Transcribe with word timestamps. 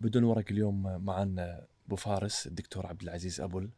بدون 0.00 0.24
ورق 0.24 0.44
اليوم 0.50 1.04
معنا 1.04 1.66
أبو 1.86 1.96
فارس 1.96 2.46
الدكتور 2.46 2.86
عبد 2.86 3.02
العزيز 3.02 3.40
أبل 3.40 3.70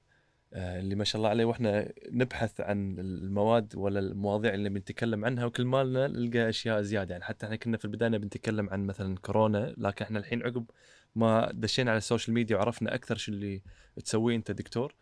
آه، 0.52 0.80
اللي 0.80 0.94
ما 0.94 1.04
شاء 1.04 1.16
الله 1.16 1.28
عليه 1.28 1.44
وإحنا 1.44 1.92
نبحث 2.10 2.60
عن 2.60 2.98
المواد 2.98 3.76
ولا 3.76 4.00
المواضيع 4.00 4.54
اللي 4.54 4.68
بنتكلم 4.68 5.24
عنها 5.24 5.44
وكل 5.44 5.64
مالنا 5.64 6.06
نلقى 6.06 6.48
أشياء 6.48 6.82
زيادة. 6.82 7.12
يعني 7.12 7.24
حتى 7.24 7.46
إحنا 7.46 7.56
كنا 7.56 7.76
في 7.76 7.84
البداية 7.84 8.10
بنتكلم 8.10 8.70
عن 8.70 8.86
مثلا 8.86 9.16
كورونا 9.16 9.74
لكن 9.78 10.04
إحنا 10.04 10.18
الحين 10.18 10.42
عقب 10.42 10.70
ما 11.14 11.50
دشينا 11.54 11.90
على 11.90 11.98
ال 11.98 12.03
social 12.03 12.34
media 12.34 12.56
وعرفنا 12.56 12.94
أكثر 12.94 13.16
شو 13.16 13.32
اللي 13.32 13.62
تسويه 14.04 14.36
أنت 14.36 14.50
دكتور. 14.50 14.94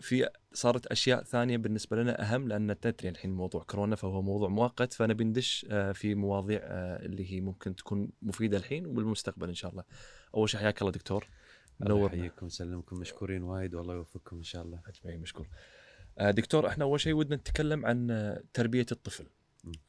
في 0.00 0.28
صارت 0.52 0.86
أشياء 0.86 1.22
ثانية 1.22 1.56
بالنسبة 1.56 1.96
لنا 1.96 2.22
أهم 2.22 2.48
لأن 2.48 2.80
تدري 2.80 3.08
الحين 3.08 3.30
موضوع 3.30 3.62
كورونا 3.62 3.96
فهو 3.96 4.22
موضوع 4.22 4.48
مؤقت 4.48 4.92
فنبي 4.92 5.24
ندش 5.24 5.66
آه، 5.70 5.92
في 5.92 6.14
مواضيع 6.14 6.60
آه، 6.62 7.06
اللي 7.06 7.32
هي 7.32 7.40
ممكن 7.40 7.76
تكون 7.76 8.10
مفيدة 8.22 8.56
الحين 8.56 8.86
وبالمستقبل 8.86 9.48
إن 9.48 9.54
شاء 9.54 9.70
الله. 9.70 9.84
أول 10.34 10.48
شيء 10.48 10.60
حياك 10.60 10.82
الله 10.82 10.92
دكتور. 10.92 11.28
الله. 11.82 12.06
يحييكم 12.06 12.46
ويسلمكم 12.46 12.96
مشكورين 12.96 13.42
وايد 13.42 13.74
والله 13.74 13.94
يوفقكم 13.94 14.36
إن 14.36 14.42
شاء 14.42 14.62
الله 14.62 14.80
أجمعين 14.86 15.20
مشكور. 15.20 15.48
آه، 16.18 16.30
دكتور 16.30 16.66
إحنا 16.68 16.84
أول 16.84 17.00
شيء 17.00 17.12
ودنا 17.12 17.36
نتكلم 17.36 17.86
عن 17.86 18.36
تربية 18.54 18.86
الطفل. 18.92 19.26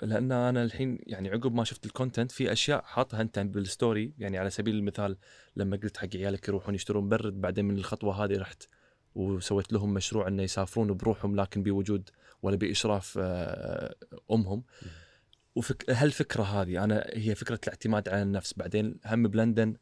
لأن 0.02 0.31
أنا 0.31 0.64
الحين 0.64 1.00
يعني 1.08 1.30
عقب 1.30 1.53
ما 1.53 1.64
شفت 1.64 1.86
ال 1.85 1.91
content 1.91 2.31
في 2.31 2.52
أشياء 2.52 2.84
حاطها 2.84 3.22
أنت 3.22 3.39
بال 3.40 3.61
story 3.61 4.13
يعني 4.17 4.38
على 4.38 4.50
سبيل 4.50 4.75
المثال 4.75 5.17
لما 5.55 5.77
قلت 5.77 5.98
حق 5.98 6.16
عيالك 6.16 6.48
يروحون 6.48 6.75
يشترون 6.75 7.09
bread 7.09 7.41
بعدين 7.41 7.66
من 7.66 7.77
الخطوة 7.77 8.25
هذه 8.25 8.38
رحت 8.38 8.67
وسويت 9.16 9.73
لهم 9.73 9.94
مشروع 9.94 10.27
إنه 10.27 10.44
يسافرون 10.44 10.94
بروحهم 10.94 11.35
لكن 11.35 11.63
بوجود 11.63 12.09
ولا 12.41 12.55
بإشراف 12.55 13.20
آه، 13.22 13.95
أمهم. 14.31 14.63
وفكة 15.55 15.90
هالفكرة 15.89 16.44
هذه 16.44 16.84
أنا 16.84 17.05
هي 17.13 17.36
فكرة 17.36 17.59
الاعتماد 17.63 18.09
على 18.09 18.22
النفس. 18.22 18.53
بعدين 18.53 18.99
هم 19.05 19.27
بلندن 19.27 19.76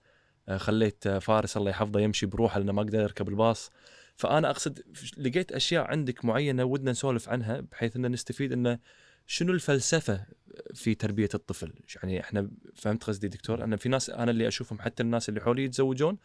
آه، 0.49 0.57
خليت 0.57 1.07
آه، 1.07 1.20
فارس 1.20 1.57
الله 1.57 1.70
يحفظه 1.70 1.99
يمشي 1.99 2.26
بروحه 2.26 2.59
لأنه 2.59 2.71
ما 2.71 2.81
قدر 2.81 3.02
يركب 3.02 3.30
الباص. 3.30 3.71
فأنا 4.15 4.49
أقصد 4.49 4.79
لقيت 5.18 5.52
أشياء 5.52 5.84
عندك 5.84 6.26
معينة 6.26 6.63
ودنا 6.63 6.91
نسولف 6.91 7.29
عنها 7.29 7.59
بحيث 7.59 7.96
ان 7.96 8.12
نستفيد 8.12 8.52
إنه 8.52 8.79
شنو 9.27 9.54
الفلسفة 9.54 10.26
في 10.74 10.96
تربية 10.96 11.29
الطفل؟ 11.34 11.74
يعني 11.96 12.20
إحنا 12.20 12.52
فهمت 12.76 13.04
قصدي 13.04 13.27
دكتور؟ 13.27 13.63
أنا 13.63 13.76
في 13.77 13.90
ناس 13.90 14.09
أنا 14.09 14.32
اللي 14.32 14.48
أشوفهم 14.48 14.79
حتى 14.82 15.04
الناس 15.04 15.29
اللي 15.29 15.41
حولي 15.41 15.63
يتزوجون 15.63 16.18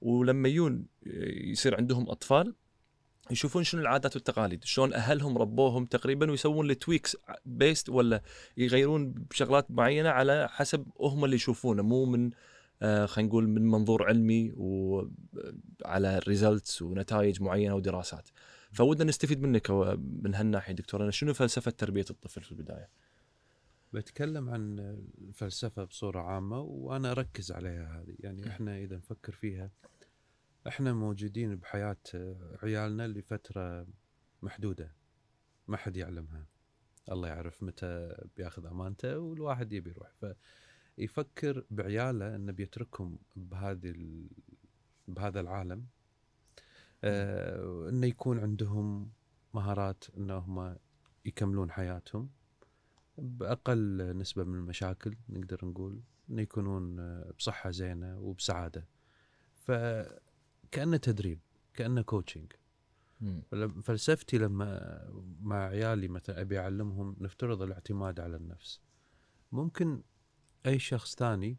ولما 0.00 0.48
يجون 0.48 0.86
يصير 1.36 1.76
عندهم 1.76 2.10
أطفال 2.10 2.54
يشوفون 3.30 3.64
شنو 3.64 3.80
العادات 3.80 4.16
والتقاليد 4.16 4.64
شلون 4.64 4.92
أهلهم 4.92 5.38
ربوهم 5.38 5.84
تقريبا 5.86 6.30
ويسوون 6.30 6.70
ال 6.70 6.77
tweaks 6.77 7.16
based 7.44 7.88
ولا 7.88 8.22
يغيرون 8.56 9.12
بشغلات 9.12 9.70
معينة 9.70 10.08
على 10.08 10.48
حسب 10.50 10.86
هم 11.00 11.24
اللي 11.24 11.36
يشوفونه 11.36 11.82
مو 11.82 12.04
من 12.04 12.30
آه 12.82 13.06
خلينا 13.06 13.28
نقول 13.28 13.48
من 13.48 13.62
منظور 13.62 14.02
علمي 14.02 14.52
وعلى 14.56 16.18
results 16.18 16.82
ونتائج 16.82 17.42
معينة 17.42 17.74
ودراسات. 17.74 18.28
فودنا 18.72 19.04
نستفيد 19.04 19.42
منك 19.42 19.70
من 20.22 20.34
هالناحية 20.34 20.74
دكتور 20.74 21.02
أنا 21.02 21.10
شنو 21.10 21.34
فلسفة 21.34 21.70
تربية 21.70 22.04
الطفل 22.10 22.42
في 22.42 22.52
البداية؟ 22.52 22.88
بتكلم 23.96 24.50
عن 24.50 24.78
الفلسفة 25.18 25.84
بصورة 25.84 26.20
عامة 26.20 26.60
وأنا 26.60 27.10
أركز 27.10 27.52
عليها 27.52 28.00
هذه. 28.00 28.16
يعني 28.20 28.48
إحنا 28.48 28.78
إذا 28.78 28.96
نفكر 28.96 29.32
فيها 29.32 29.70
إحنا 30.66 30.92
موجودين 30.92 31.56
بحياة 31.56 31.96
عيالنا 32.62 33.08
لفترة 33.08 33.86
محدودة. 34.42 34.92
ما 35.68 35.76
حد 35.76 35.96
يعلمها. 35.96 36.46
الله 37.12 37.28
يعرف 37.28 37.62
متى 37.62 38.16
بياخذ 38.36 38.66
أمانته 38.66 39.18
والواحد 39.18 39.72
يبي 39.72 39.90
يروح. 39.90 40.12
فيفكر 40.96 41.64
بعياله 41.70 42.36
إنه 42.36 42.52
بيتركهم 42.52 43.18
بهذه 43.36 43.90
ال... 43.90 44.28
بهذا 45.08 45.40
العالم. 45.40 45.86
آه 47.04 47.88
إنه 47.88 48.06
يكون 48.06 48.38
عندهم 48.38 49.10
مهارات 49.54 50.04
انهم 50.16 50.76
يكملون 51.24 51.70
حياتهم. 51.70 52.30
بأقل 53.18 54.16
نسبة 54.16 54.44
من 54.44 54.54
المشاكل 54.54 55.16
نقدر 55.28 55.64
نقول 55.64 56.02
إنه 56.30 56.42
يكونون 56.42 57.20
بصحة 57.30 57.70
زينة 57.70 58.18
وبسعادة. 58.18 58.88
فكأنه 59.54 60.96
تدريب 60.96 61.40
كأنه 61.74 62.02
كوتشنج 62.02 62.52
فلسفتي 63.82 64.38
لما 64.38 64.80
مع 65.40 65.66
عيالي 65.66 66.08
مثلا 66.08 66.40
أبي 66.40 66.58
أعلمهم 66.58 67.16
نفترض 67.20 67.62
الاعتماد 67.62 68.20
على 68.20 68.36
النفس. 68.36 68.80
ممكن 69.52 70.02
أي 70.66 70.78
شخص 70.78 71.14
ثاني 71.14 71.58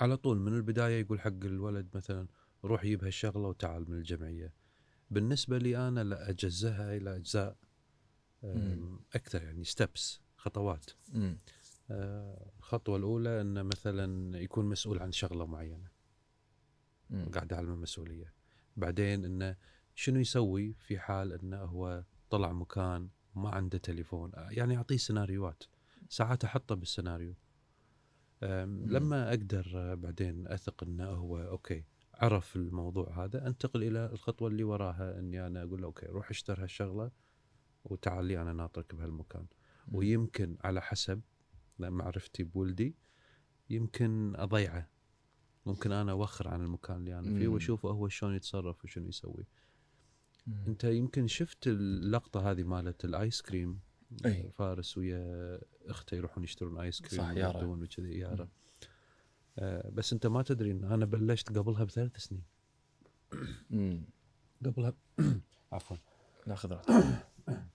على 0.00 0.16
طول 0.16 0.38
من 0.38 0.54
البداية 0.54 1.00
يقول 1.00 1.20
حق 1.20 1.44
الولد 1.44 1.88
مثلا 1.94 2.26
روح 2.64 2.82
جيب 2.82 3.04
هالشغلة 3.04 3.48
وتعال 3.48 3.90
من 3.90 3.96
الجمعية. 3.96 4.52
بالنسبة 5.10 5.58
لي 5.58 5.88
أنا 5.88 6.04
لا 6.04 6.30
اجزها 6.30 6.96
إلى 6.96 7.16
أجزاء. 7.16 7.56
أكثر 9.14 9.42
يعني 9.42 9.64
ستبس 9.64 10.20
خطوات. 10.44 10.90
آه، 11.90 12.50
الخطوة 12.58 12.96
الأولى 12.96 13.40
انه 13.40 13.62
مثلا 13.62 14.38
يكون 14.38 14.64
مسؤول 14.66 14.98
عن 14.98 15.12
شغلة 15.12 15.46
معينة. 15.46 15.88
قاعد 17.34 17.52
اعلم 17.52 17.72
المسؤولية. 17.72 18.32
بعدين 18.76 19.24
انه 19.24 19.56
شنو 19.94 20.20
يسوي 20.20 20.72
في 20.72 20.98
حال 20.98 21.32
انه 21.32 21.56
هو 21.56 22.04
طلع 22.30 22.52
مكان 22.52 23.08
ما 23.34 23.50
عنده 23.50 23.78
تليفون. 23.78 24.32
يعني 24.36 24.76
اعطيه 24.76 24.96
سيناريوهات. 24.96 25.62
ساعات 26.08 26.44
أحطه 26.44 26.74
بالسيناريو. 26.74 27.34
لما 28.86 29.28
أقدر 29.28 29.72
آه، 29.74 29.94
بعدين 29.94 30.48
أثق 30.48 30.82
انه 30.84 31.08
هو 31.10 31.38
okay 31.38 31.84
عرف 32.14 32.56
الموضوع 32.56 33.24
هذا 33.24 33.46
أنتقل 33.46 33.82
إلى 33.82 34.06
الخطوة 34.12 34.48
اللي 34.48 34.64
وراها 34.64 35.18
إني 35.18 35.46
أنا 35.46 35.62
أقول 35.62 35.80
له 35.80 35.86
okay 35.86 36.06
روح 36.06 36.30
اشتر 36.30 36.62
هالشغلة 36.62 37.10
وتعال 37.84 38.24
لي 38.24 38.42
أنا 38.42 38.52
ناطرك 38.52 38.94
بهالمكان. 38.94 39.46
ويمكن 39.92 40.56
على 40.64 40.82
حسب 40.82 41.20
معرفتي 41.78 42.44
بولدي 42.44 42.94
يمكن 43.70 44.32
أضيعه 44.36 44.88
ممكن 45.66 45.92
أنا 45.92 46.12
أوخر 46.12 46.48
عن 46.48 46.62
المكان 46.62 46.96
اللي 46.96 47.18
أنا 47.18 47.38
فيه. 47.38 47.48
وأشوفه 47.48 47.88
هو 47.90 48.08
شلون 48.08 48.34
يتصرف 48.34 48.84
وشنو 48.84 49.08
يسوي 49.08 49.46
مم. 50.46 50.64
أنت 50.66 50.84
يمكن 50.84 51.26
شفت 51.26 51.66
اللقطة 51.66 52.50
هذه 52.50 52.62
مالت 52.62 53.04
الآيس 53.04 53.42
كريم 53.42 53.80
أي. 54.26 54.50
فارس 54.50 54.98
ويا 54.98 55.60
اخته 55.86 56.14
يروحون 56.14 56.44
يشترون 56.44 56.78
آيس 56.78 57.00
كريم 57.00 57.22
صح، 57.22 57.30
يارا. 57.30 57.64
وكذي 57.64 58.18
يارا. 58.18 58.48
آه 59.58 59.90
بس 59.90 60.12
أنت 60.12 60.26
ما 60.26 60.42
تدري 60.42 60.70
إن 60.70 60.84
أنا 60.84 61.04
بلشت 61.04 61.58
قبلها 61.58 61.84
بثلاث 61.84 62.16
سنين. 62.16 62.44
قبلها 64.64 64.94
عفوا 65.72 65.96
ناخذ 66.46 66.72
راحتك 66.72 67.26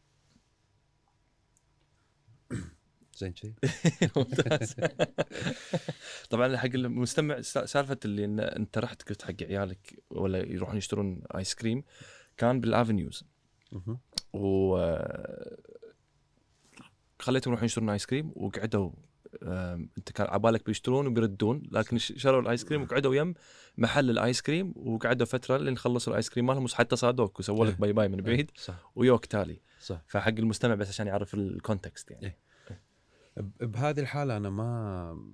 زين 3.20 3.36
شيء 3.36 3.54
ممتاز. 4.16 4.76
طبعا 6.30 6.58
حق 6.58 6.66
المستمع 6.66 7.42
سالفة 7.42 7.98
اللي 8.06 8.26
إن 8.26 8.40
أنت 8.40 8.78
رحت 8.78 9.10
قلت 9.10 9.22
حق 9.22 9.44
عيالك 9.44 10.04
ولا 10.10 10.38
يروحون 10.38 10.78
يشترون 10.78 11.22
آيس 11.36 11.56
كريم 11.56 11.84
كان 12.38 12.62
بالآفنيوز. 12.62 13.24
و 14.34 14.78
خليتهم 17.20 17.52
يروحون 17.52 17.66
يشترون 17.66 17.90
آيس 17.90 18.06
كريم 18.06 18.32
وقعدوا 18.36 18.92
أنت 19.98 20.12
كان 20.12 20.28
عبالك 20.30 20.66
بيشترون 20.66 21.08
وبيردون 21.08 21.64
لكن 21.72 21.98
شروا 21.98 22.42
الآيس 22.42 22.64
كريم 22.66 22.82
وقعدوا 22.82 23.16
يم 23.16 23.34
محل 23.78 24.10
الآيس 24.10 24.42
كريم 24.42 24.74
وقعدوا 24.76 25.26
فترة 25.26 25.58
لين 25.58 25.78
خلصوا 25.78 26.14
الآيس 26.14 26.30
كريم 26.30 26.46
مالهم 26.46 26.68
حتى 26.68 26.96
صادوك 26.96 27.40
وسووا 27.40 27.66
لك 27.66 27.72
إيه. 27.74 27.80
bye 27.80 27.94
bye 27.94 28.08
من 28.08 28.18
بعيد 28.22 28.52
صح. 28.56 28.92
ويوك 28.96 29.26
تالي. 29.26 29.62
صح. 29.80 30.02
فحق 30.08 30.28
المستمع 30.28 30.76
بس 30.76 30.90
عشان 30.90 31.08
يعرف 31.08 31.34
ال 31.34 31.44
context 31.44 32.12
يعني. 32.12 32.26
إيه. 32.26 32.49
بهذه 33.40 34.00
الحالة 34.00 34.38
أنا 34.38 34.50
ما 34.50 35.32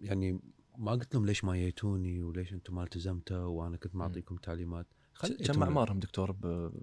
يعني 0.00 0.40
ما 0.78 0.92
قلت 0.92 1.14
لهم 1.14 1.26
ليش 1.26 1.44
ما 1.44 1.54
جيتوني 1.56 2.22
وليش 2.22 2.52
أنتم 2.52 2.74
ما 2.74 2.82
التزمتوا 2.82 3.44
وأنا 3.44 3.76
كنت 3.76 3.94
معطيكم 3.94 4.36
تعليمات. 4.36 4.86
كم 5.46 5.62
أعمارهم 5.62 5.98
دكتور؟ 5.98 6.36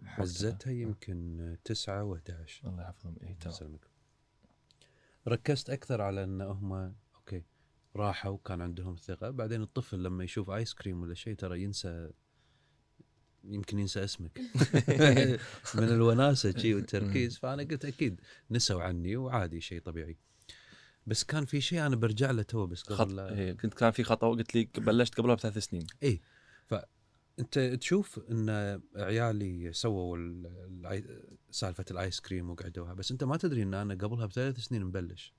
حزتها 0.06 0.72
يمكن 0.72 1.58
تسعة 1.64 2.16
و11 2.16 2.66
الله 2.66 2.84
يحفظهم. 2.84 3.16
اي 3.24 3.34
تمام. 3.34 3.80
ركزت 5.28 5.70
أكثر 5.70 6.02
على 6.02 6.24
إن 6.24 6.42
هم 6.42 6.74
okay 7.16 7.44
راحوا 7.96 8.38
كان 8.46 8.62
عندهم 8.62 8.96
ثقة. 8.96 9.30
بعدين 9.30 9.62
الطفل 9.62 10.04
لما 10.04 10.24
يشوف 10.24 10.50
ايس 10.50 10.74
كريم 10.74 11.02
ولا 11.02 11.14
شيء 11.14 11.36
ترى 11.36 11.64
ينسى 11.64 12.10
يمكن 13.48 13.80
ينسى 13.80 14.04
اسمك. 14.04 14.40
من 15.76 15.84
الوناسة 15.84 16.58
شي 16.58 16.74
والتركيز. 16.76 17.38
فأنا 17.38 17.64
قلت 17.64 17.86
أكيد 17.86 18.22
نسوا 18.52 18.82
عني 18.84 19.16
وعادي 19.18 19.62
شيء 19.62 19.82
طبيعي. 19.82 20.18
بس 21.08 21.24
كان 21.24 21.46
في 21.46 21.62
شيء 21.62 21.86
أنا 21.86 21.96
برجع 21.96 22.32
له 22.32 22.42
تو 22.42 22.66
بس 22.66 22.84
خط... 22.84 22.92
قبل 23.02 23.16
لا- 23.16 23.34
إيه، 23.34 23.54
كنت 23.54 23.74
كان 23.74 23.92
في 23.92 24.04
خطأ 24.04 24.28
قلت 24.30 24.56
لي 24.56 24.70
بلشت 24.78 25.16
قبلها 25.18 25.36
بثلاث 25.36 25.58
سنين. 25.58 25.88
اي 26.04 26.22
فانت 26.68 27.60
تشوف 27.60 28.20
إن 28.32 28.50
عيالي 28.96 29.74
سووا 29.74 30.18
ال- 30.18 31.24
سالفة 31.52 31.86
الآيس 31.92 32.20
كريم 32.20 32.50
وقعدوها 32.50 32.94
بس 32.94 33.12
أنت 33.12 33.24
ما 33.24 33.38
تدري 33.38 33.64
إن 33.64 33.74
أنا 33.74 33.94
قبلها 33.94 34.26
بثلاث 34.26 34.58
سنين 34.60 34.84
مبلش. 34.84 35.34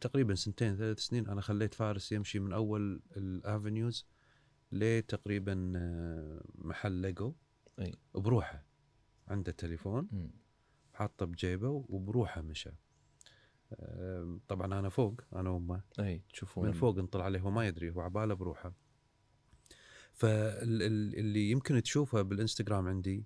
تقريبا 0.00 0.34
سنتين 0.34 0.76
ثلاث 0.76 0.98
سنين 0.98 1.28
أنا 1.28 1.40
خليت 1.40 1.74
فارس 1.74 2.12
يمشي 2.12 2.38
من 2.38 2.52
أول 2.52 3.00
الافنيوز 3.16 4.06
لتقريبا 4.72 5.72
آه، 5.76 6.42
محل 6.54 6.92
ليجو 6.92 7.34
أي. 7.78 7.94
بروحه 8.14 8.64
عنده 9.28 9.52
تليفون. 9.52 10.30
حاطه 10.92 11.26
بجيبه 11.26 11.68
وبروحه 11.68 12.40
مشى 12.40 12.70
طبعا 14.48 14.78
أنا 14.78 14.88
فوق 14.88 15.20
أنا 15.32 15.50
وأمه 15.50 15.82
أي 16.00 16.22
تشوفون 16.32 16.66
من 16.66 16.72
فوق 16.72 16.98
نطلع 16.98 17.24
عليه 17.24 17.40
هو 17.40 17.50
ما 17.50 17.66
يدري 17.66 17.90
هو 17.90 18.00
عباله 18.00 18.34
بروحه 18.34 18.72
فاللي 20.12 21.50
يمكن 21.50 21.82
تشوفه 21.82 22.22
بالإنستغرام 22.22 22.88
عندي 22.88 23.24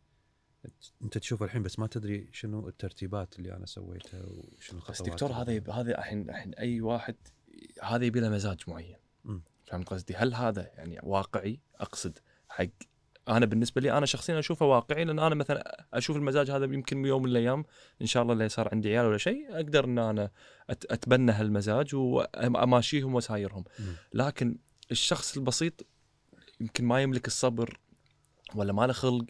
انت 1.02 1.18
تشوفه 1.18 1.44
الحين 1.44 1.62
بس 1.62 1.78
ما 1.78 1.86
تدري 1.86 2.28
شنو 2.32 2.68
الترتيبات 2.68 3.38
اللي 3.38 3.56
أنا 3.56 3.66
سويتها 3.66 4.22
وشنو 4.22 4.80
بس 4.80 4.90
الخطوات 4.90 5.10
دكتور 5.10 5.32
هذا. 5.32 5.72
هذا 5.72 5.98
الحين 5.98 6.30
الحين 6.30 6.54
أي 6.54 6.80
واحد 6.80 7.16
هذا 7.82 8.04
يبي 8.04 8.20
له 8.20 8.28
مزاج 8.28 8.60
معين. 8.68 8.96
فهمت 9.72 9.88
قصدي؟ 9.88 10.14
هل 10.14 10.34
هذا 10.34 10.70
يعني 10.74 10.98
واقعي؟ 11.02 11.60
أقصد 11.80 12.18
حق 12.48 12.66
أنا 13.28 13.46
بالنسبة 13.46 13.80
لي 13.80 13.92
أنا 13.98 14.06
شخصيا 14.06 14.38
أشوفه 14.38 14.66
واقعي 14.66 15.04
لأن 15.04 15.18
أنا 15.18 15.34
مثلا 15.34 15.86
أشوف 15.94 16.16
المزاج 16.16 16.50
هذا 16.50 16.64
يمكن 16.64 17.04
يوم 17.06 17.22
من 17.22 17.28
الأيام 17.30 17.64
إن 18.02 18.06
شاء 18.06 18.22
الله 18.22 18.32
اللي 18.34 18.48
صار 18.48 18.68
عندي 18.72 18.88
عيال 18.88 19.06
ولا 19.06 19.18
شيء 19.18 19.46
أقدر 19.56 19.84
إن 19.84 19.98
أنا 19.98 20.30
أتبنى 20.70 21.32
هالمزاج 21.32 21.94
واماشيهم 21.94 23.14
وسايرهم. 23.14 23.64
لكن 24.14 24.58
الشخص 24.90 25.36
البسيط 25.36 25.86
يمكن 26.60 26.84
ما 26.84 27.02
يملك 27.02 27.26
الصبر 27.26 27.80
ولا 28.54 28.72
ما 28.72 28.86
له 28.86 28.92
خلق 28.92 29.24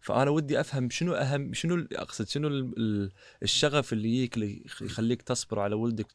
فأنا 0.00 0.30
ودي 0.30 0.60
أفهم 0.60 0.90
شنو 0.90 1.14
أهم 1.14 1.52
شنو 1.54 1.86
أقصد 1.92 2.28
شنو 2.28 2.48
ال- 2.48 2.74
ال- 2.78 3.12
الشغف 3.42 3.92
اللي 3.92 4.08
يجيك 4.08 4.34
اللي 4.34 4.62
يخ- 4.64 4.82
يخليك 4.82 5.22
تصبر 5.22 5.60
على 5.60 5.74
ولدك 5.74 6.06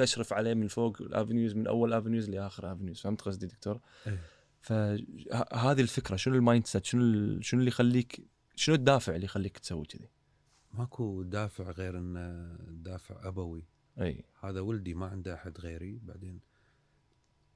تشرف 0.00 0.32
عليه 0.32 0.54
من 0.54 0.68
فوق 0.68 1.02
الأفنيوز 1.02 1.54
من 1.56 1.66
أول 1.66 1.92
أفنيوز 1.92 2.30
لآخر 2.30 2.72
أفنيوز 2.72 3.00
فهمت 3.00 3.20
قصدي 3.20 3.46
دكتور؟ 3.46 3.80
إيه. 4.06 4.20
فهذه 4.60 5.80
الفكرة 5.80 6.16
شنو 6.16 6.34
ال 6.34 6.66
mindset 6.66 6.84
شنو 6.84 7.40
شنو 7.40 7.60
اللي 7.60 7.68
يخليك 7.68 8.26
شنو 8.56 8.74
الدافع 8.74 9.14
اللي 9.14 9.24
يخليك 9.24 9.58
تسوي 9.58 9.86
كذي؟ 9.86 10.08
ماكو 10.72 11.22
دافع 11.22 11.70
غير 11.70 11.98
انه 11.98 12.56
دافع 12.68 13.28
أبوي 13.28 13.64
أي 14.00 14.24
هذا 14.40 14.60
ولدي 14.60 14.94
ما 14.94 15.06
عنده 15.06 15.34
أحد 15.34 15.60
غيري 15.60 16.00
بعدين 16.02 16.40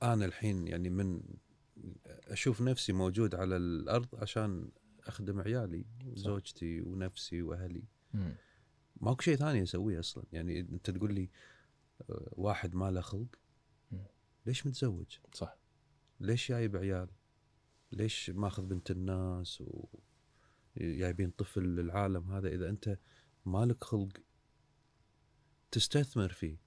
أنا 0.02 0.24
الحين 0.24 0.68
يعني 0.68 0.90
من 0.90 1.22
أشوف 2.06 2.62
نفسي 2.62 2.92
موجود 2.92 3.34
على 3.34 3.56
الأرض 3.56 4.08
عشان 4.14 4.68
أخدم 5.06 5.40
عيالي 5.40 5.84
زوجتي 6.14 6.80
ونفسي 6.80 7.42
وأهلي. 7.42 7.84
ماكو 9.00 9.22
شيء 9.22 9.36
ثاني 9.36 9.62
أسويه 9.62 10.00
أصلا 10.00 10.24
يعني 10.32 10.60
أنت 10.60 10.90
تقول 10.90 11.14
لي 11.14 11.22
آه، 11.22 11.28
واحد 12.32 12.74
ما 12.74 12.90
له 12.90 13.00
خلق. 13.00 13.36
ليش 14.46 14.66
متزوج؟ 14.66 15.18
صح 15.32 15.58
ليش 16.20 16.48
جايب 16.48 16.76
عيال؟ 16.76 17.08
ليش 17.92 18.30
ماخذ 18.30 18.62
بنت 18.62 18.90
الناس 18.90 19.60
و 19.60 19.88
جايبين 20.76 21.30
طفل 21.30 21.62
للعالم 21.62 22.30
هذا 22.30 22.48
إذا 22.48 22.68
أنت 22.68 22.98
مالك 23.44 23.84
خلق 23.84 24.12
تستثمر 25.70 26.28
فيه 26.28 26.58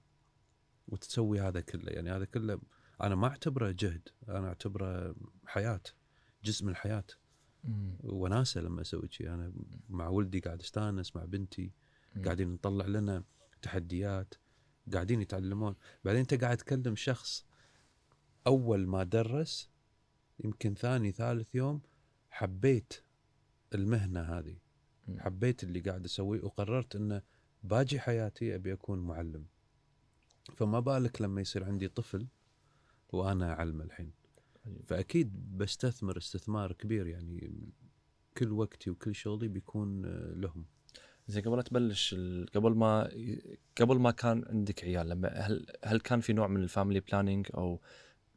وتسوي 0.88 1.40
هذا 1.40 1.60
كله 1.60 1.92
يعني 1.92 2.10
هذا 2.10 2.24
كله 2.24 2.60
أنا 3.02 3.14
ما 3.14 3.26
أعتبره 3.26 3.70
جهد 3.70 4.08
أنا 4.28 4.48
أعتبره 4.48 5.14
حياة 5.46 5.82
جزء 6.44 6.64
من 6.64 6.70
الحياة. 6.70 7.04
وناسة 8.00 8.60
لما 8.60 8.80
أسوي 8.80 9.08
شيء 9.10 9.34
أنا 9.34 9.52
مع 9.88 10.08
ولدي 10.08 10.40
قاعد 10.40 10.60
أستأنس 10.60 11.16
مع 11.16 11.24
بنتي. 11.24 11.72
قاعدين 12.24 12.52
نطلع 12.52 12.86
لنا 12.86 13.24
تحديات 13.62 14.34
قاعدين 14.94 15.20
يتعلمون. 15.20 15.74
بعدين 16.04 16.20
انت 16.20 16.34
قاعد 16.34 16.56
تكلم 16.56 16.96
شخص 16.96 17.46
أول 18.46 18.86
ما 18.86 19.02
درس 19.02 19.70
يمكن 20.44 20.74
ثاني 20.74 21.12
ثالث 21.12 21.54
يوم 21.54 21.80
حبيت 22.30 23.02
المهنة 23.74 24.20
هذه. 24.20 24.56
حبيت 25.18 25.64
اللي 25.64 25.80
قاعد 25.80 26.04
أسويه 26.04 26.42
وقررت 26.42 26.96
إنه 26.96 27.22
باجي 27.62 28.00
حياتي 28.00 28.54
أبي 28.54 28.72
أكون 28.72 28.98
معلم. 28.98 29.46
فما 30.56 30.80
بالك 30.80 31.22
لما 31.22 31.40
يصير 31.40 31.64
عندي 31.64 31.88
طفل 31.88 32.26
وأنا 33.12 33.52
أعلمه 33.52 33.84
الحين. 33.84 34.12
فأكيد 34.86 35.58
بستثمر 35.58 36.18
استثمار 36.18 36.72
كبير 36.72 37.06
يعني 37.06 37.68
كل 38.36 38.52
وقتي 38.52 38.90
وكل 38.90 39.14
شغلي 39.14 39.48
بيكون 39.48 40.04
آه، 40.04 40.34
لهم. 40.34 40.64
زين 41.28 41.42
قبل 41.42 41.56
لا 41.56 41.62
تبلش 41.62 42.14
ال- 42.18 42.46
قبل 42.54 42.72
ما 42.74 43.10
قبل 43.80 43.98
ما 43.98 44.10
كان 44.10 44.44
عندك 44.50 44.84
عيال 44.84 45.08
لما 45.08 45.28
هل 45.28 45.66
هل 45.84 46.00
كان 46.00 46.20
في 46.20 46.32
نوع 46.32 46.46
من 46.46 46.62
ال 46.62 46.67
family 46.67 47.00
planning 47.00 47.46
أو 47.54 47.80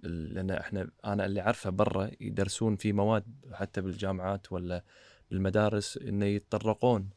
لأن 0.04 0.52
إحنا 0.52 0.90
أنا 1.06 1.26
اللي 1.26 1.42
عارفه 1.42 1.70
برا 1.70 2.12
يدرسون 2.22 2.76
في 2.76 2.94
مواد 2.94 3.24
حتى 3.54 3.82
بالجامعات 3.82 4.52
ولا 4.52 4.84
بالمدارس 5.32 5.98
إنه 5.98 6.26
يتطرقون 6.26 7.10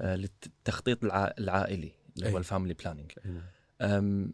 آه، 0.00 0.16
للتخطيط 0.16 1.04
الع- 1.04 1.34
العائلي 1.38 1.92
اللي 2.16 2.26
هو 2.28 2.32
أي. 2.32 2.38
ال 2.38 2.43
family 2.43 2.74
planning 2.74 3.12
هنا. 3.24 3.42
أم، 3.80 4.32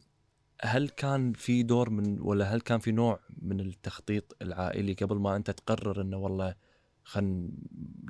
هل 0.62 0.88
كان 0.88 1.32
في 1.32 1.62
دور 1.62 1.90
من 1.90 2.20
ولا 2.20 2.44
هل 2.54 2.60
كان 2.60 2.78
في 2.78 2.92
نوع 2.92 3.20
من 3.42 3.60
التخطيط 3.60 4.36
العائلي 4.42 4.92
قبل 4.92 5.16
ما 5.16 5.36
أنت 5.36 5.50
تقرر 5.50 6.00
إنه 6.02 6.16
والله 6.16 6.54
خلينا 7.08 7.48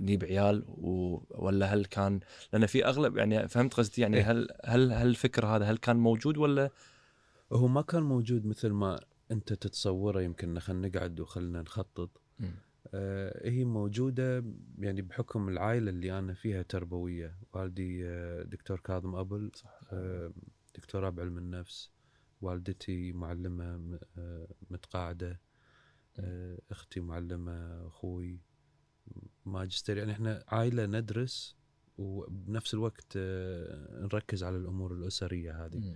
نجيب 0.01 0.25
عيال 0.25 0.65
و... 0.69 1.21
ولا 1.31 1.75
هل 1.75 1.85
كان 1.85 2.21
لأن 2.53 2.67
في 2.67 2.85
أغلب 2.85 3.17
يعني 3.17 3.49
فهمت 3.49 3.75
قصدي 3.75 4.03
يعني 4.03 4.17
إيه. 4.17 4.31
هل 4.31 4.49
هل 4.65 4.93
هل 4.93 5.07
الفكر 5.07 5.47
هذا 5.47 5.65
هل 5.65 5.77
كان 5.77 5.97
موجود 5.97 6.37
ولا؟ 6.39 6.71
هو 7.53 7.69
ما 7.69 7.83
كان 7.83 8.03
موجود 8.03 8.47
مثل 8.47 8.69
ما 8.71 9.01
أنت 9.31 9.53
تتصوره 9.53 10.23
يمكن 10.23 10.59
خلينا 10.59 10.89
نقعد 10.89 11.21
وخلنا 11.21 11.63
نخطط. 11.63 12.11
آه 12.95 13.49
هي 13.49 13.65
موجودة 13.65 14.45
يعني 14.79 15.03
بحكم 15.03 15.49
العائلة 15.49 15.91
اللي 15.91 16.19
أنا 16.19 16.35
فيها 16.35 16.63
تربوية. 16.63 17.39
والدي 17.53 18.07
آه 18.07 18.43
دكتور 18.43 18.81
كاظم 18.81 19.15
أبل 19.15 19.51
صح. 19.55 19.81
آه 19.93 20.33
دكتوراه 20.75 21.11
بعلم 21.11 21.39
النفس. 21.39 21.91
والدتي 22.41 23.13
معلمة 23.13 23.99
آه 24.19 24.49
متقاعدة. 24.71 25.41
آه 26.19 26.59
أختي 26.71 27.01
معلمة 27.01 27.87
أخوي. 27.87 28.39
ماجستير 29.53 29.97
يعني 29.97 30.13
إحنا 30.13 30.45
عائله 30.49 30.87
ندرس 30.87 31.57
وبنفس 31.99 32.75
الوقت 32.75 33.13
آه 33.17 34.01
نركز 34.03 34.45
على 34.45 34.57
الأمور 34.57 34.93
الأسرية 34.95 35.65
هذه 35.67 35.79
مم. 35.79 35.95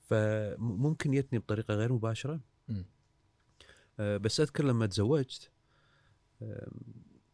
فممكن 0.00 1.14
يتني 1.14 1.38
بطريقة 1.38 1.74
غير 1.74 1.92
مباشرة. 1.92 2.40
آه، 4.00 4.16
بس 4.16 4.40
أذكر 4.40 4.64
لما 4.64 4.86
تزوجت 4.86 5.50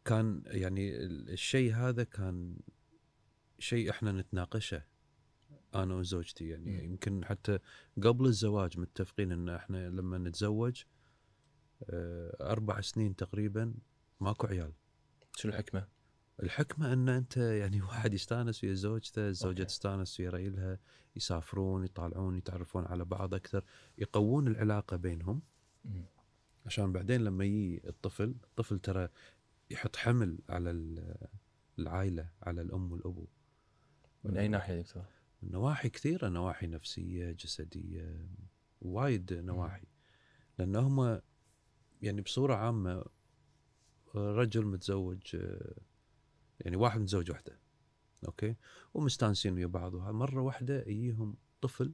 كان 0.05 0.43
يعني 0.45 0.95
ال- 1.05 1.29
الشيء 1.29 1.73
هذا 1.73 2.03
كان 2.03 2.57
شيء 3.59 3.89
إحنا 3.89 4.11
نتناقشه 4.11 4.83
أنا 5.75 5.95
وزوجتي 5.95 6.47
يعني 6.49 6.71
مم. 6.77 6.83
يمكن 6.91 7.25
حتى 7.25 7.59
قبل 8.03 8.25
الزواج 8.25 8.79
متفقين 8.79 9.31
إن 9.31 9.49
إحنا 9.49 9.89
لما 9.89 10.17
نتزوج 10.17 10.83
آه، 11.89 12.51
أربع 12.51 12.81
سنين 12.81 13.15
تقريبا 13.15 13.73
ماكو 14.19 14.47
عيال 14.47 14.73
شنو 15.37 15.51
الحكمة؟ 15.51 15.87
الحكمة 16.43 16.93
أن 16.93 17.09
أنت 17.09 17.37
يعني 17.37 17.81
واحد 17.91 18.13
يستانس 18.13 18.63
ويا 18.63 18.73
زوجته، 18.73 19.27
الزوجة 19.27 19.61
أوكي. 19.61 19.65
تستانس 19.65 20.19
ويا 20.19 20.29
ريلها، 20.29 20.79
يسافرون، 21.15 21.83
يطالعون، 21.85 22.37
يتعرفون 22.37 22.85
على 22.85 23.05
بعض 23.05 23.33
أكثر، 23.33 23.63
يقوون 23.97 24.47
العلاقة 24.47 24.97
بينهم 24.97 25.41
مم. 25.85 26.05
عشان 26.65 26.91
بعدين 26.91 27.21
لما 27.23 27.45
يجي 27.45 27.81
الطفل، 27.87 28.35
الطفل 28.43 28.79
ترى 28.79 29.09
يحط 29.71 29.95
حمل 29.95 30.39
على 30.49 30.71
ال- 30.71 31.27
العائلة، 31.79 32.29
على 32.43 32.61
الأم 32.61 32.91
والأبو. 32.91 33.27
من 34.23 34.37
أي 34.37 34.47
ناحية 34.47 34.81
دكتور؟ 34.81 35.03
من 35.41 35.51
نواحي 35.51 35.89
كثيرة، 35.89 36.29
نواحي 36.29 36.67
نفسية، 36.67 37.31
جسدية، 37.31 38.27
وايد 38.81 39.33
نواحي. 39.33 39.87
لأن 40.59 40.75
هم 40.75 41.21
يعني 42.01 42.21
بصورة 42.21 42.55
عامة 42.55 43.03
رجل 44.17 44.65
متزوج 44.65 45.35
آه، 45.35 45.75
يعني 46.59 46.75
واحد 46.75 47.01
متزوج 47.01 47.31
وحده 47.31 47.59
أوكي 48.27 48.55
ومستانسين 48.93 49.53
ويا 49.53 49.65
بعض 49.67 49.95
مرة 49.95 50.41
واحدة 50.41 50.81
يجيهم 50.81 51.35
طفل 51.61 51.93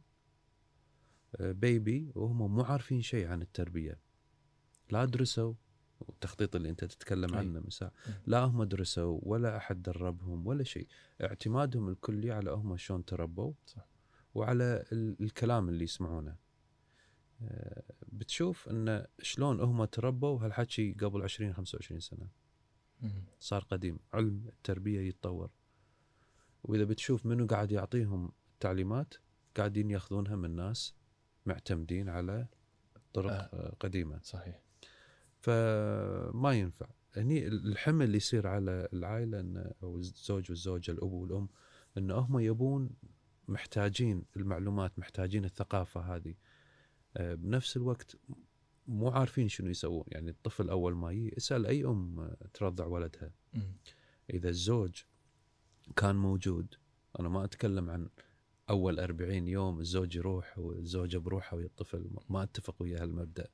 آه، 1.35 1.51
بيبي 1.51 2.11
وهم 2.15 2.55
مو 2.55 2.61
عارفين 2.61 3.01
شيء 3.01 3.27
عن 3.27 3.41
التربية 3.41 3.99
لا 4.89 5.05
درسوا 5.05 5.53
التخطيط 6.09 6.55
اللي 6.55 6.69
أنت 6.69 6.83
تتكلم. 6.85 7.35
عنه 7.35 7.59
مساء. 7.59 7.93
لا 8.27 8.39
هم 8.43 8.63
درسوا 8.63 9.19
ولا 9.23 9.57
أحد 9.57 9.81
دربهم 9.81 10.47
ولا 10.47 10.63
شيء 10.63 10.87
اعتمادهم 11.21 11.89
الكلي 11.89 12.31
على 12.31 12.51
هم 12.51 12.77
شلون 12.77 13.05
تربوا 13.05 13.53
صح. 13.65 13.85
وعلى 14.35 14.83
ال- 14.91 15.15
الكلام 15.21 15.69
اللي 15.69 15.83
يسمعونه 15.83 16.35
آه، 17.43 17.83
بتشوف 18.17 18.69
إن 18.69 19.05
شلون 19.21 19.59
هم 19.59 19.85
تربوا 19.85 20.39
هالحكي 20.39 20.93
قبل 20.93 21.21
20 21.21 21.53
25 21.53 21.99
سنة. 21.99 22.27
صار 23.39 23.63
قديم 23.63 23.99
علم 24.13 24.47
التربية 24.47 24.99
يتطور. 24.99 25.49
وإذا 26.63 26.83
بتشوف 26.83 27.25
منو 27.25 27.45
قاعد 27.45 27.71
يعطيهم 27.71 28.31
التعليمات 28.53 29.13
قاعدين 29.57 29.91
يأخذونها 29.91 30.35
من 30.35 30.55
ناس 30.55 30.95
معتمدين 31.45 32.09
على 32.09 32.47
طرق 33.13 33.31
آه. 33.31 33.75
قديمة. 33.79 34.19
صحيح. 34.23 34.61
فما 35.39 36.53
ينفع. 36.53 36.87
هني 37.17 37.47
الحمل 37.47 38.05
اللي 38.05 38.17
يصير 38.17 38.47
على 38.47 38.87
العائلة 38.93 39.39
إن 39.39 39.73
أو 39.83 39.97
الزوج 39.97 40.51
والزوجة 40.51 40.91
الأب 40.91 41.11
والأم 41.11 41.49
إن 41.97 42.11
هم 42.11 42.39
يبون 42.39 42.89
محتاجين 43.47 44.25
المعلومات 44.35 44.99
محتاجين 44.99 45.45
الثقافة 45.45 46.15
هذه. 46.15 46.35
بنفس 47.19 47.77
الوقت 47.77 48.15
مو 48.87 49.09
عارفين 49.09 49.47
شنو 49.49 49.69
يسوون. 49.69 50.03
يعني 50.07 50.29
الطفل 50.29 50.69
أول 50.69 50.95
ما 50.95 51.11
يجي 51.11 51.37
اسال 51.37 51.65
أي 51.65 51.85
أم 51.85 52.19
آه، 52.19 52.37
ترضع 52.53 52.85
ولدها. 52.85 53.31
إذا 54.29 54.49
الزوج 54.49 55.01
كان 55.95 56.15
موجود 56.15 56.75
أنا 57.19 57.29
ما 57.29 57.43
أتكلم 57.43 57.89
عن 57.89 58.09
أول 58.69 58.99
40 58.99 59.47
يوم 59.47 59.79
الزوج 59.79 60.15
يروح 60.15 60.59
والزوجة 60.59 61.17
بروحها 61.17 61.57
ويا 61.57 61.65
الطفل 61.65 62.09
ما 62.29 62.43
أتفق 62.43 62.75
ويا 62.81 63.03
هالمبدأ. 63.03 63.47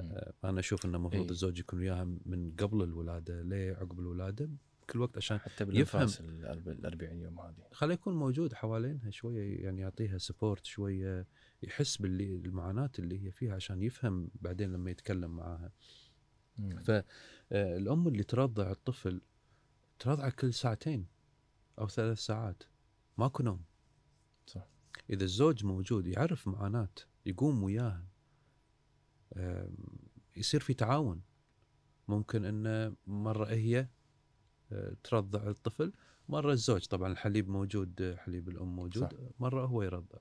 آه، 0.00 0.32
أنا 0.44 0.60
أشوف 0.60 0.86
إنه 0.86 0.96
المفروض 0.96 1.24
إي. 1.24 1.30
الزوج 1.30 1.58
يكون 1.58 1.78
وياها 1.78 2.04
من 2.04 2.52
قبل 2.58 2.82
الولادة. 2.82 3.42
ليه 3.42 3.72
عقب 3.74 4.00
الولادة؟ 4.00 4.50
كل 4.90 5.00
وقت 5.00 5.16
عشان 5.16 5.38
حتى 5.38 5.64
بالأنفاس 5.64 6.20
ال 6.20 6.86
40 6.86 7.20
يوم 7.20 7.40
هذه. 7.40 7.54
خليه 7.72 7.94
يكون 7.94 8.14
موجود 8.14 8.52
حوالينها 8.52 9.10
شوية 9.10 9.64
يعني 9.64 9.80
يعطيها 9.80 10.18
سبورت 10.18 10.64
شوية. 10.64 11.26
يحس 11.62 11.96
باللي 11.96 12.36
المعاناة 12.36 12.90
اللي 12.98 13.26
هي 13.26 13.30
فيها 13.30 13.54
عشان 13.54 13.82
يفهم 13.82 14.30
بعدين 14.34 14.72
لما 14.72 14.90
يتكلم 14.90 15.36
معاها. 15.36 15.72
فالام 16.84 18.08
اللي 18.08 18.22
ترضع 18.22 18.70
الطفل 18.70 19.20
ترضعه 19.98 20.30
كل 20.30 20.54
ساعتين 20.54 21.06
أو 21.78 21.88
ثلاث 21.88 22.18
ساعات 22.18 22.62
ماكو 23.18 23.42
نوم 23.42 23.64
صح. 24.46 24.66
إذا 25.10 25.24
الزوج 25.24 25.64
موجود 25.64 26.06
يعرف 26.06 26.48
معاناة 26.48 26.88
يقوم 27.26 27.62
وياها 27.62 28.06
يصير 30.36 30.60
في 30.60 30.74
تعاون 30.74 31.22
ممكن 32.08 32.44
إن 32.44 32.96
مرة 33.06 33.46
هي 33.46 33.88
آه، 34.72 34.96
ترضع 35.04 35.48
الطفل 35.50 35.92
مرة 36.28 36.52
الزوج 36.52 36.86
طبعا 36.86 37.12
الحليب 37.12 37.48
موجود 37.48 38.02
آه، 38.02 38.16
حليب 38.16 38.48
الأم 38.48 38.76
موجود 38.76 39.12
صح. 39.12 39.18
مرة 39.40 39.66
هو 39.66 39.82
يرضع 39.82 40.18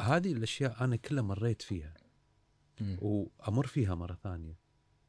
هذه 0.00 0.32
الأشياء 0.32 0.84
أنا 0.84 0.96
كلها 0.96 1.22
مريت 1.22 1.62
فيها. 1.62 1.94
وأمر 3.00 3.66
فيها 3.66 3.94
مرة 3.94 4.14
ثانية 4.14 4.58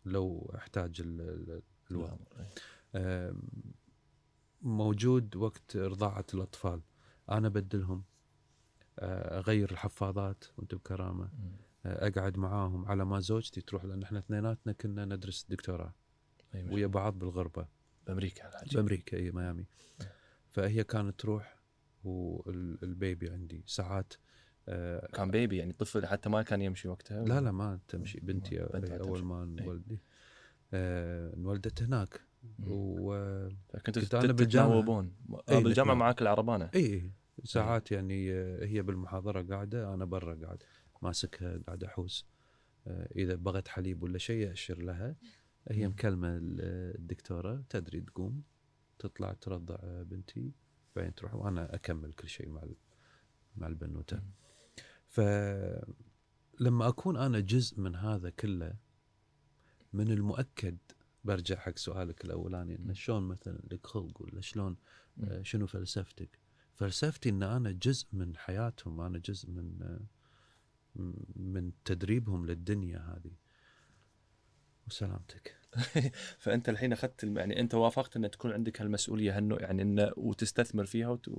لو 0.05 0.51
أحتاج 0.55 1.01
ال- 1.01 1.21
ال- 1.21 1.61
الوقت. 1.91 2.19
موجود 4.61 5.35
وقت 5.35 5.77
رضاعة 5.77 6.25
الأطفال. 6.33 6.81
أنا 7.29 7.47
أبدلهم 7.47 8.03
آه، 8.99 9.39
أغير 9.39 9.71
الحفاضات 9.71 10.43
وأنت 10.57 10.75
بكرامة. 10.75 11.25
مم. 11.33 11.51
آه، 11.85 12.07
أقعد 12.07 12.37
معاهم 12.37 12.85
على 12.85 13.05
ما 13.05 13.19
زوجتي 13.19 13.61
تروح 13.61 13.85
لأن 13.85 14.03
إحنا 14.03 14.19
اثنيناتنا 14.19 14.73
كنا 14.73 15.05
ندرس 15.05 15.45
دكتوراه. 15.49 15.93
أي 16.55 16.69
ويا 16.69 16.87
بعض 16.87 17.19
بالغربة. 17.19 17.67
بأمريكا 18.07 18.49
الحاجة 18.49 18.75
بأمريكا 18.75 19.17
أي 19.17 19.31
ميامي. 19.31 19.65
فهي 20.49 20.83
كانت 20.83 21.19
تروح 21.19 21.59
والبيبي 22.03 23.29
عندي 23.29 23.63
ساعات 23.67 24.13
كان 25.13 25.31
بيبي 25.31 25.57
يعني 25.57 25.73
طفل 25.73 26.05
حتى 26.05 26.29
ما 26.29 26.41
كان 26.41 26.61
يمشي 26.61 26.87
وقتها 26.87 27.25
لا 27.25 27.41
لا 27.41 27.51
ما 27.51 27.79
تمشي 27.87 28.19
بنتي 28.19 28.57
تمشي. 28.57 29.23
ما 29.23 29.43
إي. 29.43 29.47
انولدت 30.73 31.81
آه، 31.81 31.85
هناك. 31.85 32.21
و 32.67 33.13
كنت. 33.85 33.99
تتناوبون 33.99 35.05
إي، 35.49 35.55
آه 35.57 35.59
بالجامعة 35.59 35.71
نتناوب. 35.71 35.97
معاك 35.97 36.21
العربانة 36.21 36.69
اي 36.75 36.93
اي 36.93 37.11
ساعات 37.43 37.91
يعني 37.91 38.33
آه، 38.33 38.65
هي 38.65 38.81
بالمحاضرة 38.81 39.41
قاعدة 39.41 39.93
أنا 39.93 40.05
برا 40.05 40.35
قاعد 40.45 40.63
ماسكها 41.01 41.59
قاعد 41.67 41.83
أحوس 41.83 42.25
آه، 42.87 43.07
إذا 43.15 43.35
بغت 43.35 43.67
حليب 43.67 44.03
ولا 44.03 44.17
شيء 44.17 44.51
أشر 44.51 44.77
لها 44.81 45.15
هي. 45.71 45.87
مكلمة 45.87 46.37
ال- 46.37 46.95
الدكتورة 46.99 47.63
تدري 47.69 48.01
تقوم 48.01 48.41
تطلع 48.99 49.33
ترضع 49.33 49.75
آه، 49.83 50.03
بنتي 50.03 50.51
بعدين 50.95 51.15
تروح 51.15 51.35
وأنا 51.35 51.75
أكمل 51.75 52.13
كل 52.13 52.27
شيء 52.27 52.49
مع 52.49 52.61
مع 53.55 53.67
البنوتة. 53.67 54.21
فلما 55.13 56.87
أكون 56.87 57.17
أنا 57.17 57.39
جزء 57.39 57.79
من 57.79 57.95
هذا 57.95 58.29
كله 58.29 58.73
من 59.93 60.11
المؤكد 60.11 60.77
برجع 61.23 61.55
حق 61.55 61.77
سؤالك 61.77 62.25
الأولاني 62.25 62.75
انه. 62.75 62.93
شلون 62.93 63.23
مثلا 63.23 63.59
لك 63.71 63.87
خلق 63.87 64.21
ولا 64.21 64.41
شلون. 64.41 64.77
آه، 65.23 65.41
شنو 65.41 65.67
فلسفتك 65.67 66.39
فلسفتي 66.73 67.29
إن 67.29 67.43
أنا 67.43 67.71
جزء 67.71 68.07
من 68.13 68.37
حياتهم 68.37 69.01
أنا 69.01 69.17
جزء 69.17 69.49
من 69.49 69.81
آه، 69.81 69.99
من 71.35 71.71
تدريبهم 71.85 72.45
للدنيا 72.45 72.97
هذه 72.99 73.31
وسلامتك 74.87 75.55
فأنت 76.43 76.69
الحين 76.69 76.93
أخذت 76.93 77.23
الم- 77.23 77.37
يعني 77.37 77.59
أنت 77.59 77.73
وافقت 77.73 78.15
إن 78.15 78.31
تكون 78.31 78.51
عندك 78.51 78.81
هالمسؤولية 78.81 79.37
هالنوع 79.37 79.61
يعني 79.61 79.81
انه 79.81 80.11
وتستثمر 80.17 80.85
فيها 80.85 81.07
وت... 81.09 81.29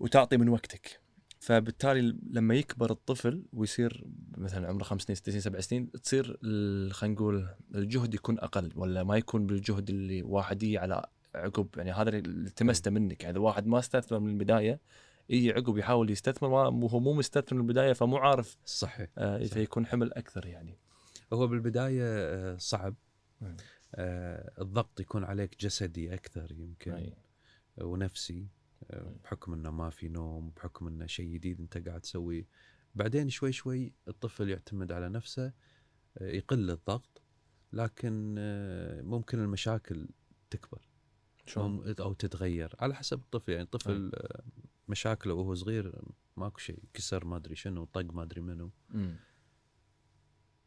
وتعطي 0.00 0.36
من 0.36 0.48
وقتك 0.48 1.00
فبالتالي 1.40 2.16
لما 2.30 2.54
يكبر 2.54 2.90
الطفل 2.90 3.44
ويصير 3.52 4.04
مثلا 4.38 4.68
عمره 4.68 4.84
خمس 4.84 5.02
سنين 5.02 5.16
ست 5.16 5.30
سنين 5.30 5.40
سبع 5.40 5.60
سنين 5.60 5.90
تصير 5.90 6.38
خلينا 6.92 7.14
نقول 7.14 7.48
الجهد 7.74 8.14
يكون 8.14 8.38
أقل 8.38 8.72
ولا 8.76 9.02
ما 9.02 9.16
يكون 9.16 9.46
بالجهد 9.46 9.90
اللي 9.90 10.22
واحد 10.22 10.62
يجي 10.62 10.78
على 10.78 11.06
عقب 11.34 11.68
يعني 11.76 11.92
هذا 11.92 12.08
اللي 12.08 12.48
التمسته 12.48 12.90
منك 12.90 13.22
يعني 13.22 13.36
إذا 13.36 13.44
واحد 13.44 13.66
ما 13.66 13.78
استثمر 13.78 14.18
من 14.18 14.30
البداية 14.30 14.80
يجي 15.28 15.52
عقب 15.52 15.78
يحاول 15.78 16.10
يستثمر 16.10 16.70
ما 16.70 16.90
هو 16.90 17.00
مو 17.00 17.12
مستثمر 17.12 17.58
من 17.58 17.68
البداية 17.68 17.92
فمو 17.92 18.16
عارف 18.16 18.56
صحيح 18.64 19.08
آه. 19.18 19.44
فيكون 19.44 19.86
حمل 19.86 20.12
أكثر 20.12 20.46
يعني 20.46 20.78
هو 21.32 21.46
بالبداية 21.46 22.04
آه، 22.04 22.56
صعب 22.56 22.94
مم. 23.40 23.56
آه، 23.94 24.52
الضغط 24.60 25.00
يكون 25.00 25.24
عليك 25.24 25.60
جسدي 25.60 26.14
أكثر 26.14 26.52
يمكن 26.52 26.92
أي. 26.92 27.16
ونفسي 27.78 28.40
آه، 28.40 28.59
بحكم 29.24 29.52
إنه 29.52 29.70
ما 29.70 29.90
في 29.90 30.08
نوم 30.08 30.50
بحكم 30.50 30.86
إنه 30.86 31.06
شيء 31.06 31.32
جديد 31.32 31.60
أنت 31.60 31.88
قاعد 31.88 32.00
تسويه. 32.00 32.46
بعدين 32.94 33.28
شوي 33.28 33.52
شوي 33.52 33.92
الطفل 34.08 34.48
يعتمد 34.48 34.92
على 34.92 35.08
نفسه 35.08 35.52
آه، 36.18 36.30
يقل 36.30 36.70
الضغط 36.70 37.22
لكن 37.72 38.34
آه، 38.38 39.02
ممكن 39.02 39.38
المشاكل 39.38 40.08
تكبر. 40.50 40.88
شلون؟ 41.46 41.94
أو 42.00 42.12
تتغير 42.12 42.74
على 42.78 42.94
حسب 42.94 43.18
الطفل. 43.20 43.52
يعني 43.52 43.64
الطفل 43.64 44.10
آه، 44.14 44.42
مشاكله 44.88 45.34
وهو 45.34 45.54
صغير 45.54 46.02
ماكو 46.36 46.58
شيء 46.58 46.82
كسر 46.94 47.24
ما 47.24 47.36
أدري 47.36 47.56
شنو 47.56 47.84
طق 47.84 48.14
ما 48.14 48.22
أدري 48.22 48.40
منو. 48.40 48.70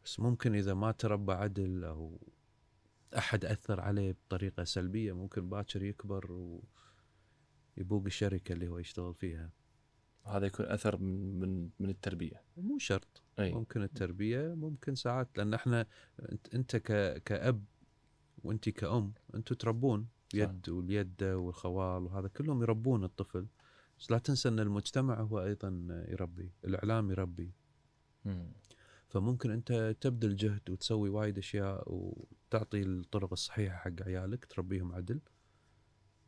بس 0.06 0.20
ممكن 0.20 0.56
إذا 0.56 0.74
ما 0.74 0.92
تربى 0.92 1.34
عدل 1.34 1.84
أو 1.84 2.20
أحد 3.18 3.46
أثر 3.46 3.82
عليه 3.82 4.12
بطريقة 4.12 4.64
سلبية 4.64 5.14
ممكن 5.14 5.50
باكر 5.50 5.84
يكبر 5.84 6.60
ويبوق 7.78 8.06
الشركة 8.06 8.54
اللي 8.54 8.68
هو 8.68 8.78
يشتغل 8.78 9.14
فيها. 9.14 9.50
هذا 10.26 10.46
يكون 10.46 10.66
أثر 10.66 10.98
من 10.98 11.40
من 11.40 11.70
من 11.80 11.90
التربية. 11.90 12.42
مو 12.58 12.78
شرط. 12.80 13.22
أي. 13.40 13.54
ممكن 13.54 13.84
التربية 13.84 14.54
ممكن 14.54 14.96
ساعات 14.96 15.38
لأن 15.38 15.54
إحنا 15.54 15.88
أنت, 16.54 16.76
كأب 17.26 17.64
وأنت 18.44 18.70
كأم 18.70 19.14
أنتم 19.36 19.56
تربون 19.56 20.08
يد 20.34 20.70
واليد 20.70 21.24
والخوال 21.24 22.04
وهذا 22.04 22.28
كلهم 22.28 22.62
يربون 22.62 23.04
الطفل. 23.04 23.48
بس 24.00 24.12
لا 24.12 24.18
تنسى 24.18 24.50
إن 24.50 24.60
المجتمع 24.60 25.22
هو 25.22 25.44
أيضا 25.44 25.88
يربي 26.10 26.52
الإعلام 26.66 27.12
يربي. 27.12 27.52
مم. 28.26 28.52
فممكن 29.10 29.52
أنت 29.52 29.96
تبذل 30.02 30.36
جهد 30.36 30.70
وتسوي 30.70 31.10
وايد 31.10 31.38
أشياء 31.38 31.84
وتعطي 31.88 32.84
الطرق 32.84 33.32
الصحيحة 33.32 33.78
حق 33.78 34.02
عيالك 34.02 34.46
تربيهم 34.46 34.94
عدل. 34.94 35.20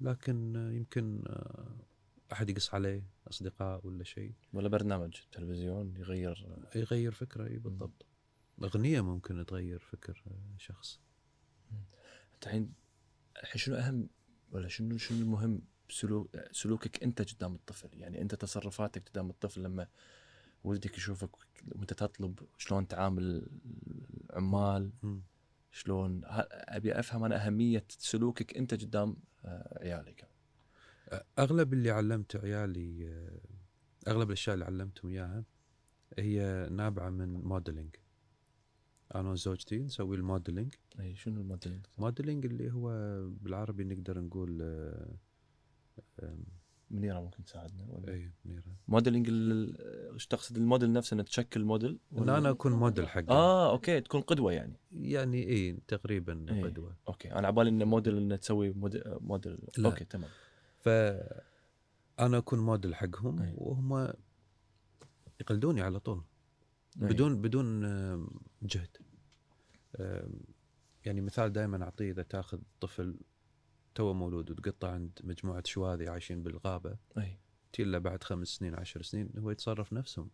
لكن 0.02 0.56
يمكن 0.76 1.24
أحد 2.34 2.50
يقص 2.50 2.74
عليه 2.74 3.04
أصدقاء 3.28 3.88
ولا 3.88 4.04
شيء. 4.04 4.34
ولا 4.54 4.68
برنامج 4.70 5.14
تلفزيون 5.32 5.98
يغير. 5.98 6.48
يغير 6.76 7.12
فكرة 7.12 7.48
إي 7.48 7.58
بالضبط. 7.58 8.06
أغنية 8.64 9.02
ممكن 9.02 9.46
تغير 9.46 9.80
فكر 9.80 10.24
شخص. 10.58 11.00
أنت 12.36 12.44
الحين 12.46 12.74
الحين 13.44 13.60
شنو 13.60 13.76
أهم 13.76 14.10
ولا 14.52 14.68
شنو 14.68 14.98
شنو 14.98 15.20
المهم 15.20 15.62
سلوك 15.90 16.38
سلوكك 16.52 17.04
أنت 17.04 17.34
قدام 17.34 17.56
الطفل؟ 17.56 17.90
يعني 17.94 18.22
أنت 18.22 18.36
تصرفاتك 18.36 19.10
قدام 19.10 19.30
الطفل 19.30 19.64
لما 19.64 19.88
ولدك 20.64 20.98
يشوفك 20.98 21.30
وأنت 21.76 21.94
تطلب 21.94 22.40
شلون 22.58 22.88
تعامل 22.88 23.48
العمال. 24.30 24.92
شلون؟ 25.76 26.22
أبي 26.26 27.00
أفهم 27.00 27.24
أنا 27.24 27.46
أهمية 27.46 27.86
سلوكك 27.90 28.58
أنت 28.58 28.74
قدام 28.74 29.16
آه، 29.46 29.80
عيالك؟ 29.82 30.30
أغلب 31.40 31.74
اللي 31.74 31.92
علمت 31.92 32.36
عيالي 32.36 33.14
أغلب 34.08 34.28
الأشياء 34.28 34.54
اللي 34.54 34.66
علمتهم 34.66 35.12
إياها 35.12 35.44
هي 36.18 36.68
نابعة 36.72 37.10
من 37.10 37.34
موديلينج 37.34 37.96
أنا 39.16 39.30
وزوجتي 39.30 39.80
نسوي 39.80 40.16
ال 40.16 40.22
modeling. 40.22 40.74
أي 41.00 41.16
شنو 41.16 41.42
ال 41.42 41.49
model 41.49 41.82
modeling 41.98 42.46
اللي 42.46 42.72
هو 42.72 42.90
بالعربي 43.30 43.84
نقدر 43.84 44.20
نقول 44.20 44.62
آه، 44.62 45.16
منيرة 46.92 47.20
ممكن 47.20 47.44
تساعدنا 47.44 47.86
ولا؟ 47.90 48.14
اي 48.14 48.32
منيرة. 48.46 48.64
modeling 48.88 49.28
ال- 49.30 50.12
إيش 50.14 50.28
تقصد؟ 50.28 50.58
الموديل 50.58 50.94
نفسه 50.94 51.14
إنك 51.16 51.28
تشكل 51.28 51.64
موديل؟ 51.64 52.00
ان 52.14 52.20
ولا- 52.20 52.38
أنا 52.38 52.50
أكون 52.50 52.72
موديل 52.72 53.08
حقه. 53.08 53.30
آه 53.30 53.72
okay 53.72 54.02
تكون 54.02 54.22
قدوة 54.22 54.54
يعني. 54.54 54.74
يعني 54.92 55.50
اي 55.50 55.80
تقريبا 55.88 56.46
إيه. 56.50 56.64
قدوة. 56.64 56.96
okay. 57.08 57.32
أنا 57.32 57.48
على 57.48 57.52
بالي 57.56 57.70
انه 57.70 57.86
موديل 57.86 58.18
إنه 58.18 58.36
تسوي 58.36 58.72
model, 58.72 59.04
model. 59.06 59.58
لا. 59.78 59.90
okay 59.90 60.06
تمام. 60.06 60.30
فانا 60.80 62.38
أكون 62.38 62.60
موديل 62.60 62.96
حقهم 62.96 63.42
أي. 63.42 63.54
وهم 63.58 64.14
يقلدوني 65.42 65.82
على 65.82 66.00
طول. 66.00 66.24
أي. 67.02 67.08
بدون 67.08 67.42
بدون 67.42 67.82
جهد. 68.62 68.98
يعني 71.06 71.22
مثال 71.22 71.54
دائما 71.54 71.84
أعطيه 71.84 72.12
إذا 72.12 72.24
تأخذ 72.24 72.60
طفل 72.82 73.16
تو 73.96 74.14
مولود 74.14 74.52
وتقطع 74.52 74.92
عند 74.92 75.20
مجموعة 75.24 75.64
شواذي 75.66 76.08
عايشين 76.08 76.44
بالغابة. 76.44 76.98
أي. 77.18 77.40
تجي 77.74 77.84
له 77.84 77.98
بعد 77.98 78.24
خمس 78.24 78.48
سنين 78.48 78.76
عشر 78.76 79.02
سنين 79.02 79.30
هو 79.38 79.52
يتصرف 79.52 79.94
نفسهم. 79.94 80.32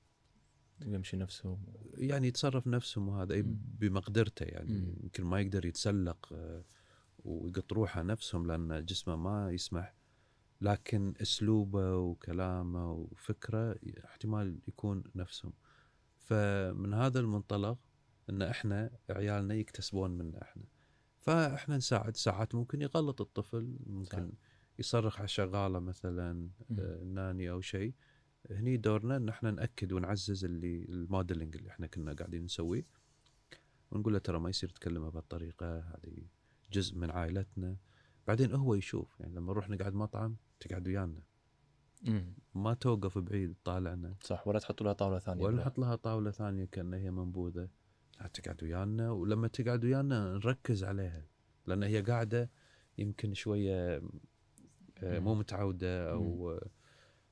يمشي 0.85 1.17
نفسه 1.17 1.59
يعني 1.93 2.27
يتصرف 2.27 2.67
نفسهم 2.67 3.09
وهذا 3.09 3.33
أي. 3.33 3.43
بمقدرته. 3.79 4.43
يعني. 4.43 4.95
يمكن 5.03 5.23
ما 5.23 5.41
يقدر 5.41 5.65
يتسلق 5.65 6.33
آه، 6.33 6.63
ويقط 7.23 7.73
روحه 7.73 8.01
نفسهم 8.01 8.47
لأن 8.47 8.85
جسمه 8.85 9.15
ما 9.15 9.51
يسمح. 9.51 9.95
لكن 10.61 11.13
أسلوبه 11.21 11.97
وكلامه 11.97 12.91
وفكره 12.91 13.75
احتمال 14.05 14.59
يكون 14.67 15.03
نفسهم. 15.15 15.53
فمن 16.17 16.93
هذا 16.93 17.19
المنطلق 17.19 17.77
إن 18.29 18.41
إحنا 18.41 18.91
عيالنا 19.09 19.53
يكتسبون 19.53 20.11
منا 20.11 20.41
إحنا. 20.41 20.63
فاحنا 21.21 21.77
نساعد 21.77 22.17
ساعات 22.17 22.55
ممكن 22.55 22.81
يغلط 22.81 23.21
الطفل 23.21 23.77
ممكن 23.85 24.31
صح. 24.31 24.37
يصرخ 24.79 25.17
على 25.17 25.25
الشغاله 25.25 25.79
مثلا. 25.79 26.49
آه، 26.79 27.03
ناني 27.03 27.49
أو 27.49 27.61
شيء. 27.61 27.93
هني 28.51 28.77
دورنا 28.77 29.17
إن 29.17 29.29
إحنا 29.29 29.51
نأكد 29.51 29.93
ونعزز 29.93 30.45
اللي 30.45 30.85
الموديلنج 30.89 31.55
اللي 31.55 31.69
إحنا 31.69 31.87
كنا 31.87 32.13
قاعدين 32.13 32.43
نسويه. 32.43 32.85
ونقول 33.91 34.13
له 34.13 34.19
ترى 34.19 34.39
ما 34.39 34.49
يصير 34.49 34.69
تكلمه 34.69 35.09
بهالطريقة 35.09 35.79
هذه 35.79 36.17
جزء 36.71 36.97
من 36.97 37.11
عائلتنا. 37.11 37.77
بعدين 38.27 38.55
هو 38.55 38.75
يشوف 38.75 39.19
يعني 39.19 39.35
لما 39.35 39.51
نروح 39.53 39.69
نقعد 39.69 39.93
مطعم 39.93 40.35
تقعد 40.59 40.87
ويانا. 40.87 41.21
ما 42.55 42.73
توقف 42.73 43.17
بعيد 43.17 43.55
تطالعنا 43.63 44.15
صح 44.21 44.47
ولا 44.47 44.59
تحط 44.59 44.81
لها 44.81 44.93
طاولة 44.93 45.19
ثانية 45.19 45.43
ولا 45.43 45.57
نحط 45.57 45.79
لها 45.79 45.95
طاولة 45.95 46.31
ثانية 46.31 46.65
كأنها 46.65 46.99
هي 46.99 47.11
منبوذة. 47.11 47.69
تقعد 48.27 48.63
ويانا 48.63 49.11
ولما 49.11 49.47
تقعد 49.47 49.85
ويانا 49.85 50.33
نركز 50.33 50.83
عليها 50.83 51.25
لأن 51.67 51.83
هي 51.83 52.01
قاعدة 52.01 52.49
يمكن 52.97 53.33
شوية 53.33 54.01
آه، 55.03 55.19
مو. 55.19 55.35
متعودة 55.35 56.11
أو 56.11 56.59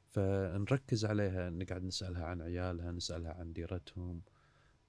فنركز 0.07 1.05
عليها 1.05 1.49
نقعد 1.49 1.83
نسألها 1.83 2.25
عن 2.25 2.41
عيالها 2.41 2.91
نسألها 2.91 3.33
عن 3.33 3.53
ديرتهم 3.53 4.21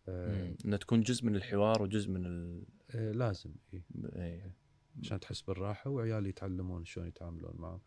آه،. 0.08 0.54
إنها 0.64 0.78
تكون 0.78 1.00
جزء 1.00 1.26
من 1.26 1.36
الحوار 1.36 1.82
وجزء 1.82 2.10
من 2.10 2.26
ال... 2.26 2.64
آه، 2.94 3.12
لازم 3.12 3.54
إيه. 3.74 3.82
إيه. 4.16 4.54
عشان 5.02 5.20
تحس 5.20 5.40
بالراحة 5.40 5.90
وعيالي 5.90 6.28
يتعلمون 6.28 6.84
شلون 6.84 7.06
يتعاملون 7.06 7.54
معه 7.58 7.80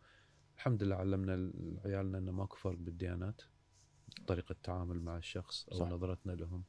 الحمد 0.56 0.82
لله 0.82 0.96
علمنا 0.96 1.52
عيالنا 1.84 2.18
إنه 2.18 2.32
ماكو 2.32 2.56
فرق 2.56 2.78
بالديانات 2.78 3.42
طريقة 4.26 4.52
التعامل 4.52 5.00
مع 5.00 5.16
الشخص 5.16 5.68
أو. 5.68 5.78
صح. 5.78 5.88
نظرتنا 5.88 6.32
لهم 6.32 6.64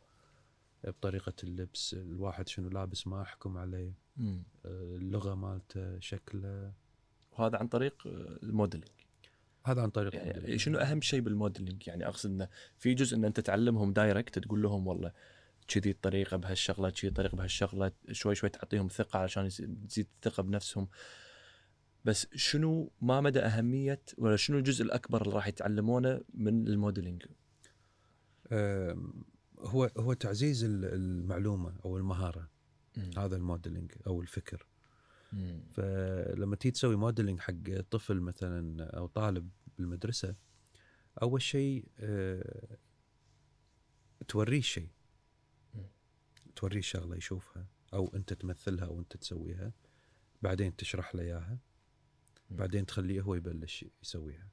بطريقة 0.83 1.33
اللبس 1.43 1.93
الواحد 1.93 2.47
شنو 2.47 2.69
لابس 2.69 3.07
ما 3.07 3.21
احكم 3.21 3.57
عليه 3.57 3.93
مم. 4.17 4.43
آه، 4.65 4.95
اللغة 4.95 5.35
مالته 5.35 5.99
شكله. 5.99 6.73
وهذا 7.31 7.57
عن 7.57 7.67
طريق 7.67 8.07
آه، 8.07 8.39
ال 8.43 8.48
modeling 8.48 8.87
هذا 9.65 9.81
عن 9.81 9.89
طريق 9.89 10.15
يعني 10.15 10.57
شنو 10.57 10.77
أهم 10.77 11.01
شيء 11.01 11.19
بال 11.21 11.34
modeling 11.34 11.87
يعني 11.87 12.07
أقصد 12.07 12.29
إنه 12.29 12.47
في 12.77 12.93
جزء 12.93 13.17
إن 13.17 13.25
أنت 13.25 13.39
تعلمهم 13.39 13.93
direct 13.93 14.39
تقول 14.39 14.61
لهم 14.61 14.87
والله 14.87 15.11
كذي 15.67 15.89
الطريقة 15.91 16.37
بهالشغلة 16.37 16.89
كذي 16.89 17.07
الطريقة 17.07 17.35
بهالشغلة 17.35 17.91
شوي 18.11 18.35
شوي 18.35 18.49
تعطيهم 18.49 18.87
ثقة 18.87 19.19
علشان 19.19 19.47
تزيد 19.87 20.07
الثقة 20.15 20.43
بنفسهم. 20.43 20.87
بس 22.05 22.27
شنو 22.35 22.91
ما 23.01 23.21
مدى 23.21 23.39
أهمية 23.39 24.01
ولا 24.17 24.35
شنو 24.35 24.57
الجزء 24.57 24.83
الأكبر 24.85 25.21
اللي 25.21 25.33
راح 25.35 25.47
يتعلمونه 25.47 26.21
من 26.33 26.67
ال 26.67 26.74
modeling 26.74 27.25
آم، 28.51 29.13
هو 29.59 29.91
هو 29.97 30.13
تعزيز 30.13 30.63
ال- 30.63 30.85
المعلومة 30.85 31.75
أو 31.85 31.97
المهارة 31.97 32.49
مم. 32.97 33.09
هذا 33.17 33.35
ال 33.35 33.41
modeling 33.41 33.91
أو 34.07 34.21
الفكر 34.21 34.65
مم. 35.33 35.59
فلما 35.73 36.55
تيجي 36.55 36.71
تسوي 36.71 36.95
modeling 36.95 37.39
حق 37.39 37.81
طفل 37.91 38.19
مثلا 38.21 38.83
أو 38.97 39.07
طالب 39.07 39.49
بالمدرسة 39.77 40.35
أول 41.21 41.41
شيء 41.41 41.85
آه، 41.99 42.77
توريه 44.27 44.61
شيء. 44.61 44.89
توريه 46.55 46.81
شغلة 46.81 47.15
يشوفها 47.15 47.65
أو 47.93 48.11
أنت 48.15 48.33
تمثلها 48.33 48.85
أو 48.85 48.99
انت 48.99 49.17
تسويها 49.17 49.71
بعدين 50.41 50.75
تشرح 50.75 51.15
له 51.15 51.23
إياها. 51.23 51.57
بعدين 52.49 52.85
تخليه 52.85 53.21
هو 53.21 53.35
يبلش 53.35 53.85
يسويها 54.03 54.47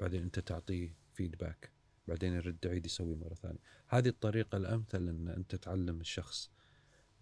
بعدين 0.00 0.22
أنت 0.22 0.38
تعطيه 0.38 0.94
فيدباك 1.14 1.70
بعدين 2.12 2.32
يرد 2.32 2.64
يعيد 2.64 2.86
يسوي 2.86 3.14
مرة 3.16 3.34
ثانية 3.34 3.58
هذه 3.88 4.08
الطريقة 4.08 4.56
الأمثل 4.56 5.08
إن 5.08 5.28
أنت 5.28 5.54
تعلم 5.54 6.00
الشخص 6.00 6.50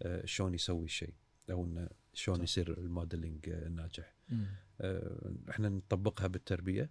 آه، 0.01 0.25
شلون 0.25 0.53
يسوي 0.53 0.87
شيء 0.87 1.13
أو 1.51 1.65
انه 1.65 1.89
شلون. 2.13 2.43
يصير 2.43 2.77
الموديلنج 2.77 3.49
آه، 3.49 3.67
ناجح 3.67 4.15
مم. 4.29 4.45
آه، 4.81 5.33
إحنا 5.49 5.69
نطبقها 5.69 6.27
بالتربية. 6.27 6.89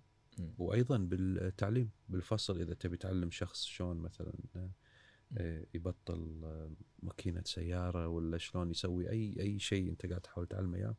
وأيضا 0.58 0.98
بالتعليم 0.98 1.90
بالفصل 2.08 2.60
إذا 2.60 2.74
تبي 2.74 2.96
تعلم 2.96 3.30
شخص 3.30 3.64
شلون 3.64 3.96
مثلا 3.96 4.32
آه، 4.56 4.70
آه، 5.38 5.66
يبطل 5.74 6.40
آه، 6.44 6.70
ماكينة 7.02 7.42
سيارة 7.46 8.08
ولا 8.08 8.38
شلون 8.38 8.70
يسوي 8.70 9.10
أي 9.10 9.36
أي 9.40 9.58
شيء 9.58 9.90
أنت 9.90 10.06
قاعد 10.06 10.20
تحاول 10.20 10.46
تعلمه 10.46 10.76
إياه 10.78 10.96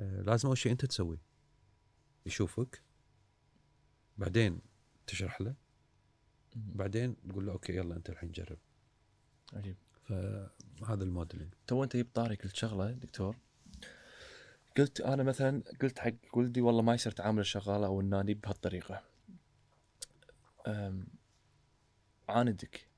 آه، 0.00 0.22
لازم 0.22 0.48
أول 0.48 0.58
شيء 0.58 0.72
أنت 0.72 0.84
تسويه 0.84 1.22
يشوفك 2.26 2.82
بعدين 4.18 4.60
تشرح 5.06 5.40
له. 5.40 5.54
بعدين 6.56 7.16
تقول 7.28 7.46
له 7.46 7.52
okay 7.52 7.76
يلا 7.76 7.96
أنت 7.96 8.10
الحين 8.10 8.32
جرب. 8.32 8.58
عجيب. 9.52 9.76
فهذا 10.02 11.04
ال 11.04 11.10
modeling 11.10 11.54
تو 11.66 11.84
أنت 11.84 11.96
جبت 11.96 12.14
طاري 12.14 12.34
قلت 12.34 12.56
شغله 12.56 12.90
دكتور. 12.90 13.36
قلت 14.76 15.00
أنا 15.00 15.22
مثلا 15.22 15.62
قلت 15.82 15.98
حق 15.98 16.12
ولدي 16.32 16.60
والله 16.60 16.82
ما 16.82 16.94
يصير 16.94 17.12
تعامل 17.12 17.40
الشغالة 17.40 17.86
أو 17.86 18.00
النادي 18.00 18.34
بهالطريقة. 18.34 19.02
عاندك. 22.28 22.88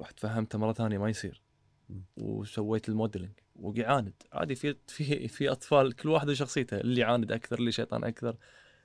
واحد 0.00 0.20
فهمته 0.20 0.58
مرة 0.58 0.72
ثانية 0.72 0.98
ما 0.98 1.08
يصير. 1.08 1.42
وسويت 2.16 2.88
الموديلنج 2.88 3.32
وقعاند 3.56 4.12
عادي 4.32 4.54
في 4.54 4.76
في 4.86 5.28
في 5.28 5.50
أطفال 5.50 5.96
كل 5.96 6.08
واحد 6.08 6.28
وشخصيته 6.28 6.80
اللي 6.80 7.00
يعاند 7.00 7.32
أكثر 7.32 7.58
اللي 7.58 7.72
شيطان 7.72 8.04
أكثر 8.04 8.36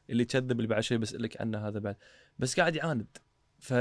اللي 0.09 0.23
يكذب 0.23 0.51
اللي 0.51 0.67
بعد 0.67 0.81
شوي 0.81 0.97
بسالك 0.97 1.41
عنه 1.41 1.67
هذا 1.67 1.79
بعد. 1.79 1.95
بس 2.39 2.59
قاعد 2.59 2.75
يعاند 2.75 3.07
ف 3.59 3.73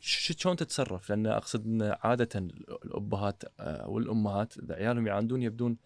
شلون 0.00 0.56
تتصرف؟ 0.56 1.10
لأن 1.10 1.26
أقصد 1.26 1.66
إن 1.66 1.96
عادة 2.02 2.48
الأبهات 2.84 3.42
آه، 3.60 3.88
والأمهات 3.88 4.58
إذا 4.58 4.74
عيالهم 4.74 5.06
يعاندون 5.06 5.42
يبدون 5.42 5.76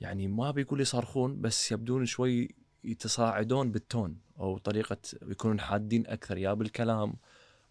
يعني 0.00 0.28
ما 0.28 0.50
بيقول 0.50 0.80
يصرخون 0.80 1.40
بس 1.40 1.72
يبدون 1.72 2.06
شوي 2.06 2.54
يتصاعدون 2.84 3.72
بالتون 3.72 4.20
أو 4.40 4.58
طريقة 4.58 4.96
يكونون 5.22 5.60
حادين 5.60 6.06
أكثر 6.06 6.38
يا 6.38 6.52
بالكلام 6.52 7.14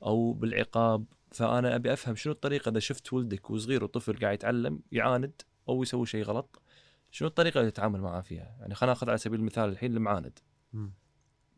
أو 0.03 0.33
بالعقاب 0.33 1.05
فأنا 1.31 1.75
أبي 1.75 1.93
أفهم 1.93 2.15
شنو 2.15 2.33
الطريقة 2.33 2.69
إذا 2.69 2.79
شفت 2.79 3.13
ولدك 3.13 3.49
وصغير 3.49 3.83
وطفل 3.83 4.19
قاعد 4.19 4.33
يتعلم 4.33 4.81
يعاند 4.91 5.41
أو 5.69 5.83
يسوي 5.83 6.05
شيء 6.05 6.23
غلط 6.23 6.61
شنو 7.11 7.27
الطريقة 7.27 7.59
اللي 7.59 7.71
تتعامل 7.71 8.01
معاه 8.01 8.21
فيها؟ 8.21 8.55
يعني 8.59 8.75
خلينا 8.75 8.93
ناخذ 8.93 9.09
على 9.09 9.17
سبيل 9.17 9.39
المثال 9.39 9.69
الحين 9.69 9.93
المعاند 9.93 10.39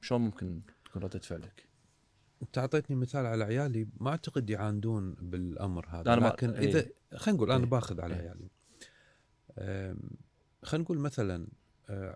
شلون 0.01 0.21
ممكن 0.21 0.61
تكون 0.85 1.03
ردة 1.03 1.19
فعلك؟ 1.19 1.66
انت 2.41 2.57
اعطيتني 2.57 2.95
مثال 2.95 3.25
على 3.25 3.43
عيالي 3.43 3.87
ما 3.99 4.09
اعتقد 4.09 4.49
يعاندون 4.49 5.13
بالأمر 5.13 5.87
هذا 5.89 6.13
أنا 6.13 6.21
ما- 6.21 6.27
لكن 6.27 6.49
إيه. 6.49 6.69
اذا 6.69 6.89
خلينا 7.15 7.37
نقول 7.37 7.51
أنا 7.51 7.63
إيه. 7.63 7.69
باخذ 7.69 8.01
على 8.01 8.15
إيه. 8.15 8.21
عيالي 8.21 8.49
خلينا 10.63 10.83
نقول 10.83 10.99
مثلا 10.99 11.47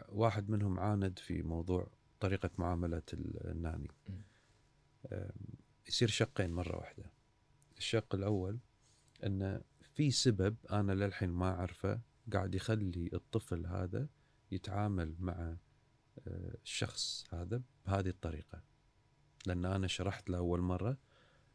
واحد 0.09 0.49
منهم 0.49 0.79
عاند 0.79 1.19
في 1.19 1.41
موضوع 1.41 1.87
طريقة 2.19 2.49
معاملة 2.57 3.01
ال- 3.13 3.51
الناني 3.51 3.87
يصير 5.87 6.07
شقين 6.07 6.51
مرة 6.51 6.77
واحدة 6.77 7.03
الشق 7.77 8.15
الأول 8.15 8.57
إنه 9.25 9.61
في 9.93 10.11
سبب 10.11 10.55
أنا 10.71 10.91
للحين 10.91 11.29
ما 11.29 11.49
أعرفه 11.49 11.99
قاعد 12.33 12.55
يخلي 12.55 13.09
الطفل 13.13 13.65
هذا 13.65 14.07
يتعامل 14.51 15.15
مع 15.19 15.55
الشخص 16.63 17.25
هذا 17.33 17.61
بهذه 17.85 18.09
الطريقة 18.09 18.61
لأن 19.47 19.65
أنا 19.65 19.87
شرحت 19.87 20.29
له 20.29 20.37
اول 20.37 20.61
مرة 20.61 20.97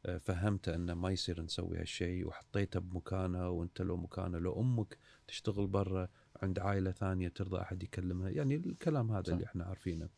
آه، 0.07 0.19
فهمته 0.19 0.75
انه 0.75 0.95
ما 0.95 1.11
يصير 1.11 1.43
نسوي 1.43 1.79
هالشيء 1.79 2.27
وحطيته 2.27 2.81
بمكانه 2.81 3.49
وأنت 3.49 3.83
لو 3.83 3.97
مكانه 3.97 4.39
لو 4.39 4.61
أمك 4.61 4.99
تشتغل 5.29 5.67
برا 5.67 6.09
عند 6.43 6.59
عائلة 6.59 6.91
ثانية 6.91 7.29
ترضى 7.29 7.61
أحد 7.61 7.83
يكلمها 7.83 8.31
يعني 8.31 8.55
الكلام 8.57 9.13
هذا 9.13 9.23
صح. 9.23 9.33
اللي 9.33 9.45
إحنا 9.45 9.65
عارفينه 9.65 10.09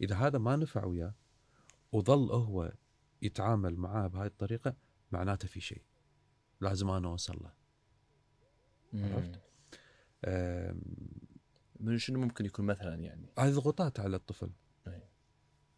إذا 0.00 0.16
هذا 0.16 0.38
ما 0.38 0.56
نفع 0.56 0.84
وياه 0.84 1.14
وظل 1.92 2.30
هو 2.30 2.72
يتعامل 3.22 3.76
معاه 3.76 4.06
بهاي 4.06 4.26
الطريقة 4.26 4.74
معناته 5.12 5.48
في 5.48 5.60
شيء 5.60 5.82
لازم 6.60 6.90
أنا 6.90 7.08
أوصل 7.08 7.38
له 7.42 7.52
عرفت؟ 8.94 9.40
من 11.80 11.98
شنو 11.98 12.20
ممكن 12.20 12.44
يكون 12.44 12.66
مثلا 12.66 12.94
يعني 12.94 13.26
هذه 13.38 13.52
ضغوطات 13.52 14.00
على 14.00 14.16
الطفل. 14.16 14.50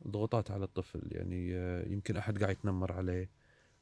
ضغوطات 0.07 0.51
على 0.51 0.65
الطفل 0.65 1.01
يعني 1.13 1.51
يمكن 1.93 2.17
أحد 2.17 2.39
قاعد 2.43 2.57
يتنمر 2.57 2.93
عليه. 2.93 3.31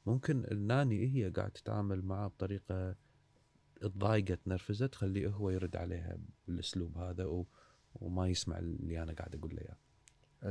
ممكن 0.07 0.45
الناني 0.51 1.15
هي 1.15 1.31
قاعد 1.31 1.51
تتعامل 1.51 2.03
معاه 2.05 2.27
بطريقة 2.29 2.95
تضايقه 3.81 4.35
تنرفزه 4.35 4.87
تخليه 4.87 5.29
هو 5.29 5.51
يرد 5.51 5.77
عليها 5.77 6.19
بالأسلوب 6.49 6.99
هذا 6.99 7.25
و... 7.25 7.47
وما 7.95 8.29
يسمع 8.29 8.59
اللي 8.59 9.03
أنا 9.03 9.13
قاعد 9.13 9.35
أقول 9.35 9.55
له 9.55 9.63
إياه. 9.63 9.77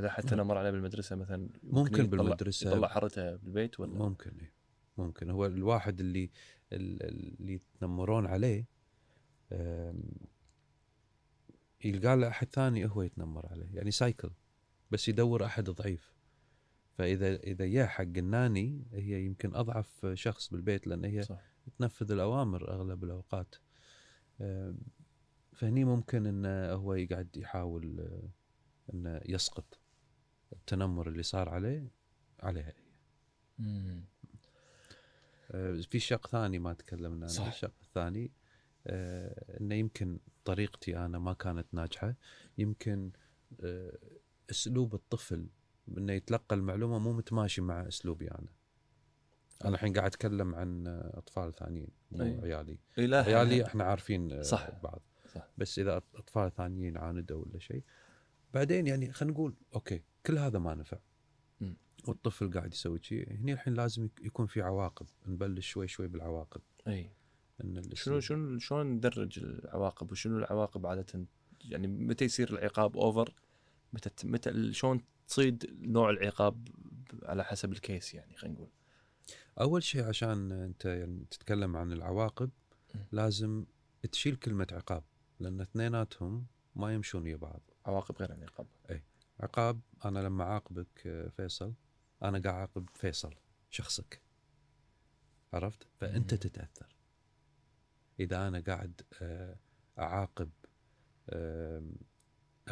اذا 0.00 0.10
حتى 0.10 0.34
نمر 0.34 0.56
عليه 0.58 0.70
بالمدرسة 0.70 1.16
مثلا 1.16 1.48
ممكن 1.62 2.04
يطلع- 2.04 2.22
بالمدرسة. 2.22 2.70
يطلع 2.70 2.88
حرته 2.88 3.36
بالبيت 3.36 3.80
ولا؟ 3.80 3.98
ممكن 3.98 4.30
إيه. 4.40 4.52
ممكن. 4.98 5.30
هو 5.30 5.46
الواحد 5.46 6.00
اللي 6.00 6.30
ال- 6.72 7.02
اللي 7.40 7.52
يتنمرون 7.54 8.26
عليه 8.26 8.66
يلقى 11.84 12.16
له 12.16 12.28
أحد 12.28 12.46
ثاني 12.52 12.86
هو 12.90 13.02
يتنمر 13.02 13.46
عليه. 13.46 13.68
يعني 13.74 13.90
سايكل. 13.90 14.30
بس 14.90 15.08
يدور 15.08 15.44
أحد 15.44 15.70
ضعيف. 15.70 16.14
فإذا 16.98 17.36
إذا 17.36 17.64
يا 17.64 17.86
حق 17.86 18.02
الناني 18.02 18.86
هي 18.92 19.24
يمكن 19.24 19.54
أضعف 19.54 20.06
شخص 20.14 20.48
بالبيت 20.48 20.86
لأن 20.86 21.04
هي 21.04 21.22
صح. 21.22 21.40
تنفذ 21.78 22.12
الأوامر 22.12 22.70
أغلب 22.70 23.04
الأوقات. 23.04 23.54
فهني 25.52 25.84
ممكن 25.84 26.26
انه 26.26 26.72
هو 26.72 26.94
يقعد 26.94 27.36
يحاول 27.36 28.00
آه، 28.00 28.28
انه 28.94 29.20
يسقط 29.26 29.78
التنمر 30.52 31.08
اللي 31.08 31.22
صار 31.22 31.48
عليه 31.48 31.90
عليها 32.40 32.72
هي. 33.58 34.00
آه، 35.50 35.80
في 35.90 35.98
شق 35.98 36.26
ثاني 36.26 36.58
ما 36.58 36.72
تكلمنا 36.72 37.26
عنه. 37.26 37.48
الشق 37.48 37.72
الثاني 37.82 38.30
آه، 38.86 39.60
إنه 39.60 39.74
يمكن 39.74 40.18
طريقتي 40.44 40.98
أنا 40.98 41.18
ما 41.18 41.32
كانت 41.32 41.66
ناجحة. 41.72 42.14
يمكن 42.58 43.10
أسلوب 44.50 44.94
الطفل 44.94 45.46
إنه 45.98 46.12
يتلقى 46.12 46.56
المعلومة 46.56 46.98
مو 46.98 47.12
متماشي 47.12 47.60
مع 47.60 47.88
أسلوبي 47.88 48.30
أنا. 48.30 48.48
أنا 49.64 49.74
الحين 49.74 49.92
قاعد 49.92 50.06
أتكلم 50.06 50.54
عن 50.54 50.86
أطفال 51.14 51.54
ثانيين 51.54 51.88
مو 52.12 52.22
أي. 52.22 52.40
عيالي. 52.54 52.78
لا 52.96 53.22
عيالي 53.22 53.66
إحنا 53.66 53.84
عارفين 53.84 54.32
آه، 54.32 54.42
صح. 54.42 54.70
بعض. 54.82 55.02
صح. 55.34 55.48
بس 55.58 55.78
إذا 55.78 55.96
أطفال 55.96 56.52
ثانيين 56.54 56.96
عاندوا 56.96 57.44
ولا 57.44 57.58
شيء 57.58 57.82
بعدين 58.54 58.86
يعني 58.86 59.12
خلينا 59.12 59.34
نقول 59.34 59.54
okay 59.74 60.02
كل 60.26 60.38
هذا 60.38 60.58
ما 60.58 60.74
نفع. 60.74 60.98
والطفل 62.08 62.50
قاعد 62.52 62.72
يسوي 62.72 62.98
شيء 63.02 63.32
هني 63.32 63.52
الحين 63.52 63.74
لازم 63.74 64.04
يك- 64.04 64.20
يكون 64.24 64.46
في 64.46 64.62
عواقب. 64.62 65.06
نبلش 65.26 65.68
شوي 65.70 65.88
شوي 65.88 66.08
بالعواقب. 66.08 66.60
إي. 66.88 67.10
إن 67.64 67.82
شنو 67.94 68.20
شنو 68.20 68.58
شلون 68.58 68.86
ندرج 68.86 69.38
العواقب؟ 69.38 70.12
وشنو 70.12 70.38
العواقب 70.38 70.86
عادة؟ 70.86 71.24
يعني 71.64 71.86
متى 71.86 72.24
يصير 72.24 72.50
العقاب 72.52 72.96
اوفر 72.96 73.34
متى 73.92 74.26
متى 74.26 74.72
شلون 74.72 75.00
تصيد 75.28 75.76
نوع 75.80 76.10
العقاب 76.10 76.68
على 77.22 77.44
حسب 77.44 77.72
ال 77.72 77.80
case 77.80 78.14
يعني 78.14 78.36
خلينا 78.36 78.54
نقول. 78.56 78.70
أول 79.60 79.82
شيء 79.82 80.04
عشان 80.04 80.52
أنت 80.52 80.84
يعني 80.84 81.24
تتكلم 81.30 81.76
عن 81.76 81.92
العواقب. 81.92 82.50
لازم 83.12 83.64
تشيل 84.12 84.36
كلمة 84.36 84.66
عقاب 84.72 85.04
لأن 85.40 85.60
اثنيناتهم 85.60 86.46
ما 86.76 86.94
يمشون 86.94 87.22
ويا 87.22 87.36
بعض. 87.36 87.60
عواقب 87.86 88.16
غير 88.16 88.32
عن 88.32 88.42
عقاب. 88.42 88.66
عقاب 89.40 89.80
أنا 90.04 90.18
لما 90.18 90.44
أعاقبك 90.44 91.06
آه، 91.06 91.28
فيصل 91.28 91.74
أنا 92.22 92.38
قاعد 92.38 92.46
أعاقب 92.46 92.88
فيصل 92.94 93.34
شخصك. 93.70 94.22
عرفت؟ 95.52 95.86
فأنت. 96.00 96.34
تتأثر. 96.34 96.96
إذا 98.20 98.48
أنا 98.48 98.60
قاعد 98.60 99.00
آه، 99.22 99.56
أعاقب 99.98 100.50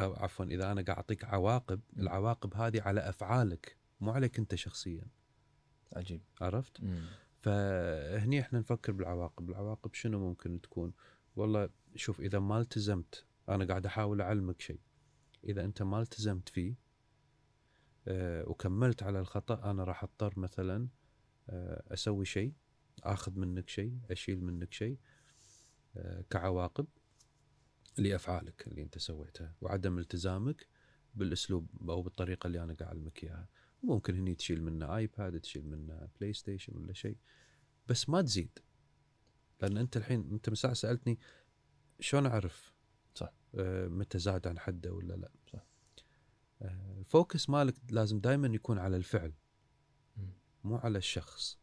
أو 0.01 0.13
عفوا 0.13 0.45
إذا 0.45 0.71
أنا 0.71 0.81
قاعد 0.81 0.97
اعطيك 0.97 1.25
عواقب. 1.25 1.81
العواقب 1.97 2.53
هذه 2.53 2.81
على 2.81 3.09
أفعالك 3.09 3.77
مو 4.01 4.11
عليك 4.11 4.39
أنت 4.39 4.55
شخصيا. 4.55 5.03
عجيب. 5.93 6.21
عرفت؟ 6.41 6.81
مم. 6.81 7.01
فهني 7.41 8.41
إحنا 8.41 8.59
نفكر 8.59 8.91
بالعواقب. 8.91 9.49
العواقب 9.49 9.93
شنو 9.93 10.19
ممكن 10.19 10.61
تكون؟ 10.61 10.93
والله 11.35 11.69
شوف 11.95 12.21
إذا 12.21 12.39
ما 12.39 12.59
التزمت 12.59 13.25
أنا 13.49 13.65
قاعد 13.65 13.85
أحاول 13.85 14.21
أعلمك 14.21 14.61
شيء. 14.61 14.79
إذا 15.43 15.65
أنت 15.65 15.81
ما 15.81 16.01
التزمت 16.01 16.49
فيه 16.49 16.75
آه، 18.07 18.49
وكملت 18.49 19.03
على 19.03 19.19
الخطأ 19.19 19.71
أنا 19.71 19.83
راح 19.83 20.03
أضطر 20.03 20.39
مثلا 20.39 20.87
آه، 21.49 21.93
أسوي 21.93 22.25
شيء 22.25 22.53
آخذ 23.03 23.39
منك 23.39 23.69
شيء 23.69 23.97
أشيل 24.11 24.43
منك 24.43 24.73
شيء 24.73 24.97
آه، 25.97 26.23
كعواقب. 26.29 26.87
لأفعالك 27.99 28.67
اللي 28.67 28.81
أنت 28.81 28.97
سويتها 28.97 29.55
وعدم 29.61 29.99
التزامك 29.99 30.67
بالأسلوب 31.15 31.89
أو 31.89 32.01
بالطريقة 32.01 32.47
اللي 32.47 32.63
أنا 32.63 32.73
قاعد 32.73 32.81
اعلمك 32.81 33.23
إياها 33.23 33.47
ممكن 33.83 34.15
هني 34.15 34.35
تشيل 34.35 34.63
منه 34.63 34.97
iPad 34.97 35.39
تشيل 35.39 35.67
منه 35.67 36.09
PlayStation 36.19 36.77
ولا 36.77 36.93
شيء 36.93 37.17
بس 37.87 38.09
ما 38.09 38.21
تزيد 38.21 38.59
لأن 39.61 39.77
أنت 39.77 39.97
الحين 39.97 40.31
أنت 40.31 40.49
من 40.49 40.55
ساعة 40.55 40.73
سألتني 40.73 41.19
شلون 41.99 42.25
أعرف 42.25 42.73
صح. 43.15 43.33
آه، 43.55 43.87
متى 43.87 44.19
زاد 44.19 44.47
عن 44.47 44.59
حده 44.59 44.93
ولا 44.93 45.13
لا 45.13 45.31
صح. 45.53 45.65
آه، 46.61 46.95
ال 46.99 47.07
focus 47.07 47.49
مالك 47.49 47.75
لازم 47.91 48.19
دائما 48.19 48.47
يكون 48.47 48.79
على 48.79 48.97
الفعل. 48.97 49.33
مو 50.63 50.75
على 50.75 50.97
الشخص 50.97 51.59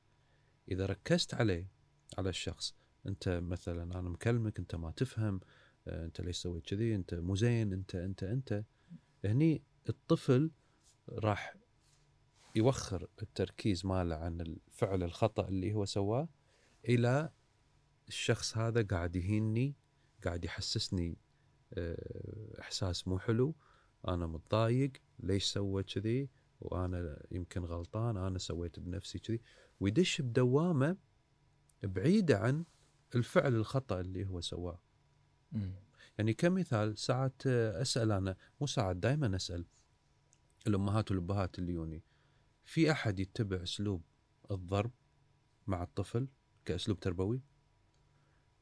إذا 0.71 0.87
ركزت 0.87 1.35
عليه 1.35 1.71
على 2.19 2.29
الشخص 2.29 2.75
أنت 3.07 3.29
مثلا 3.29 3.83
أنا 3.83 4.09
مكلمك 4.09 4.59
أنت 4.59 4.75
ما 4.75 4.91
تفهم 4.91 5.41
انت 5.89 6.21
ليش 6.21 6.37
سويت 6.37 6.67
كذي؟ 6.67 6.95
انت 6.95 7.15
مو 7.15 7.35
زين 7.35 7.73
انت 7.73 7.95
انت 7.95 8.23
انت. 8.23 8.65
هني 9.25 9.63
الطفل 9.89 10.51
راح 11.09 11.57
يوخر 12.57 13.09
التركيز 13.23 13.87
ماله 13.87 14.15
عن 14.15 14.41
الفعل 14.41 15.03
الخطأ 15.03 15.49
اللي 15.49 15.75
هو 15.75 15.85
سواه 15.85 16.29
إلى 16.89 17.31
الشخص 18.09 18.57
هذا 18.57 18.83
قاعد 18.83 19.17
يهيني 19.17 19.75
قاعد 20.25 20.45
يحسسني 20.45 21.19
آه، 21.75 22.61
إحساس 22.61 23.09
مو 23.09 23.19
حلو. 23.19 23.55
أنا 24.09 24.27
متضايق 24.27 24.93
ليش 25.21 25.45
سوى 25.45 25.83
كذي؟ 25.83 26.29
وأنا 26.61 27.23
يمكن 27.31 27.65
غلطان 27.65 28.17
أنا 28.17 28.39
سويت 28.39 28.81
بنفسي 28.81 29.19
كذي. 29.19 29.41
ويدش 29.81 30.21
بدوامة 30.21 30.97
بعيدة 31.83 32.39
عن 32.39 32.65
الفعل 33.15 33.55
الخطأ 33.55 34.01
اللي 34.01 34.27
هو 34.27 34.41
سواه. 34.41 34.81
يعني 36.19 36.35
كمثال 36.35 36.99
ساعات 36.99 37.43
آه، 37.47 37.83
أسأل 37.83 38.13
أنا 38.13 38.37
مو 38.61 38.67
ساعات 38.67 38.97
دائما 38.97 39.37
أسأل. 39.37 39.65
الأمهات 40.67 41.11
والأبهات 41.11 41.59
اللي 41.59 41.73
يوني. 41.73 42.03
في 42.65 42.91
أحد 42.91 43.21
يتبع 43.21 43.63
أسلوب 43.63 44.03
الضرب 44.51 44.91
مع 45.67 45.83
الطفل 45.83 46.29
كأسلوب 46.65 47.01
تربوي؟ 47.01 47.43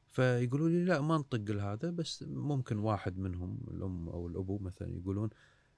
فيقولوا 0.07 0.69
لي 0.69 0.85
لا 0.85 1.01
ما 1.01 1.17
نطق 1.17 1.51
هذا 1.61 1.89
بس 1.89 2.23
ممكن 2.23 2.77
واحد 2.77 3.17
منهم 3.17 3.59
الأم 3.67 4.09
أو 4.09 4.27
الأبو 4.27 4.57
مثلا 4.57 4.95
يقولون 4.95 5.29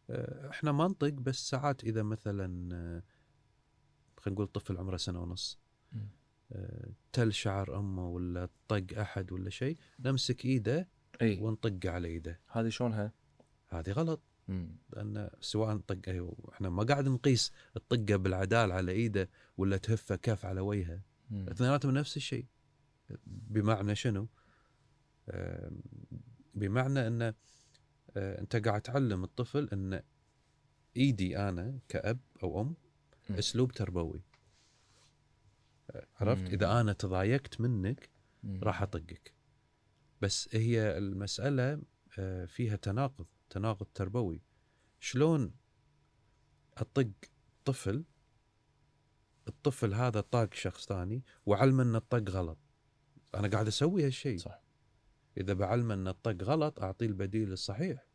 آه، 0.10 0.50
إحنا 0.50 0.72
ما 0.72 0.88
نطق 0.88 1.10
بس 1.10 1.50
ساعات 1.50 1.84
إذا 1.84 2.04
مثلا 2.04 2.76
آه، 2.76 3.04
خلينا 4.18 4.36
نقول 4.36 4.48
طفل 4.48 4.78
عمره 4.78 4.98
سنة 4.98 5.22
ونص 5.22 5.60
تل 7.14 7.34
شعر 7.34 7.80
أمه 7.80 8.10
ولا 8.10 8.50
طق 8.68 9.00
أحد 9.00 9.32
ولا 9.32 9.50
شيء 9.50 9.78
نمسك 10.00 10.46
إيده 10.46 10.88
إي 11.22 11.40
ونطق 11.42 11.80
على 11.86 12.08
ايده 12.08 12.40
هذه 12.48 12.70
شلونها؟ 12.70 13.12
هذه 13.68 13.92
غلط 13.92 14.22
مم. 14.48 14.76
لأن 14.94 15.30
سواء 15.42 15.78
طق 15.78 16.00
أيوه، 16.08 16.36
إحنا 16.54 16.70
ما 16.70 16.84
قاعد 16.84 17.08
نقيس 17.08 17.52
الطقة 17.76 18.16
بالعدال 18.16 18.72
على 18.72 18.92
إيده 18.92 19.30
ولا 19.58 19.78
تهفه 19.78 20.16
كف 20.16 20.46
على 20.46 20.62
وجهه. 20.62 21.02
اثنيناتهم 21.32 21.92
نفس 21.92 22.18
الشيء 22.18 22.46
بمعنى 23.26 23.96
شنو؟ 23.96 24.28
بمعنى 26.56 27.08
إن 27.08 27.22
آه، 27.22 28.42
أنت 28.42 28.56
قاعد 28.56 28.82
تعلم 28.82 29.24
الطفل 29.24 29.70
إن 29.74 30.02
إيدي 30.98 31.38
أنا 31.38 31.80
كأب 31.90 32.20
أو 32.44 32.62
أم 32.62 32.76
مم. 33.30 33.36
أسلوب 33.36 33.72
تربوي 33.72 34.22
آه، 35.92 36.08
عرفت؟ 36.20 36.42
مم. 36.42 36.48
إذا 36.48 36.82
أنا 36.82 36.94
تضايقت 36.94 37.62
منك. 37.62 38.10
راح 38.64 38.82
أطقك 38.82 39.34
بس 40.22 40.50
هي 40.52 40.98
المسألة 40.98 41.82
آه، 42.20 42.46
فيها 42.46 42.76
تناقض 42.76 43.26
تناقض 43.50 43.88
تربوي. 43.94 44.42
شلون 45.00 45.54
أطق 46.78 47.12
طفل؟ 47.66 48.04
الطفل 49.48 49.94
هذا 49.94 50.22
طاق 50.22 50.54
شخص 50.54 50.86
ثاني 50.86 51.24
وعلمه 51.46 51.84
ان 51.84 51.96
الطق 51.96 52.30
غلط. 52.30 52.58
أنا 53.36 53.48
قاعد 53.48 53.68
أسوي 53.68 54.06
هالشيء. 54.06 54.38
صح. 54.38 54.62
إذا 55.38 55.54
بعلمه 55.54 55.94
إن 55.94 56.08
الطق 56.08 56.44
غلط 56.44 56.80
أعطيه 56.80 57.06
البديل 57.06 57.52
الصحيح. 57.52 58.06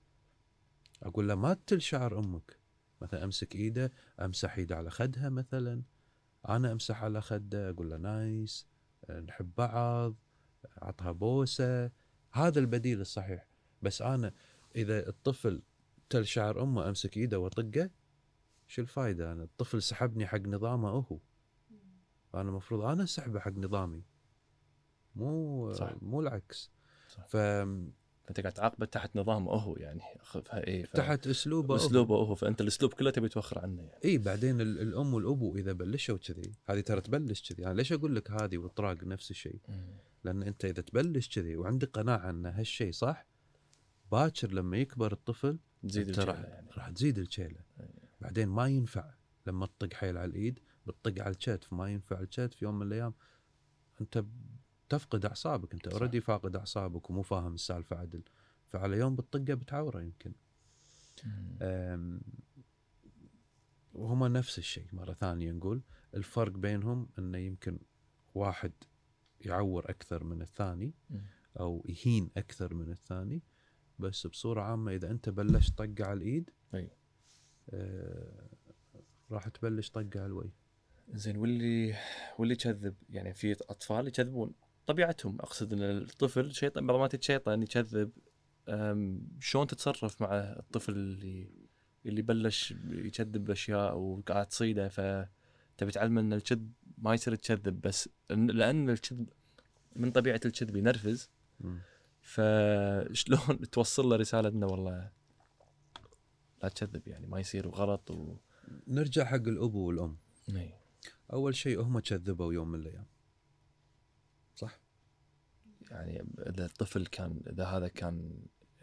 أقول 1.03 1.29
له 1.29 1.35
ما 1.35 1.57
تل 1.67 1.83
شعر 1.83 2.19
أمك. 2.19 2.59
مثلا 3.01 3.25
أمسك 3.25 3.55
إيده 3.55 3.93
أمسح 4.21 4.57
إيده 4.59 4.77
على 4.77 4.91
خدها 4.91 5.29
مثلا. 5.29 5.83
أنا 6.49 6.73
أمسح 6.73 7.05
على 7.05 7.21
خده 7.21 7.71
أقول 7.71 7.91
له 7.91 7.97
نايس. 7.97 8.67
نحب 9.11 9.51
بعض. 9.57 10.15
اعطها 10.83 11.13
بوسة. 11.13 11.91
هذا 12.33 12.59
البديل 12.61 13.01
الصحيح. 13.01 13.47
بس 13.83 14.03
أنا 14.03 14.33
إذا 14.77 15.09
الطفل 15.09 15.63
تل 16.11 16.27
شعر 16.27 16.63
أمه 16.63 16.89
أمسك 16.89 17.17
إيده 17.17 17.39
وأطقه 17.39 17.91
شو 18.67 18.83
الفائده 18.83 19.33
أنا؟ 19.33 19.43
الطفل 19.43 19.83
سحبني 19.83 20.27
حق 20.27 20.41
نظامه 20.41 20.89
هو. 20.89 21.19
أنا 22.35 22.49
المفروض 22.49 22.85
أنا 22.85 23.03
اسحبه 23.03 23.41
حق 23.41 23.53
نظامي. 23.53 24.03
مو 25.17 25.73
صح. 25.73 25.93
مو 26.03 26.21
العكس. 26.21 26.71
صح. 27.09 27.27
ف 27.27 27.37
فانت 28.33 28.41
قاعد 28.41 28.53
تعاقبه 28.53 28.87
تحت 28.87 29.17
نظامه 29.17 29.51
هو 29.53 29.77
يعني 29.77 30.01
إيه 30.55 30.85
ف- 30.85 30.93
تحت 30.93 31.27
أسلوبه. 31.27 31.77
أسلوبه 31.77 32.17
هو 32.17 32.35
فأنت 32.35 32.61
الأسلوب 32.61 32.93
كله 32.95 33.11
تبي 33.11 33.29
توخر 33.29 33.59
عنه 33.59 33.83
يعني. 33.83 34.01
اي 34.05 34.19
بعدين 34.19 34.61
ال- 34.61 34.81
الأم 34.81 35.15
والأبو 35.15 35.57
إذا 35.57 35.73
بلشوا 35.73 36.17
كذي 36.19 36.53
هذه 36.69 36.81
ترى 36.81 37.01
تبلش 37.01 37.53
كذي. 37.53 37.67
أنا 37.67 37.75
ليش 37.75 37.93
أقول 37.93 38.17
لك 38.17 38.31
هذه 38.31 38.59
والطراق 38.59 39.05
نفس 39.05 39.31
الشيء؟ 39.31 39.61
لأن 40.25 40.43
أنت 40.43 40.65
إذا 40.65 40.83
تبلش 40.83 41.29
كذي 41.29 41.57
وعندك 41.57 41.91
قناعة 41.91 42.31
أن 42.31 42.47
هالشيء 42.47 42.93
صح 42.93 43.27
باكر 44.13 44.53
لما 44.53 44.77
يكبر 44.77 45.13
الطفل 45.13 45.59
تزيد 45.89 46.09
أنت 46.09 46.19
راح, 46.19 46.39
يعني. 46.41 46.69
راح 46.77 46.91
تزيد 46.91 47.19
الشيله 47.19 47.61
بعدين 48.21 48.49
ما 48.49 48.67
ينفع 48.67 49.11
لما 49.47 49.67
تطق 49.67 49.95
حيل 49.95 50.17
على 50.19 50.31
الإيد 50.31 50.59
بتطق 50.87 51.23
على 51.23 51.31
الكتف 51.33 51.73
ما 51.73 51.91
ينفع 51.91 52.21
الكتف 52.21 52.63
يوم 52.63 52.79
من 52.79 52.87
الأيام. 52.87 53.15
أنت 54.01 54.25
تفقد 54.93 55.25
أعصابك 55.25 55.75
أنت. 55.75 55.89
اوريدي 55.89 56.21
فاقد 56.21 56.57
أعصابك 56.57 57.11
ومو 57.11 57.23
فاهم 57.23 57.55
السالفة 57.55 57.97
عدل 57.97 58.23
فعلى 58.69 58.97
يوم 58.97 59.17
بتطقه 59.17 59.55
بتعوره 59.55 60.03
يمكن 60.03 60.33
وهما 63.95 64.29
نفس 64.29 64.59
الشيء 64.59 64.87
مرة 64.93 65.13
ثانية 65.13 65.53
نقول 65.53 65.83
الفرق 66.15 66.53
بينهم 66.53 67.09
إنه 67.19 67.39
يمكن 67.39 67.79
واحد 68.35 68.73
يعور 69.41 69.91
أكثر 69.91 70.25
من 70.25 70.43
الثاني. 70.43 70.95
أو 71.61 71.85
يهين 71.89 72.31
أكثر 72.37 72.75
من 72.75 72.91
الثاني 72.91 73.43
بس 73.99 74.27
بصورة 74.27 74.61
عامة 74.63 74.93
إذا 74.93 75.11
أنت 75.11 75.29
بلشت 75.29 75.79
طقة 75.79 76.05
على 76.07 76.13
الإيد 76.13 76.51
أي. 76.75 76.91
آه 77.71 78.49
راح 79.31 79.49
تبلش 79.49 79.91
طقة 79.91 80.11
على 80.15 80.27
الوجه 80.27 80.53
زين 81.15 81.37
واللي 81.37 81.95
واللي 82.39 82.55
يكذب 82.55 82.95
يعني 83.11 83.35
في 83.35 83.53
أطفال 83.53 84.09
يكذبون 84.09 84.55
طبيعتهم. 84.87 85.41
أقصد 85.41 85.73
إن 85.73 85.83
الطفل 85.83 86.53
شيطان 86.53 86.87
بعض 86.87 86.95
المرات 86.95 87.25
شيطان 87.25 87.63
يكذب. 87.63 88.11
شلون 89.41 89.67
تتصرف 89.67 90.23
مع 90.23 90.35
الطفل 90.35 90.93
اللي 90.93 91.63
اللي 92.07 92.23
بلش 92.23 92.75
يكذب 92.91 93.45
بأشياء 93.45 93.97
وقاعد 93.97 94.47
تصيده؟ 94.47 94.89
فتبي 94.89 95.93
تعلمه 95.93 96.21
إن 96.21 96.33
الكذب 96.33 96.73
ما 96.99 97.15
يصير 97.15 97.35
تكذب 97.35 97.81
بس 97.81 98.09
لأن 98.31 98.91
الكذب 98.91 99.29
من 99.97 100.11
طبيعة 100.11 100.41
الكذب 100.45 100.77
ينرفز. 100.77 101.31
فشلون 102.21 103.61
توصل 103.73 104.09
له 104.09 104.17
رسالة 104.17 104.49
إنه 104.49 104.67
والله 104.67 105.11
لا 106.63 106.69
تكذب 106.69 107.09
يعني 107.09 107.27
ما 107.27 107.41
يصير 107.41 107.69
وغلط 107.69 108.11
و 108.11 108.37
نرجع 108.89 109.25
حق 109.25 109.35
الابو 109.49 109.87
والأم. 109.87 110.19
إي. 110.57 110.75
أول 111.33 111.55
شيء 111.55 111.81
هم 111.81 111.99
كذبوا 111.99 112.53
يوم 112.53 112.69
من 112.69 112.81
الأيام. 112.81 113.07
صح 114.55 114.81
يعني 115.91 116.27
إذا 116.39 116.65
الطفل 116.65 117.07
كان 117.07 117.41
إذا 117.47 117.65
هذا 117.65 117.89
كان 117.89 118.33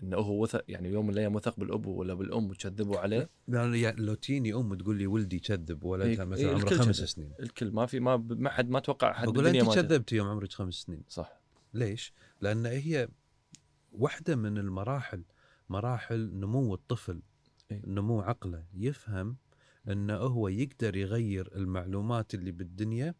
إنه 0.03 0.17
هو 0.17 0.43
وثق 0.43 0.63
يعني 0.67 0.89
يوم 0.89 1.08
من 1.08 1.13
الأيام 1.13 1.36
وثق 1.36 1.60
بالابو 1.60 1.91
ولا 1.91 2.13
بالأم 2.13 2.49
وكذبوا 2.51 2.97
عليه 2.97 3.29
يعني 3.47 3.91
لو 3.91 4.13
تجيني 4.13 4.53
أم 4.53 4.75
تقول 4.75 4.97
لي 4.97 5.08
ولدي 5.08 5.39
كذب 5.39 5.84
ولدها 5.84 6.23
إيه، 6.23 6.23
مثلا 6.23 6.49
إيه، 6.49 6.55
عمره 6.55 6.77
خمس. 6.77 6.95
سنين 6.95 7.32
الكل 7.39 7.71
ما 7.71 7.86
في 7.86 7.99
ما 7.99 8.17
ما 8.17 8.49
حد 8.49 8.69
ما 8.69 8.79
توقع 8.79 9.13
حد 9.13 9.27
بقول 9.27 9.47
أنت. 9.47 9.75
كذبتي 9.75 10.15
يوم 10.15 10.27
عمرك 10.27 10.53
خمس 10.53 10.73
سنين 10.73 11.03
صح 11.10 11.39
ليش؟ 11.73 12.13
لأن 12.41 12.65
هي 12.65 13.10
واحدة 13.91 14.36
من 14.36 14.58
المراحل 14.58 15.23
مراحل 15.69 16.29
نمو 16.34 16.73
الطفل 16.73 17.21
إيه. 17.71 17.82
نمو 17.86 18.21
عقله 18.21 18.63
يفهم 18.73 19.38
انه 19.89 20.15
هو 20.15 20.47
يقدر 20.47 20.95
يغير 20.95 21.49
المعلومات 21.55 22.34
اللي 22.34 22.51
بالدنيا 22.51 23.15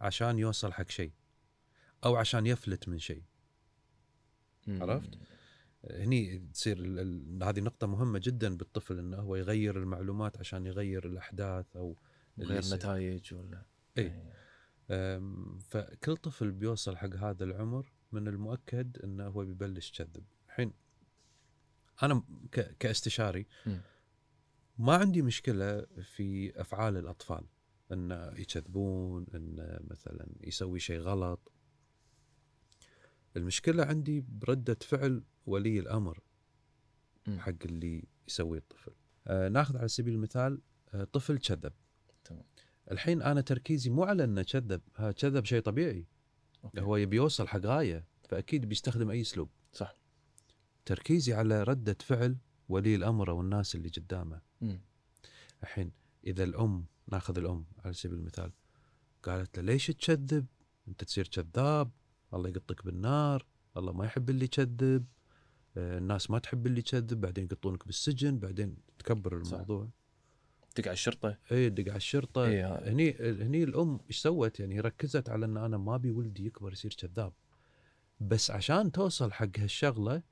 عشان 0.00 0.38
يوصل 0.38 0.72
حق 0.72 0.90
شيء 0.90 1.12
أو 2.04 2.16
عشان 2.16 2.46
يفلت 2.46 2.88
من 2.88 2.98
شيء. 2.98 3.22
عرفت؟ 4.68 5.18
هني 5.90 6.38
تصير 6.38 6.78
هذه 7.42 7.60
نقطة 7.60 7.86
مهمة 7.86 8.18
جدا 8.22 8.56
بالطفل 8.56 8.98
إنه 8.98 9.16
هو 9.16 9.36
يغير 9.36 9.76
المعلومات 9.78 10.38
عشان 10.38 10.66
يغير 10.66 11.06
الأحداث 11.06 11.76
أو 11.76 11.96
اللي 12.38 12.48
غير 12.48 12.58
يصير. 12.58 12.76
نتائج 12.78 13.34
ولا 13.34 13.64
إيه. 13.98 14.32
أم، 14.90 15.58
فكل 15.58 16.16
طفل 16.16 16.50
بيوصل 16.50 16.96
حق 16.96 17.14
هذا 17.16 17.44
العمر 17.44 17.92
من 18.12 18.28
المؤكد 18.28 18.98
إنه 19.04 19.26
هو 19.26 19.44
بيبلش 19.44 19.90
يكذب 20.00 20.24
الحين 20.46 20.72
أنا 22.02 22.22
ك- 22.52 22.76
كاستشاري. 22.78 23.46
ما 24.78 24.94
عندي 24.96 25.22
مشكلة 25.22 25.86
في 26.02 26.60
أفعال 26.60 26.96
الأطفال 26.96 27.44
إنه 27.92 28.14
يكذبون 28.38 29.26
إنه 29.34 29.78
مثلا 29.90 30.26
يسوي 30.40 30.78
شيء 30.80 31.00
غلط 31.00 31.52
المشكلة 33.36 33.84
عندي 33.84 34.24
بردة 34.28 34.76
فعل 34.80 35.22
ولي 35.46 35.78
الأمر. 35.78 36.20
حق 37.38 37.52
اللي 37.64 38.04
يسويه 38.28 38.58
الطفل 38.58 38.92
آه 39.26 39.48
ناخذ 39.48 39.76
على 39.76 39.88
سبيل 39.88 40.14
المثال 40.14 40.60
آه 40.94 41.04
طفل 41.04 41.38
كذب 41.38 41.72
تمام. 42.24 42.44
الحين 42.90 43.22
أنا 43.22 43.40
تركيزي 43.40 43.90
مو 43.90 44.04
على 44.04 44.24
إنه 44.24 44.42
كذب 44.42 44.80
ها 44.96 45.12
كذب 45.12 45.44
شيء 45.44 45.60
طبيعي 45.60 46.06
أوكي. 46.64 46.80
هو 46.80 46.96
يبي 46.96 47.16
يوصل 47.16 47.48
حق 47.48 47.60
غاية 47.66 48.04
فأكيد 48.28 48.66
بيستخدم 48.66 49.10
أي 49.10 49.20
أسلوب 49.20 49.48
صح 49.72 49.96
تركيزي 50.84 51.32
على 51.34 51.62
ردة 51.62 51.96
فعل 52.00 52.36
ولي 52.68 52.94
الأمر 52.94 53.30
أو 53.30 53.40
الناس 53.40 53.74
اللي 53.74 53.88
قدامه. 53.88 54.40
الحين 55.62 55.92
إذا 56.26 56.44
الأم 56.44 56.86
ناخذ 57.06 57.38
الأم 57.38 57.64
على 57.84 57.94
سبيل 57.94 58.18
المثال 58.18 58.52
قالت 59.22 59.58
له 59.58 59.64
ليش 59.64 59.86
تكذب 59.86 60.46
أنت 60.88 61.04
تصير 61.04 61.28
كذاب 61.28 61.90
الله 62.34 62.48
يقطك 62.48 62.84
بالنار 62.84 63.44
الله 63.76 63.92
ما 63.92 64.04
يحب 64.04 64.30
اللي 64.30 64.44
يكذب 64.44 65.06
آه، 65.76 65.98
الناس 65.98 66.30
ما 66.30 66.38
تحب 66.38 66.66
اللي 66.66 66.78
يكذب 66.78 67.20
بعدين 67.20 67.44
يقطونك 67.44 67.86
بالسجن 67.86 68.38
بعدين 68.38 68.76
تكبر 68.98 69.44
صح. 69.44 69.52
الموضوع. 69.52 69.88
دق 70.74 70.81
على 70.81 70.92
الشرطة. 70.92 71.38
اي 71.52 71.70
دق 71.70 71.88
على 71.88 71.96
الشرطة. 71.96 72.44
إيه، 72.44 72.66
ها- 72.74 72.90
هني 72.90 73.16
هني 73.20 73.62
الأم 73.64 74.00
إيش 74.08 74.18
سوت؟ 74.18 74.60
يعني 74.60 74.80
ركزت 74.80 75.28
على 75.28 75.46
إن 75.46 75.56
أنا 75.56 75.76
ما 75.78 75.94
أبي 75.94 76.10
ولدي 76.10 76.46
يكبر 76.46 76.72
يصير 76.72 76.94
كذاب. 76.98 77.32
بس 78.20 78.50
عشان 78.50 78.92
توصل 78.92 79.32
حق 79.32 79.58
هالشغلة 79.58 80.22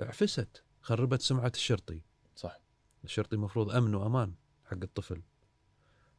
عفست 0.00 0.62
خربت 0.82 1.22
سمعة 1.22 1.52
الشرطي. 1.54 2.00
صح. 2.36 2.60
الشرطي 3.04 3.36
المفروض 3.36 3.70
أمن 3.70 3.94
وأمان 3.94 4.34
حق 4.64 4.78
الطفل 4.82 5.22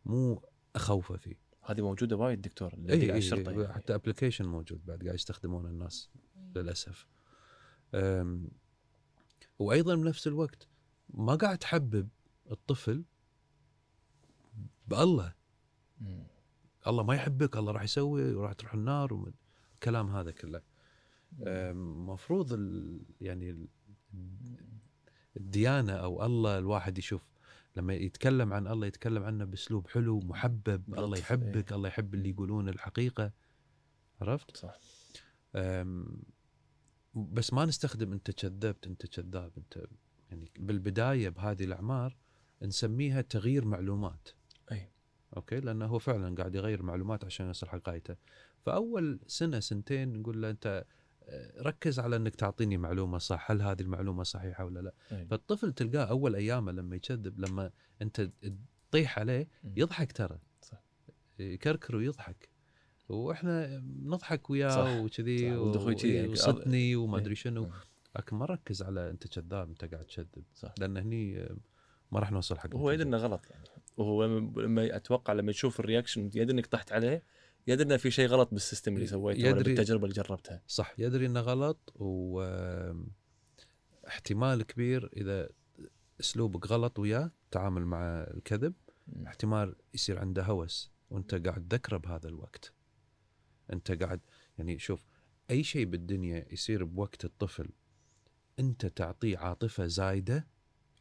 مو 0.06 0.44
أخوفه 0.76 1.18
فيه. 1.18 1.36
هذه 1.68 1.82
موجودة 1.82 2.16
وايد 2.16 2.42
دكتور 2.42 2.74
اللي 2.74 2.94
اي 2.94 2.98
يدق 2.98 3.04
على 3.04 3.14
اي 3.14 3.18
الشرطة 3.18 3.50
إي 3.52 3.62
يعني. 3.62 3.74
حتى 3.74 3.96
application 3.96 4.46
موجود 4.46 4.86
بعد 4.86 5.04
قاعد 5.04 5.16
يستخدمونه 5.16 5.68
الناس 5.70 6.10
للأسف. 6.56 7.08
أم، 7.94 8.50
وأيضا 9.60 9.96
بنفس 9.96 10.28
الوقت 10.28 10.68
ما 11.10 11.36
قاعد 11.36 11.58
تحبب 11.58 12.10
الطفل 12.52 13.04
بالله. 14.88 15.34
مم. 16.02 16.24
الله 16.88 17.04
ما 17.04 17.16
يحبك 17.16 17.58
الله 17.58 17.72
راح 17.72 17.84
يسوي 17.84 18.34
وراح 18.36 18.54
تروح 18.54 18.74
النار 18.74 19.14
ومن- 19.14 19.34
الكلام 19.74 20.10
هذا 20.16 20.32
كله. 20.32 20.62
المفروض 21.42 22.54
ال- 22.54 23.02
يعني 23.22 23.50
ال- 23.50 23.68
الديانة 25.38 25.94
أو 25.94 26.26
الله 26.26 26.58
الواحد 26.58 26.98
يشوف 26.98 27.28
لما 27.78 27.94
يتكلم 27.94 28.54
عن 28.54 28.68
الله 28.68 28.88
يتكلم 28.88 29.24
عنه 29.24 29.46
بأسلوب 29.46 29.88
حلو 29.88 30.20
محبب 30.20 30.94
الله 31.00 31.18
يحبك 31.18 31.74
الله 31.74 31.88
يحب 31.88 32.14
اللي 32.14 32.30
يقولون 32.30 32.70
الحقيقة. 32.70 33.32
عرفت؟ 34.22 34.58
صح. 34.58 34.80
بس 37.14 37.54
ما 37.54 37.66
نستخدم 37.66 38.14
انت 38.14 38.32
كذبت 38.32 38.88
انت 38.88 39.06
كذاب 39.06 39.52
انت 39.58 39.86
يعني 40.30 40.52
بالبداية 40.60 41.30
بهذه 41.30 41.64
الأعمار 41.64 42.18
نسميها 42.62 43.22
تغيير 43.22 43.66
معلومات. 43.66 44.30
أي. 44.72 44.92
أوكي؟ 45.38 45.60
لأنه 45.60 45.86
هو 45.86 46.00
فعلا 46.00 46.36
قاعد 46.36 46.56
يغير 46.56 46.84
معلومات 46.84 47.26
عشان 47.26 47.46
يوصل 47.46 47.68
حق 47.68 47.90
غايته 47.90 48.16
فأول 48.62 49.20
سنة 49.28 49.60
سنتين 49.60 50.14
نقول 50.20 50.42
له 50.42 50.50
أنت 50.50 50.86
ركز 51.62 52.00
على 52.00 52.16
إنك 52.16 52.36
تعطيني 52.36 52.78
معلومة 52.78 53.18
صح 53.18 53.52
هل 53.52 53.62
هذه 53.62 53.82
المعلومة 53.82 54.24
صحيحة 54.24 54.66
ولا 54.66 54.80
لا 54.80 54.94
أي. 55.12 55.26
فالطفل 55.26 55.74
تلقاه 55.74 56.06
أول 56.06 56.36
أيامه 56.36 56.72
لما 56.72 56.96
يكذب 56.96 57.40
لما 57.40 57.72
أنت 58.02 58.30
تطيح 58.90 59.20
عليه. 59.20 59.48
يضحك 59.64 60.12
ترى 60.12 60.40
صح. 60.62 60.84
يكركر 61.40 61.96
ويضحك 61.96 62.50
وإحنا 63.10 63.84
نضحك 64.04 64.50
وياه 64.50 65.02
وكذي 65.02 65.38
شي 65.98 66.16
يعني. 66.16 66.28
وصدني 66.28 66.96
وما 66.96 67.18
إيه. 67.18 67.24
أدري 67.24 67.36
شنو 67.36 67.66
إيه. 67.66 67.72
لكن 68.16 68.36
ما 68.36 68.46
ركز 68.46 68.84
على 68.84 69.10
أنت 69.10 69.28
كذاب 69.28 69.70
أنت 69.70 69.86
قاعد 69.86 70.06
تكذب. 70.06 70.44
لأن 70.80 70.98
هني 70.98 71.40
آه، 71.40 71.58
ما 72.12 72.20
راح 72.20 72.32
نوصل 72.32 72.58
حق 72.60 72.76
وهو 72.76 72.92
يدري. 72.92 73.08
إنه 73.08 73.18
غلط 73.18 73.46
يعني 73.50 73.64
وهو 73.98 74.26
لما 74.26 74.96
أتوقع 74.96 75.34
لما 75.34 75.52
يشوف 75.52 75.80
ال 75.80 75.85
reaction 75.85 76.26
يدري 76.26 76.52
إنك 76.52 76.66
طحت 76.66 76.92
عليه 76.92 77.24
يدري 77.68 77.98
في 77.98 78.12
شيء 78.12 78.28
غلط 78.28 78.50
بال 78.52 78.63
system 78.63 78.96
اللي 78.96 79.08
سويته 79.08 79.40
ولا 79.40 79.50
يدري- 79.50 79.64
بالتجربة 79.76 80.04
اللي 80.04 80.16
جربتها. 80.16 80.62
صح 80.68 80.94
يدري 80.98 81.26
إنه 81.26 81.40
غلط 81.40 81.94
و 81.96 82.42
آم، 82.42 83.08
احتمال 84.08 84.64
كبير 84.64 85.10
إذا 85.18 85.50
أسلوبك 86.20 86.68
غلط 86.68 87.00
وياه 87.00 87.32
تعامل 87.52 87.86
مع 87.86 88.00
الكذب. 88.24 88.74
احتمال 89.28 89.76
يصير 89.94 90.20
عنده 90.20 90.44
هوس. 90.44 90.92
وأنت 91.10 91.36
قاعد 91.48 91.68
تذكره 91.68 91.98
بهذا 91.98 92.28
الوقت. 92.28 92.74
أنت 93.74 93.92
قاعد 94.04 94.22
يعني 94.58 94.80
شوف 94.80 95.06
أي 95.52 95.64
شيء 95.64 95.86
بالدنيا 95.86 96.46
يصير 96.54 96.84
بوقت 96.84 97.26
الطفل 97.26 97.70
أنت 98.60 98.86
تعطيه 98.86 99.38
عاطفة 99.38 99.86
زايدة 99.88 100.48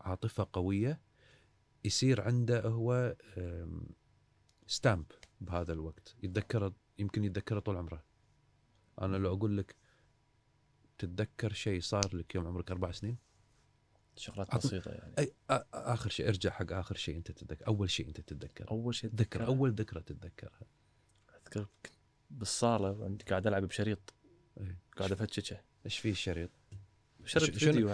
عاطفة 0.01 0.49
قوية 0.53 1.01
يصير 1.85 2.21
عنده 2.21 2.61
هو 2.61 3.17
ستامب 4.67 5.07
بهذا 5.41 5.73
الوقت. 5.73 6.17
يتذكره 6.23 6.75
يمكن 6.99 7.25
يتذكره 7.25 7.59
طول 7.59 7.77
عمره. 7.77 8.05
أنا 9.03 9.17
لو 9.17 9.35
أقول 9.37 9.57
لك 9.59 9.77
تتذكر 10.99 11.53
شيء 11.53 11.81
صار 11.81 12.17
لك 12.17 12.35
يوم 12.35 12.47
عمرك 12.47 12.71
أربع 12.71 12.91
سنين؟ 12.91 13.17
شغلات 14.17 14.57
بسيطة 14.57 14.91
يعني. 14.91 15.15
آ- 15.27 15.65
آخر 15.75 16.11
شيء 16.11 16.29
ارجع 16.29 16.51
حق 16.51 16.73
آخر 16.73 16.97
شيء 16.97 17.17
أنت 17.17 17.31
تتذكر. 17.31 17.67
أول 17.67 17.91
شيء 17.91 18.09
أنت 18.09 18.21
تتذكر 18.21 18.71
أول 18.71 18.95
شيء 18.95 19.11
تذكر 19.11 19.47
أول 19.47 19.73
ذكرى 19.73 20.03
تتذكرها. 20.03 20.61
اذكر 21.47 21.67
بالصالة 22.31 22.91
وعندي 22.91 23.25
قاعد 23.25 23.47
ألعب 23.47 23.63
بشريط. 23.65 24.15
إيه. 24.61 24.79
قاعد 24.97 25.13
افتششه 25.13 25.61
إيش 25.87 25.99
في 25.99 26.11
الشريط؟ 26.11 26.51
شنو- 27.25 27.45
فيديو 27.45 27.89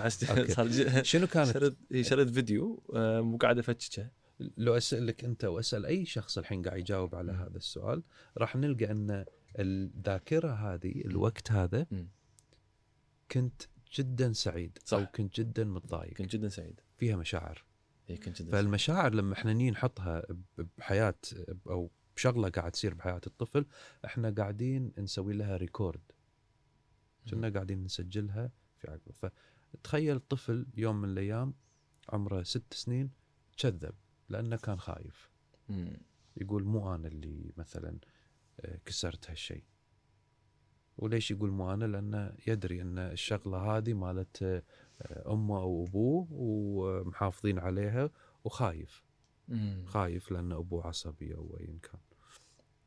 ج- 0.58 1.02
شنو 1.02 1.26
كانت؟ 1.26 1.52
شريت 1.52 1.76
إيه، 1.92 2.02
فيديو 2.02 2.82
آم، 2.96 3.34
وقاعد 3.34 3.58
افتششه 3.58 4.10
لو 4.40 4.76
أسألك 4.76 5.24
أنت 5.24 5.44
وأسأل 5.44 5.86
أي 5.86 6.04
شخص 6.04 6.38
الحين 6.38 6.62
قاعد 6.62 6.78
يجاوب 6.78 7.14
على. 7.14 7.32
هذا 7.32 7.56
السؤال 7.56 8.02
راح 8.38 8.56
نلقى 8.56 8.90
أن 8.90 9.24
الذاكرة 9.58 10.52
هذه 10.52 11.00
الوقت 11.04 11.52
هذا. 11.52 11.86
كنت 13.30 13.62
جدا 13.94 14.32
سعيد 14.32 14.78
صح. 14.84 14.98
أو 14.98 15.06
كنت 15.06 15.40
جدا 15.40 15.64
متضايق 15.64 16.12
كنت 16.12 16.32
جدا 16.32 16.48
سعيد 16.48 16.80
فيها 16.98 17.16
مشاعر 17.16 17.64
اي 18.10 18.16
كنت 18.16 18.42
جدا 18.42 18.50
سعيد. 18.50 18.50
فالمشاعر 18.50 19.14
لما 19.14 19.34
إحنا 19.34 19.52
نيجي 19.52 19.70
نحطها 19.70 20.22
بحياة 20.78 21.14
أو 21.66 21.90
بشغله 22.16 22.48
قاعد 22.48 22.70
تصير 22.70 22.94
بحياة 22.94 23.20
الطفل 23.26 23.66
إحنا 24.04 24.30
قاعدين 24.30 24.92
نسوي 24.98 25.32
لها 25.34 25.56
ريكورد 25.56 26.00
كنا 27.30 27.48
قاعدين 27.48 27.84
نسجلها 27.84 28.50
في 28.78 28.90
عقله 28.90 29.30
فتخيل 29.74 30.20
طفل 30.20 30.66
يوم 30.76 31.00
من 31.00 31.08
الأيام 31.08 31.54
عمره 32.08 32.42
ست 32.42 32.74
سنين 32.74 33.10
كذب 33.56 33.94
لأنه 34.32 34.56
كان 34.56 34.78
خايف. 34.78 35.30
مم. 35.68 35.96
يقول 36.36 36.64
مو 36.64 36.94
أنا 36.94 37.08
اللي 37.08 37.52
مثلا 37.56 37.98
آه، 38.60 38.78
كسرت 38.84 39.30
هالشيء. 39.30 39.64
وليش 40.98 41.30
يقول 41.30 41.50
مو 41.50 41.72
أنا؟ 41.74 41.84
لأنه 41.84 42.34
يدري 42.46 42.82
أن 42.82 42.98
الشغلة 42.98 43.58
هذه 43.58 43.92
مالت 43.92 44.42
آه، 44.42 44.62
أمه 45.32 45.56
أو 45.56 45.84
أبوه 45.84 46.28
ومحافظين 46.30 47.58
عليها 47.58 48.10
وخايف. 48.44 49.04
مم. 49.48 49.84
خايف 49.86 50.32
لأن 50.32 50.52
أبوه 50.52 50.86
عصبي 50.86 51.34
أو 51.34 51.56
ايا 51.60 51.78
كان. 51.82 52.00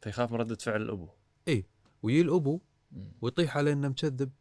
فيخاف 0.02 0.32
من 0.32 0.38
ردة 0.38 0.56
فعل 0.56 0.82
الأبو. 0.82 1.10
ويجي 2.04 2.22
الأبو. 2.22 2.62
ويطيح 3.22 3.58
عليه 3.58 3.74
إنه 3.74 3.88
مكذب. 3.88 4.32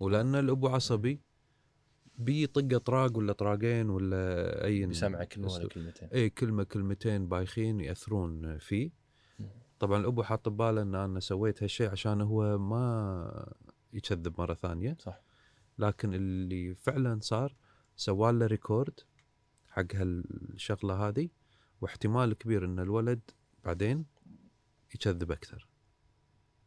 ولأن 0.00 0.34
الأبو 0.34 0.68
عصبي 0.68 1.20
بيطقه 2.20 2.78
طراق 2.78 3.18
ولا 3.18 3.32
طراقين 3.32 3.90
ولا 3.90 4.64
أي 4.64 4.86
بيسمعك 4.86 5.28
كلمة 5.28 5.52
ولا. 5.52 5.68
كلمتين. 5.68 6.08
اي 6.08 6.30
كلمة 6.30 6.64
كلمتين 6.64 7.28
بايخين 7.28 7.80
يأثرون 7.80 8.58
فيه. 8.58 8.90
طبعا 9.78 10.00
الابو 10.00 10.22
حاط 10.22 10.48
بباله 10.48 10.82
إن 10.82 10.94
أنا 10.94 11.20
سويت 11.20 11.62
هالشيء 11.62 11.90
عشان 11.90 12.20
هو 12.20 12.58
ما 12.58 13.52
يكذب 13.92 14.40
مرة 14.40 14.54
ثانية. 14.54 14.96
صح. 15.00 15.20
لكن 15.78 16.14
اللي 16.14 16.74
فعلا 16.74 17.20
صار 17.20 17.54
سوى 17.96 18.32
له 18.32 18.46
record 18.46 19.00
حق 19.68 19.94
هالشغلة 19.94 21.08
هذه 21.08 21.28
واحتمال 21.80 22.34
كبير 22.34 22.64
إن 22.64 22.78
الولد 22.78 23.20
بعدين 23.64 24.06
يكذب 24.94 25.32
أكثر. 25.32 25.69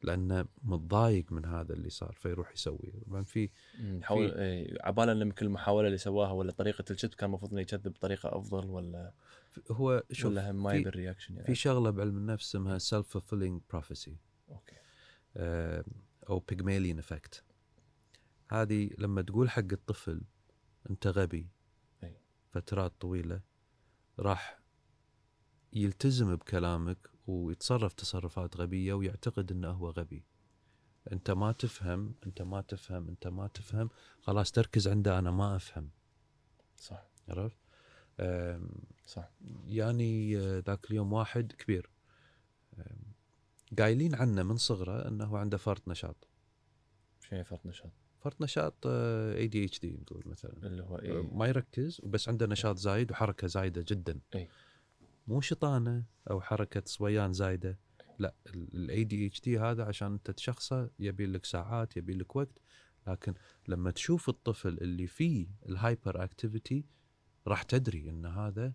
لأنه 0.04 0.46
متضايق 0.64 1.32
من 1.32 1.46
هذا 1.46 1.74
اللي 1.74 1.90
صار 1.90 2.12
فيروح 2.14 2.52
يسوي 2.52 2.94
طبعا 3.08 3.24
في 3.24 3.50
مم. 3.80 4.00
يحاول 4.00 4.32
إيه، 4.32 4.78
عباله 4.82 5.12
إن 5.12 5.22
يمكن 5.22 5.46
المحاوله 5.46 5.88
اللي 5.88 5.98
سواها 5.98 6.32
ولا 6.32 6.52
طريقة 6.52 6.84
الكذب 6.92 7.14
كان 7.14 7.30
المفروض 7.30 7.52
إنه 7.52 7.62
يكذب 7.62 7.88
بطريقه 7.88 8.38
أفضل 8.38 8.70
ولا 8.70 9.14
هو 9.72 10.04
شوف 10.12 10.32
ولا 10.32 10.52
هم 10.52 10.64
ما 10.64 10.70
في- 10.72 10.78
يبي 10.78 10.90
ال 10.90 10.95
reaction 10.95 11.34
يعني 11.36 11.46
في 11.48 11.56
شغلة 11.56 11.90
بعلم 11.90 12.18
النفس 12.18 12.50
اسمها 12.50 12.78
self 12.78 13.18
fulfilling 13.18 13.60
prophecy 13.78 14.12
okay 14.50 14.76
آه، 15.38 15.84
أو 16.30 16.40
Pygmalion 16.40 17.00
effect 17.00 17.44
هذه 18.52 18.90
لما 18.98 19.22
تقول 19.22 19.50
حق 19.50 19.64
الطفل 19.72 20.22
أنت 20.90 21.08
غبي 21.08 21.48
أي. 22.04 22.18
فترات 22.52 22.94
طويلة 23.00 23.42
راح 24.20 24.60
يلتزم 25.74 26.36
بكلامك 26.36 27.10
ويتصرف 27.28 27.94
تصرفات 27.94 28.58
غبية 28.58 28.94
ويعتقد 28.94 29.52
إنه 29.52 29.72
هو 29.72 29.90
غبي. 29.90 30.24
أنت 31.12 31.32
ما 31.32 31.52
تفهم 31.52 32.16
أنت 32.26 32.42
ما 32.42 32.62
تفهم 32.62 33.10
أنت 33.10 33.28
ما 33.28 33.48
تفهم 33.48 33.90
خلاص 34.22 34.52
تركز 34.52 34.88
عنده 34.88 35.20
أنا 35.20 35.32
ما 35.32 35.56
أفهم. 35.56 35.90
صح. 36.78 37.08
عرفت؟ 37.30 37.58
صح. 39.06 39.30
يعني 39.66 40.38
آه، 40.38 40.60
ذاك 40.60 40.92
اليوم 40.92 41.14
واحد 41.14 41.52
كبير 41.52 41.90
قايلين 43.80 44.16
عنه 44.16 44.44
من 44.44 44.58
صغره 44.58 45.08
إنه 45.08 45.38
عنده 45.38 45.58
فرط 45.58 45.88
نشاط. 45.88 46.28
شيء 47.30 47.44
فرط 47.44 47.66
نشاط؟ 47.66 47.92
فرط 48.20 48.42
نشاط 48.42 48.88
ADHD 48.88 49.98
نقول 50.02 50.24
مثلا. 50.26 50.54
اللي 50.64 50.84
هو 50.84 51.00
إيه؟ 51.00 51.22
ما 51.22 51.48
يركز 51.48 52.02
بس 52.04 52.30
عنده 52.30 52.46
نشاط 52.46 52.78
زايد 52.78 53.12
وحركة 53.12 53.48
زايدة 53.48 53.86
جدا. 53.88 54.20
إي. 54.36 54.50
مو 55.28 55.42
شطانه 55.42 56.04
أو 56.30 56.42
حركة 56.42 56.84
صبيان 56.86 57.34
زايدة. 57.34 57.80
لا 58.20 58.36
ال 58.48 59.04
ADHD 59.04 59.60
هذا 59.60 59.84
عشان 59.84 60.12
أنت 60.12 60.32
تشخصه 60.32 60.90
يبي 61.00 61.26
لك 61.26 61.46
ساعات 61.46 61.98
يبي 61.98 62.14
لك 62.14 62.36
وقت. 62.36 62.60
لكن 63.08 63.34
لما 63.68 63.92
تشوف 63.92 64.30
الطفل 64.30 64.78
اللي 64.78 65.08
فيه 65.08 65.48
ال 65.70 66.24
hyperactivity 66.24 66.86
راح 67.48 67.64
تدري 67.64 68.10
إن 68.10 68.26
هذا 68.26 68.74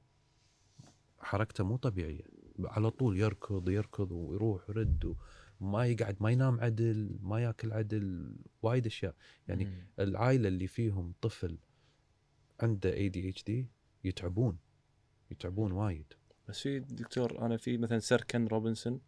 حركته 1.18 1.64
مو 1.64 1.76
طبيعية. 1.76 2.24
على 2.60 2.90
طول 2.90 3.18
يركض 3.18 3.68
يركض 3.68 4.12
ويروح 4.12 4.68
يرد 4.68 5.16
وما 5.60 5.86
يقعد 5.86 6.16
ما 6.20 6.30
ينام 6.30 6.60
عدل 6.60 7.18
ما 7.22 7.40
ياكل 7.40 7.72
عدل 7.72 8.36
وايد 8.62 8.86
أشياء. 8.86 9.14
يعني 9.48 9.64
مم. 9.64 9.86
العائلة 9.98 10.48
اللي 10.48 10.66
فيهم 10.66 11.14
طفل 11.20 11.58
عنده 12.60 12.94
ADHD 12.94 13.68
يتعبون 14.04 14.58
يتعبون 15.30 15.72
وايد. 15.72 16.12
بس 16.48 16.60
في 16.60 16.78
دكتور 16.78 17.38
أنا 17.46 17.56
في 17.56 17.78
مثلا 17.78 17.98
Sir 17.98 18.20
Ken 18.22 18.46
Robinson 18.46 19.00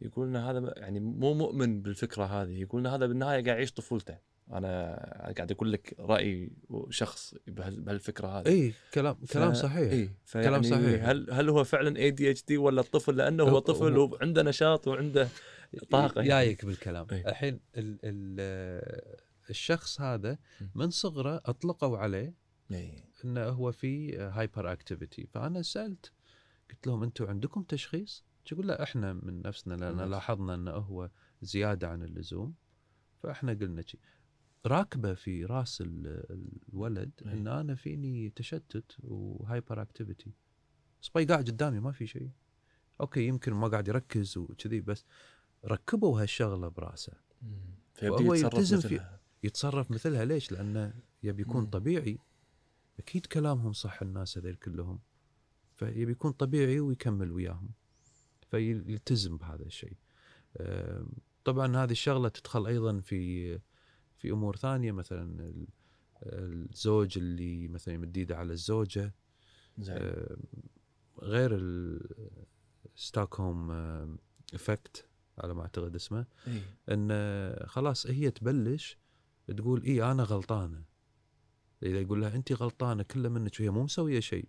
يقول 0.00 0.28
إن 0.28 0.36
هذا 0.36 0.74
يعني 0.76 1.00
مو 1.00 1.34
مؤمن 1.34 1.82
بالفكرة 1.82 2.24
هذه 2.24 2.60
يقول 2.60 2.80
إن 2.80 2.92
هذا 2.92 3.06
بالنهاية 3.06 3.32
قاعد 3.32 3.46
يعيش 3.46 3.72
طفولته. 3.72 4.18
أنا 4.52 4.94
قاعد 5.36 5.52
أقول 5.52 5.72
لك 5.72 5.94
رأي 5.98 6.50
شخص 6.90 7.34
بهال- 7.46 7.80
بهالفكرة 7.80 8.28
هذه. 8.28 8.46
اي 8.48 8.72
كلام 8.94 9.14
ف- 9.14 9.32
كلام 9.32 9.54
صحيح. 9.54 9.92
اي 9.92 10.10
كلام 10.32 10.62
صحيح. 10.62 11.08
هل 11.08 11.30
هل 11.32 11.48
هو 11.48 11.64
فعلا 11.64 11.96
ADHD 11.96 12.56
ولا 12.56 12.80
الطفل 12.80 13.16
لأنه 13.16 13.44
هو 13.44 13.58
طفل 13.58 13.98
وعنده 13.98 14.42
نشاط 14.42 14.88
وعنده 14.88 15.28
طاقة 15.90 16.22
جايك 16.22 16.64
بالكلام. 16.64 17.06
إي. 17.12 17.28
الحين 17.28 17.60
ال 17.76 17.98
ال 18.04 19.20
الشخص 19.50 20.00
هذا 20.00 20.38
من 20.74 20.90
صغره 20.90 21.40
أطلقوا 21.44 21.98
عليه 21.98 22.34
إي. 22.72 23.04
إنه 23.24 23.44
هو 23.44 23.72
في 23.72 24.18
hyperactivity 24.18 25.26
فأنا 25.26 25.62
سألت 25.62 26.12
قلت 26.70 26.86
لهم 26.86 27.02
أنتم 27.02 27.26
عندكم 27.26 27.62
تشخيص؟ 27.62 28.24
يقول 28.52 28.66
لا 28.68 28.82
إحنا 28.82 29.12
من 29.12 29.42
نفسنا 29.42 29.74
لأن 29.74 29.96
نفس- 29.96 30.10
لاحظنا 30.10 30.54
أنه 30.54 30.70
هو 30.70 31.10
زيادة 31.42 31.88
عن 31.88 32.02
اللزوم 32.02 32.54
فإحنا 33.22 33.52
قلنا 33.52 33.82
شي 33.82 33.98
راكبة 34.66 35.14
في 35.14 35.44
راس 35.44 35.80
ال- 35.80 36.60
الولد 36.68 37.10
أي. 37.26 37.32
إن 37.32 37.46
أنا 37.48 37.74
فيني 37.74 38.30
تشتت 38.30 38.96
و 39.02 39.82
hyperactivity 39.82 40.32
صبي 41.00 41.24
قاعد 41.24 41.50
قدامي 41.50 41.80
ما 41.80 41.92
في 41.92 42.06
شيء 42.06 42.30
okay 43.00 43.26
يمكن 43.26 43.52
ما 43.52 43.68
قاعد 43.68 43.88
يركز 43.88 44.38
وكذي 44.38 44.80
بس 44.80 45.04
ركبوا 45.64 46.22
هالشغلة 46.22 46.68
براسه 46.68 47.12
فيبدي 47.94 48.24
يتصرف 48.24 48.44
يلتزم 48.54 48.80
في- 48.80 48.86
مثلها. 48.94 49.20
يتصرف 49.42 49.90
مثلها 49.90 50.24
ليش؟ 50.24 50.52
لأنه 50.52 50.94
يبي 51.22 51.42
يكون 51.42 51.60
مم. 51.64 51.70
طبيعي 51.70 52.18
أكيد 52.98 53.26
كلامهم 53.26 53.72
صح 53.72 54.02
الناس 54.02 54.38
هذول 54.38 54.54
كلهم 54.54 54.98
فيبي 55.80 56.12
يكون 56.12 56.32
طبيعي 56.32 56.80
ويكمل 56.80 57.32
وياهم 57.32 57.70
فيلتزم 58.50 59.36
بهذا 59.36 59.62
الشيء. 59.64 59.96
طبعا 61.44 61.76
هذه 61.76 61.90
الشغلة 61.90 62.28
تدخل 62.28 62.66
أيضا 62.66 63.00
في 63.00 63.58
في 64.18 64.30
أمور 64.30 64.56
ثانية 64.56 64.92
مثلا 64.92 65.40
ال- 65.40 65.66
الزوج 66.22 67.18
اللي 67.18 67.68
مثلا 67.68 67.94
يمد 67.94 68.18
ايده 68.18 68.36
على 68.36 68.52
الزوجة. 68.52 69.14
زين. 69.78 69.96
غير 71.22 71.58
ال 72.96 73.03
Stockholm 73.03 73.70
effect 74.54 75.06
على 75.38 75.54
ما 75.54 75.62
أعتقد 75.62 75.94
اسمه. 75.94 76.26
إي. 76.46 76.62
إن 76.88 77.66
خلاص 77.66 78.06
هي 78.06 78.30
تبلش 78.30 78.98
تقول 79.56 79.82
إي 79.82 80.02
أنا 80.10 80.22
غلطانة. 80.22 80.84
إذا 81.82 82.00
يقول 82.00 82.20
لها 82.20 82.36
انت 82.36 82.52
غلطانة 82.52 83.02
كله 83.02 83.28
منك 83.28 83.60
وهي 83.60 83.70
مو 83.70 83.82
مسوية 83.82 84.20
شيء. 84.20 84.48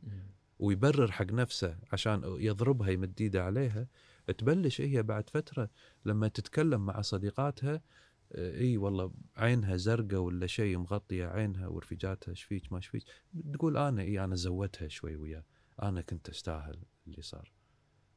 ويبرر 0.61 1.11
حق 1.11 1.31
نفسه 1.31 1.77
عشان 1.91 2.21
يضربها 2.25 2.89
يمد 2.89 3.21
ايده 3.21 3.43
عليها 3.43 3.87
تبلش 4.37 4.81
هي 4.81 5.03
بعد 5.03 5.29
فترة 5.29 5.69
لما 6.05 6.27
تتكلم 6.27 6.85
مع 6.85 7.01
صديقاتها 7.01 7.81
آه، 8.33 8.57
إي 8.57 8.77
والله 8.77 9.13
عينها 9.37 9.77
زرقاء 9.77 10.19
ولا 10.19 10.47
شيء 10.47 10.77
مغطية 10.77 11.25
عينها 11.25 11.67
ورفيجاتها 11.67 12.31
إيش 12.31 12.43
فيك 12.43 12.71
ما 12.71 12.77
إيش 12.77 12.87
فيك 12.87 13.03
تقول 13.53 13.77
أنا 13.77 14.01
إي 14.01 14.23
أنا 14.23 14.35
زودتها 14.35 14.87
شوي 14.87 15.15
وياه 15.15 15.43
أنا 15.81 16.01
كنت 16.01 16.29
أستاهل 16.29 16.79
اللي 17.07 17.21
صار. 17.21 17.51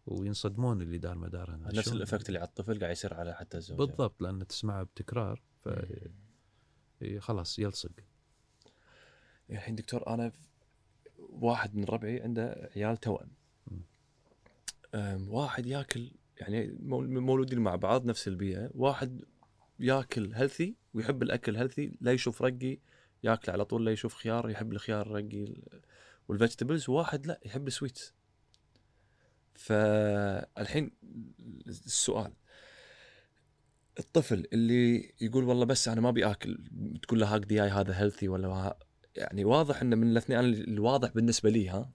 وينصدمون 0.07 0.83
اللي 0.83 0.99
دار 0.99 1.19
مدارها 1.19 1.57
نفس 1.57 1.93
ال 1.93 1.98
effect 1.98 2.29
اللي 2.29 2.39
على 2.39 2.49
الطفل 2.49 2.81
قاعد 2.81 2.93
يصير 2.93 3.15
على 3.15 3.35
حتى 3.35 3.57
الزوجة. 3.57 3.79
بالضبط 3.79 4.23
لأن 4.23 4.47
تسمعها 4.47 4.83
بتكرار 4.83 5.43
ف 5.65 5.69
مم. 5.69 5.75
إي 7.03 7.21
خلاص 7.21 7.59
يلصق. 7.59 7.91
يعني 9.49 9.61
الحين 9.61 9.75
دكتور 9.75 10.07
أنا 10.15 10.33
واحد 11.35 11.75
من 11.77 11.85
ربعي 11.85 12.21
عنده 12.23 12.71
عيال 12.77 12.97
توأم. 12.97 13.29
واحد 15.29 15.67
ياكل 15.67 16.11
يعني 16.41 16.77
مول- 16.83 17.09
مولودين 17.21 17.59
مع 17.59 17.77
بعض 17.77 18.05
نفس 18.07 18.29
البيئة 18.29 18.71
واحد 18.75 19.25
ياكل 19.81 20.35
healthy 20.35 20.77
ويحب 20.95 21.23
الأكل 21.23 21.57
healthy 21.57 21.97
لا 22.01 22.13
يشوف 22.13 22.43
رقي 22.43 22.79
ياكل 23.25 23.53
على 23.53 23.65
طول 23.65 23.87
لا 23.87 23.93
يشوف 23.93 24.15
خيار 24.15 24.51
يحب 24.51 24.73
الخيار 24.73 25.09
رقي 25.11 25.55
وال 26.29 26.39
vegetables 26.39 26.89
وواحد 26.91 27.27
لا 27.27 27.41
يحب 27.45 27.67
ال 27.67 27.74
sweets 27.74 28.15
فالحين 29.55 30.91
السؤال 31.67 32.33
الطفل 33.99 34.47
اللي 34.53 35.13
يقول 35.21 35.45
والله 35.45 35.65
بس 35.65 35.89
أنا 35.89 36.01
ما 36.01 36.09
أبي 36.09 36.27
آكل 36.27 36.59
تقول 37.03 37.21
له 37.21 37.35
هاك 37.35 37.45
دياي 37.45 37.69
هذا 37.69 38.01
healthy 38.01 38.29
ولا 38.29 38.77
يعني 39.17 39.45
واضح 39.45 39.83
إنه 39.83 39.97
من 39.97 40.11
الاثنين 40.11 40.39
أنا 40.39 40.49
الواضح 40.49 41.11
بالنسبة 41.11 41.51
لي 41.51 41.69
ها 41.69 41.91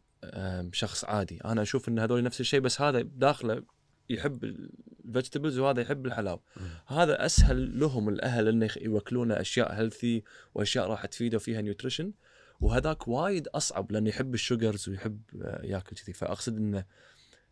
شخص 0.73 1.05
عادي. 1.05 1.39
أنا 1.45 1.61
أشوف 1.61 1.89
إن 1.89 1.99
هذول 1.99 2.23
نفس 2.23 2.41
الشيء 2.41 2.59
بس 2.59 2.81
هذا 2.81 3.01
داخله 3.01 3.63
يحب 4.09 4.43
ال 4.43 4.54
vegetables 4.54 5.59
وهذا 5.59 5.81
يحب 5.81 6.05
الحلاوة. 6.05 6.41
هذا 6.87 7.25
أسهل 7.25 7.79
لهم 7.79 8.09
الأهل 8.09 8.47
إنه 8.47 8.69
يوكلونه 8.81 9.33
أشياء 9.33 9.73
healthy 9.73 10.23
وأشياء 10.55 10.87
راح 10.87 11.05
تفيده 11.05 11.37
فيها 11.37 11.61
nutrition 11.61 12.13
وهذاك 12.61 13.07
وايد 13.07 13.47
أصعب 13.47 13.91
لأنه 13.91 14.09
يحب 14.09 14.33
ال 14.33 14.41
sugars 14.41 14.89
ويحب 14.89 15.21
آه، 15.41 15.65
ياكل 15.65 15.95
كذي. 15.95 16.13
فأقصد 16.13 16.57
إنه 16.57 16.85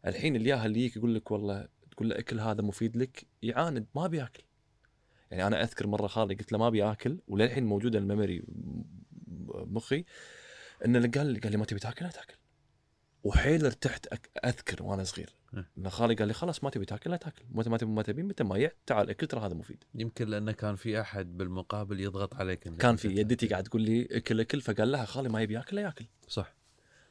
الحين 0.05 0.35
الياهل 0.35 0.65
اللي 0.65 0.79
يجيك 0.79 0.97
يقول 0.97 1.15
لك 1.15 1.31
والله 1.31 1.67
تقول 1.91 2.09
له 2.09 2.19
أكل 2.19 2.39
هذا 2.39 2.61
مفيد 2.61 2.97
لك 2.97 3.27
يعاند 3.41 3.85
ما 3.95 4.07
بياكل. 4.07 4.43
يعني 5.31 5.47
أنا 5.47 5.63
أذكر 5.63 5.87
مرة 5.87 6.07
خالي 6.07 6.35
قلت 6.35 6.51
له 6.51 6.57
ما 6.57 6.67
ابي 6.67 6.83
اكل 6.83 7.19
وللحين 7.27 7.65
موجوده 7.65 7.99
الميموري 7.99 8.43
بمخي 9.63 10.05
انه 10.85 11.11
قال 11.15 11.27
لي 11.27 11.39
قال 11.39 11.51
لي 11.51 11.57
ما 11.57 11.65
تبي 11.65 11.79
تاكل؟ 11.79 12.05
لا 12.05 12.11
تاكل. 12.11 12.35
وحيل 13.23 13.65
ارتحت 13.65 14.07
أذكر 14.45 14.83
وأنا 14.83 15.03
صغير. 15.03 15.35
أه. 15.53 15.65
إن 15.77 15.89
خالي 15.89 16.15
قال 16.15 16.27
لي 16.27 16.33
خلاص 16.33 16.63
ما 16.63 16.69
تبي 16.69 16.85
تاكل 16.85 17.11
لا 17.11 17.17
تاكل. 17.17 17.45
متى 17.49 17.69
ما 17.69 17.77
تبي 17.77 17.91
ما 17.91 18.01
تبي 18.01 18.23
متى 18.23 18.43
ما 18.43 18.57
يعت 18.57 18.77
تعال 18.85 19.09
أكل 19.09 19.27
ترى 19.27 19.45
هذا 19.45 19.53
مفيد. 19.53 19.83
يمكن 19.95 20.27
لأنه 20.27 20.51
كان 20.51 20.75
في 20.75 21.01
أحد 21.01 21.37
بالمقابل 21.37 21.99
يضغط 21.99 22.35
عليك 22.35 22.59
كان 22.59 22.95
في. 22.95 23.07
يدتي 23.07 23.47
قاعد 23.47 23.63
تقول 23.63 23.81
لي 23.81 24.07
أكل 24.11 24.39
أكل 24.39 24.61
فقال 24.61 24.91
لها 24.91 25.05
خالي 25.05 25.29
ما 25.29 25.41
يبي 25.41 25.53
ياكل 25.53 25.75
لا 25.75 25.81
ياكل. 25.81 26.05
صح. 26.27 26.57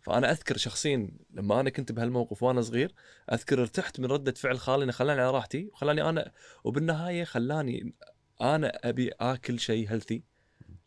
فأنا 0.07 0.31
أذكر 0.31 0.57
شخصيا 0.57 1.11
لما 1.31 1.61
أنا 1.61 1.71
كنت 1.71 1.93
بهالموقف 1.93 2.43
وأنا 2.43 2.63
صغير 2.63 2.95
أذكر 3.33 3.61
ارتحت 3.61 4.01
من 4.01 4.07
ردة 4.07 4.33
فعل 4.33 4.59
خالي 4.59 4.85
إنه 4.85 4.93
خلاني 4.93 5.21
على 5.21 5.31
راحتي 5.31 5.69
وخلاني 5.73 6.09
أنا 6.09 6.33
وبالنهاية 6.65 7.25
خلاني 7.25 7.95
أنا 8.41 8.73
أبي 8.85 9.11
آكل 9.21 9.61
شيء 9.61 9.91
healthy 9.91 10.23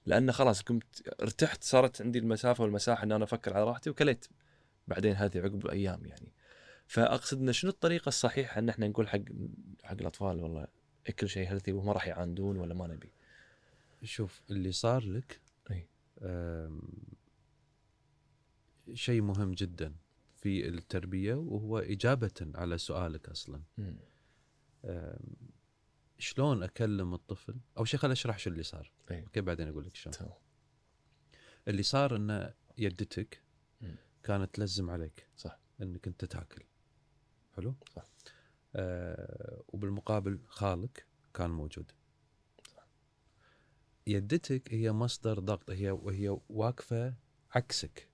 لأنه 0.10 0.32
خلاص 0.32 0.64
كنت 0.64 0.84
ارتحت 1.22 1.64
صارت 1.64 2.02
عندي 2.02 2.20
المسافة 2.20 2.64
والمساحة 2.64 3.04
ان 3.04 3.12
أنا 3.12 3.24
أفكر 3.24 3.54
على 3.54 3.64
راحتي 3.64 3.90
وكليت 3.90 4.26
بعدين 4.88 5.14
هذه 5.16 5.40
عقب 5.40 5.68
أيام 5.68 6.06
يعني. 6.06 6.34
فأقصد 6.88 7.42
إن 7.42 7.54
شنو 7.54 7.72
الطريقة 7.72 8.08
الصحيحة 8.10 8.60
إن 8.60 8.70
إحنا 8.70 8.88
نقول 8.88 9.10
حق 9.10 9.20
حق 9.84 9.98
الأطفال 10.02 10.40
والله 10.40 10.68
اكل 11.08 11.30
شيء 11.30 11.50
healthy 11.50 11.72
وما 11.72 11.92
راح 11.92 12.08
يعاندون 12.08 12.58
ولا 12.58 12.74
ما 12.74 12.88
نبي؟ 12.88 13.12
شوف 14.04 14.42
اللي 14.50 14.72
صار 14.72 15.04
لك. 15.04 15.42
آم، 16.22 16.82
شيء 18.94 19.22
مهم 19.22 19.52
جدا 19.52 19.96
في 20.36 20.68
التربية 20.68 21.34
وهو 21.34 21.80
إجابة 21.80 22.52
على 22.56 22.78
سؤالك 22.78 23.30
أصلا. 23.30 23.62
شلون 26.18 26.64
أكلم 26.64 27.14
الطفل؟ 27.14 27.56
أول 27.78 27.88
شيء 27.88 28.00
خل 28.00 28.12
أشرح 28.12 28.40
شو 28.40 28.50
اللي 28.50 28.64
صار. 28.64 28.92
أي. 29.12 29.24
أوكي 29.24 29.42
بعدين 29.42 29.68
أقول 29.68 29.86
لك 29.86 29.96
شلون 29.96 30.14
تمام. 30.16 30.34
اللي 31.68 31.84
صار 31.84 32.16
إن 32.16 32.54
يدتك. 32.78 33.44
كانت 34.24 34.56
تلزم 34.56 34.90
عليك 34.90 35.28
صح. 35.38 35.60
إنك 35.82 36.08
أنت 36.08 36.26
تاكل 36.26 36.64
حلو 37.56 37.76
صح. 37.96 38.08
آه 38.76 39.64
وبالمقابل 39.68 40.40
خالك 40.48 41.06
كان 41.34 41.50
موجود 41.50 41.92
يدتك 44.08 44.74
هي 44.74 44.92
مصدر 44.92 45.40
ضغط 45.40 45.70
هي 45.72 45.92
وهي 45.92 46.38
واقفة 46.50 47.14
عكسك 47.52 48.10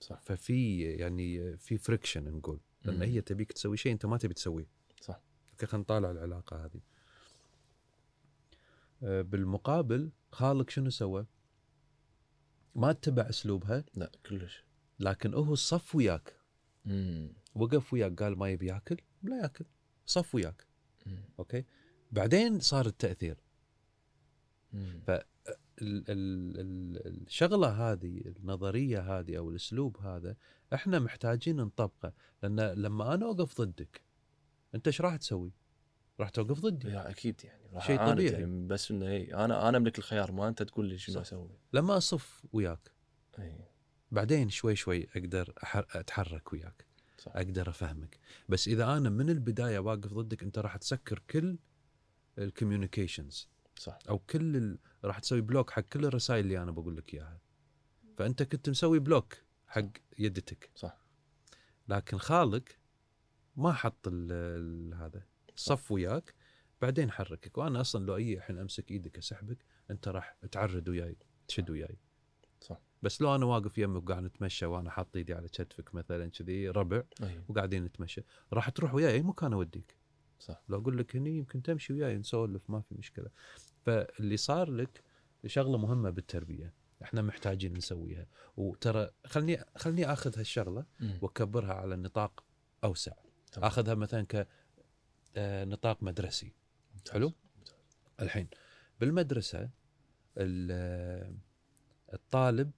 صح 0.00 0.20
ففي 0.20 0.82
يعني 0.82 1.56
في 1.56 1.78
friction 1.78 2.24
نقول 2.24 2.60
لأن. 2.84 3.02
هي 3.02 3.20
تبيك 3.20 3.52
تسوي 3.52 3.76
شيء 3.76 3.92
أنت 3.92 4.06
ما 4.06 4.16
تبي 4.18 4.34
تسويه 4.34 4.66
صح. 5.00 5.20
أوكي 5.52 5.66
خلينا 5.66 5.82
نطالع 5.82 6.10
العلاقة 6.10 6.64
هذه 6.64 6.80
بالمقابل 9.02 10.10
خالك 10.32 10.70
شنو 10.70 10.90
سوى؟ 10.90 11.26
ما 12.74 12.90
اتبع 12.90 13.28
أسلوبها 13.28 13.84
لا 13.94 14.12
كلش 14.26 14.64
لكن 15.00 15.34
هو 15.34 15.54
صف 15.54 15.94
وياك 15.94 16.36
مم. 16.84 17.32
وقف 17.54 17.92
وياك 17.92 18.22
قال 18.22 18.38
ما 18.38 18.48
يبي 18.48 18.66
ياكل 18.66 18.96
لا 19.22 19.42
ياكل 19.42 19.64
صف 20.06 20.34
وياك 20.34 20.66
مم. 21.06 21.24
أوكي 21.38 21.64
بعدين 22.12 22.60
صار 22.60 22.86
التأثير 22.86 23.36
مم. 24.72 25.02
ال 25.08 25.26
الشغلة 27.06 27.68
هذه 27.68 28.22
النظرية 28.26 29.18
هذه 29.18 29.38
أو 29.38 29.50
الأسلوب 29.50 29.96
هذا 29.96 30.36
إحنا 30.74 30.98
محتاجين 30.98 31.56
نطبقه 31.56 32.12
لأن 32.42 32.60
لما 32.60 33.14
أنا 33.14 33.26
أوقف 33.26 33.60
ضدك 33.60 34.02
أنت 34.74 34.86
إيش 34.86 35.00
راح 35.00 35.16
تسوي؟ 35.16 35.52
راح 36.20 36.30
توقف 36.30 36.60
ضدي 36.60 36.88
يا 36.88 37.10
أكيد 37.10 37.44
يعني 37.44 37.57
شيء 37.78 37.98
طبيعي. 37.98 38.40
يعني 38.40 38.66
بس 38.66 38.90
إنه 38.90 39.06
هي 39.06 39.34
أنا 39.34 39.68
أنا 39.68 39.78
أملك 39.78 39.98
الخيار 39.98 40.32
ما 40.32 40.48
أنت 40.48 40.62
تقول 40.62 40.86
لي 40.86 40.98
شنو 40.98 41.14
صح. 41.14 41.20
أسوي. 41.20 41.50
لما 41.72 41.96
أصف 41.96 42.44
وياك 42.52 42.90
اي 43.38 43.68
بعدين 44.10 44.50
شوي 44.50 44.76
شوي 44.76 45.08
أقدر 45.16 45.52
أتحرك 45.74 46.52
وياك 46.52 46.86
صح. 47.18 47.32
أقدر 47.36 47.68
أفهمك. 47.68 48.18
بس 48.48 48.68
إذا 48.68 48.96
أنا 48.96 49.10
من 49.10 49.30
البداية 49.30 49.78
واقف 49.78 50.12
ضدك 50.12 50.42
أنت 50.42 50.58
راح 50.58 50.76
تسكر 50.76 51.22
كل 51.30 51.58
ال 52.38 52.45
communications 52.45 53.48
صح. 53.76 53.98
أو 54.08 54.18
كل 54.18 54.56
ال... 54.56 54.78
راح 55.04 55.18
تسوي 55.18 55.40
block 55.40 55.70
حق 55.70 55.82
كل 55.82 56.04
الرسائل 56.04 56.44
اللي 56.44 56.62
أنا 56.62 56.70
بقول 56.70 56.96
لك 56.96 57.14
إياها. 57.14 57.40
فأنت 58.16 58.42
كنت 58.42 58.70
مسوي 58.70 58.98
block 58.98 59.34
حق 59.66 59.88
يدتك. 60.18 60.70
صح. 60.74 60.98
لكن 61.88 62.18
خالك 62.18 62.78
ما 63.56 63.72
حط 63.72 64.08
ال... 64.08 64.32
ال... 64.32 64.94
هذا 64.94 65.22
صف 65.56 65.92
وياك. 65.92 66.34
بعدين 66.82 67.10
حركك 67.10 67.58
وأنا 67.58 67.80
أصلا 67.80 68.06
لو 68.06 68.16
أي 68.16 68.34
الحين 68.34 68.58
أمسك 68.58 68.90
إيدك 68.90 69.18
أسحبك 69.18 69.58
أنت 69.90 70.08
راح 70.08 70.36
تعرد 70.52 70.88
وياي 70.88 71.16
تشد 71.48 71.70
وياي. 71.70 71.98
صح. 72.60 72.80
بس 73.02 73.22
لو 73.22 73.34
أنا 73.34 73.46
واقف 73.46 73.78
يمك 73.78 74.02
وقاعد 74.02 74.22
نتمشى 74.22 74.66
وأنا 74.66 74.90
حاط 74.90 75.16
إيدي 75.16 75.34
على 75.34 75.48
كتفك 75.48 75.94
مثلا 75.94 76.30
كذي 76.30 76.68
ربع 76.68 77.02
اي 77.22 77.40
وقاعدين 77.48 77.84
نتمشى 77.84 78.22
راح 78.52 78.68
تروح 78.68 78.94
وياي 78.94 79.12
اي 79.14 79.22
مكان 79.22 79.52
أوديك. 79.52 79.96
صح. 80.40 80.62
لو 80.68 80.78
أقول 80.78 80.98
لك 80.98 81.16
هني 81.16 81.38
يمكن 81.38 81.62
تمشي 81.62 81.92
وياي 81.92 82.16
نسولف 82.18 82.70
ما 82.70 82.80
في 82.80 82.94
مشكلة. 82.94 83.30
فاللي 83.86 84.36
صار 84.36 84.70
لك 84.70 85.02
شغلة 85.46 85.78
مهمة 85.78 86.10
بالتربية 86.10 86.74
إحنا 87.02 87.22
محتاجين 87.22 87.72
نسويها. 87.76 88.26
وترى 88.56 89.10
خلني 89.26 89.64
خلني 89.76 90.12
آخذ 90.12 90.38
هالشغلة. 90.38 90.86
وأكبرها 91.22 91.72
على 91.72 91.96
نطاق 91.96 92.44
أوسع. 92.84 93.12
تمام. 93.52 93.66
آخذها 93.66 93.94
مثلا 93.94 94.22
ك 94.22 94.48
آه، 95.36 95.64
نطاق 95.64 96.02
مدرسي. 96.02 96.52
حلو؟ 97.10 97.32
ممتاز. 97.58 97.74
الحين 98.20 98.48
بالمدرسة 99.00 99.70
ال- 100.38 101.36
الطالب 102.14 102.70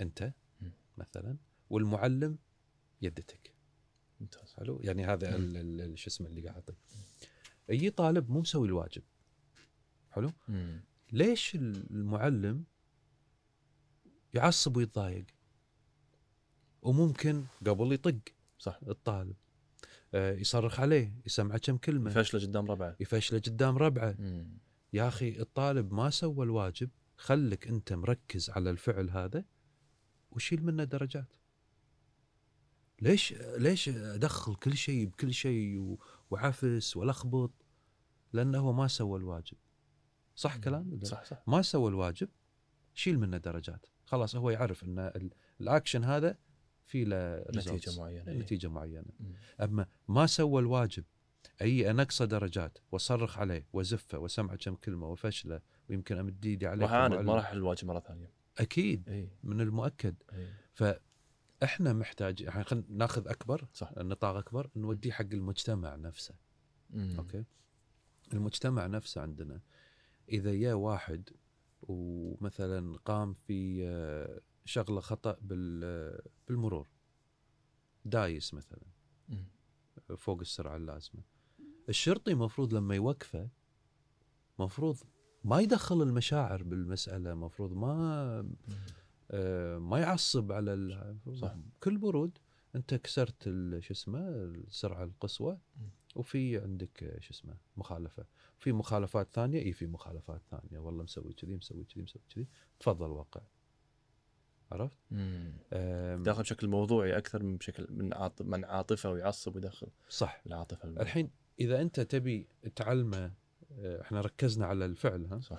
أنت. 0.00 0.32
مثلا 0.98 1.36
والمعلم 1.70 2.38
يدتك. 3.02 3.54
ممتاز. 4.20 4.54
حلو؟ 4.54 4.80
يعني 4.82 5.04
هذا 5.06 5.30
شو 5.94 6.06
اسمه 6.10 6.26
اللي 6.26 6.40
قاعد 6.48 6.56
اعطيه 6.56 6.74
يجي 7.68 7.90
طالب 7.90 8.30
مو 8.30 8.40
مسوي 8.40 8.68
الواجب. 8.68 9.02
حلو؟ 10.10 10.32
مم. 10.48 10.80
ليش 11.12 11.54
المعلم 11.54 12.64
يعصب 14.34 14.76
ويتضايق؟ 14.76 15.24
وممكن 16.82 17.44
قبل 17.66 17.92
يطق 17.92 18.18
صح. 18.58 18.80
الطالب. 18.88 19.36
يصرخ 20.14 20.80
عليه 20.80 21.14
يسمعه 21.26 21.58
كم 21.58 21.76
كلمة. 21.76 22.10
فشله 22.10 22.40
قدام 22.40 22.66
ربعه. 22.70 22.96
يفشله 23.00 23.38
قدام 23.38 23.78
ربعه. 23.78 24.16
يا 24.92 25.08
أخي 25.08 25.40
الطالب 25.40 25.92
ما 25.92 26.10
سوى 26.10 26.44
الواجب 26.44 26.90
خلك 27.16 27.68
أنت 27.68 27.92
مركز 27.92 28.50
على 28.50 28.70
الفعل 28.70 29.10
هذا 29.10 29.44
وشيل 30.30 30.64
منه 30.64 30.84
درجات. 30.84 31.36
ليش 33.02 33.32
ليش 33.58 33.88
أدخل 33.88 34.54
كل 34.54 34.76
شيء 34.76 35.06
بكل 35.06 35.34
شيء 35.34 35.96
وعفس 36.30 36.96
والخبط 36.96 37.52
لأنه 38.32 38.58
هو 38.58 38.72
ما 38.72 38.88
سوى 38.88 39.18
الواجب. 39.18 39.56
صح 40.36 40.56
كلام؟ 40.56 41.00
صح 41.02 41.24
صح. 41.24 41.42
ما 41.46 41.62
سوى 41.62 41.88
الواجب 41.90 42.28
شيل 42.94 43.18
منه 43.18 43.36
درجات. 43.36 43.86
خلاص 44.04 44.36
هو 44.36 44.50
يعرف 44.50 44.84
إن 44.84 44.98
ال- 44.98 45.30
الأكشن 45.60 46.04
هذا 46.04 46.38
في 46.90 47.04
له 47.04 47.44
نتيجة. 47.56 48.00
معينة 48.00 48.28
إيه. 48.28 48.38
نتيجة 48.38 48.68
معينة 48.68 49.04
مم. 49.20 49.32
أما 49.60 49.86
ما 50.08 50.26
سوى 50.26 50.62
الواجب 50.62 51.04
أي 51.62 51.90
انقصه 51.90 52.24
درجات 52.24 52.78
واصرخ 52.92 53.38
عليه 53.38 53.66
وازفه 53.72 54.18
واسمعه 54.18 54.56
كم 54.56 54.74
كلمة 54.74 55.08
وفشله 55.08 55.60
ويمكن 55.90 56.18
أمد 56.18 56.46
إيدي 56.46 56.66
عليه 56.66 56.86
كمعلم. 56.86 57.26
ما 57.26 57.34
راح 57.34 57.39
ينسى 57.39 57.50
الواجب 57.50 57.84
مرة 57.88 58.00
ثانية 58.00 58.30
أكيد 58.58 59.08
اي 59.08 59.28
من 59.42 59.60
المؤكد 59.60 60.14
اي 60.32 60.48
فاحنا 60.72 61.92
محتاج 61.92 62.40
يعني 62.40 62.64
خلينا 62.64 62.86
نأخذ 62.88 63.28
أكبر 63.28 63.66
صح 63.72 63.92
نطاق 63.98 64.36
أكبر 64.36 64.70
نوديه 64.76 65.12
حق 65.12 65.26
المجتمع 65.32 65.96
نفسه 65.96 66.34
مم. 66.90 67.14
أوكي 67.18 67.44
المجتمع 68.32 68.86
نفسه 68.86 69.20
عندنا 69.20 69.60
إذا 70.28 70.54
جاء 70.54 70.74
واحد 70.74 71.30
ومثلا 71.82 72.98
قام 73.04 73.34
في 73.34 73.86
آه، 73.86 74.40
شغلة 74.70 75.00
خطأ 75.00 75.36
بال- 75.42 76.22
بالمرور. 76.48 76.88
دايس 78.04 78.54
مثلا. 78.54 78.82
فوق 80.16 80.40
السرعة 80.40 80.76
اللازمة. 80.76 81.22
الشرطي 81.88 82.34
مفروض 82.34 82.74
لما 82.74 82.94
يوقفه 82.94 83.48
مفروض 84.58 84.96
ما 85.44 85.60
يدخل 85.60 86.02
المشاعر 86.02 86.62
بالمسألة 86.62 87.34
مفروض 87.34 87.72
ما. 87.72 88.50
آه، 89.30 89.78
ما 89.78 89.98
يعصب 89.98 90.52
على 90.52 90.74
ال- 90.74 91.18
صح. 91.36 91.54
كل 91.82 91.98
برود 91.98 92.38
أنت 92.74 92.94
كسرت 92.94 93.44
شو 93.78 93.92
اسمه 93.92 94.28
السرعة 94.28 95.04
القصوى. 95.04 95.58
وفي 96.16 96.58
عندك 96.58 97.16
شو 97.20 97.30
اسمه 97.30 97.56
مخالفة. 97.76 98.24
في 98.58 98.72
مخالفات 98.72 99.28
ثانية؟ 99.32 99.62
إي 99.62 99.72
في 99.72 99.86
مخالفات 99.86 100.42
ثانية. 100.50 100.78
والله 100.78 101.02
مسوي 101.04 101.32
كذي 101.32 101.56
مسوي 101.56 101.84
كذي 101.84 102.02
مسوي 102.02 102.22
كذي. 102.34 102.46
تفضل 102.80 103.10
وقع 103.10 103.40
عرفت؟ 104.72 104.96
داخل 106.22 106.42
بشكل 106.42 106.68
موضوعي 106.68 107.18
أكثر 107.18 107.42
من 107.42 107.56
بشكل 107.56 107.86
من 107.90 108.14
عاطف 108.14 108.46
من 108.46 108.64
عاطفة 108.64 109.10
ويعصب 109.10 109.54
ويدخل 109.54 109.88
صح. 110.08 110.42
العاطفة 110.46 110.88
الم- 110.88 110.98
الحين 111.00 111.30
إذا 111.60 111.80
أنت 111.82 112.00
تبي 112.00 112.46
تعلمه 112.76 113.32
آه، 113.78 114.00
إحنا 114.00 114.20
ركزنا 114.20 114.66
على 114.66 114.84
الفعل 114.84 115.26
ها؟ 115.26 115.40
صح. 115.40 115.58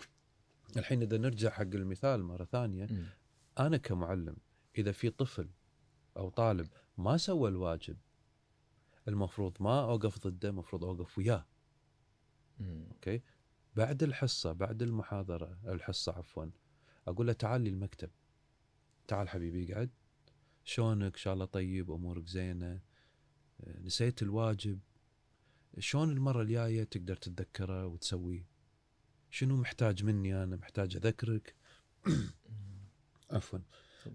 الحين 0.77 1.01
إذا 1.01 1.17
نرجع 1.17 1.49
حق 1.49 1.61
المثال 1.61 2.23
مرة 2.23 2.43
ثانية 2.45 2.85
مم. 2.91 3.05
أنا 3.59 3.77
كمعلم 3.77 4.35
إذا 4.77 4.91
في 4.91 5.09
طفل 5.09 5.49
أو 6.17 6.29
طالب 6.29 6.67
ما 6.97 7.17
سوى 7.17 7.49
الواجب 7.49 7.97
المفروض 9.07 9.57
ما 9.59 9.81
أوقف 9.81 10.27
ضده 10.27 10.49
المفروض 10.49 10.83
أوقف 10.85 11.17
وياه. 11.17 11.45
مم. 12.59 12.85
أوكي؟ 12.91 13.21
بعد 13.75 14.03
الحصة 14.03 14.51
بعد 14.51 14.81
المحاضرة 14.81 15.57
الحصة 15.67 16.11
عفوا 16.11 16.45
أقول 17.07 17.27
له 17.27 17.33
تعال 17.33 17.61
لي 17.61 17.69
المكتب 17.69 18.09
تعال 19.11 19.29
حبيبي 19.29 19.73
اقعد. 19.73 19.89
شلونك 20.63 21.13
إن 21.13 21.19
شاء 21.19 21.33
الله 21.33 21.45
طيب 21.45 21.91
أمورك 21.91 22.27
زينة. 22.27 22.79
نسيت 23.81 24.21
الواجب. 24.21 24.79
شلون 25.79 26.09
المرة 26.09 26.41
الجاية 26.41 26.83
تقدر 26.83 27.15
تتذكره 27.15 27.85
وتسويه؟ 27.87 28.45
شنو 29.29 29.57
محتاج 29.57 30.03
مني 30.03 30.43
أنا؟ 30.43 30.55
محتاج 30.55 30.95
أذكرك؟ 30.95 31.55
عفوا. 33.31 33.59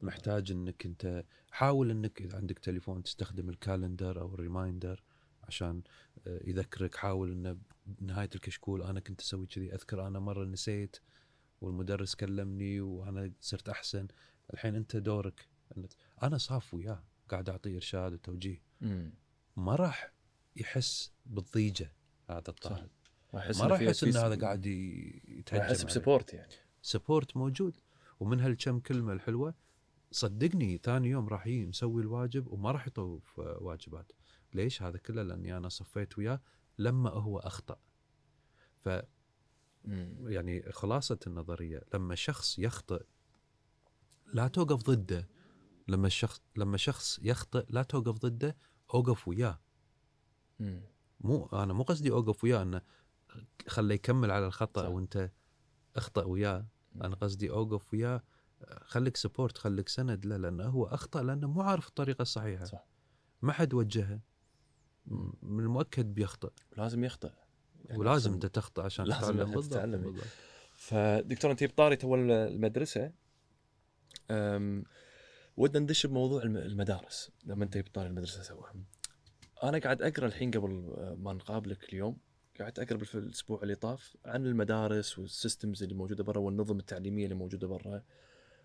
محتاج 0.03 0.51
إنك 0.51 0.87
أنت 0.87 1.25
حاول 1.51 1.91
إنك 1.91 2.23
إذا 2.23 2.37
عندك 2.37 2.59
تليفون 2.59 3.03
تستخدم 3.03 3.49
ال 3.49 3.57
calendar 3.57 4.21
أو 4.21 4.35
ال 4.35 4.42
reminder 4.42 5.03
عشان 5.43 5.83
آه، 6.27 6.41
يذكرك. 6.45 6.95
حاول 6.95 7.33
إنه 7.33 7.59
بنهاية 7.87 8.31
الكشكول 8.35 8.83
أنا 8.83 9.01
كنت 9.01 9.21
أسوي 9.21 9.47
كذي. 9.47 9.75
أذكر 9.75 10.07
أنا 10.07 10.19
مرة 10.19 10.45
نسيت 10.45 10.97
والمدرس 11.61 12.15
كلمني 12.15 12.81
وأنا 12.81 13.33
صرت 13.41 13.69
أحسن. 13.69 14.09
الحين 14.55 14.75
انت 14.75 14.97
دورك 14.97 15.49
أنا 16.23 16.39
صاف 16.39 16.75
وياه 16.75 17.05
قاعد 17.29 17.49
اعطيه 17.49 17.75
ارشاد 17.75 18.13
وتوجيه. 18.13 18.63
ما 19.57 19.75
راح 19.75 20.13
يحس 20.57 21.13
بالضيجة 21.27 21.93
هذا 22.31 22.49
الطالب 22.49 22.91
ما 23.33 23.67
راح 23.67 23.81
يحس 23.81 24.05
ان 24.05 24.17
هذا 24.17 24.41
قاعد 24.41 24.67
يتهجم 24.67 25.61
راح 25.63 25.71
يحس. 25.71 25.85
ب 25.85 25.91
support 25.91 26.35
يعني. 26.35 26.53
سبورت 26.83 27.37
موجود. 27.37 27.77
ومن 28.21 28.41
هالكم 28.41 28.81
كلمة 28.81 29.13
الحلوة 29.13 29.55
صدقني 30.11 30.79
ثاني 30.83 31.09
يوم 31.09 31.29
راح 31.29 31.47
يجي 31.47 31.67
مسوي 31.67 32.03
الواجب 32.03 32.47
وما 32.53 32.71
راح 32.71 32.87
يطوف 32.87 33.41
آه، 33.41 33.59
واجبات. 33.61 34.13
ليش؟ 34.55 34.83
هذا 34.83 34.99
كله 34.99 35.23
لأني 35.23 35.57
أنا 35.57 35.69
صفيت 35.69 36.19
وياه 36.19 36.41
لما 36.79 37.11
هو 37.11 37.39
أخطأ. 37.39 37.79
ف. 38.85 38.89
يعني 40.25 40.73
خلاصة 40.73 41.19
النظرية 41.27 41.83
لما 41.95 42.15
شخص 42.15 42.59
يخطئ 42.59 43.03
لا 44.35 44.49
توقف 44.49 44.83
ضده 44.83 45.29
لما 45.89 46.07
الشخص 46.07 46.41
لما 46.57 46.77
شخص 46.77 47.19
يخطئ 47.23 47.65
لا 47.69 47.83
توقف 47.83 48.19
ضده 48.19 48.57
أوقف 48.95 49.29
وياه. 49.29 49.61
مو 51.21 51.47
أنا 51.53 51.73
مو 51.73 51.83
قصدي 51.83 52.11
أوقف 52.11 52.45
وياه 52.45 52.63
انه 52.63 52.83
خليه 53.69 53.95
يكمل 53.95 54.31
على 54.31 54.47
الخطأ 54.47 54.83
صح. 54.83 54.89
وأنت 54.89 55.31
أخطأ 55.97 56.25
وياه 56.25 56.67
أنا 56.95 57.15
قصدي 57.15 57.51
أوقف 57.51 57.95
وياه 57.95 58.23
خليك 58.83 59.17
support 59.17 59.59
خليك 59.59 59.89
سند 59.89 60.27
له 60.27 60.37
لأنه 60.37 60.65
هو 60.65 60.85
أخطأ 60.87 61.23
لأنه 61.23 61.49
مو 61.49 61.63
عارف 61.63 61.89
الطريقة 61.89 62.23
الصحيحة 62.23 62.65
صح. 62.65 62.87
ما 63.43 63.53
حد 63.53 63.75
وجهه 63.75 64.21
من 65.43 65.61
المؤكد 65.65 66.15
بيخطئ 66.15 66.51
لازم 66.77 67.05
يخطئ 67.05 67.31
يعني 67.85 67.99
ولازم 68.01 68.13
لازم- 68.15 68.33
أنت 68.33 68.47
تخطئ 68.47 68.83
عشان 68.83 69.05
لازم 69.05 69.21
تتعلم 69.33 69.51
بالضبط. 69.55 69.83
بالضبط. 70.05 70.25
فدكتور 70.75 71.51
أنت 71.51 71.65
بطاري 71.65 71.97
تو 71.97 72.15
المدرسة 72.15 73.13
ودنا 75.57 75.79
ندش 75.83 76.07
بموضوع 76.07 76.43
الم- 76.43 76.57
المدارس. 76.57 77.31
لما 77.45 77.65
انت 77.65 77.79
بطاري 77.79 78.09
المدرسة 78.09 78.43
سوا 78.43 78.67
أنا 79.63 79.79
قاعد 79.79 80.03
أقرأ 80.03 80.27
الحين 80.27 80.51
قبل 80.51 80.71
ما 81.19 81.33
نقابلك 81.33 81.85
اليوم. 81.89 82.17
قاعد 82.59 82.79
أقرأ 82.81 82.99
في 82.99 83.15
الأسبوع 83.15 83.63
اللي 83.63 83.75
طاف 83.75 84.17
عن 84.25 84.47
المدارس 84.47 85.19
وال 85.19 85.33
systems 85.33 85.83
اللي 85.83 85.95
موجودة 85.95 86.25
برا 86.25 86.39
والنظم 86.39 86.79
التعليمية 86.79 87.25
اللي 87.25 87.35
موجودة 87.35 87.67
برا. 87.69 88.03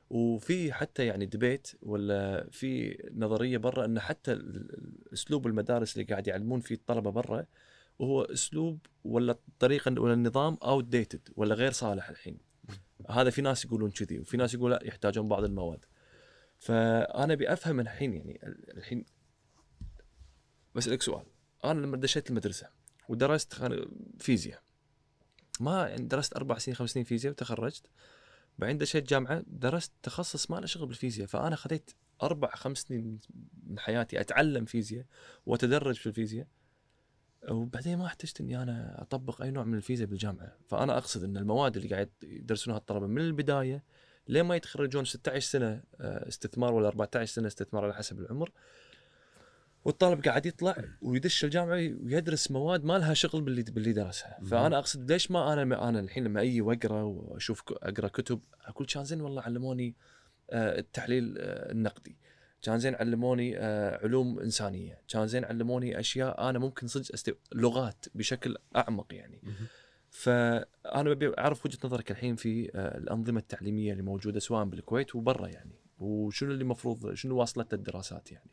وفي 0.09 0.73
حتى 0.73 1.05
يعني 1.05 1.25
debate 1.25 1.71
ولا 1.81 2.47
في 2.51 2.97
نظرية 3.15 3.57
برا 3.57 3.85
إن 3.85 3.99
حتى 3.99 4.39
أسلوب 5.13 5.47
المدارس 5.47 5.93
اللي 5.93 6.05
قاعد 6.05 6.27
يعلمون 6.27 6.59
فيه 6.59 6.75
الطلبة 6.75 7.09
برا 7.11 7.45
وهو 7.99 8.21
أسلوب 8.21 8.79
ولا 9.03 9.35
طريقة 9.59 10.01
ولا 10.01 10.13
النظام 10.13 10.57
outdated 10.63 11.29
ولا 11.35 11.55
غير 11.55 11.71
صالح 11.71 12.09
الحين. 12.09 12.37
هذا 13.11 13.29
في 13.29 13.41
ناس 13.41 13.65
يقولون 13.65 13.91
كذي 13.91 14.19
وفي 14.19 14.37
ناس 14.37 14.53
يقول 14.53 14.71
لا 14.71 14.79
يحتاجون 14.83 15.27
بعض 15.27 15.43
المواد. 15.43 15.85
فأنا 16.59 17.33
أبي 17.33 17.53
أفهم 17.53 17.79
الحين 17.79 18.13
يعني 18.13 18.39
ال- 18.43 18.77
الحين 18.77 19.05
بسالك 20.75 21.01
سؤال. 21.01 21.25
أنا 21.65 21.79
لما 21.79 21.97
دشيت 21.97 22.29
المدرسة 22.29 22.69
ودرست 23.09 23.53
فيزياء 24.19 24.61
ما 25.59 25.87
يعني 25.87 26.07
درست 26.07 26.35
أربع 26.35 26.57
سنين 26.57 26.75
خمس 26.75 26.89
سنين 26.89 27.05
فيزياء 27.05 27.33
وتخرجت. 27.33 27.85
بعدين 28.59 28.77
دشيت 28.77 29.09
جامعة 29.09 29.43
درست 29.47 29.91
تخصص 30.03 30.51
ما 30.51 30.57
له 30.59 30.65
شغل 30.65 30.87
بالفيزياء. 30.87 31.27
فأنا 31.27 31.55
خذيت 31.55 31.91
أربع 32.23 32.55
خمس 32.55 32.77
سنين 32.77 33.19
من 33.67 33.79
حياتي 33.79 34.21
أتعلم 34.21 34.65
فيزياء 34.65 35.05
وأتدرج 35.45 35.95
في 35.95 36.07
الفيزياء. 36.07 36.47
وبعدين 37.49 37.97
ما 37.97 38.05
احتجت 38.05 38.41
إني 38.41 38.63
أنا 38.63 39.01
أطبق 39.01 39.41
أي 39.41 39.51
نوع 39.51 39.63
من 39.63 39.77
الفيزياء 39.77 40.09
بالجامعة. 40.09 40.57
فأنا 40.67 40.97
أقصد 40.97 41.23
إن 41.23 41.37
المواد 41.37 41.75
اللي 41.77 41.89
قاعد 41.89 42.09
يدرسونها 42.23 42.77
الطلبة 42.77 43.07
من 43.07 43.21
البداية 43.21 43.83
لين 44.27 44.43
ما 44.43 44.55
يتخرجون 44.55 45.05
16 45.05 45.49
سنة 45.51 45.83
آه، 45.99 46.27
استثمار 46.27 46.73
ولا 46.73 46.87
14 46.87 47.33
سنة 47.33 47.47
استثمار 47.47 47.83
على 47.83 47.93
حسب 47.93 48.19
العمر. 48.19 48.51
والطالب 49.85 50.25
قاعد 50.25 50.45
يطلع 50.45 50.75
ويدش 51.01 51.43
الجامعة 51.45 51.75
ويدرس 51.75 52.51
مواد 52.51 52.83
ما 52.83 52.97
لها 52.97 53.13
شغل 53.13 53.41
باللي 53.41 53.63
باللي 53.63 53.93
درسها. 53.93 54.39
فأنا 54.43 54.77
أقصد 54.77 55.11
ليش 55.11 55.31
ما 55.31 55.53
أنا 55.53 55.89
أنا 55.89 55.99
الحين 55.99 56.23
لما 56.23 56.41
أجي 56.41 56.61
وأقرأ 56.61 57.01
وأشوف 57.01 57.63
أقرأ 57.71 58.07
كتب 58.07 58.41
أقول 58.65 58.87
كان 58.87 59.03
زين 59.03 59.21
والله 59.21 59.41
علموني 59.41 59.95
آه، 60.49 60.79
التحليل 60.79 61.35
آه، 61.37 61.71
النقدي. 61.71 62.17
كان 62.61 62.79
زين 62.79 62.95
علموني 62.95 63.57
آه، 63.57 64.03
علوم 64.03 64.39
إنسانية. 64.39 65.01
كان 65.07 65.27
زين 65.27 65.45
علموني 65.45 65.99
أشياء 65.99 66.49
أنا 66.49 66.59
ممكن 66.59 66.87
صدق 66.87 67.13
أستو... 67.13 67.31
لغات 67.55 68.05
بشكل 68.15 68.57
أعمق 68.75 69.13
يعني. 69.13 69.41
فأنا 70.09 71.09
ببي 71.09 71.37
أعرف 71.37 71.65
وجهة 71.65 71.79
نظرك 71.85 72.11
الحين 72.11 72.35
في 72.35 72.71
آه، 72.75 72.97
الأنظمة 72.97 73.39
التعليمية 73.39 73.91
اللي 73.91 74.03
موجودة 74.03 74.39
سواء 74.39 74.65
بالكويت 74.65 75.15
وبرا 75.15 75.47
يعني. 75.47 75.75
وشنو 75.99 76.51
اللي 76.51 76.61
المفروض 76.61 77.13
شنو 77.13 77.35
واصلت 77.37 77.73
الدراسات 77.73 78.31
يعني؟ 78.31 78.51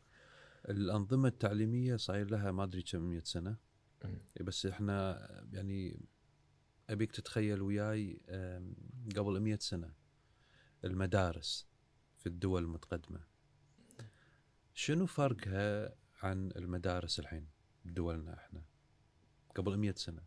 الأنظمة 0.69 1.27
التعليمية 1.27 1.95
صاير 1.95 2.31
لها 2.31 2.51
ما 2.51 2.63
أدري 2.63 2.81
كم 2.81 3.01
100 3.01 3.21
سنة. 3.23 3.57
مم. 4.05 4.19
بس 4.41 4.65
إحنا 4.65 5.27
يعني 5.53 5.99
أبيك 6.89 7.11
تتخيل 7.11 7.61
وياي 7.61 8.21
قبل 9.17 9.39
100 9.39 9.57
سنة 9.61 9.93
المدارس 10.85 11.67
في 12.17 12.27
الدول 12.27 12.63
المتقدمة. 12.63 13.28
شنو 14.79 15.05
فرقها 15.05 15.95
عن 16.21 16.51
المدارس 16.55 17.19
الحين 17.19 17.47
بدولنا 17.85 18.33
إحنا؟ 18.33 18.61
قبل 19.55 19.77
100 19.77 19.93
سنة. 19.93 20.21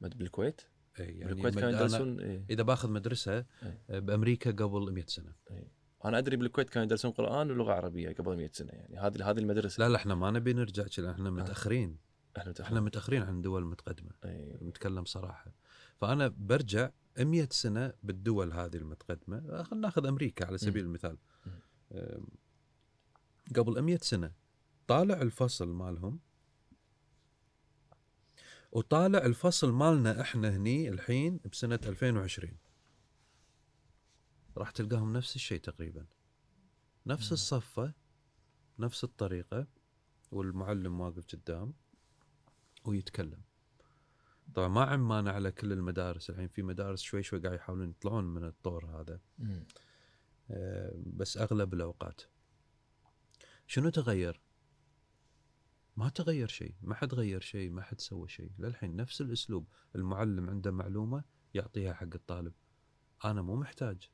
مد- 0.00 0.18
بالكويت؟ 0.18 0.60
إي 1.00 1.04
يعني 1.04 1.34
بالكويت 1.34 1.54
كانوا 1.54 1.70
يدرسون 1.70 2.20
إيه. 2.20 2.44
إذا 2.50 2.62
باخذ 2.62 2.90
مدرسة 2.90 3.46
إيه. 3.62 3.98
بأمريكا 3.98 4.50
قبل 4.50 4.92
100 4.92 5.04
سنة. 5.06 5.34
أنا 6.04 6.18
أدري 6.18 6.36
بالكويت 6.36 6.70
كانوا 6.70 6.86
يدرسون 6.86 7.10
قرآن 7.10 7.50
ولغة 7.50 7.72
عربية 7.72 8.12
قبل 8.12 8.36
100 8.36 8.50
سنة 8.52 8.72
يعني 8.72 8.98
هذه 8.98 9.30
هذه 9.30 9.38
المدرسة. 9.38 9.84
لا 9.84 9.88
لا 9.88 9.96
إحنا 9.96 10.14
ما 10.14 10.30
نبي 10.30 10.52
نرجع 10.52 10.86
كذا 10.86 11.10
إحنا 11.10 11.30
متأخرين. 11.30 11.98
إحنا 12.38 12.54
إحنا 12.60 12.80
متأخرين 12.80 13.22
عن 13.22 13.36
الدول 13.36 13.62
المتقدمه 13.62 14.10
إيه. 14.24 14.64
نتكلم 14.64 15.04
صراحة. 15.04 15.52
فأنا 16.00 16.28
برجع 16.28 16.90
100 17.18 17.48
سنة 17.50 17.92
بالدول 18.02 18.52
هذه 18.52 18.76
المتقدمة 18.76 19.62
خلينا 19.62 19.86
ناخذ 19.86 20.06
أمريكا 20.06 20.46
على 20.46 20.58
سبيل 20.58 20.84
المثال. 20.84 21.18
مم. 21.46 22.26
قبل 23.56 23.80
100 23.82 23.98
سنة. 24.02 24.32
طالع 24.86 25.22
الفصل 25.22 25.68
مالهم. 25.68 26.20
وطالع 28.72 29.18
الفصل 29.18 29.72
مالنا 29.72 30.20
إحنا 30.20 30.56
هني 30.56 30.88
الحين 30.88 31.40
بسنة 31.52 31.80
2020 31.86 32.58
راح 34.56 34.70
تلقاهم 34.70 35.12
نفس 35.12 35.36
الشيء 35.36 35.60
تقريبا. 35.60 36.06
نفس. 37.06 37.32
الصفة 37.32 37.92
نفس 38.78 39.04
الطريقة 39.04 39.66
والمعلم 40.32 41.00
واقف 41.00 41.26
قدام 41.26 41.74
ويتكلم. 42.84 43.42
طبعا 44.54 44.68
ما 44.68 44.84
عمانا 44.84 45.30
على 45.30 45.52
كل 45.52 45.72
المدارس 45.72 46.30
الحين 46.30 46.48
في 46.48 46.62
مدارس 46.62 47.00
شوي 47.00 47.22
شوي 47.22 47.40
قاعد 47.40 47.54
يحاولون 47.54 47.90
يطلعون 47.90 48.24
من 48.24 48.44
الطور 48.44 48.86
هذا. 48.86 49.20
آه، 50.50 50.92
بس 51.06 51.36
أغلب 51.36 51.74
الأوقات. 51.74 52.20
شنو 53.70 53.88
تغير؟ 53.88 54.40
ما 55.96 56.08
تغير 56.08 56.48
شيء، 56.48 56.74
ما 56.82 56.94
حد 56.94 57.14
غير 57.14 57.40
شيء، 57.40 57.70
ما 57.70 57.82
حد 57.82 58.00
سوى 58.00 58.28
شيء، 58.28 58.50
للحين 58.58 58.96
نفس 58.96 59.20
الأسلوب، 59.20 59.68
المعلم 59.96 60.50
عنده 60.50 60.70
معلومة 60.70 61.24
يعطيها 61.54 61.92
حق 61.92 62.14
الطالب. 62.14 62.52
أنا 63.24 63.42
مو 63.42 63.56
محتاج. 63.56 64.10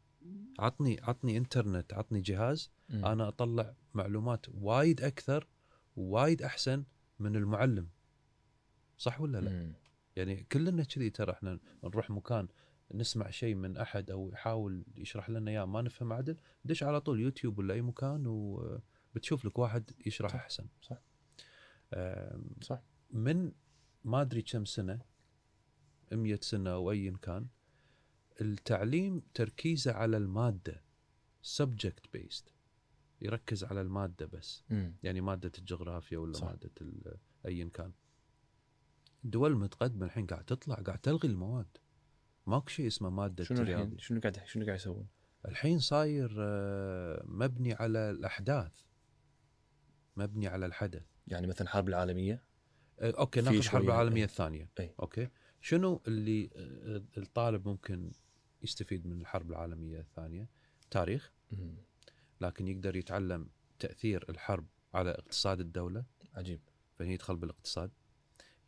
عطني 0.59 1.01
عطني 1.03 1.37
إنترنت، 1.37 1.93
عطني 1.93 2.21
جهاز، 2.21 2.73
مم. 2.89 3.05
أنا 3.05 3.29
أطلع 3.29 3.75
معلومات 3.95 4.47
وايد 4.49 5.01
أكثر 5.01 5.49
ووايد 5.97 6.43
أحسن 6.43 6.85
من 7.19 7.37
المعلم. 7.37 7.89
صح 8.99 9.21
ولا 9.21 9.41
لا؟ 9.41 9.51
مم. 9.51 9.75
يعني 10.17 10.47
كلنا 10.53 10.85
كذي 10.85 11.11
ترى 11.11 11.33
إحنا 11.33 11.61
نروح 11.85 12.11
مكان 12.11 12.49
نسمع 12.95 13.31
شيء 13.31 13.55
من 13.55 13.77
أحد 13.77 14.11
أو 14.11 14.31
يحاول 14.31 14.85
يشرح 14.97 15.31
لنا 15.31 15.51
إياه 15.51 15.65
ما 15.65 15.83
نفهم 15.83 16.13
عدل 16.13 16.37
دش 16.65 16.83
على 16.83 17.01
طول 17.01 17.21
يوتيوب 17.21 17.59
ولا 17.59 17.75
أي 17.75 17.83
مكان 17.83 18.27
وبتشوف 19.15 19.45
لك 19.45 19.59
واحد 19.59 19.91
يشرح 20.07 20.31
صح. 20.31 20.37
أحسن 20.37 20.67
صح. 20.83 21.03
صح 22.63 22.83
من 23.11 23.53
ما 24.05 24.21
أدري 24.21 24.43
كم 24.43 24.65
سنة 24.65 25.01
100 26.13 26.39
سنة 26.43 26.71
أو 26.71 26.91
ايا 26.91 27.17
كان 27.23 27.47
التعليم 28.41 29.23
تركيزه 29.35 29.93
على 29.93 30.17
المادة 30.17 30.83
subject 31.59 32.17
based 32.17 32.51
يركز 33.21 33.65
على 33.65 33.81
المادة 33.81 34.27
بس 34.27 34.65
مم. 34.71 34.95
يعني 35.03 35.21
مادة 35.21 35.53
الجغرافيا 35.59 36.19
ولا 36.19 36.33
صح. 36.33 36.47
مادة 36.47 36.71
ايا 37.47 37.69
كان 37.75 37.93
الدول 39.25 39.53
المتقدمة 39.53 40.07
الحين 40.07 40.27
قاعد 40.27 40.45
تطلع 40.45 40.75
قاعد 40.75 40.99
تلغي 40.99 41.29
المواد 41.29 41.79
ماكو 42.47 42.69
شيء 42.69 42.87
اسمه 42.87 43.11
مادة 43.11 43.45
شنو 43.45 43.63
الحين 43.63 43.99
شنو 43.99 44.21
قاعد 44.21 44.41
شنو 44.47 44.65
قاعد 44.65 44.79
يسوون؟ 44.79 45.07
الحين 45.49 45.79
صاير 45.79 46.35
آه، 46.39 47.23
مبني 47.25 47.73
على 47.73 48.11
الأحداث 48.11 48.73
مبني 50.17 50.49
على 50.49 50.67
الحدث. 50.67 51.03
يعني 51.27 51.47
مثلا 51.47 51.63
الحرب 51.63 51.89
العالمية؟ 51.89 52.43
آه، 53.01 53.15
أوكي 53.19 53.41
ناخذ 53.41 53.57
الحرب 53.57 53.85
العالمية 53.85 54.17
إيه. 54.17 54.25
الثانية. 54.25 54.71
إيه. 54.81 54.95
أوكي. 55.01 55.29
شنو 55.61 56.03
اللي 56.07 56.51
آه، 56.57 57.03
الطالب 57.19 57.69
ممكن 57.69 58.13
يستفيد 58.63 59.07
من 59.07 59.21
الحرب 59.21 59.51
العالمية 59.51 60.01
الثانية؟ 60.01 60.49
تاريخ. 60.91 61.33
مم. 61.53 61.75
لكن 62.41 62.69
يقدر 62.69 62.97
يتعلم 62.97 63.51
تأثير 63.79 64.25
الحرب 64.29 64.67
على 64.95 65.11
اقتصاد 65.11 65.61
الدولة. 65.61 66.05
عجيب. 66.35 66.61
فهنا 66.97 67.13
يدخل 67.13 67.37
بالاقتصاد. 67.37 67.91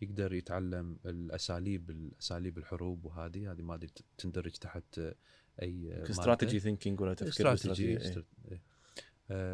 يقدر 0.01 0.35
يتعلم 0.35 0.99
الأساليب 1.07 1.91
الأساليب 1.91 2.59
الحروب 2.59 3.05
وهذه. 3.05 3.53
هذه 3.53 3.63
ما 3.63 3.75
أدري 3.75 3.91
تندرج 4.19 4.53
تحت 4.53 4.99
آه، 4.99 5.15
اي. 5.63 6.03
استراتيجي 6.11 6.61
ثينكينج 6.61 7.01
ولا 7.01 7.15
تفكير 7.15 7.53
استراتيجي 7.53 8.25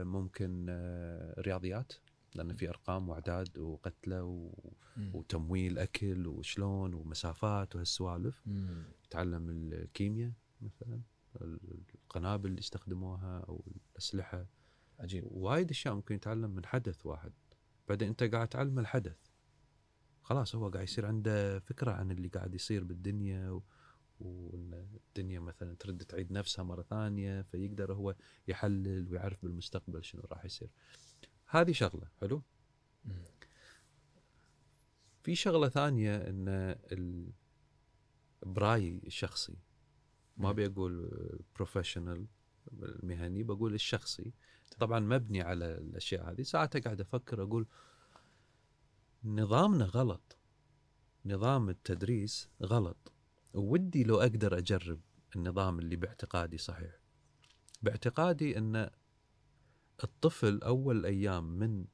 ممكن 0.04 0.66
آه، 0.68 1.40
رياضيات 1.40 1.92
لأن 2.34 2.54
في 2.54 2.68
أرقام 2.68 3.08
وأعداد 3.08 3.58
وقتلة 3.58 4.24
و... 4.24 4.50
وتمويل 5.14 5.78
أكل 5.78 6.26
وشلون 6.26 6.94
ومسافات 6.94 7.76
وهالسوالف. 7.76 8.42
مم. 8.46 8.84
يتعلم 9.04 9.50
الكيمياء 9.50 10.32
مثلا 10.60 11.00
القنابل 11.40 12.50
اللي 12.50 12.60
استخدموها 12.60 13.44
أو 13.48 13.64
الأسلحة. 13.90 14.46
عجيب. 14.98 15.24
وايد 15.26 15.70
أشياء 15.70 15.94
ممكن 15.94 16.14
يتعلم 16.14 16.50
من 16.50 16.66
حدث 16.66 17.06
واحد. 17.06 17.32
بعدين 17.88 18.08
أنت 18.08 18.22
قاعد 18.22 18.48
تعلم 18.48 18.78
الحدث. 18.78 19.18
خلاص 20.22 20.54
هو 20.54 20.68
قاعد 20.68 20.84
يصير 20.84 21.06
عنده 21.06 21.58
فكرة 21.58 21.90
عن 21.90 22.10
اللي 22.10 22.28
قاعد 22.28 22.54
يصير 22.54 22.84
بالدنيا 22.84 23.50
و... 23.50 23.62
وإن 24.20 24.86
الدنيا 25.08 25.40
مثلا 25.40 25.76
ترد 25.76 26.04
تعيد 26.04 26.32
نفسها 26.32 26.62
مرة 26.62 26.82
ثانية 26.82 27.42
فيقدر 27.42 27.92
هو 27.92 28.14
يحلل 28.48 29.08
ويعرف 29.10 29.42
بالمستقبل 29.42 30.04
شنو 30.04 30.22
راح 30.30 30.44
يصير. 30.44 30.70
هذه 31.46 31.72
شغلة 31.72 32.08
حلو. 32.20 32.42
في 35.22 35.34
شغلة 35.34 35.68
ثانية 35.68 36.16
إن 36.16 36.76
برأيي 38.42 39.00
الشخصي 39.06 39.56
ما. 40.36 40.50
ابي 40.50 40.66
أقول 40.66 41.10
بروفيشنال 41.56 42.26
المهني 42.72 43.42
بقول 43.42 43.74
الشخصي. 43.74 44.32
طبعا 44.78 45.00
مبني 45.00 45.42
على 45.42 45.64
الأشياء 45.64 46.30
هذه. 46.30 46.42
ساعات 46.42 46.76
قاعد 46.76 47.00
أفكر 47.00 47.42
أقول 47.42 47.66
نظامنا 49.24 49.84
غلط 49.84 50.36
نظام 51.24 51.68
التدريس 51.68 52.48
غلط. 52.62 53.11
ودي 53.54 54.04
لو 54.04 54.20
أقدر 54.20 54.58
أجرب 54.58 55.00
النظام 55.36 55.78
اللي 55.78 55.96
باعتقادي 55.96 56.58
صحيح. 56.58 57.00
باعتقادي 57.82 58.58
إن 58.58 58.90
الطفل 60.04 60.62
أول 60.62 61.06
أيام 61.06 61.44
من 61.44 61.84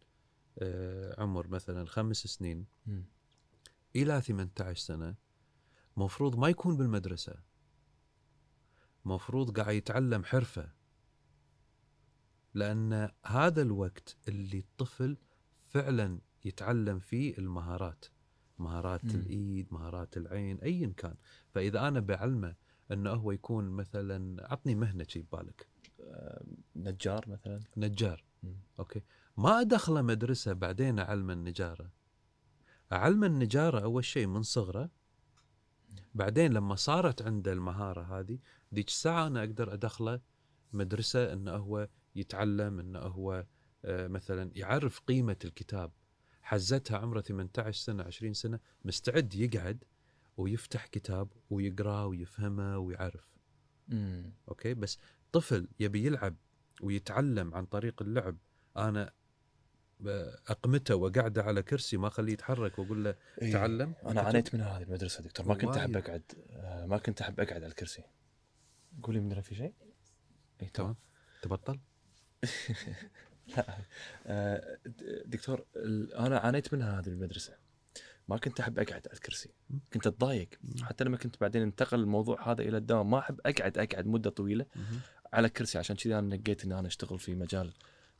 آه، 0.59 1.20
عمر 1.22 1.48
مثلا 1.48 1.86
خمس 1.86 2.16
سنين 2.16 2.66
مم. 2.86 3.04
إلى 3.96 4.20
18 4.20 4.74
سنة 4.74 5.14
مفروض 5.96 6.36
ما 6.36 6.48
يكون 6.48 6.76
بالمدرسة. 6.76 7.34
مفروض 9.04 9.61
قاعد 9.61 9.74
يتعلم 9.74 10.24
حرفة. 10.24 10.72
لأن 12.54 13.11
هذا 13.26 13.62
الوقت 13.62 14.16
اللي 14.28 14.59
الطفل 14.59 15.16
فعلا 15.66 16.20
يتعلم 16.44 16.98
فيه 16.98 17.38
المهارات. 17.38 18.04
مهارات 18.61 19.04
مم. 19.04 19.11
الإيد 19.11 19.66
مهارات 19.70 20.16
العين 20.16 20.59
ايا 20.59 20.92
كان. 20.96 21.14
فإذا 21.50 21.88
أنا 21.88 22.00
بعلمه 22.00 22.54
إنه 22.92 23.11
هو 23.11 23.32
يكون 23.32 23.70
مثلا 23.70 24.46
عطني 24.52 24.74
مهنة 24.74 25.04
شي 25.09 25.22
ببالك. 25.22 25.68
آه، 26.00 26.44
نجار 26.76 27.24
مثلا؟ 27.28 27.61
نجار. 27.76 28.24
مم. 28.42 28.56
أوكي. 28.78 29.02
ما 29.36 29.61
ادخله 29.61 30.02
مدرسة 30.02 30.52
بعدين 30.52 30.98
اعلمه 30.98 31.32
النجارة. 31.32 31.90
اعلمه 32.92 33.26
النجارة 33.26 33.80
أول 33.80 34.04
شيء 34.04 34.26
من 34.26 34.42
صغره. 34.42 34.90
بعدين 36.14 36.52
لما 36.52 36.74
صارت 36.74 37.22
عنده 37.22 37.52
المهارة 37.52 38.18
هذه 38.18 38.38
ذيك 38.74 38.88
الساعة 38.88 39.26
أنا 39.26 39.40
أقدر 39.40 39.72
أدخله 39.72 40.20
مدرسة 40.72 41.32
إنه 41.32 41.52
هو 41.52 41.88
يتعلم 42.16 42.80
إنه 42.80 42.98
هو 42.98 43.46
آه، 43.84 44.09
مثلا 44.09 44.50
يعرف 44.54 45.00
قيمة 45.00 45.36
الكتاب. 45.44 45.92
حزتها 46.49 46.99
عمره 46.99 47.20
18 47.20 47.72
سنة 47.72 48.03
20 48.03 48.34
سنة 48.34 48.61
مستعد 48.84 49.34
يقعد 49.34 49.84
ويفتح 50.36 50.86
كتاب 50.86 51.28
ويقراه 51.51 52.07
ويفهمه 52.07 52.78
ويعرف. 52.78 53.28
مم. 53.88 54.32
أوكي؟ 54.49 54.74
بس 54.74 54.99
طفل 55.32 55.68
يبي 55.80 56.07
يلعب 56.07 56.36
ويتعلم 56.82 57.55
عن 57.55 57.66
طريق 57.66 58.03
اللعب. 58.03 58.36
أنا 58.76 59.12
أقمته 60.46 60.94
وقعده 60.94 61.42
على 61.42 61.62
كرسي 61.62 61.96
ما 61.96 62.09
أخليه 62.09 62.32
يتحرك 62.32 62.78
وأقول 62.78 63.05
له 63.05 63.14
إيه. 63.42 63.53
تعلم. 63.53 63.94
أنا 64.07 64.20
عانيت 64.20 64.55
من 64.55 64.61
هذه 64.61 64.82
المدرسة 64.82 65.22
دكتور. 65.22 65.49
ما 65.49 65.55
كنت 65.55 65.76
أحب. 65.76 65.96
أقعد 65.96 66.22
آه، 66.51 66.86
ما 66.86 66.99
كنت 66.99 67.20
أحب 67.20 67.40
أقعد 67.40 67.62
على 67.62 67.66
الكرسي. 67.66 68.03
قولي 69.03 69.20
من 69.20 69.40
في 69.40 69.55
شيء؟ 69.55 69.74
اي 70.62 70.66
تمام. 70.66 70.96
تبطل؟ 71.42 71.80
لا 73.57 73.78
آه، 74.26 74.78
دكتور 75.24 75.64
أنا 76.18 76.38
عانيت 76.38 76.74
منها 76.74 77.01
هذه 77.01 77.09
المدرسة. 77.09 77.55
ما 78.28 78.36
كنت 78.36 78.61
أحب 78.61 78.78
أقعد 78.78 79.03
على 79.07 79.14
الكرسي. 79.14 79.51
كنت 79.92 80.07
أتضايق. 80.07 80.49
حتى 80.82 81.05
لما 81.05 81.16
كنت 81.16 81.40
بعدين 81.40 81.62
انتقل 81.62 82.01
الموضوع 82.01 82.53
هذا 82.53 82.62
إلى 82.62 82.76
الدوام 82.76 83.11
ما 83.11 83.18
أحب 83.18 83.40
أقعد 83.46 83.78
أقعد 83.78 84.07
مدة 84.07 84.30
طويلة. 84.30 84.66
على 85.32 85.49
كرسي 85.49 85.78
عشان 85.78 85.96
كذي 85.96 86.18
أنا 86.18 86.36
نقيت 86.36 86.64
ان 86.64 86.72
أنا 86.72 86.88
أشتغل 86.88 87.18
في 87.18 87.34
مجال 87.34 87.72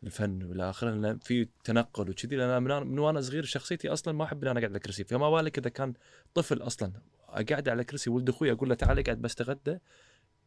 الفن 0.03 0.43
والى 0.43 0.71
اخره 0.71 0.91
لأن 0.91 1.19
في 1.19 1.49
تنقل 1.65 2.11
وكذي. 2.11 2.37
لأن 2.37 2.63
من, 2.63 2.87
من 2.87 2.99
وأنا 2.99 3.21
صغير 3.21 3.45
شخصيتي 3.45 3.89
أصلا 3.89 4.15
ما 4.15 4.25
أحب 4.25 4.43
ان 4.43 4.49
أنا 4.51 4.59
أقعد 4.59 4.71
على 4.71 4.79
كرسي 4.79 5.05
فما 5.05 5.31
بالك 5.31 5.59
إذا 5.59 5.71
كان 5.71 5.95
طفل 6.35 6.63
أصلا 6.63 6.93
أقعد 7.29 7.69
على 7.69 7.85
كرسي 7.85 8.11
ولد 8.11 8.29
أخوي 8.29 8.53
أقول 8.53 8.69
له 8.69 8.75
تعال 8.75 8.99
اقعد 8.99 9.19
بس 9.23 9.35
تغدى. 9.35 9.79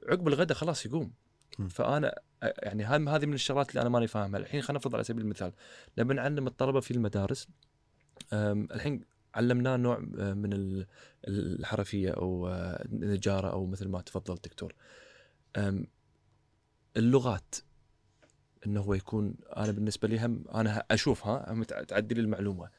عقب 0.08 0.28
الغداء 0.28 0.58
خلاص 0.58 0.86
يقوم. 0.86 1.14
فأنا 1.70 2.20
يعني 2.44 2.86
هم 2.98 3.10
هذه 3.10 3.26
من 3.26 3.34
الشغلات 3.34 3.70
اللي 3.70 3.82
أنا 3.82 3.90
ماني 3.90 4.08
فاهمها. 4.08 4.40
الحين 4.40 4.62
خلينا 4.62 4.80
نفرض 4.80 4.96
على 4.96 5.04
سبيل 5.04 5.24
المثال 5.24 5.54
لما 5.98 6.14
نعلم 6.14 6.48
الطلبة 6.48 6.80
في 6.80 6.92
المدارس 6.92 7.48
الحين 8.34 9.02
علمناه 9.36 9.78
نوع 9.78 10.00
من 10.34 10.54
ال- 10.54 10.88
الحرفية 11.28 12.12
أو 12.12 12.48
النجاره 12.86 13.52
أو 13.52 13.66
مثل 13.66 13.88
ما 13.88 14.02
تفضل 14.02 14.36
دكتور 14.36 14.76
اللغات 16.98 17.56
إنه 18.66 18.82
هو 18.82 18.94
يكون 18.94 19.36
أنا 19.58 19.72
بالنسبة 19.72 20.08
لي 20.08 20.26
هم 20.26 20.44
أنا 20.56 20.84
أشوفها 20.92 21.52
هم 21.54 21.64
تع- 21.64 21.84
تعدي 21.84 22.16
لي 22.16 22.22
المعلومة. 22.22 22.70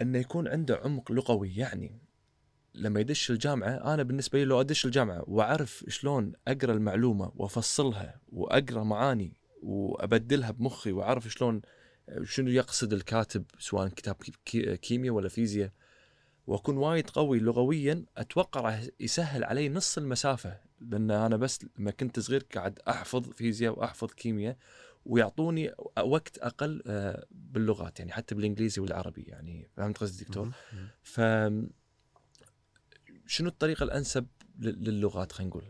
إنه 0.00 0.18
يكون 0.18 0.48
عنده 0.48 0.76
عمق 0.76 1.12
لغوي 1.12 1.56
يعني 1.56 1.98
لما 2.74 3.00
يدش 3.00 3.30
الجامعة 3.30 3.94
أنا 3.94 4.02
بالنسبة 4.02 4.38
لي 4.38 4.44
لو 4.44 4.60
أدش 4.60 4.86
الجامعة 4.86 5.24
وأعرف 5.26 5.84
شلون 5.88 6.32
أقرأ 6.48 6.72
المعلومة 6.72 7.32
وأفصلها 7.36 8.20
وأقرأ 8.32 8.82
معاني 8.84 9.32
وأبدلها 9.62 10.50
بمخي 10.50 10.92
وأعرف 10.92 11.28
شلون 11.28 11.60
شنو 12.22 12.50
يقصد 12.50 12.92
الكاتب 12.92 13.44
سواء 13.58 13.88
كتاب 13.88 14.14
كي- 14.14 14.32
كي- 14.44 14.76
كيمياء 14.76 15.14
ولا 15.14 15.28
فيزياء 15.28 15.70
وأكون 16.46 16.76
وايد 16.76 17.10
قوي 17.10 17.38
لغويا 17.38 18.04
أتوقع 18.16 18.60
راح 18.60 18.82
يسهل 19.00 19.44
علي 19.44 19.68
نص 19.68 19.98
المسافة 19.98 20.58
لأن 20.80 21.10
أنا 21.10 21.36
بس 21.36 21.66
لما 21.78 21.90
كنت 21.90 22.20
صغير 22.20 22.46
قاعد 22.54 22.78
أحفظ 22.88 23.28
فيزياء 23.30 23.78
وأحفظ 23.78 24.10
كيمياء 24.12 24.56
ويعطوني 25.06 25.72
وقت 26.04 26.38
أقل 26.38 26.82
آه، 26.86 27.26
باللغات 27.30 27.98
يعني 27.98 28.12
حتى 28.12 28.34
بالإنجليزي 28.34 28.80
والعربي 28.82 29.22
يعني 29.22 29.68
فهمت 29.76 29.98
قصدي 29.98 30.24
دكتور؟ 30.24 30.50
ف 31.02 31.20
شنو 33.26 33.48
الطريقة 33.48 33.84
الأنسب 33.84 34.26
لل- 34.58 34.84
للغات 34.84 35.32
خلينا 35.32 35.50
نقول؟ 35.50 35.64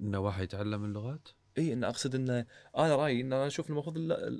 إنه 0.00 0.18
واحد 0.18 0.42
يتعلم 0.42 0.84
اللغات 0.84 1.28
إي 1.58 1.72
إن 1.72 1.84
أقصد 1.84 2.14
إنه 2.14 2.46
أنا 2.76 2.96
رأيي 2.96 3.20
إن 3.20 3.32
أنا 3.32 3.46
أشوف 3.46 3.70
المفروض 3.70 3.94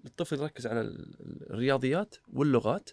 الطفل 0.07 0.37
يركز 0.37 0.67
على 0.67 0.81
ال- 0.81 1.51
الرياضيات 1.51 2.15
واللغات 2.33 2.91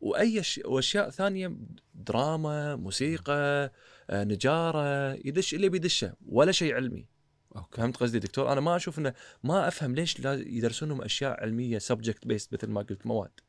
وأي 0.00 0.42
وأشياء 0.64 1.10
ثانية 1.10 1.56
دراما، 1.94 2.76
موسيقى، 2.76 3.72
آه، 4.10 4.24
نجارة، 4.24 5.12
يدش 5.12 5.54
اللي 5.54 5.68
بيدشه 5.68 6.14
ولا 6.28 6.52
شيء 6.52 6.74
علمي. 6.74 7.08
أوكي 7.56 7.76
فهمت 7.76 7.96
قصدي 7.96 8.18
دكتور؟ 8.18 8.52
أنا 8.52 8.60
ما 8.60 8.76
أشوف 8.76 8.98
إنه 8.98 9.14
ما 9.44 9.68
أفهم 9.68 9.94
ليش 9.94 10.20
لا 10.20 10.34
يدرسونهم 10.34 11.02
أشياء 11.02 11.40
علمية 11.40 11.78
subject 11.78 12.26
based 12.26 12.52
مثل 12.54 12.66
ما 12.70 12.82
قلت 12.82 13.06
مواد. 13.06 13.40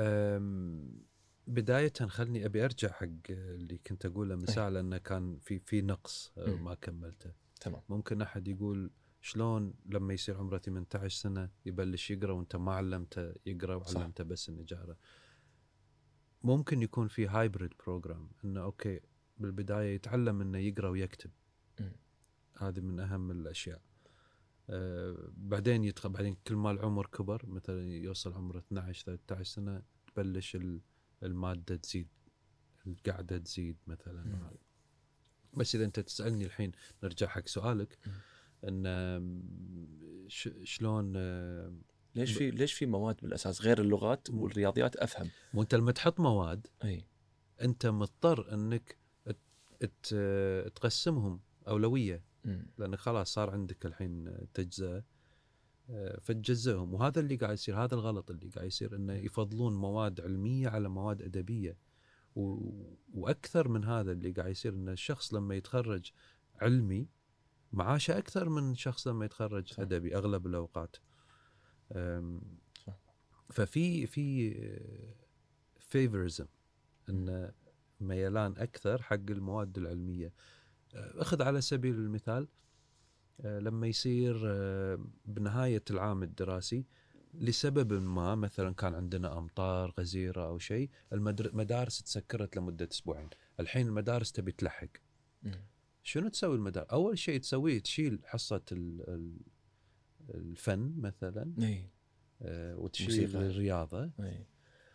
أم، 0.00 1.04
بداية 1.46 1.92
خلني 2.06 2.46
أبي 2.46 2.64
أرجع 2.64 2.88
حق 2.92 3.06
اللي 3.30 3.78
كنت 3.78 4.06
أقوله 4.06 4.36
من 4.36 4.46
ساعة 4.46 4.68
لأنه 4.68 4.98
كان 4.98 5.38
في 5.38 5.58
في 5.58 5.82
نقص 5.82 6.32
مم. 6.36 6.64
ما 6.64 6.74
كملته. 6.74 7.32
تمام. 7.60 7.82
ممكن 7.88 8.22
أحد 8.22 8.48
يقول 8.48 8.90
شلون 9.20 9.74
لما 9.86 10.14
يصير 10.14 10.36
عمره 10.38 10.58
18 10.58 11.08
سنة 11.08 11.50
يبلش 11.66 12.10
يقرأ 12.10 12.32
وأنت 12.32 12.56
ما 12.56 12.72
علمته 12.72 13.34
يقرأ 13.46 13.82
صح. 13.82 13.96
وعلمته 13.96 14.24
بس 14.24 14.48
النجارة. 14.48 14.96
ممكن 16.42 16.82
يكون 16.82 17.08
في 17.08 17.26
hybrid 17.26 17.72
program 17.86 18.30
إنه 18.44 18.62
أوكي 18.62 19.00
بالبداية 19.38 19.94
يتعلم 19.94 20.40
إنه 20.40 20.58
يقرأ 20.58 20.88
ويكتب. 20.88 21.30
هذه 22.58 22.80
من 22.80 23.00
أهم 23.00 23.30
الأشياء. 23.30 23.80
أه 24.70 25.28
بعدين 25.36 25.84
يدخل 25.84 26.08
بعدين 26.08 26.36
كل 26.46 26.54
ما 26.56 26.70
العمر 26.70 27.06
كبر 27.06 27.46
مثلا 27.46 27.82
يوصل 27.92 28.32
عمره 28.32 28.58
12 28.58 29.04
13 29.04 29.44
سنة 29.44 29.82
تبلش 30.14 30.56
ال- 30.56 30.80
المادة 31.24 31.76
تزيد 31.76 32.08
القعده 32.86 33.38
تزيد 33.38 33.76
مثلا. 33.86 34.50
بس 35.54 35.74
إذا 35.74 35.84
أنت 35.84 36.00
تسألني 36.00 36.44
الحين 36.44 36.72
نرجع 37.02 37.26
حق 37.26 37.48
سؤالك. 37.48 37.98
إن 38.64 38.84
شلون 40.64 41.12
ليش 42.14 42.32
في 42.32 42.50
ليش 42.50 42.72
في 42.72 42.86
مواد 42.86 43.16
بالأساس 43.22 43.62
غير 43.62 43.80
اللغات. 43.80 44.30
والرياضيات 44.30 44.96
أفهم. 44.96 45.30
مو 45.54 45.62
أنت 45.62 45.74
لما 45.74 45.92
تحط 45.92 46.20
مواد 46.20 46.66
أي 46.84 47.04
أنت 47.60 47.86
مضطر 47.86 48.54
إنك 48.54 48.98
تقسمهم 50.74 51.40
أولوية. 51.68 52.24
لأن 52.78 52.96
خلاص 52.96 53.32
صار 53.32 53.50
عندك 53.50 53.86
الحين 53.86 54.36
تجزئة 54.54 55.04
فتجزئهم. 56.20 56.94
وهذا 56.94 57.20
اللي 57.20 57.36
قاعد 57.36 57.54
يصير 57.54 57.84
هذا 57.84 57.94
الغلط 57.94 58.30
اللي 58.30 58.48
قاعد 58.48 58.66
يصير 58.66 58.96
إنه 58.96 59.12
يفضلون 59.12 59.76
مواد 59.76 60.20
علمية 60.20 60.68
على 60.68 60.88
مواد 60.88 61.22
أدبية. 61.22 61.78
و... 62.36 62.58
وأكثر 63.14 63.68
من 63.68 63.84
هذا 63.84 64.12
اللي 64.12 64.30
قاعد 64.30 64.50
يصير 64.50 64.74
إن 64.74 64.88
الشخص 64.88 65.34
لما 65.34 65.54
يتخرج 65.54 66.10
علمي 66.60 67.08
معاشه 67.72 68.18
أكثر 68.18 68.48
من 68.48 68.74
شخص 68.74 69.08
لما 69.08 69.24
يتخرج 69.24 69.72
صح. 69.72 69.80
أدبي 69.80 70.16
أغلب 70.16 70.46
الأوقات. 70.46 70.96
صح. 72.86 72.98
ففي 73.50 74.06
في 74.06 74.54
فيفرزم 75.78 76.46
إن 77.08 77.52
ميلان 78.00 78.54
أكثر 78.58 79.02
حق 79.02 79.30
المواد 79.30 79.78
العلمية. 79.78 80.32
أه، 80.94 81.22
أخذ 81.22 81.42
على 81.42 81.60
سبيل 81.60 81.94
المثال 81.94 82.48
لما 83.44 83.86
يصير 83.86 84.40
أه، 84.46 84.98
بنهاية 85.26 85.82
العام 85.90 86.22
الدراسي 86.22 86.84
لسبب 87.34 87.92
ما 87.92 88.34
مثلا 88.34 88.74
كان 88.74 88.94
عندنا 88.94 89.38
أمطار 89.38 89.94
غزيرة 90.00 90.46
أو 90.48 90.58
شيء 90.58 90.90
المدارس 91.12 92.02
تسكرت 92.02 92.56
لمدة 92.56 92.88
أسبوعين. 92.92 93.28
الحين 93.60 93.86
المدارس 93.86 94.32
تبي 94.32 94.52
تلحق. 94.52 94.88
شنو 96.02 96.28
تسوي 96.28 96.56
المدارس 96.56 96.88
أول 96.90 97.18
شيء 97.18 97.40
تسويه 97.40 97.78
تشيل 97.78 98.20
حصة 98.24 98.62
ال- 98.72 99.08
ال- 99.08 99.40
الفن 100.34 100.94
مثلا 100.96 101.52
إي. 101.62 101.88
أه، 102.42 102.76
وتشيل 102.78 103.06
موسيقى. 103.06 103.46
الرياضة. 103.46 104.10
إي. 104.20 104.46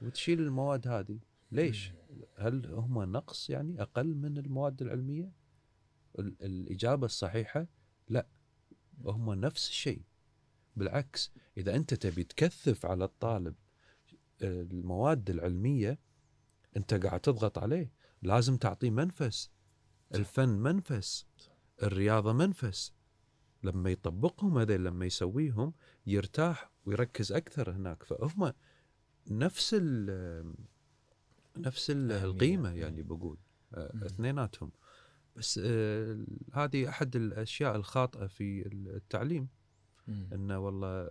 وتشيل 0.01 0.39
المواد 0.39 0.87
هذه. 0.87 1.19
ليش؟ 1.51 1.91
هل 2.37 2.65
هم 2.73 3.03
نقص 3.11 3.49
يعني 3.49 3.81
أقل 3.81 4.15
من 4.15 4.37
المواد 4.37 4.81
العلمية؟ 4.81 5.31
ال- 6.19 6.35
الإجابة 6.41 7.05
الصحيحة 7.05 7.67
لا 8.09 8.27
هم 9.05 9.33
نفس 9.33 9.69
الشيء. 9.69 10.01
بالعكس 10.75 11.31
إذا 11.57 11.75
أنت 11.75 11.93
تبي 11.93 12.23
تكثف 12.23 12.85
على 12.85 13.05
الطالب 13.05 13.55
آه، 14.41 14.61
المواد 14.61 15.29
العلمية 15.29 15.99
أنت 16.77 16.93
قاعد 16.93 17.19
تضغط 17.19 17.57
عليه. 17.57 17.91
لازم 18.21 18.57
تعطيه 18.57 18.89
منفس. 18.89 19.51
الفن 20.15 20.49
منفس. 20.49 21.25
الرياضة 21.83 22.33
منفس. 22.33 22.93
لما 23.63 23.89
يطبقهم 23.89 24.57
هذول 24.57 24.85
لما 24.85 25.05
يسويهم 25.05 25.73
يرتاح 26.05 26.71
ويركز 26.85 27.31
أكثر 27.31 27.71
هناك. 27.71 28.03
فهم 28.03 28.53
نفس 29.27 29.75
ال 29.79 30.53
نفس 31.57 31.89
ال- 31.91 32.11
أهمية. 32.11 32.25
القيمة 32.31 32.69
يعني 32.73 33.01
بقول 33.03 33.37
آه،. 33.73 34.05
اثنيناتهم. 34.05 34.71
بس 35.39 35.59
آه، 35.63 36.25
هذه 36.53 36.89
أحد 36.89 37.15
الأشياء 37.15 37.75
الخاطئة 37.75 38.27
في 38.27 38.67
التعليم 38.67 39.47
مم. 40.07 40.29
إنه 40.33 40.59
والله 40.59 41.09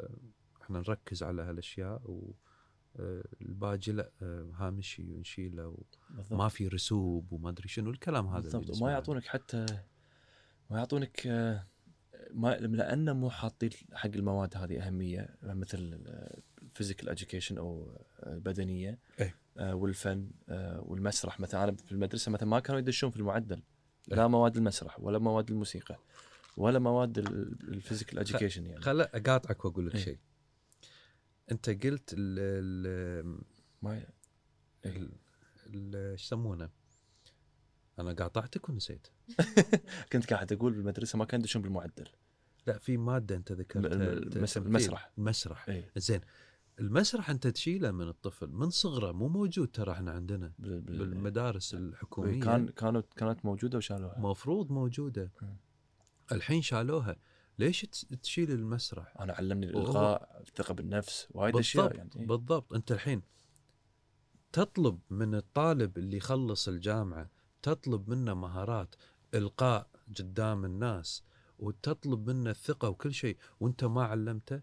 إحنا 0.62 0.78
نركز 0.78 1.22
على 1.22 1.42
هالأشياء 1.42 2.10
و 2.10 2.34
آه، 2.96 3.24
الباقي 3.42 3.92
لا 3.92 4.10
آه، 4.22 4.50
هامشي 4.54 5.10
ونشيله. 5.10 5.76
وما 6.30 6.48
في 6.48 6.68
رسوب 6.68 7.32
وما 7.32 7.50
أدري 7.50 7.68
شنو 7.68 7.90
الكلام 7.90 8.26
هذا 8.26 8.40
بالضبط. 8.40 8.76
وما 8.76 8.90
يعطونك 8.90 9.26
حتى 9.26 9.66
ما 10.70 10.78
يعطونك 10.78 11.26
ما 12.30 12.56
لأنه 12.56 13.12
مو 13.12 13.30
حاطين 13.30 13.70
حق 13.92 14.10
المواد 14.14 14.56
هذه 14.56 14.86
أهمية 14.86 15.36
مثل 15.42 16.00
ال 16.62 16.67
physical 16.67 17.08
education 17.08 17.58
أو 17.58 17.98
البدنية. 18.26 18.98
آه، 19.58 19.74
والفن 19.74 20.30
والمسرح 20.78 21.40
مثلا 21.40 21.64
أنا 21.64 21.72
في 21.72 21.92
المدرسة 21.92 22.32
مثلا 22.32 22.48
ما 22.48 22.60
كانوا 22.60 22.80
يدشون 22.80 23.10
في 23.10 23.16
المعدل. 23.16 23.62
لا 24.16 24.26
مواد 24.28 24.56
المسرح 24.56 25.00
ولا 25.00 25.18
مواد 25.18 25.50
الموسيقى 25.50 25.98
ولا 26.56 26.78
مواد 26.78 27.18
ال 27.18 27.29
physical 27.29 28.18
education 28.18 28.66
يعني 28.66 28.80
خل 28.80 29.00
أقاطعك 29.00 29.64
وأقول 29.64 29.86
لك 29.86 29.94
إيه. 29.94 30.00
شيء 30.04 30.18
أنت 31.52 31.70
قلت 31.70 32.14
ال 32.18 32.38
ال 32.38 33.38
ما 33.82 34.02
ال- 34.86 35.10
ال- 35.66 35.96
إيش 35.96 36.24
يسمونه؟ 36.24 36.68
أنا 37.98 38.12
قاطعتك 38.12 38.68
ونسيت 38.68 39.06
كنت 40.12 40.32
قاعد 40.32 40.52
أقول 40.52 40.72
بالمدرسة 40.72 41.18
ما 41.18 41.24
كان 41.24 41.40
يدشون 41.40 41.62
بالمعدل 41.62 42.08
لا 42.66 42.78
في 42.78 42.96
مادة 42.96 43.36
أنت 43.36 43.52
ذكرتها. 43.52 44.12
المسرح. 44.12 45.10
المسرح 45.18 45.68
اي 45.68 45.84
زين 45.96 46.20
المسرح 46.80 47.30
أنت 47.30 47.46
تشيله 47.46 47.90
من 47.90 48.08
الطفل 48.08 48.46
من 48.50 48.70
صغره 48.70 49.12
مو 49.12 49.28
موجود 49.28 49.68
ترى 49.68 49.92
إحنا 49.92 50.10
عندنا 50.10 50.52
بال- 50.58 50.80
بال- 50.80 50.98
بالمدارس 50.98 51.74
الحكومية. 51.74 52.40
كان 52.40 52.68
كانت 52.68 53.06
كانت 53.16 53.44
موجودة 53.44 53.78
وشالوها. 53.78 54.18
مفروض 54.18 54.70
موجودة. 54.72 55.32
الحين 56.32 56.62
شالوها. 56.62 57.16
ليش 57.58 57.80
تشيل 58.22 58.50
المسرح؟ 58.50 59.20
أنا 59.20 59.32
علمني 59.32 59.66
الالقاء 59.66 60.42
الثقة 60.48 60.74
بالنفس 60.74 61.28
وايد 61.30 61.56
أشياء 61.56 61.96
يعني. 61.96 62.10
إيه. 62.16 62.26
بالضبط. 62.26 62.72
أنت 62.74 62.92
الحين 62.92 63.22
تطلب 64.52 64.98
من 65.10 65.34
الطالب 65.34 65.98
اللي 65.98 66.16
يخلص 66.16 66.68
الجامعة 66.68 67.30
تطلب 67.62 68.10
منه 68.10 68.34
مهارات 68.34 68.94
القاء 69.34 69.90
قدام 70.18 70.64
الناس 70.64 71.24
وتطلب 71.58 72.30
منه 72.30 72.50
الثقة 72.50 72.88
وكل 72.88 73.14
شيء 73.14 73.36
وأنت 73.60 73.84
ما 73.84 74.02
علمته؟ 74.04 74.60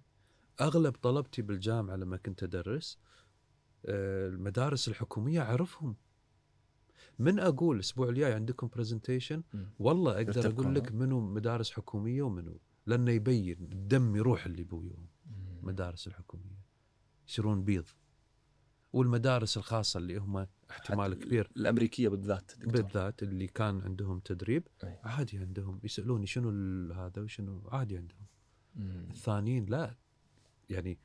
أغلب 0.62 0.94
طلبتي 0.96 1.42
بالجامعة 1.42 1.96
لما 1.96 2.18
كنت 2.18 2.44
أدرس 2.44 3.00
آه، 3.86 4.28
المدارس 4.28 4.88
الحكومية 4.88 5.42
أعرفهم 5.42 5.96
من 7.20 7.40
أقول 7.40 7.76
الأسبوع 7.76 8.10
الجاي 8.10 8.34
عندكم 8.34 8.68
برزنتيشن. 8.76 9.44
والله 9.80 10.12
أقدر 10.16 10.50
أقول 10.50 10.76
لك 10.76 10.92
منو 10.92 11.20
مدارس 11.20 11.72
حكومية 11.72 12.22
ومنو 12.22 12.60
لأنه 12.86 13.12
يبين 13.12 13.58
الدم 13.72 14.16
يروح 14.16 14.46
اللي 14.46 14.64
بويهم 14.64 15.08
مم. 15.26 15.58
المدارس 15.60 16.08
الحكومية 16.08 16.66
يصيرون 17.28 17.64
بيض 17.64 17.86
والمدارس 18.94 19.58
الخاصة 19.58 19.98
اللي 19.98 20.18
هم 20.18 20.48
احتمال 20.70 21.14
كبير 21.14 21.52
الأمريكية 21.58 22.10
بالذات 22.10 22.52
دكتور. 22.58 22.72
بالذات 22.72 23.24
اللي 23.24 23.48
كان 23.48 23.82
عندهم 23.82 24.20
تدريب 24.20 24.68
أي. 24.84 25.00
عادي 25.04 25.38
عندهم 25.38 25.80
يسألوني 25.84 26.28
شنو 26.28 26.50
هذا 26.94 27.22
وشنو 27.22 27.70
عادي 27.72 27.98
عندهم 27.98 28.26
مم. 28.76 29.08
الثانيين 29.12 29.66
لا 29.66 29.96
يعني 30.70 31.00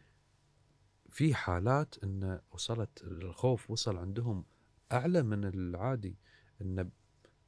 في 1.09 1.35
حالات 1.35 2.05
إن 2.05 2.41
وصلت 2.51 3.03
الخوف 3.03 3.71
وصل 3.71 3.97
عندهم 3.97 4.45
أعلى 4.93 5.23
من 5.23 5.45
العادي 5.45 6.19
إن 6.61 6.91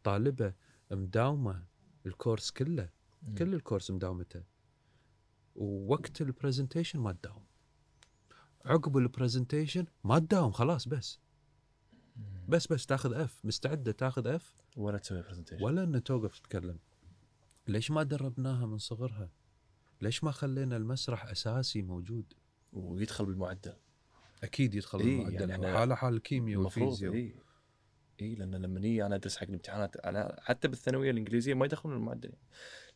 طالبة 0.04 0.54
مداومة 0.90 1.64
ال 2.06 2.12
course 2.12 2.50
كله 2.50 2.90
مم. 3.22 3.34
كل 3.34 3.54
ال 3.54 3.59
course 3.59 3.90
مداومته. 3.90 4.42
ووقت 5.54 6.20
ال 6.20 6.26
presentation 6.26 6.98
ما 6.98 7.12
تداوم. 7.12 7.44
عقب 8.64 8.96
ال 8.96 9.03
presentation 9.03 9.86
ما 10.04 10.18
تداوم 10.18 10.52
خلاص 10.52 10.88
بس. 10.88 11.20
بس 12.48 12.72
بس 12.72 12.86
تاخذ 12.86 13.12
F 13.12 13.44
مستعدة 13.44 13.92
تاخذ 13.92 14.26
F 14.26 14.56
ولا 14.76 14.98
تسوي 14.98 15.22
presentation 15.22 15.64
ولا 15.64 15.82
إن 15.82 16.02
توقف 16.02 16.38
تتكلم. 16.38 16.78
ليش 17.68 17.90
ما 17.90 18.02
دربناها 18.02 18.66
من 18.66 18.78
صغرها؟ 18.78 19.30
ليش 20.02 20.24
ما 20.24 20.30
خلينا 20.30 20.76
المسرح 20.76 21.26
أساسي 21.26 21.82
موجود؟ 21.82 22.32
ويدخل 22.72 23.24
بالمعدل. 23.26 23.74
أكيد 24.42 24.74
يدخل 24.74 25.00
إيه، 25.00 25.20
المعدل 25.20 25.50
يعني 25.50 25.72
حالة 25.72 25.94
حال 25.94 26.14
الكيمياء 26.14 26.60
والفيزياء 26.60 27.12
اي 27.12 27.34
اي 28.22 28.34
لأن 28.34 28.54
لما 28.54 28.80
نيجي 28.80 29.06
أنا 29.06 29.14
أدرس 29.14 29.36
حق 29.36 29.42
الامتحانات 29.46 29.96
أنا 29.96 30.36
حتى 30.40 30.68
بالثانوية 30.68 31.10
الإنجليزية 31.10 31.54
ما 31.54 31.64
يدخلون 31.64 31.96
المعدل 31.96 32.28
يعني. 32.28 32.40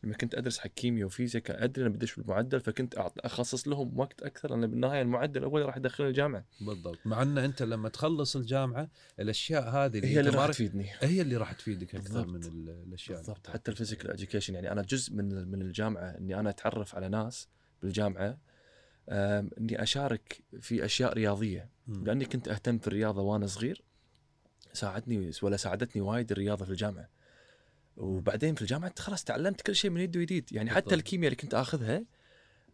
لما 0.03 0.13
كنت 0.13 0.35
أدرس 0.35 0.59
حق 0.59 0.67
كيمياء 0.67 1.05
وفيزياء 1.05 1.43
كان 1.43 1.63
ادري 1.63 1.85
أنا 1.85 1.93
بدش 1.93 2.15
بالمعدل 2.15 2.59
فكنت 2.59 2.95
أخصص 3.19 3.67
لهم 3.67 3.99
وقت 3.99 4.23
أكثر 4.23 4.49
لأن 4.49 4.67
بالنهاية 4.67 5.01
المعدل 5.01 5.39
الأول 5.39 5.65
راح 5.65 5.77
يدخلني 5.77 6.09
الجامعة 6.09 6.45
بالضبط 6.61 6.97
مع 7.05 7.21
إن 7.21 7.37
أنت 7.37 7.63
لما 7.63 7.89
تخلص 7.89 8.35
الجامعة 8.35 8.89
الأشياء 9.19 9.69
هذه 9.69 9.97
اللي 9.97 10.07
هي 10.07 10.19
اللي 10.19 10.31
راح 10.31 10.47
تفيدني 10.51 10.89
هي 10.99 11.21
اللي 11.21 11.37
راح 11.37 11.51
تفيدك 11.51 11.95
أكثر 11.95 12.21
بالضبط. 12.25 12.27
من 12.27 12.43
ال- 12.69 12.83
الأشياء 12.87 13.17
بالضبط 13.17 13.47
حتى 13.49 13.71
ال 13.71 13.75
physical. 13.75 14.11
education 14.11 14.53
يعني 14.55 14.71
أنا 14.71 14.81
جزء 14.81 15.13
من 15.13 15.47
من 15.47 15.61
الجامعة 15.61 16.03
إني 16.17 16.39
أنا 16.39 16.49
أتعرف 16.49 16.95
على 16.95 17.09
ناس 17.09 17.47
بالجامعة 17.83 18.37
إني 19.09 19.83
أشارك 19.83 20.41
في 20.59 20.85
أشياء 20.85 21.13
رياضية. 21.13 21.69
لأني 21.87 22.25
كنت 22.25 22.47
أهتم 22.47 22.77
في 22.77 22.87
الرياضة 22.87 23.21
وأنا 23.21 23.47
صغير 23.47 23.83
ساعدني 24.77 25.31
ولا 25.41 25.57
ساعدتني 25.57 26.01
وايد 26.01 26.31
الرياضة 26.31 26.65
في 26.65 26.71
الجامعة 26.71 27.09
وبعدين 27.97 28.55
في 28.55 28.61
الجامعة 28.61 28.93
خلاص 28.99 29.23
تعلمت 29.23 29.61
كل 29.61 29.75
شيء 29.75 29.91
من 29.91 30.01
يد 30.01 30.17
ويديد 30.17 30.49
يعني 30.51 30.69
حتى. 30.69 30.95
الكيمياء 30.95 31.27
اللي 31.27 31.41
كنت 31.41 31.53
آخذها 31.53 32.03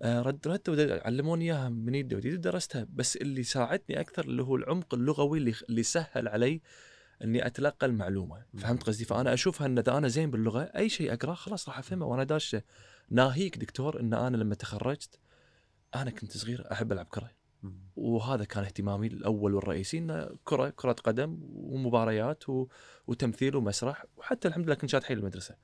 آه، 0.01 0.21
رد 0.21 0.47
رد 0.47 1.01
علموني 1.05 1.45
إياها 1.45 1.69
من 1.69 1.95
يد 1.95 2.13
ويديد 2.13 2.33
ودرستها 2.33 2.87
بس 2.93 3.15
اللي 3.17 3.43
ساعدني 3.43 3.99
أكثر 3.99 4.25
اللي 4.25 4.43
هو 4.43 4.55
العمق 4.55 4.93
اللغوي 4.93 5.37
اللي 5.37 5.53
اللي 5.69 5.83
سهل 5.83 6.27
علي 6.27 6.61
إني 7.23 7.45
أتلقى 7.45 7.87
المعلومة. 7.87 8.45
فهمت 8.57 8.83
قصدي 8.83 9.05
فأنا 9.05 9.33
أشوفها 9.33 9.67
إن 9.67 9.77
إذا 9.77 9.97
أنا 9.97 10.07
زين 10.07 10.31
باللغة 10.31 10.61
أي 10.61 10.89
شيء 10.89 11.13
أقرأه 11.13 11.33
خلاص 11.33 11.69
راح 11.69 11.77
أفهمه 11.79 12.05
وأنا 12.05 12.23
داشة 12.23 12.61
ناهيك 13.09 13.57
دكتور 13.57 13.99
إن 13.99 14.13
أنا 14.13 14.37
لما 14.37 14.55
تخرجت 14.55 15.19
أنا 15.95 16.11
كنت 16.11 16.37
صغير 16.37 16.71
أحب 16.71 16.91
ألعب 16.91 17.05
كرة. 17.05 17.31
وهذا 17.95 18.43
كان 18.43 18.63
اهتمامي 18.63 19.07
الأول 19.07 19.53
والرئيسي 19.53 19.97
إنه 19.97 20.29
كره 20.43 20.69
كرة 20.69 20.91
قدم 20.91 21.39
ومباريات 21.43 22.49
و... 22.49 22.67
وتمثيل 23.07 23.55
ومسرح 23.55 24.05
وحتى 24.17 24.47
الحمد 24.47 24.65
لله 24.65 24.75
كنت 24.75 24.89
شاط 24.89 25.03
حيل 25.03 25.17
المدرسة. 25.17 25.55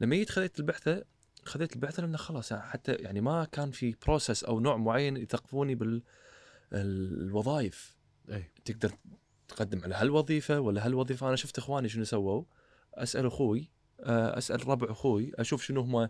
لما 0.00 0.16
جيت 0.16 0.30
خذيت 0.30 0.60
البعثه 0.60 1.04
خذيت 1.44 1.72
البعثه 1.72 2.02
لأنه 2.02 2.16
خلاص 2.16 2.52
يعني 2.52 2.62
حتى 2.62 2.92
يعني 2.92 3.20
ما 3.20 3.44
كان 3.44 3.70
في 3.70 3.94
بروسس 4.06 4.44
أو 4.44 4.60
نوع 4.60 4.76
معين 4.76 5.16
يثقفوني 5.16 5.78
بالوظائف 6.72 7.96
اي 8.30 8.50
تقدر 8.64 8.92
تقدم 9.48 9.82
على 9.84 9.94
هالوظيفة 9.94 10.60
ولا 10.60 10.86
هالوظيفة. 10.86 11.28
أنا 11.28 11.36
شفت 11.36 11.58
إخواني 11.58 11.88
شنو 11.88 12.04
سووا. 12.04 12.44
أسأل 12.94 13.26
أخوي 13.26 13.70
آه، 14.00 14.38
أسأل 14.38 14.68
ربع 14.68 14.90
أخوي 14.90 15.32
أشوف 15.34 15.62
شنو 15.62 15.80
هم 15.80 16.08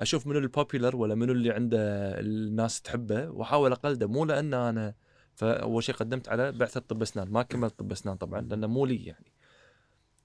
أشوف 0.00 0.26
منو 0.26 0.38
البوبيلر 0.38 0.96
ولا 0.96 1.14
منو 1.14 1.32
اللي 1.32 1.50
عنده 1.50 1.78
الناس 2.20 2.82
تحبه 2.82 3.28
وأحاول 3.30 3.72
أقلده. 3.72 4.06
مو 4.06 4.24
لأن 4.24 4.54
أنا 4.54 4.94
فاول 5.34 5.84
شيء 5.84 5.94
قدمت 5.94 6.28
على 6.28 6.52
بعثه 6.52 6.80
طب 6.80 7.02
أسنان. 7.02 7.30
ما 7.30 7.42
كملت 7.42 7.78
طب 7.78 7.92
أسنان 7.92 8.16
طبعا 8.16 8.40
لأنه 8.40 8.66
مو 8.66 8.86
لي 8.86 9.04
يعني. 9.04 9.32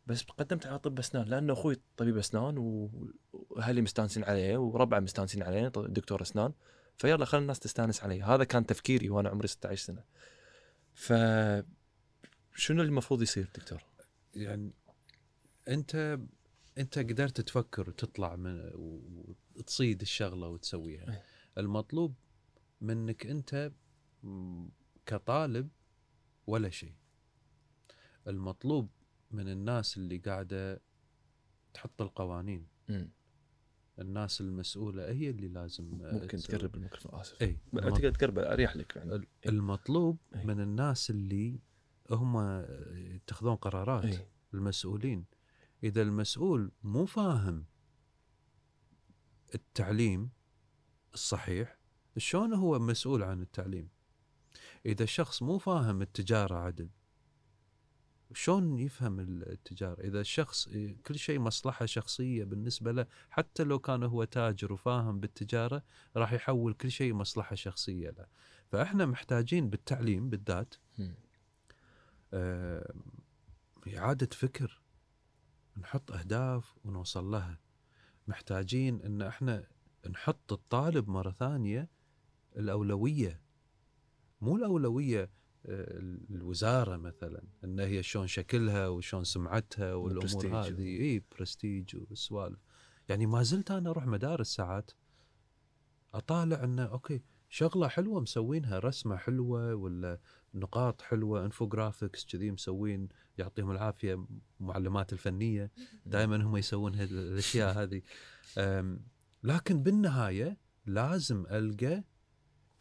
بس 0.08 0.24
قدمت 0.24 0.66
على 0.66 0.80
طب 0.80 1.00
أسنان 1.00 1.26
لأن 1.26 1.50
أخوي 1.50 1.78
طبيب 1.98 2.18
أسنان 2.18 2.58
وأهلي 2.58 3.82
مستانسين 3.82 4.24
عليه 4.24 4.58
وربعه 4.58 5.00
مستانسين 5.00 5.44
عليه 5.44 5.68
دكتور 5.68 6.22
أسنان. 6.22 6.54
فيلا 6.98 7.26
خلي 7.26 7.42
الناس 7.42 7.60
تستانس 7.60 8.04
علي 8.04 8.22
هذا 8.22 8.44
كان 8.44 8.66
تفكيري 8.66 9.10
وأنا 9.10 9.30
عمري 9.30 9.48
16 9.48 9.86
سنة. 9.86 10.04
ف 10.94 11.14
شنو 12.56 12.82
المفروض 12.82 13.22
يصير 13.22 13.50
دكتور؟ 13.56 13.84
يعني 14.36 14.72
أنت 15.68 16.20
أنت 16.78 17.00
قدرت 17.00 17.42
تفكر 17.42 17.90
وتطلع 17.90 18.36
من 18.36 18.70
وتصيد 19.56 20.02
الشغلة 20.02 20.48
وتسويها. 20.48 21.12
أي. 21.14 21.22
المطلوب 21.58 22.16
منك 22.82 23.26
أنت 23.28 23.72
م- 24.24 24.68
كطالب 25.06 25.70
ولا 26.48 26.70
شيء. 26.70 26.94
المطلوب 28.28 28.90
من 29.32 29.48
الناس 29.50 29.98
اللي 29.98 30.18
قاعدة 30.18 30.82
تحط 31.74 32.02
القوانين. 32.02 32.68
مم. 32.90 33.10
الناس 34.00 34.42
المسؤولة 34.42 35.12
هي 35.12 35.30
اللي 35.30 35.48
لازم 35.48 36.02
آه، 36.04 36.12
ممكن 36.14 36.38
تسوي. 36.38 36.58
تقرب 36.58 36.76
الميكروفون. 36.76 37.20
آسف. 37.20 37.42
اي 37.42 37.58
تقدر 37.74 38.12
تقرب 38.12 38.40
أريح 38.40 38.76
لك 38.76 38.96
يعني 38.96 39.16
ال- 39.16 39.28
المطلوب 39.46 40.18
أي. 40.36 40.46
من 40.46 40.60
الناس 40.62 41.10
اللي 41.10 41.60
هم 42.10 42.38
يتخذون 42.96 43.56
قرارات. 43.56 44.06
اي 44.06 44.28
المسؤولين. 44.54 45.26
إذا 45.84 46.02
المسؤول 46.02 46.72
مو 46.84 47.06
فاهم 47.06 47.66
التعليم 49.56 50.30
الصحيح 51.14 51.78
شلون 52.18 52.54
هو 52.54 52.80
مسؤول 52.80 53.24
عن 53.24 53.42
التعليم؟ 53.42 53.90
إذا 54.86 55.04
الشخص 55.04 55.44
مو 55.44 55.58
فاهم 55.58 56.02
التجارة 56.02 56.56
عدل 56.56 56.90
شلون 58.34 58.80
يفهم 58.80 59.20
التجارة؟ 59.20 60.02
إذا 60.02 60.22
الشخص 60.22 60.70
كل 61.06 61.20
شيء 61.20 61.40
مصلحة 61.40 61.86
شخصية 61.86 62.44
بالنسبة 62.44 62.92
له 62.92 63.06
حتى 63.30 63.64
لو 63.64 63.80
كان 63.80 64.04
هو 64.04 64.24
تاجر 64.24 64.74
وفاهم 64.74 65.20
بالتجارة 65.20 65.84
راح 66.16 66.34
يحول 66.34 66.74
كل 66.74 66.92
شيء 66.92 67.14
مصلحة 67.14 67.56
شخصية 67.56 68.10
له. 68.10 68.26
فإحنا 68.68 69.06
محتاجين 69.06 69.70
بالتعليم 69.70 70.30
بالذات. 70.30 70.76
آه، 72.34 72.94
إعادة 73.98 74.30
فكر. 74.32 74.81
نحط 75.78 76.12
أهداف 76.12 76.76
ونوصل 76.86 77.32
لها. 77.32 77.60
محتاجين 78.28 79.02
أن 79.02 79.22
إحنا 79.22 79.68
نحط 80.10 80.54
الطالب 80.54 81.10
مرة 81.10 81.32
ثانية 81.32 81.90
الأولوية 82.58 83.42
مو 84.42 84.56
الأولوية 84.56 85.30
آه، 85.66 86.00
الوزارة 86.30 86.98
مثلا 86.98 87.44
أن 87.64 87.80
هي 87.80 88.04
شلون 88.04 88.28
شكلها 88.28 88.88
وشلون 88.88 89.24
سمعتها 89.24 90.08
البرستيج. 90.08 90.54
هذه. 90.54 91.02
إي 91.02 91.24
برستيج 91.32 91.96
والسوالف. 91.96 92.60
يعني 93.10 93.26
ما 93.26 93.44
زلت 93.44 93.72
أنا 93.72 93.90
أروح 93.90 94.06
مدارس 94.06 94.56
ساعات 94.56 94.92
أطالع 96.14 96.64
إنه 96.64 96.84
okay 96.86 97.22
شغلة 97.50 97.88
حلوة 97.88 98.22
مسوينها 98.22 98.80
رسمة 98.80 99.16
حلوة 99.16 99.76
ولا 99.76 100.20
نقاط 100.54 101.02
حلوة 101.02 101.46
infographics 101.46 102.26
كذي 102.26 102.52
مسوين 102.52 103.08
يعطيهم 103.38 103.72
العافية 103.72 104.26
معلمات 104.60 105.14
الفنية 105.14 105.72
دائما 106.06 106.36
هم 106.44 106.58
يسوون 106.58 106.94
الأشياء 106.96 107.74
هذه. 107.84 108.02
لكن 109.44 109.84
بالنهاية 109.84 110.58
لازم 110.86 111.46
ألقى 111.52 112.04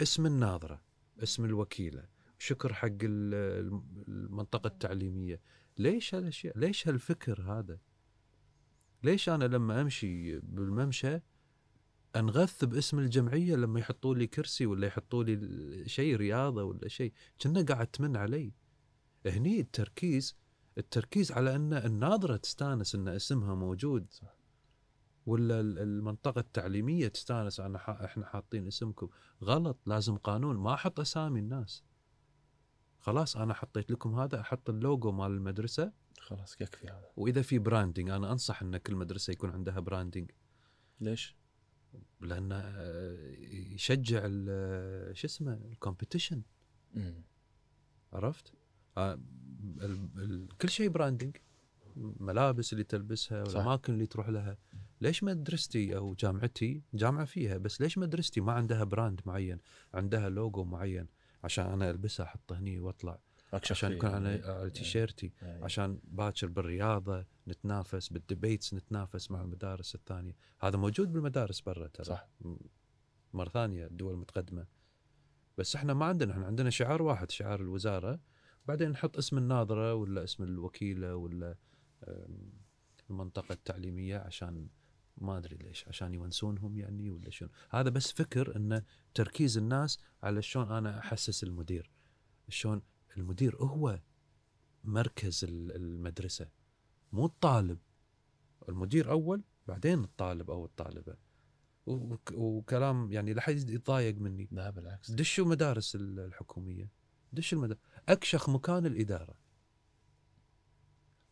اسم 0.03 0.27
الناظرة 0.27 0.83
اسم 1.23 1.45
الوكيلة. 1.45 2.05
شكر 2.39 2.73
حق 2.73 2.87
ال- 3.03 3.83
المنطقة 4.09 4.67
التعليمية. 4.69 5.41
ليش 5.79 6.15
هالأشياء؟ 6.15 6.59
ليش 6.59 6.89
هالفكر 6.89 7.43
هذا؟ 7.43 7.79
ليش 9.03 9.29
أنا 9.29 9.45
لما 9.45 9.81
أمشي 9.81 10.39
بالممشى 10.41 11.21
أنغث 12.17 12.65
باسم 12.65 12.99
الجمعية 12.99 13.57
لما 13.57 13.81
يحطوا 13.81 14.15
لي 14.15 14.27
كرسي 14.27 14.67
ولا 14.67 14.87
يحطوا 14.87 15.25
لي 15.25 15.89
شيء 15.89 16.17
رياضة 16.17 16.63
ولا 16.63 16.89
شيء. 16.89 17.13
كنا 17.43 17.63
قاعد 17.63 17.87
تمن 17.87 18.17
علي. 18.17 18.53
هني 19.27 19.61
التركيز 19.61 20.37
التركيز 20.79 21.33
على 21.33 21.57
أن 21.57 21.73
الناظرة 21.73 22.37
تستانس 22.37 22.95
إن 22.95 23.09
اسمها 23.09 23.55
موجود. 23.55 24.07
صح. 24.11 24.37
ولا 25.27 25.61
ال- 25.61 25.79
المنطقة 25.79 26.39
التعليمية 26.39 27.09
تستانس 27.09 27.61
أنا 27.61 28.05
إحنا 28.05 28.27
حاطين 28.27 28.67
اسمكم. 28.67 29.09
غلط 29.43 29.79
لازم 29.87 30.17
قانون. 30.17 30.57
ما 30.57 30.75
أحط 30.75 31.01
أسامي 31.01 31.41
الناس. 31.41 31.85
خلاص 32.99 33.37
أنا 33.37 33.55
حطيت 33.55 33.91
لكم 33.91 34.15
هذا 34.15 34.41
أحط 34.41 34.71
اللوجو 34.71 35.13
مال 35.13 35.31
المدرسة. 35.31 35.93
خلاص 36.21 36.61
يكفي 36.61 36.87
هذا. 36.87 37.11
وإذا 37.17 37.43
في 37.43 37.59
branding 37.59 38.11
أنا 38.11 38.33
أنصح 38.33 38.63
إن 38.63 38.77
كل 38.77 38.95
مدرسة 38.97 39.31
يكون 39.31 39.51
عندها 39.51 39.81
branding 39.81 40.31
ليش؟ 41.01 41.40
لأنه 42.21 42.55
آه، 42.57 43.35
يشجع 43.51 44.21
ال- 44.25 45.17
شو 45.17 45.27
اسمه 45.27 45.53
ال 45.53 45.60
competition. 45.60 46.43
عرفت؟ 48.13 48.53
آه، 48.99 49.19
كل 50.61 50.69
شيء 50.69 50.89
branding 50.89 51.37
ملابس 51.97 52.73
اللي 52.73 52.85
تلبسها. 52.85 53.43
والاماكن 53.43 53.93
اللي 53.93 54.07
تروح 54.07 54.29
لها 54.29 54.59
ليش 55.01 55.25
مدرستي 55.25 55.97
أو 55.97 56.15
جامعتي 56.15 56.83
جامعة 56.95 57.25
فيها 57.25 57.59
بس 57.59 57.81
ليش 57.81 57.99
مدرستي 57.99 58.41
ما 58.41 58.53
عندها 58.53 58.85
brand 58.85 59.21
معين 59.27 59.59
عندها 59.95 60.29
لوجو 60.29 60.65
معين 60.65 61.07
عشان 61.45 61.67
أنا 61.67 61.91
البسه 61.91 62.25
احطه 62.25 62.59
هني 62.59 62.79
وأطلع 62.79 63.19
عشان. 63.53 63.93
يكون 63.93 64.11
على 64.11 64.29
إيه. 64.29 64.51
على 64.51 64.71
تيشيرتي 64.71 65.33
إيه. 65.43 65.65
عشان 65.65 65.99
باكر 66.05 66.47
بالرياضة 66.47 67.25
نتنافس 67.49 68.09
بال 68.09 68.23
debates 68.23 68.75
نتنافس 68.75 69.31
مع 69.31 69.41
المدارس 69.41 69.95
الثانية 69.95 70.37
هذا 70.61 70.77
موجود 70.77 71.13
بالمدارس 71.13 71.61
برا 71.61 71.87
ترى 71.87 72.05
صح. 72.05 72.29
مرة 73.33 73.49
ثانية 73.49 73.87
الدول 73.87 74.15
المتقدمه 74.15 74.67
بس 75.59 75.77
إحنا 75.77 75.95
ما 75.95 76.07
عندنا 76.07 76.33
إحنا 76.33 76.47
عندنا 76.47 76.71
شعار 76.71 77.03
واحد 77.03 77.31
شعار 77.31 77.61
الوزارة 77.61 78.21
بعدين 78.67 78.91
نحط 78.91 79.17
اسم 79.17 79.39
الناظرة 79.39 79.95
ولا 79.95 80.25
اسم 80.25 80.43
الوكيلة 80.43 81.17
ولا 81.17 81.57
المنطقة 83.11 83.53
التعليمية 83.53 84.19
عشان 84.19 84.69
ما 85.17 85.39
أدري 85.39 85.57
ليش 85.57 85.89
عشان 85.89 86.15
يونسونهم 86.15 86.77
يعني 86.77 87.11
ولا 87.11 87.31
شنو 87.31 87.49
هذا 87.71 87.91
بس 87.91 88.13
فكر 88.13 88.57
إنه 88.57 88.83
تركيز 89.15 89.59
الناس 89.59 89.99
على 90.23 90.43
شلون 90.43 90.73
أنا 90.73 90.99
أحسس 90.99 91.45
المدير 91.45 91.91
شلون 92.49 92.83
المدير 93.17 93.57
هو 93.57 94.01
مركز 94.85 95.45
ال- 95.45 95.77
المدرسة 95.77 96.49
مو 97.13 97.25
الطالب. 97.27 97.79
المدير 98.69 99.11
أول 99.11 99.43
بعدين 99.69 100.05
الطالب 100.05 100.51
أو 100.51 100.65
الطالبة. 100.65 101.17
وك- 101.87 102.33
وكلام 102.33 103.13
يعني 103.13 103.33
لا 103.33 103.41
حد 103.41 103.71
يتضايق 103.71 104.17
مني. 104.17 104.49
لا 104.53 104.71
بالعكس. 104.71 105.11
دشوا 105.11 105.47
مدارس 105.47 105.95
ال- 105.95 106.21
الحكومية. 106.21 106.91
دش 107.33 107.53
المدارس 107.53 107.81
أكشخ 108.09 108.49
مكان 108.51 108.87
الإدارة. 108.87 109.35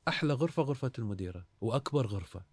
أحلى 0.08 0.32
غرفة 0.32 0.62
غرفة 0.62 0.92
المديرة 0.98 1.46
وأكبر 1.60 2.06
غرفة. 2.06 2.44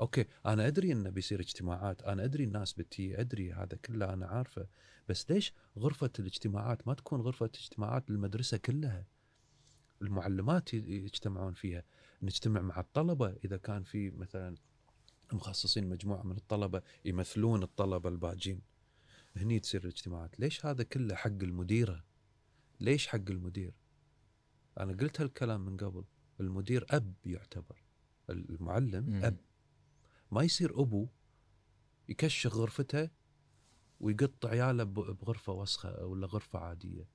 okay 0.00 0.24
أنا 0.46 0.66
أدري 0.66 0.92
انه 0.92 1.10
بيصير 1.10 1.40
اجتماعات 1.40 2.02
أنا 2.02 2.24
أدري 2.24 2.44
الناس 2.44 2.72
بتي 2.72 3.20
أدري 3.20 3.52
هذا 3.52 3.76
كله 3.84 4.12
أنا 4.12 4.26
عارفه 4.26 4.66
بس 5.08 5.30
ليش 5.30 5.52
غرفة 5.78 6.10
الاجتماعات 6.18 6.88
ما 6.88 6.94
تكون 6.94 7.20
غرفة 7.20 7.46
اجتماعات 7.46 8.10
للمدرسة 8.10 8.56
كلها؟ 8.56 9.06
المعلمات 10.02 10.74
يجتمعون 10.74 11.54
فيها. 11.54 11.84
نجتمع 12.22 12.60
مع 12.60 12.80
الطلبة 12.80 13.36
إذا 13.44 13.56
كان 13.56 13.82
في 13.82 14.10
مثلا 14.10 14.56
مخصصين 15.32 15.88
مجموعة 15.88 16.22
من 16.22 16.36
الطلبة 16.36 16.82
يمثلون 17.04 17.62
الطلبة 17.62 18.08
الباجين. 18.08 18.60
هني 19.36 19.60
تصير 19.60 19.80
الاجتماعات. 19.82 20.40
ليش 20.40 20.66
هذا 20.66 20.82
كله 20.82 21.14
حق 21.14 21.26
المديرة؟ 21.26 22.04
ليش 22.80 23.06
حق 23.06 23.30
المدير؟ 23.30 23.72
أنا 24.80 24.92
قلت 24.92 25.20
هالكلام 25.20 25.60
من 25.60 25.76
قبل. 25.76 26.04
المدير 26.40 26.86
أب 26.90 27.14
يعتبر. 27.26 27.82
المعلم. 28.30 29.24
أب. 29.24 29.36
ما 30.30 30.42
يصير 30.42 30.80
أبو 30.80 31.08
يكشخ 32.08 32.56
غرفته 32.56 33.10
ويقط 34.00 34.46
عياله 34.46 34.84
بغرفة 34.84 35.52
وسخة 35.52 36.06
ولا 36.06 36.26
غرفة 36.26 36.58
عادية. 36.58 37.08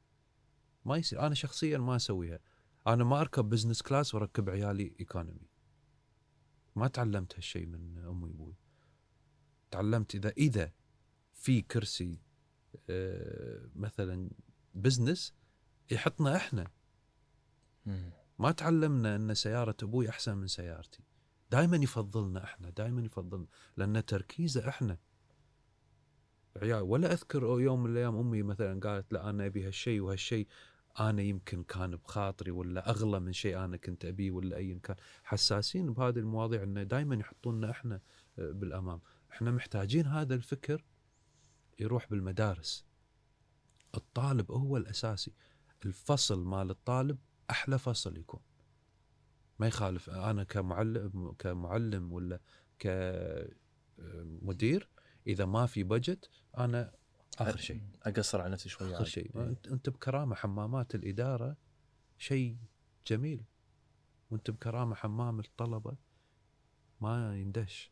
ما 0.86 0.98
يصير. 0.98 1.26
أنا 1.26 1.36
شخصيا 1.36 1.78
ما 1.78 1.96
أسويها. 1.96 2.40
أنا 2.88 3.04
ما 3.04 3.22
أركب 3.22 3.50
business 3.50 3.82
class 3.82 4.16
وأركب 4.16 4.50
عيالي 4.50 4.96
economy 5.00 5.50
ما 6.76 6.88
تعلمت 6.88 7.36
هالشيء 7.36 7.66
من 7.66 7.98
أمي 7.98 8.30
وابوي 8.30 8.56
تعلمت 9.72 10.16
اذا 10.16 10.30
إذا 10.30 10.72
في 11.34 11.62
كرسي 11.62 12.20
آه، 12.90 13.70
مثلا 13.76 14.30
بزنس 14.74 15.34
يحطنا 15.92 16.36
إحنا. 16.36 16.68
ما 18.40 18.52
تعلمنا 18.52 19.16
إن 19.16 19.34
سيارة 19.34 19.76
أبوي 19.84 20.10
أحسن 20.10 20.38
من 20.38 20.48
سيارتي. 20.48 21.04
دائما 21.52 21.78
يفضلنا 21.78 22.44
إحنا 22.44 22.70
دائما 22.70 23.02
يفضلنا 23.02 23.48
لأن 23.78 24.06
تركيزه 24.06 24.70
إحنا. 24.70 24.98
عيال 26.62 26.82
ولا 26.82 27.14
أذكر 27.14 27.44
يوم 27.44 27.84
من 27.84 27.92
الأيام 27.92 28.16
أمي 28.16 28.44
مثلا 28.44 28.80
قالت 28.80 29.14
لا 29.14 29.30
أنا 29.30 29.46
أبي 29.46 29.68
هالشيء 29.68 30.02
وهالشيء 30.02 30.48
أنا 31.00 31.22
يمكن 31.22 31.64
كان 31.64 31.96
بخاطري 31.96 32.52
ولا 32.52 32.90
أغلى 32.90 33.20
من 33.20 33.34
شيء 33.34 33.58
أنا 33.66 33.78
كنت 33.78 34.06
أبيه 34.06 34.32
ولا 34.32 34.58
ايا 34.58 34.80
كان. 34.84 34.96
حساسين 35.24 35.94
بهذه 35.94 36.20
المواضيع 36.20 36.64
إنه 36.64 36.84
دائما 36.84 37.16
يحطوننا 37.16 37.72
إحنا 37.72 38.02
آه، 38.40 38.52
بالأمام. 38.52 39.02
إحنا 39.32 39.52
محتاجين 39.52 40.06
هذا 40.06 40.36
الفكر 40.36 40.86
يروح 41.80 42.10
بالمدارس. 42.10 42.86
الطالب 43.96 44.52
هو 44.52 44.78
الأساسي. 44.78 45.34
الفصل 45.86 46.46
مال 46.46 46.70
الطالب 46.70 47.18
أحلى 47.50 47.80
فصل 47.80 48.18
يكون. 48.18 48.40
ما 49.60 49.68
يخالف. 49.68 50.10
أنا 50.10 50.44
كمعلم 50.44 51.36
كمعلم 51.40 52.12
ولا 52.12 52.40
كمدير 54.00 54.90
إذا 55.28 55.46
ما 55.46 55.66
في 55.66 55.84
بجت 55.84 56.30
أنا 56.58 56.94
آخر 57.40 57.58
شيء. 57.58 57.82
أقصر 58.04 58.42
على 58.42 58.54
نفسي 58.54 58.70
شوي 58.70 58.96
آخر. 58.96 59.04
شيء. 59.06 59.32
إيه. 59.36 59.44
أنت 59.44 59.68
أنت 59.68 59.90
بكرامة 59.90 60.36
حمامات 60.36 60.96
الإدارة 60.96 61.58
شيء 62.18 62.58
جميل. 63.08 63.44
وأنت 64.32 64.52
بكرامة 64.52 64.96
حمام 64.96 65.40
الطلبة 65.40 65.98
ما 67.02 67.38
يندش 67.38 67.92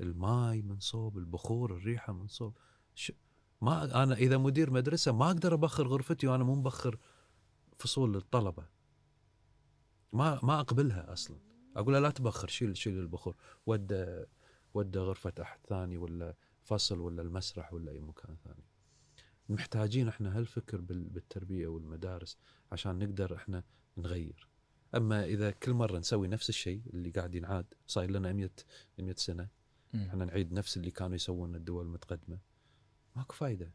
الماي 0.00 0.62
من 0.62 0.80
صوب 0.80 1.18
البخور 1.18 1.76
الريحة 1.76 2.12
من 2.12 2.26
صوب. 2.26 2.56
ش... 2.94 3.12
ما 3.60 4.02
أنا 4.02 4.14
إذا 4.14 4.38
مدير 4.38 4.70
مدرسة 4.70 5.12
ما 5.12 5.26
أقدر 5.26 5.54
أبخر 5.54 5.88
غرفتي 5.88 6.26
وأنا 6.26 6.44
مو 6.44 6.54
مبخر 6.54 6.98
فصول 7.78 8.14
للطلبة. 8.14 8.66
ما 10.12 10.40
ما 10.42 10.60
أقبلها 10.60 11.12
أصلا. 11.12 11.36
أقول 11.76 11.94
لا 12.02 12.10
تبخر 12.10 12.48
شيل 12.48 12.76
شيل 12.76 12.98
البخور. 12.98 13.36
ود 13.66 14.26
ود 14.74 14.96
غرفة 14.96 15.32
أحد 15.40 15.58
ثاني 15.68 15.96
ولا 15.96 16.34
فصل 16.64 17.00
ولا 17.00 17.22
المسرح 17.22 17.72
ولا 17.72 17.92
أي 17.92 18.00
مكان 18.00 18.36
ثاني. 18.44 18.64
محتاجين 19.48 20.08
إحنا 20.08 20.38
هالفكر 20.38 20.80
بال- 20.80 21.08
بالتربية 21.08 21.66
والمدارس 21.66 22.38
عشان 22.72 22.98
نقدر 22.98 23.36
إحنا 23.36 23.64
نغير. 23.96 24.48
أما 24.94 25.24
إذا 25.24 25.50
كل 25.50 25.72
مرة 25.72 25.98
نسوي 25.98 26.28
نفس 26.28 26.48
الشيء 26.48 26.82
اللي 26.94 27.10
قاعد 27.10 27.34
ينعاد 27.34 27.66
صاير 27.86 28.10
لنا 28.10 28.32
100 28.32 28.50
100 28.98 29.14
سنة. 29.18 29.48
إحنا 29.94 30.24
نعيد 30.24 30.52
نفس 30.52 30.76
اللي 30.76 30.90
كانوا 30.90 31.14
يسوون 31.14 31.54
الدول 31.54 31.86
المتقدمة. 31.86 32.38
ماكو 33.16 33.34
فايدة. 33.34 33.70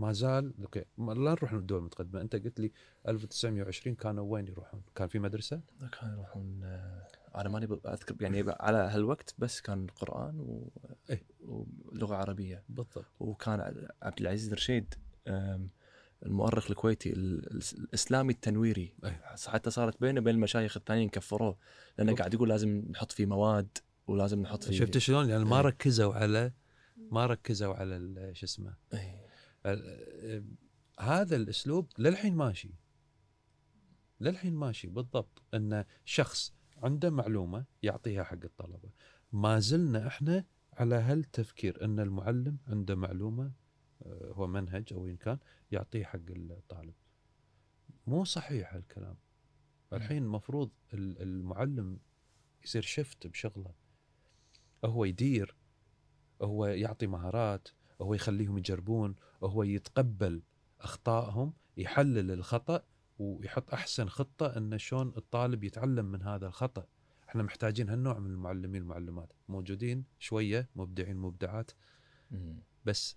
ما 0.00 0.12
زال 0.12 0.52
أوكي 0.62 0.84
لا 0.98 1.14
نروح 1.30 1.52
للدول 1.52 1.78
المتقدمة 1.78 2.20
أنت 2.20 2.36
قلت 2.36 2.60
لي 2.60 2.72
1920 3.08 3.96
كانوا 3.96 4.32
وين 4.32 4.48
يروحون؟ 4.48 4.82
كان 4.94 5.08
في 5.08 5.18
مدرسة؟ 5.18 5.60
كانوا 6.00 6.14
يروحون 6.14 6.60
آه، 6.64 7.06
أنا 7.34 7.48
ماني 7.48 7.80
أذكر 7.86 8.16
يعني 8.20 8.44
على 8.60 8.78
هالوقت 8.78 9.34
بس 9.38 9.60
كان 9.60 9.86
قرآن 9.86 10.40
و... 10.40 10.70
إيه. 11.10 11.22
ولغة 11.40 12.16
عربية 12.16 12.64
بالضبط 12.68 13.04
وكان 13.20 13.88
عبد 14.02 14.20
العزيز 14.20 14.52
رشيد 14.52 14.94
المؤرخ 16.26 16.70
الكويتي 16.70 17.12
الإسلامي 17.12 18.32
التنويري 18.32 18.94
أي. 19.04 19.16
حتى 19.46 19.70
صارت 19.70 20.00
بينه 20.00 20.20
وبين 20.20 20.34
المشايخ 20.34 20.76
الثانيين 20.76 21.08
كفروه 21.08 21.56
لأنه. 21.98 22.14
قاعد 22.14 22.34
يقول 22.34 22.48
لازم 22.48 22.84
نحط 22.90 23.12
فيه 23.12 23.26
مواد 23.26 23.78
ولازم 24.06 24.42
نحط 24.42 24.64
فيه 24.64 24.78
شفت 24.78 24.98
شلون 24.98 25.28
يعني 25.28 25.44
ما 25.44 25.56
إيه. 25.56 25.62
ركزوا 25.62 26.14
على 26.14 26.52
ما 27.10 27.26
ركزوا 27.26 27.74
على 27.74 28.30
شو 28.34 28.46
اسمه 28.46 28.74
إيه. 28.94 29.19
هذا 31.00 31.36
الأسلوب 31.36 31.88
للحين 31.98 32.36
ماشي. 32.36 32.74
للحين 34.20 34.54
ماشي 34.54 34.88
بالضبط. 34.88 35.42
إن 35.54 35.84
شخص 36.04 36.54
عنده 36.76 37.10
معلومة 37.10 37.64
يعطيها 37.82 38.24
حق 38.24 38.38
الطلبة. 38.44 38.90
ما 39.32 39.58
زلنا 39.58 40.06
إحنا 40.06 40.44
على 40.72 40.94
هالتفكير. 40.94 41.84
إن 41.84 42.00
المعلم 42.00 42.58
عنده 42.66 42.94
معلومة 42.94 43.52
آه، 44.02 44.32
هو 44.32 44.46
منهج 44.46 44.92
أو 44.92 45.06
إن 45.06 45.16
كان 45.16 45.38
يعطيه 45.70 46.04
حق 46.04 46.20
الطالب. 46.30 46.94
مو 48.06 48.24
صحيح 48.24 48.74
هالكلام. 48.74 49.16
الحين 49.92 50.22
المفروض 50.22 50.70
ال- 50.94 51.22
المعلم 51.22 51.98
يصير 52.64 52.82
شفت 52.82 53.26
بشغله. 53.26 53.74
هو 54.84 55.04
يدير 55.04 55.56
هو 56.42 56.66
يعطي 56.66 57.06
مهارات. 57.06 57.68
هو 58.00 58.14
يخليهم 58.14 58.58
يجربون 58.58 59.14
هو 59.42 59.62
يتقبل 59.62 60.42
أخطائهم 60.80 61.52
يحلل 61.76 62.30
الخطأ 62.30 62.82
ويحط 63.18 63.72
أحسن 63.72 64.08
خطة 64.08 64.56
ان 64.56 64.78
شلون 64.78 65.12
الطالب 65.16 65.64
يتعلم 65.64 66.04
من 66.04 66.22
هذا 66.22 66.46
الخطأ. 66.46 66.86
إحنا 67.28 67.42
محتاجين 67.42 67.88
هالنوع 67.88 68.18
من 68.18 68.30
المعلمين 68.30 68.82
والمعلمات. 68.82 69.32
موجودين 69.48 70.04
شوية 70.18 70.68
مبدعين 70.76 71.16
مبدعات. 71.16 71.70
بس 72.84 73.16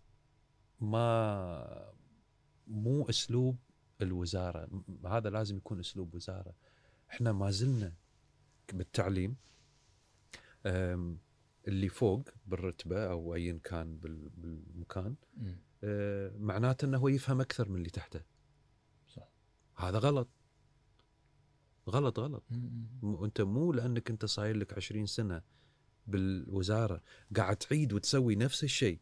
ما 0.81 1.93
مو 2.67 3.09
أسلوب 3.09 3.57
الوزارة. 4.01 4.84
هذا 5.05 5.29
لازم 5.29 5.57
يكون 5.57 5.79
أسلوب 5.79 6.15
وزارة. 6.15 6.53
إحنا 7.09 7.31
ما 7.31 7.51
زلنا 7.51 7.93
بالتعليم 8.73 9.36
اللي 11.68 11.89
فوق 11.89 12.30
بالرتبة 12.45 13.05
أو 13.11 13.36
ايا 13.36 13.59
كان 13.64 13.97
بال- 13.97 14.30
بالمكان 14.30 15.16
مم. 15.38 15.57
أه، 15.84 16.32
معناته 16.38 16.86
إنه 16.86 16.97
هو 16.97 17.07
يفهم 17.07 17.41
أكثر 17.41 17.70
من 17.70 17.76
اللي 17.76 17.89
تحته 17.89 18.22
صح. 19.07 19.30
هذا 19.76 19.97
غلط 19.99 20.28
غلط 21.89 22.20
غلط. 22.20 22.43
م- 22.51 23.24
أنت 23.24 23.41
مو 23.41 23.74
لأنك 23.74 24.09
أنت 24.09 24.26
صاير 24.26 24.55
لك 24.57 24.74
20 24.74 25.05
سنة 25.05 25.41
بالوزارة 26.07 27.01
قاعد 27.38 27.55
تعيد 27.57 27.93
وتسوي 27.93 28.36
نفس 28.36 28.64
الشيء 28.64 28.99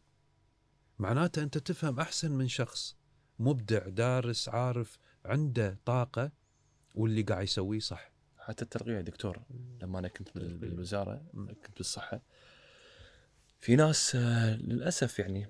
معناته 0.98 1.42
أنت 1.42 1.58
تفهم 1.58 2.00
أحسن 2.00 2.32
من 2.32 2.48
شخص 2.48 2.96
مبدع 3.38 3.88
دارس 3.88 4.48
عارف 4.48 4.98
عنده 5.24 5.78
طاقة 5.84 6.32
واللي 6.94 7.22
قاعد 7.22 7.42
يسويه 7.44 7.78
صح 7.78 8.12
حتى 8.38 8.64
الترقية 8.64 8.92
يا 8.96 9.00
دكتور 9.00 9.42
لما 9.82 9.98
أنا 9.98 10.08
كنت. 10.08 10.38
بالوزارة. 10.38 11.22
كنت 11.34 11.76
بالصحة 11.76 12.22
في 13.62 13.76
ناس 13.76 14.16
آه، 14.16 14.56
للأسف 14.56 15.18
يعني 15.18 15.46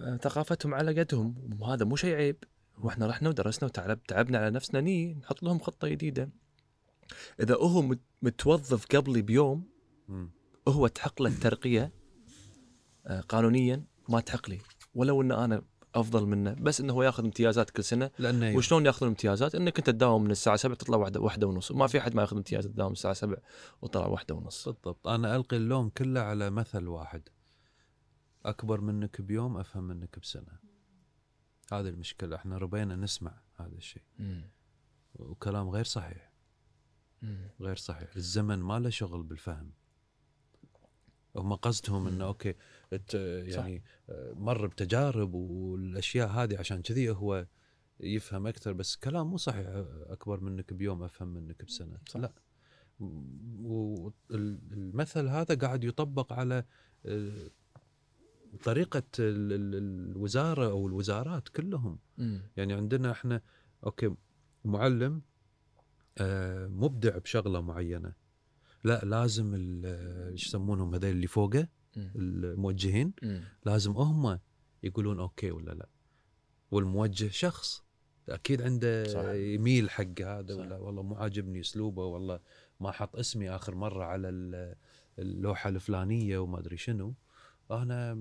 آه، 0.00 0.16
ثقافتهم 0.16 0.74
على 0.74 1.00
قدهم. 1.00 1.56
وهذا 1.60 1.84
مو 1.84 1.96
شيء 1.96 2.14
عيب. 2.14 2.36
وإحنا 2.78 3.06
رحنا 3.06 3.28
ودرسنا 3.28 3.64
وتعب 3.64 4.02
تعبنا 4.02 4.38
على 4.38 4.50
نفسنا 4.50 4.80
ني 4.80 5.14
نحط 5.14 5.42
لهم 5.42 5.58
خطة 5.58 5.88
جديدة. 5.88 6.30
إذا 7.40 7.54
هو 7.54 7.82
مت- 7.82 8.00
متوظف 8.22 8.86
قبلي 8.86 9.22
بيوم. 9.22 9.68
هو 10.68 10.86
تحق 10.86 11.22
له 11.22 11.28
الترقية 11.30 11.92
آه، 13.06 13.20
قانونيا 13.20 13.84
ما 14.08 14.20
تحق 14.20 14.50
لي. 14.50 14.58
ولو 14.94 15.22
إن 15.22 15.32
أنا 15.32 15.62
أفضل 15.94 16.26
منه 16.26 16.52
بس 16.60 16.80
إنه 16.80 16.92
هو 16.92 17.02
ياخذ 17.02 17.24
امتيازات 17.24 17.70
كل 17.70 17.84
سنة. 17.84 18.10
لأنه 18.18 18.56
وشلون 18.56 18.86
ياخذ 18.86 19.02
الامتيازات؟ 19.06 19.54
إنك 19.54 19.78
أنت 19.78 19.90
تداوم 19.90 20.24
من 20.24 20.30
الساعة 20.30 20.56
7 20.56 20.76
تطلع 20.76 20.96
واحدة 20.98 21.20
واحدة 21.20 21.46
ونص. 21.46 21.70
وما 21.70 21.86
في 21.86 21.98
أحد 21.98 22.14
ما 22.14 22.22
ياخذ 22.22 22.36
امتياز 22.36 22.66
تداوم 22.66 22.92
الساعة 22.92 23.14
7 23.14 23.38
وطلع 23.82 24.06
واحدة 24.06 24.34
ونص. 24.34 24.68
بالضبط. 24.68 25.08
أنا 25.08 25.36
ألقي 25.36 25.56
اللوم 25.56 25.88
كله 25.88 26.20
على 26.20 26.50
مثل 26.50 26.88
واحد. 26.88 27.28
أكبر 28.44 28.80
منك 28.80 29.20
بيوم 29.20 29.56
أفهم 29.56 29.84
منك 29.84 30.18
بسنة. 30.18 30.58
هذه 31.72 31.88
المشكلة 31.88 32.36
إحنا 32.36 32.58
ربينا 32.58 32.96
نسمع 32.96 33.40
هذا 33.56 33.76
الشيء. 33.76 34.02
وكلام 35.14 35.68
غير 35.68 35.84
صحيح. 35.84 36.32
غير 37.60 37.76
صحيح. 37.76 38.16
الزمن 38.16 38.58
ما 38.58 38.78
له 38.78 38.90
شغل 38.90 39.22
بالفهم. 39.22 39.70
هم 41.36 41.54
قصدهم 41.54 42.06
إنه. 42.06 42.24
أوكي 42.24 42.54
يعني 43.22 43.82
آه، 44.10 44.32
مر 44.32 44.66
بتجارب 44.66 45.34
والأشياء 45.34 46.28
هذه 46.28 46.58
عشان 46.58 46.82
كذي 46.82 47.10
هو 47.10 47.46
يفهم 48.00 48.46
أكثر 48.46 48.72
بس 48.72 48.96
كلام 48.96 49.26
مو 49.26 49.36
صحيح. 49.36 49.66
أكبر 50.06 50.40
منك 50.40 50.72
بيوم 50.72 51.02
أفهم 51.02 51.28
منك 51.28 51.64
بسنة. 51.64 51.98
صح. 52.08 52.20
لا. 52.20 52.32
والمثل 54.30 55.28
هذا 55.28 55.54
قاعد 55.54 55.84
يطبق 55.84 56.32
على 56.32 56.64
آه، 57.06 57.50
طريقة 58.64 59.02
ال- 59.18 59.52
ال- 59.52 60.10
الوزارة 60.10 60.66
أو 60.70 60.86
الوزارات 60.86 61.48
كلهم 61.48 61.98
مم. 62.18 62.40
يعني 62.56 62.72
عندنا 62.72 63.10
إحنا 63.10 63.40
okay 63.86 64.14
معلم 64.64 65.22
آه، 66.18 66.66
مبدع 66.66 67.18
بشغلة 67.18 67.60
معينة 67.60 68.12
لا 68.84 69.00
لازم 69.04 69.54
ال- 69.54 69.86
إيش 70.32 70.46
يسمونهم 70.46 70.94
هذول 70.94 71.10
اللي 71.10 71.26
فوقه. 71.26 71.68
الموجهين 71.96 73.12
مم. 73.22 73.44
لازم 73.66 73.90
هم 73.92 74.38
يقولون 74.82 75.20
okay 75.20 75.50
ولا 75.50 75.70
لا 75.72 75.88
والموجه 76.70 77.28
شخص 77.28 77.84
أكيد 78.28 78.62
عنده 78.62 79.04
صح. 79.04 79.24
يميل 79.30 79.90
حق 79.90 80.20
هذا 80.20 80.54
صح. 80.54 80.60
ولا 80.60 80.76
والله 80.76 81.02
مو 81.02 81.14
عاجبني 81.14 81.60
أسلوبه 81.60 82.04
والله 82.04 82.40
ما 82.80 82.90
حط 82.90 83.16
اسمي 83.16 83.50
آخر 83.50 83.74
مرة 83.74 84.04
على 84.04 84.28
ال- 84.28 84.74
اللوحة 85.18 85.68
الفلانية 85.70 86.38
وما 86.38 86.58
أدري 86.58 86.76
شنو 86.76 87.14
أنا 87.70 88.14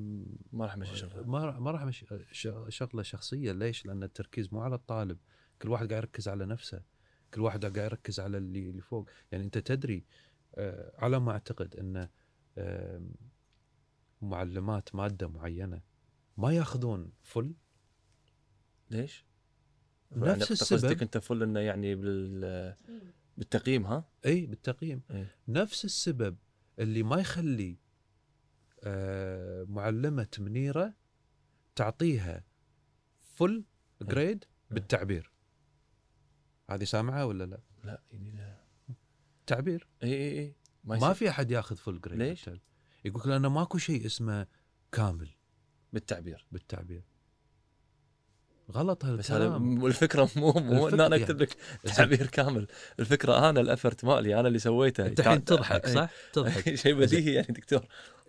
ما 0.54 0.66
راح 0.66 0.74
امشي 0.74 0.96
شغله 0.96 1.24
ما 1.24 1.60
ما 1.60 1.72
راح 1.72 1.82
امشي 1.82 2.06
شغله 2.70 3.04
شخصيه 3.04 3.52
ليش؟ 3.52 3.86
لأن 3.86 4.04
التركيز 4.04 4.54
مو 4.54 4.62
على 4.62 4.76
الطالب 4.76 5.18
كل 5.62 5.70
واحد 5.70 5.90
قاعد 5.90 6.04
يركز 6.04 6.28
على 6.28 6.46
نفسه 6.46 6.84
كل 7.34 7.42
واحد 7.42 7.66
قاعد 7.66 7.78
يركز 7.78 8.20
على 8.20 8.38
اللي 8.38 8.70
اللي 8.70 8.82
فوق 8.82 9.10
يعني 9.32 9.44
أنت 9.44 9.58
تدري 9.58 10.06
آه، 10.56 10.92
على 10.98 11.20
ما 11.20 11.32
أعتقد 11.32 11.76
إن 11.76 12.10
معلمات 14.22 14.96
مادة 14.96 15.28
معينة 15.28 15.82
ما 16.38 16.54
ياخذون 16.54 17.12
فل 17.22 17.54
ليش؟ 18.90 19.26
نفس 20.12 20.22
يعني 20.22 20.44
قصدك 20.44 20.74
السبب 20.74 21.02
أنت 21.02 21.18
فل 21.18 21.44
إنه 21.44 21.60
يعني 21.60 21.96
بال 21.96 22.76
بالتقييم 23.38 23.86
ها؟ 23.86 24.10
إي 24.26 24.46
بالتقييم 24.46 25.02
إي. 25.12 25.28
نفس 25.48 25.86
السبب 25.86 26.38
اللي 26.80 27.04
ما 27.04 27.20
يخلي 27.20 27.78
معلمة 29.68 30.28
منيرة 30.40 30.94
تعطيها 31.76 32.44
full 33.36 33.64
grade 34.02 34.46
بالتعبير. 34.72 35.32
هذه 36.70 36.84
سامعة 36.84 37.26
ولا 37.26 37.44
لا؟ 37.44 37.60
لا 37.84 38.02
يعني 38.12 38.32
لا. 38.32 38.56
تعبير. 39.48 39.88
إي 40.04 40.14
إي 40.14 40.40
إي. 40.40 40.56
ما, 40.84 40.96
يصير. 40.98 41.14
في 41.14 41.30
أحد 41.30 41.52
ياخذ 41.52 41.76
full 41.76 42.02
grade 42.02 42.20
ليش؟ 42.20 42.50
يقول 43.06 43.22
لك 43.22 43.28
لأنه 43.28 43.50
ماكو 43.50 43.78
شيء 43.78 44.06
اسمه 44.06 44.48
كامل. 44.92 45.30
بالتعبير. 45.94 46.46
بالتعبير. 46.52 47.04
غلط 48.72 49.06
بس 49.06 49.32
هذا 49.32 49.44
هالكلام 49.46 49.86
الفكرة 49.86 50.30
مو 50.36 50.52
مو 50.52 50.88
إن 50.88 50.94
أنا 50.94 51.04
يعني- 51.04 51.24
أكتب 51.24 51.42
لك 51.42 51.58
تعبير 51.98 52.28
كامل. 52.28 52.68
الفكرة 53.00 53.50
أنا 53.50 53.60
ال 53.62 53.68
effort 53.68 54.06
مالي 54.06 54.40
أنا 54.40 54.48
اللي 54.48 54.60
سويته. 54.60 55.06
انت 55.08 55.20
الحين 55.20 55.44
تضحك. 55.46 55.88
صح؟ 55.88 56.10
تضحك. 56.34 56.76
شيء 56.76 56.94
بديهي 56.96 57.34
يعني 57.34 57.48
دكتور. 57.48 57.86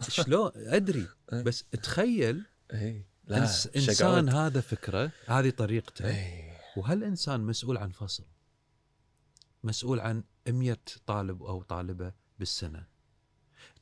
شلون؟ 0.09 0.51
أدري. 0.57 1.09
إيه. 1.33 1.43
بس 1.43 1.65
تخيل 1.65 2.47
اي 2.73 3.05
إنس 3.31 3.67
إنسان 3.77 4.29
هذا 4.29 4.61
فكرة 4.61 5.13
هذه 5.27 5.51
طريقته. 5.51 6.07
اي 6.07 6.51
وهالإنسان 6.77 7.41
مسؤول 7.41 7.79
عن 7.79 7.91
فصل. 7.91 8.25
مسؤول 9.65 10.01
عن 10.01 10.25
100 10.49 10.77
طالب 11.07 11.43
أو 11.43 11.63
طالبة 11.63 12.13
بالسنة. 12.39 12.87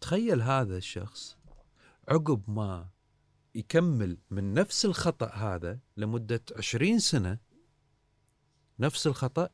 تخيل 0.00 0.42
هذا 0.42 0.76
الشخص 0.76 1.36
عقب 2.08 2.50
ما 2.50 2.88
يكمل 3.54 4.18
من 4.30 4.54
نفس 4.54 4.84
الخطأ 4.84 5.26
هذا 5.26 5.78
لمدة 5.96 6.42
20 6.56 6.98
سنة 6.98 7.38
نفس 8.78 9.06
الخطأ. 9.06 9.48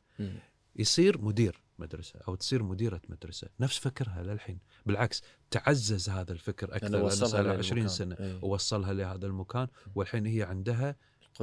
يصير 0.76 1.22
مدير. 1.22 1.63
مدرسة 1.78 2.20
أو 2.28 2.34
تصير 2.34 2.62
مديرة 2.62 3.00
مدرسة 3.08 3.48
نفس 3.60 3.78
فكرها 3.78 4.22
للحين 4.22 4.58
بالعكس 4.86 5.22
تعزز 5.50 6.08
هذا 6.08 6.32
الفكر 6.32 6.76
أكثر 6.76 6.82
لأنه 6.82 6.96
لأنه 6.96 7.06
وصلها 7.06 7.28
صار 7.28 7.42
له 7.42 7.46
لهذا 7.48 7.58
20 7.58 7.78
المكان. 7.78 7.96
سنة 7.96 8.16
إي. 8.20 8.38
ووصلها 8.42 8.92
لهذا 8.92 9.26
المكان 9.26 9.68
والحين 9.94 10.26
هي 10.26 10.42
عندها 10.42 10.96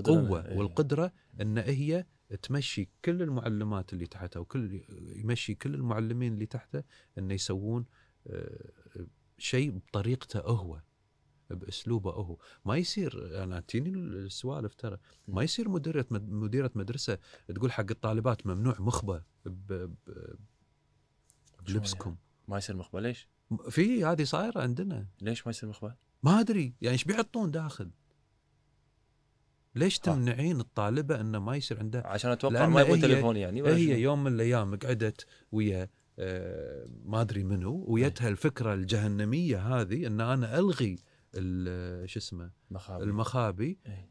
قوة 0.03 0.47
إي. 0.47 0.57
والقدرة 0.57 1.11
إن 1.41 1.57
هي 1.57 2.05
تمشي 2.41 2.89
كل 3.05 3.21
المعلمات 3.21 3.93
اللي 3.93 4.07
تحتها 4.07 4.39
وكل 4.39 4.81
يمشي 5.15 5.55
كل 5.55 5.75
المعلمين 5.75 6.33
اللي 6.33 6.45
تحته 6.45 6.83
انه 7.17 7.33
يسوون 7.33 7.85
آه، 8.27 8.71
شيء 9.37 9.71
بطريقته 9.71 10.39
هو 10.39 10.81
بأسلوبه 11.55 12.11
هو 12.11 12.37
ما 12.65 12.77
يصير 12.77 13.43
أنا 13.43 13.59
تجيني 13.59 13.89
السوالف 13.89 14.73
ترى 14.73 14.97
ما 15.27 15.43
يصير 15.43 15.69
مديرة 15.69 16.05
مد- 16.11 16.29
مديرة 16.31 16.71
مدرسة 16.75 17.17
تقول 17.55 17.71
حق 17.71 17.85
الطالبات 17.91 18.47
ممنوع 18.47 18.75
مخبة 18.79 19.21
ب- 19.45 19.93
بلبسكم 21.67 22.15
ما 22.47 22.57
يصير 22.57 22.75
مخبى 22.75 23.01
ليش؟ 23.01 23.27
في 23.69 24.05
هذه 24.05 24.23
صايرة 24.23 24.61
عندنا 24.61 25.07
ليش 25.21 25.47
ما 25.47 25.49
يصير 25.49 25.69
مخبر؟ 25.69 25.93
ما 26.23 26.39
أدري 26.39 26.73
يعني 26.81 26.93
إيش 26.93 27.03
بيحطون 27.03 27.51
داخل 27.51 27.91
ليش. 29.75 29.99
تمنعين 29.99 30.59
الطالبة 30.59 31.21
إنه 31.21 31.39
ما 31.39 31.55
يصير 31.55 31.79
عندها 31.79 32.07
عشان 32.07 32.31
أتوقع 32.31 32.67
ما 32.67 32.81
يبون 32.81 32.99
تليفون 32.99 33.37
يعني 33.37 33.61
ولا 33.61 33.75
هي؟ 33.75 34.01
يوم 34.01 34.23
من 34.23 34.33
الأيام 34.33 34.75
قعدت 34.75 35.25
ويا 35.51 35.89
آه، 36.19 36.87
ما 37.05 37.21
أدري 37.21 37.43
منو 37.43 37.85
ويتها 37.87 38.27
الفكرة 38.29 38.73
الجهنمية 38.73 39.57
هذه 39.81 40.07
إن 40.07 40.21
أنا 40.21 40.59
ألغي 40.59 40.93
ال- 40.93 40.99
شو 42.05 42.19
اسمه 42.19 42.51
مخابر 42.71 43.03
المخابي 43.03 43.79
إيه. 43.85 44.07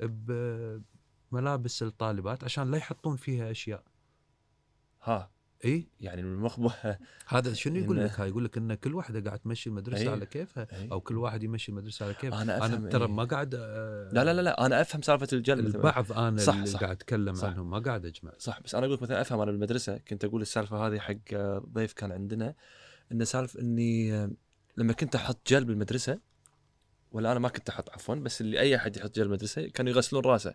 بملابس 1.33 1.83
الطالبات 1.83 2.45
عشان 2.45 2.71
لا 2.71 2.77
يحطون 2.77 3.17
فيها 3.17 3.51
أشياء 3.51 3.85
ها 5.03 5.31
إي 5.65 5.89
يعني 6.01 6.21
المخبه 6.21 6.75
هذا 7.29 7.53
شنو 7.53 7.77
يقول 7.77 8.05
لك 8.05 8.21
هاي 8.21 8.29
يقول 8.29 8.45
لك 8.45 8.57
إن 8.57 8.75
كل 8.75 8.95
واحدة 8.95 9.21
قاعد 9.21 9.39
تمشي 9.39 9.71
المدرسة 9.71 10.03
أي. 10.03 10.09
على 10.09 10.27
كيفها 10.27 10.67
أي. 10.73 10.89
أو 10.93 11.01
كل 11.01 11.19
واحد 11.19 11.43
يمشي 11.43 11.73
المدرسة 11.73 12.05
على 12.05 12.15
كيفه 12.15 12.43
أنا 12.43 12.59
أفهم 12.59 12.75
أنا 12.75 12.89
ترى. 12.89 13.09
ما 13.09 13.25
قاعد 13.25 13.55
لا 13.55 14.25
لا 14.25 14.35
لا 14.35 14.41
لا 14.41 14.67
أنا 14.67 14.81
أفهم 14.81 15.03
سالفة 15.03 15.29
الجلد. 15.33 15.75
البعض 15.75 16.13
أنا 16.13 16.41
صح، 16.41 16.55
اللي 16.55 16.67
صح. 16.67 16.81
قاعد 16.81 16.97
أتكلم 16.97 17.35
صح. 17.35 17.49
عنهم 17.49 17.71
ما 17.71 17.79
قاعد 17.79 18.07
أجمع 18.07 18.33
صح 18.39 18.61
بس 18.61 18.75
أنا 18.75 18.87
أقول 18.87 18.97
لك 18.97 19.03
مثلا 19.03 19.21
أفهم 19.21 19.41
أنا 19.41 19.51
بالمدرسة 19.51 19.99
كنت 19.99 20.25
أقول 20.25 20.43
السالفة 20.43 20.87
هذه 20.87 20.99
حق 20.99 21.35
ضيف 21.73 21.93
كان 21.93 22.13
عندنا 22.13 22.55
انه 23.13 23.25
سالف 23.25 23.57
إني 23.57 24.15
آه، 24.15 24.31
لما 24.77 24.93
كنت 24.93 25.15
أحط 25.15 25.49
جل 25.49 25.65
بالمدرسة 25.65 26.21
ولا 27.13 27.33
أنا 27.33 27.41
ما 27.41 27.49
كنت 27.49 27.69
أحط 27.69 27.91
عفوا 27.91 28.15
بس 28.15 28.41
اللي 28.41 28.61
أي 28.61 28.77
أحد 28.77 28.97
يحط 28.97 29.17
جل 29.17 29.23
بالمدرسة 29.23 29.69
كانوا 29.69 29.93
يغسلون 29.93 30.25
راسه 30.25 30.55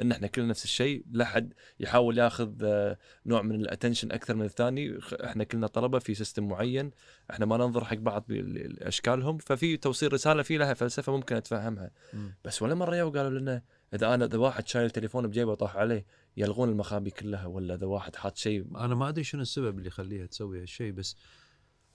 إن 0.00 0.12
إحنا 0.12 0.26
كلنا 0.26 0.48
نفس 0.48 0.64
الشيء 0.64 1.04
لا 1.10 1.24
حد 1.24 1.52
يحاول 1.80 2.18
ياخذ 2.18 2.52
آه، 2.64 2.98
نوع 3.26 3.42
من 3.42 3.60
ال 3.60 3.65
attention 3.65 4.12
أكثر 4.12 4.34
من 4.34 4.44
الثاني 4.44 4.98
إحنا 5.24 5.44
كلنا 5.44 5.66
طلبة 5.66 5.98
في 5.98 6.14
system 6.14 6.48
معين 6.48 6.90
إحنا 7.30 7.46
ما 7.46 7.56
ننظر 7.56 7.84
حق 7.84 7.96
بعض 7.96 8.24
باشكالهم 8.28 9.38
ففي 9.38 9.76
توصيل 9.76 10.12
رسالة 10.12 10.42
في 10.42 10.56
لها 10.56 10.74
فلسفة 10.74 11.16
ممكن 11.16 11.36
أتفهمها. 11.36 11.90
مم. 12.12 12.34
بس 12.44 12.62
ولا 12.62 12.74
مرة 12.74 12.96
يو 12.96 13.10
قالوا 13.10 13.38
لنا 13.38 13.62
إذا 13.94 14.14
أنا 14.14 14.24
إذا 14.24 14.38
واحد 14.38 14.68
شايل 14.68 14.90
تليفون 14.90 15.26
بجيبه 15.26 15.54
طاح 15.54 15.76
عليه 15.76 16.06
يلغون 16.36 16.68
المخابي 16.68 17.10
كلها 17.10 17.46
ولا 17.46 17.74
إذا 17.74 17.86
واحد 17.86 18.16
حاط 18.16 18.36
شيء؟ 18.36 18.66
أنا 18.76 18.94
ما 18.94 19.08
أدري 19.08 19.24
شنو 19.24 19.42
السبب 19.42 19.78
اللي 19.78 19.88
يخليها 19.88 20.26
تسوي 20.26 20.62
هالشيء 20.62 20.92
بس 20.92 21.16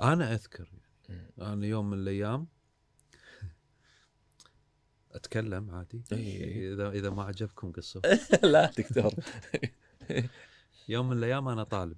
أنا 0.01 0.33
أذكر 0.33 0.71
يعني 1.09 1.31
أنا 1.41 1.65
يوم 1.65 1.89
من 1.89 1.97
الأيام 1.97 2.47
أتكلم 5.15 5.71
عادي؟ 5.71 6.03
إي. 6.11 6.73
اذا 6.73 6.89
إذا 6.89 7.09
ما 7.09 7.23
عجبكم 7.23 7.71
قصة. 7.71 8.01
لا 8.43 8.71
دكتور. 8.77 9.13
يوم 10.89 11.09
من 11.09 11.17
الأيام 11.17 11.47
أنا 11.47 11.63
طالب 11.63 11.97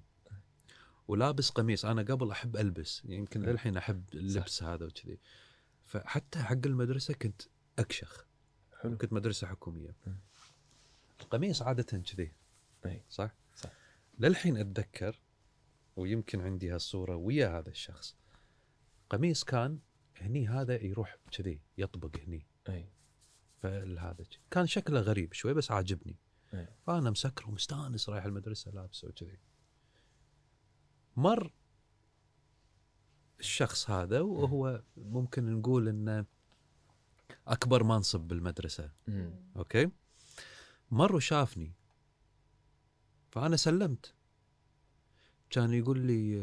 ولابس 1.08 1.50
قميص. 1.50 1.84
أنا 1.84 2.02
قبل 2.02 2.30
أحب 2.30 2.56
ألبس 2.56 3.02
يمكن 3.04 3.42
للحين 3.42 3.76
أحب 3.76 4.04
اللبس 4.14 4.62
هذا 4.62 4.86
وكذي. 4.86 5.18
فحتى 5.84 6.38
حق 6.38 6.66
المدرسة 6.66 7.14
كنت 7.14 7.42
أكشخ. 7.78 8.26
حلو. 8.80 8.96
كنت 8.96 9.12
مدرسة 9.12 9.46
حكومية. 9.46 9.96
مم. 10.06 10.16
القميص 11.20 11.62
عادة 11.62 11.98
كذي. 11.98 12.32
صح؟ 13.08 13.34
صح. 13.56 13.70
للحين 14.18 14.56
أتذكر 14.56 15.20
ويمكن 15.96 16.40
عندي 16.40 16.70
هالصورة 16.70 17.16
ويا 17.16 17.58
هذا 17.58 17.68
الشخص 17.68 18.16
قميص 19.10 19.44
كان 19.44 19.78
هني 20.20 20.48
هذا 20.48 20.84
يروح 20.84 21.16
كذي 21.30 21.60
يطبق 21.78 22.16
هني. 22.26 22.46
اي 22.68 22.88
فهذا 23.64 24.24
كان 24.50 24.66
شكله 24.66 25.00
غريب 25.00 25.32
شوي 25.32 25.54
بس 25.54 25.70
عاجبني. 25.70 26.16
إيه. 26.54 26.76
فأنا 26.86 27.10
مسكر 27.10 27.48
ومستانس 27.48 28.08
رايح 28.08 28.24
المدرسة 28.24 28.70
لابسه 28.70 29.08
وكذي. 29.08 29.38
مر 31.16 31.52
الشخص 33.40 33.90
هذا 33.90 34.20
وهو 34.20 34.82
ممكن 34.96 35.58
نقول 35.58 35.88
إنه 35.88 36.24
أكبر 37.46 37.84
منصب 37.84 38.20
بالمدرسة. 38.20 38.90
أمم. 39.08 39.32
أوكي؟ 39.56 39.90
مر 40.90 41.16
وشافني. 41.16 41.72
فأنا 43.30 43.56
سلمت. 43.56 44.14
كان 45.50 45.72
يقول 45.72 45.98
لي 45.98 46.36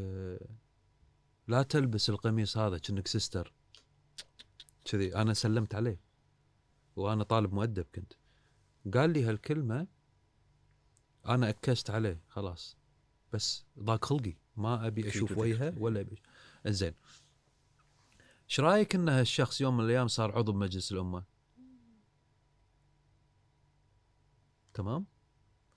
لا 1.48 1.64
تلبس 1.64 2.10
القميص 2.10 2.58
هذا 2.58 2.78
كأنك 2.78 3.08
sister 3.08 3.54
كذي 4.86 5.16
أنا 5.16 5.34
سلمت 5.34 5.76
عليه. 5.76 6.11
وأنا 7.02 7.24
طالب 7.24 7.54
مؤدب 7.54 7.86
كنت. 7.96 8.14
قال 8.94 9.10
لي 9.10 9.24
هالكلمة 9.24 9.88
أنا 11.26 11.50
أكست 11.50 11.90
عليه 11.90 12.22
خلاص. 12.28 12.78
بس 13.34 13.66
ضاق 13.80 14.06
خلقي 14.06 14.34
ما 14.58 14.88
أبي 14.88 15.08
أشوف 15.08 15.38
وجهه 15.38 15.74
ولا 15.78 16.00
أبي. 16.00 16.22
زين 16.68 16.94
إيش 18.50 18.60
رأيك 18.60 18.96
إن 18.96 19.10
هالشخص 19.10 19.62
يوم 19.62 19.78
من 19.78 19.86
الأيام 19.86 20.08
صار 20.08 20.38
عضو 20.38 20.52
بمجلس 20.52 20.92
الأمة؟ 20.92 21.24
تمام؟ 24.74 25.06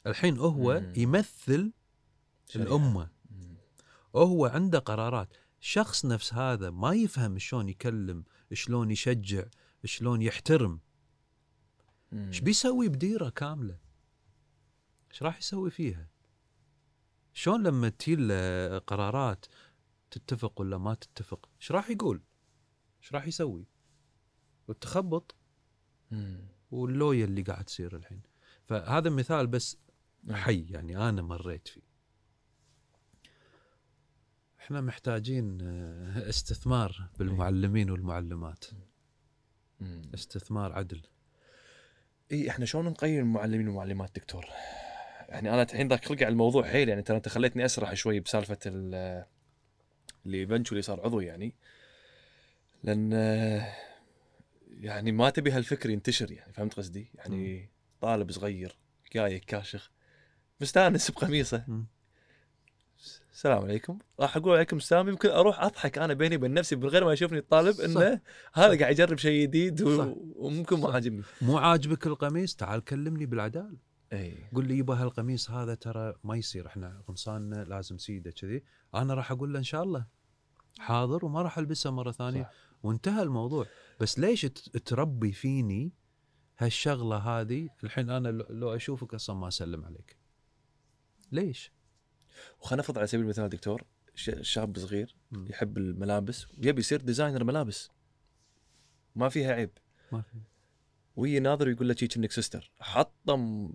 الحين 0.07 0.39
هو 0.39 0.81
مم. 0.81 0.93
يمثل 0.97 1.73
شريحة. 2.49 2.69
الأمة. 2.69 3.11
هو 4.17 4.47
عنده 4.47 4.79
قرارات. 4.79 5.29
شخص 5.61 6.05
نفس 6.05 6.35
هذا 6.35 6.71
ما 6.71 6.95
يفهم 6.95 7.39
شلون 7.39 7.69
يكلم 7.69 8.25
شلون 8.53 8.91
يشجع 8.91 9.45
شلون 9.85 10.23
يحترم. 10.23 10.81
إيش 12.15 12.41
بيسوي 12.41 12.89
بديرة 12.89 13.29
كاملة؟ 13.29 13.79
إيش 15.11 15.23
راح 15.23 15.39
يسوي 15.39 15.71
فيها؟ 15.71 16.09
شلون 17.33 17.63
لما 17.63 17.89
تجي 17.89 18.17
له 18.17 18.79
قرارات 18.79 19.47
تتفق 20.11 20.61
ولا 20.61 20.79
ما 20.79 20.95
تتفق؟ 20.95 21.49
إيش 21.61 21.73
راح 21.73 21.91
يقول؟ 21.91 22.23
إيش 23.03 23.13
راح 23.13 23.27
يسوي؟ 23.27 23.67
والتخبط 24.69 25.35
أمم. 26.13 26.47
واللويا 26.71 27.25
اللي 27.25 27.43
قاعد 27.43 27.65
تصير 27.65 27.97
الحين. 27.97 28.23
فهذا 28.65 29.11
مثال 29.11 29.47
بس 29.47 29.77
نعم. 30.25 30.37
حي 30.37 30.67
يعني 30.71 31.09
أنا 31.09 31.23
مريت 31.23 31.69
فيه. 31.69 31.95
إحنا 34.61 34.81
محتاجين 34.81 35.59
آه، 35.63 36.29
استثمار 36.29 37.09
بالمعلمين 37.19 37.91
والمعلمات. 37.91 38.65
استثمار 40.15 40.73
عدل. 40.73 41.03
إي 42.33 42.51
إحنا 42.51 42.67
شلون 42.67 42.85
نقيم 42.85 43.19
المعلمين 43.21 43.69
والمعلمات 43.69 44.11
دكتور؟ 44.15 44.47
يعني 45.29 45.51
أنا 45.51 45.63
الحين 45.63 45.89
ذاك 45.89 46.05
خلقي 46.05 46.25
على 46.25 46.33
الموضوع 46.33 46.65
حيل 46.65 46.89
يعني 46.89 47.03
ترى 47.03 47.17
أنت 47.17 47.29
خليتني 47.29 47.65
أسرح 47.65 47.95
شوي 47.95 48.21
بسالفة 48.21 48.59
ال- 48.67 49.25
اللي 50.27 50.47
اللي 50.73 50.83
صار 50.83 51.01
عضو 51.01 51.21
يعني 51.21 51.55
لأن 52.83 53.13
يعني 54.81 55.13
ما 55.13 55.31
تبي 55.31 55.51
هالفكر 55.51 55.91
ينتشر 55.91 56.33
يعني 56.33 56.53
فهمت 56.53 56.75
قصدي؟ 56.75 57.11
يعني 57.15 57.69
طالب 58.01 58.31
صغير 58.33 58.77
جاي 59.13 59.39
كاشخ 59.39 59.91
مستانس 60.61 61.11
بقميصه. 61.11 61.65
السلام 63.33 63.59
عليكم. 63.59 63.99
راح 64.21 64.37
أقول 64.37 64.57
عليكم 64.57 64.77
السلام. 64.77 65.09
يمكن 65.09 65.29
أروح 65.29 65.63
أضحك 65.63 65.99
أنا 65.99 66.15
بيني 66.15 66.37
وبين 66.37 66.55
نفسي 66.55 66.77
من 66.77 66.87
غير 66.87 67.05
ما 67.05 67.13
يشوفني 67.13 67.39
الطالب 67.39 67.81
إنه. 67.81 68.21
هذا 68.55 68.79
قاعد 68.79 68.93
يجرب 68.93 69.19
شيء 69.19 69.43
جديد 69.43 69.83
و... 69.83 70.15
وممكن 70.37 70.81
ما. 70.81 70.93
عاجبني. 70.93 71.23
مو 71.43 71.59
عاجبك 71.59 72.07
القميص؟ 72.07 72.57
تعال 72.57 72.85
كلمني 72.85 73.27
بالعداله 73.27 73.77
اي 74.13 74.37
قول 74.55 74.69
لي 74.69 74.79
يبا 74.79 74.95
هالقميص 74.95 75.51
هذا 75.51 75.75
ترى 75.75 76.15
ما 76.25 76.37
يصير. 76.37 76.67
إحنا 76.67 77.03
قمصاننا 77.09 77.65
لازم 77.65 77.99
سيده 77.99 78.31
كذي. 78.31 78.63
أنا 78.95 79.15
راح 79.15 79.33
أقول 79.33 79.53
له 79.53 79.59
إن 79.59 79.65
شاء 79.65 79.83
الله. 79.83 80.07
حاضر 80.79 81.25
وما 81.25 81.43
راح 81.43 81.59
البسها 81.59 81.93
مرة 81.93 82.13
ثانية. 82.13 82.43
صح. 82.43 82.51
وانتهى 82.83 83.23
الموضوع. 83.23 83.67
بس 84.01 84.19
ليش 84.19 84.47
تربي 84.85 85.33
فيني 85.33 85.93
هالشغلة 86.59 87.17
هذه؟ 87.17 87.69
الحين 87.85 88.11
أنا 88.11 88.29
لو 88.29 88.75
أشوفك 88.75 89.15
أصلا 89.15 89.37
ما 89.37 89.49
أسلم 89.49 89.85
عليك. 89.85 90.17
ليش؟ 91.33 91.74
وخلينا 92.61 92.83
نفرض 92.83 92.99
على 92.99 93.07
سبيل 93.07 93.25
المثال 93.25 93.49
دكتور 93.49 93.83
شاب 94.41 94.79
صغير 94.79 95.15
مم. 95.31 95.47
يحب 95.47 95.79
الملابس 95.79 96.47
ويبي 96.59 96.81
يصير 96.81 97.01
designer 97.01 97.45
ملابس. 97.45 97.91
ما 99.17 99.29
فيها 99.29 99.53
عيب. 99.53 99.71
ما 100.13 100.21
في 100.21 100.39
ويجي 101.17 101.41
ناظر 101.41 101.69
ويقول 101.69 101.89
له 101.89 101.97
انك 102.17 102.33
sister 102.33 102.71
حطم 102.81 103.73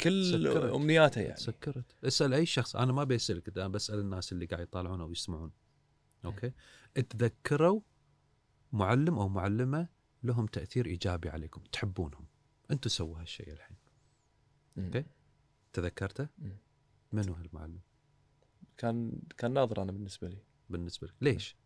كل 0.00 0.24
سكرت. 0.24 0.74
أمنياته 0.74 1.20
يعني. 1.20 1.36
سكرت. 1.36 1.84
اسأل 2.04 2.34
أي 2.34 2.46
شخص. 2.46 2.76
أنا 2.76 2.92
ما 2.92 3.04
بسالك 3.04 3.58
أنا 3.58 3.68
بسال 3.68 3.98
الناس 3.98 4.32
اللي 4.32 4.46
قاعد 4.46 4.62
يطالعون 4.62 5.00
أو 5.00 5.12
يسمعون. 5.12 5.50
أوكي؟ 6.24 6.52
تذكروا 6.94 7.80
معلم 8.72 9.18
أو 9.18 9.28
معلمة 9.28 9.88
لهم 10.22 10.46
تأثير 10.46 10.86
إيجابي 10.86 11.28
عليكم 11.28 11.62
تحبونهم. 11.72 12.26
أنتم 12.70 12.90
سووا 12.90 13.20
هالشيء 13.20 13.52
الحين. 13.52 13.76
مم. 14.76 14.84
أوكي. 14.84 15.04
تذكرته؟ 15.72 16.28
مم. 17.14 17.20
من 17.20 17.28
هو 17.28 17.36
المعلم 17.36 17.78
كان 18.78 19.12
كان 19.38 19.52
ناظر 19.52 19.82
أنا 19.82 19.92
بالنسبة 19.92 20.28
لي. 20.28 20.38
بالنسبة 20.70 21.06
لك. 21.06 21.14
ليش؟ 21.20 21.56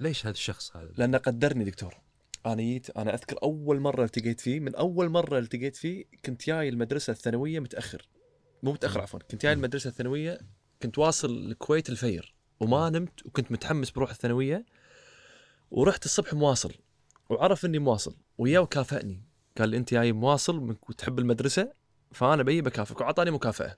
ليش 0.00 0.26
هذا 0.26 0.32
الشخص 0.32 0.76
هذا؟ 0.76 0.92
لأنه 0.96 1.18
قدرني 1.18 1.64
دكتور. 1.64 2.00
أنا 2.46 2.62
جيت 2.62 2.90
أنا 2.90 3.14
أذكر 3.14 3.36
أول 3.42 3.80
مرة 3.80 4.04
التقيت 4.04 4.40
فيه 4.40 4.60
من 4.60 4.74
أول 4.74 5.08
مرة 5.08 5.38
التقيت 5.38 5.76
فيه 5.76 6.04
كنت 6.24 6.46
جاي 6.46 6.68
المدرسة 6.68 7.10
الثانوية 7.10 7.60
متأخر. 7.60 8.08
مو 8.62 8.72
متأخر. 8.72 9.00
عفوا. 9.00 9.20
كنت 9.30 9.42
جاي. 9.42 9.52
المدرسة 9.52 9.88
الثانوية 9.88 10.40
كنت 10.82 10.98
واصل 10.98 11.30
الكويت 11.30 11.90
الفير. 11.90 12.34
وما 12.60 12.90
نمت 12.90 13.26
وكنت 13.26 13.52
متحمس 13.52 13.90
بروح 13.90 14.10
الثانوية. 14.10 14.66
ورحت 15.70 16.04
الصبح 16.04 16.34
مواصل. 16.34 16.74
وعرف 17.30 17.64
إني 17.64 17.78
مواصل. 17.78 18.16
وياه 18.38 18.60
وكافئني. 18.60 19.22
قال 19.58 19.68
لي 19.68 19.76
أنت 19.76 19.94
جاي 19.94 20.12
مواصل 20.12 20.76
وتحب 20.88 21.18
المدرسة. 21.18 21.72
فأنا 22.12 22.42
بيي 22.42 22.62
بكافئك 22.62 23.00
وأعطاني 23.00 23.30
مكافأة. 23.30 23.76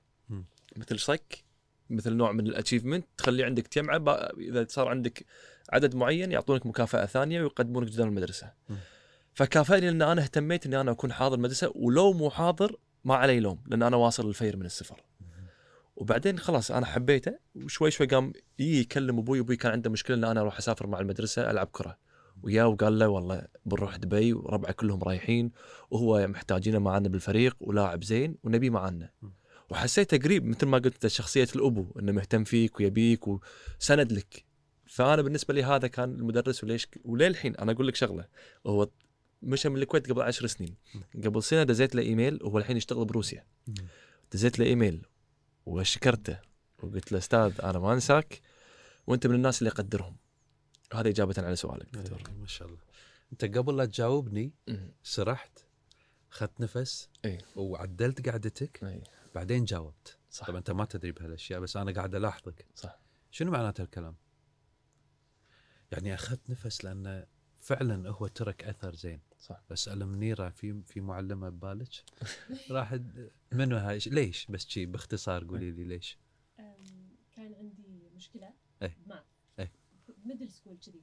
مثل 0.76 0.98
صك 0.98 1.44
مثل 1.90 2.12
نوع 2.12 2.32
من 2.32 2.46
ال 2.46 2.51
achievement 2.51 3.06
تخلي 3.16 3.44
عندك 3.44 3.66
تجمعه 3.66 4.14
إذا 4.38 4.66
صار 4.68 4.88
عندك 4.88 5.26
عدد 5.72 5.94
معين 5.94 6.32
يعطونك 6.32 6.66
مكافأة 6.66 7.06
ثانية 7.06 7.42
ويقدمونك 7.42 7.88
جدول 7.88 8.06
المدرسة. 8.06 8.52
فكافئني 9.34 9.86
لأن 9.90 10.02
أنا 10.02 10.22
اهتميت 10.22 10.66
إني 10.66 10.80
أنا 10.80 10.90
أكون 10.90 11.12
حاضر 11.12 11.34
المدرسة 11.36 11.72
ولو 11.74 12.12
مو 12.12 12.30
حاضر 12.30 12.76
ما 13.04 13.14
علي 13.14 13.40
لوم 13.40 13.62
لأن 13.66 13.82
أنا 13.82 13.96
واصل 13.96 14.28
الفجر 14.28 14.56
من 14.56 14.66
السفر 14.66 15.02
وبعدين 15.96 16.38
خلاص 16.38 16.70
أنا 16.70 16.86
حبيته 16.86 17.38
وشوي 17.54 17.90
شوي 17.90 18.06
قام 18.06 18.32
يجي 18.58 18.80
يكلم 18.80 19.18
أبوي 19.18 19.40
أبوي 19.40 19.56
كان 19.56 19.72
عنده 19.72 19.90
مشكلة 19.90 20.16
إن 20.16 20.24
أنا 20.24 20.40
أروح 20.40 20.58
أسافر 20.58 20.86
مع 20.86 21.00
المدرسة 21.00 21.50
ألعب 21.50 21.68
كرة. 21.72 21.98
وياه 22.42 22.66
وقال 22.66 22.98
له 22.98 23.08
والله 23.08 23.46
بنروح 23.66 23.96
دبي 23.96 24.32
وربعه 24.32 24.72
كلهم 24.72 25.02
رايحين 25.02 25.52
وهو 25.90 26.26
محتاجينه 26.26 26.78
معنا 26.78 27.08
بالفريق 27.08 27.56
ولاعب 27.60 28.04
زين 28.04 28.36
ونبي 28.44 28.70
معنا. 28.70 29.10
وحسيته 29.74 30.16
قريب 30.18 30.44
مثل 30.44 30.66
ما 30.66 30.78
قلت 30.78 31.06
شخصية 31.06 31.48
الأبو 31.56 31.98
إنه 31.98 32.12
مهتم 32.12 32.44
فيك 32.44 32.80
ويبيك 32.80 33.28
وسند 33.28 34.12
لك. 34.12 34.44
فأنا 34.86 35.22
بالنسبة 35.22 35.54
لي 35.54 35.64
هذا 35.64 35.88
كان 35.88 36.14
المدرس 36.14 36.64
وليش 36.64 36.88
وللحين 37.04 37.56
أنا 37.56 37.72
أقول 37.72 37.88
لك 37.88 37.94
شغلة. 37.94 38.28
هو 38.66 38.88
مشى 39.42 39.68
من 39.68 39.76
الكويت 39.76 40.10
قبل 40.10 40.22
عشر 40.22 40.46
سنين. 40.46 40.74
قبل 41.24 41.42
سنة 41.42 41.62
دزيت 41.62 41.94
له 41.94 42.02
إيميل 42.02 42.38
وهو 42.42 42.58
الحين 42.58 42.76
يشتغل 42.76 43.04
بروسيا. 43.04 43.46
دزيت 44.32 44.58
له 44.58 44.66
إيميل 44.66 45.06
وشكرته 45.66 46.38
وقلت 46.82 47.12
له 47.12 47.18
أستاذ 47.18 47.52
أنا 47.62 47.78
ما 47.78 47.92
أنساك 47.92 48.40
وأنت 49.06 49.26
من 49.26 49.34
الناس 49.34 49.58
اللي 49.58 49.70
اقدرهم 49.70 50.16
هذا 50.94 51.08
إجابة 51.08 51.34
على 51.38 51.56
سؤالك 51.56 51.86
دكتور. 51.92 52.22
ما 52.40 52.46
شاء 52.46 52.68
الله. 52.68 52.80
أنت 53.32 53.44
قبل 53.44 53.76
لا 53.76 53.84
تجاوبني. 53.84 54.52
سرحت 55.02 55.58
اخذت 56.32 56.60
نفس 56.60 57.08
إيه. 57.24 57.38
وعدلت 57.56 58.28
قعدتك. 58.28 58.84
اي 58.84 59.02
بعدين 59.34 59.64
جاوبت 59.64 60.18
صح 60.30 60.46
طبعا 60.46 60.58
أنت 60.58 60.70
ما 60.70 60.84
تدري 60.84 61.12
بهالأشياء 61.12 61.60
بس 61.60 61.76
أنا 61.76 61.92
قاعد 61.92 62.14
ألاحظك 62.14 62.66
صح 62.74 62.98
شنو 63.30 63.50
معناته 63.50 63.82
الكلام؟ 63.84 64.16
يعني 65.92 66.14
أخذت 66.14 66.50
نفس 66.50 66.84
لأنه 66.84 67.26
فعلا 67.60 68.10
هو 68.10 68.26
ترك 68.26 68.64
أثر 68.64 68.94
زين 68.94 69.20
صح 69.38 69.62
اسال 69.72 70.06
منيره 70.06 70.48
في 70.48 70.82
في 70.82 71.00
معلمة 71.00 71.48
ببالك؟ 71.48 72.04
راح 72.70 72.98
منو 73.52 73.76
هاي 73.76 73.98
ليش 74.06 74.46
بس 74.46 74.66
شي 74.66 74.86
باختصار 74.86 75.44
قولي 75.44 75.70
لي 75.70 75.84
ليش؟ 75.84 76.18
كان 77.36 77.54
عندي 77.54 78.10
مشكلة 78.14 78.54
إيه. 78.82 78.98
مع 79.06 79.24
إيه. 79.58 79.72
middle 80.24 80.50
school 80.50 80.78
كذي. 80.78 81.02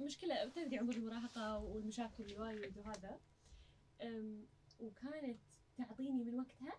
مشكلة 0.00 0.48
تدري 0.48 0.78
عمر 0.78 0.94
المراهقة 0.94 1.58
والمشاكل 1.58 2.24
الوايد 2.24 2.78
وهذا 2.78 3.20
وكانت 4.80 5.40
تعطيني 5.78 6.24
من 6.24 6.34
وقتها 6.34 6.78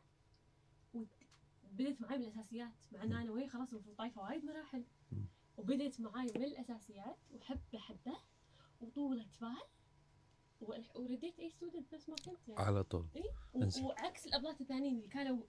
وبدت 1.75 2.01
معي 2.01 2.17
بالأساسيات 2.17 2.71
مع 2.91 3.03
ان 3.03 3.13
أنا 3.13 3.31
وهي 3.31 3.47
خلاص 3.47 3.73
المفروض 3.73 3.95
طايفة 3.95 4.21
وايد 4.21 4.45
مراحل 4.45 4.85
مم. 5.11 5.25
وبدت 5.57 6.01
معاي 6.01 6.25
من 6.35 6.43
الاساسيات 6.43 7.17
وحبه 7.33 7.79
حبه 7.79 8.17
وطولة 8.81 9.25
بال 10.61 10.85
ورديت 10.95 11.39
A 11.39 11.49
student 11.49 11.93
نفس 11.93 12.09
ما 12.09 12.15
كنت 12.15 12.47
يعني 12.47 12.61
على 12.61 12.83
طول 12.83 13.07
إنزين. 13.55 13.85
وعكس 13.85 14.27
الابلات 14.27 14.61
الثانيين 14.61 14.95
اللي 14.95 15.07
كانوا 15.07 15.43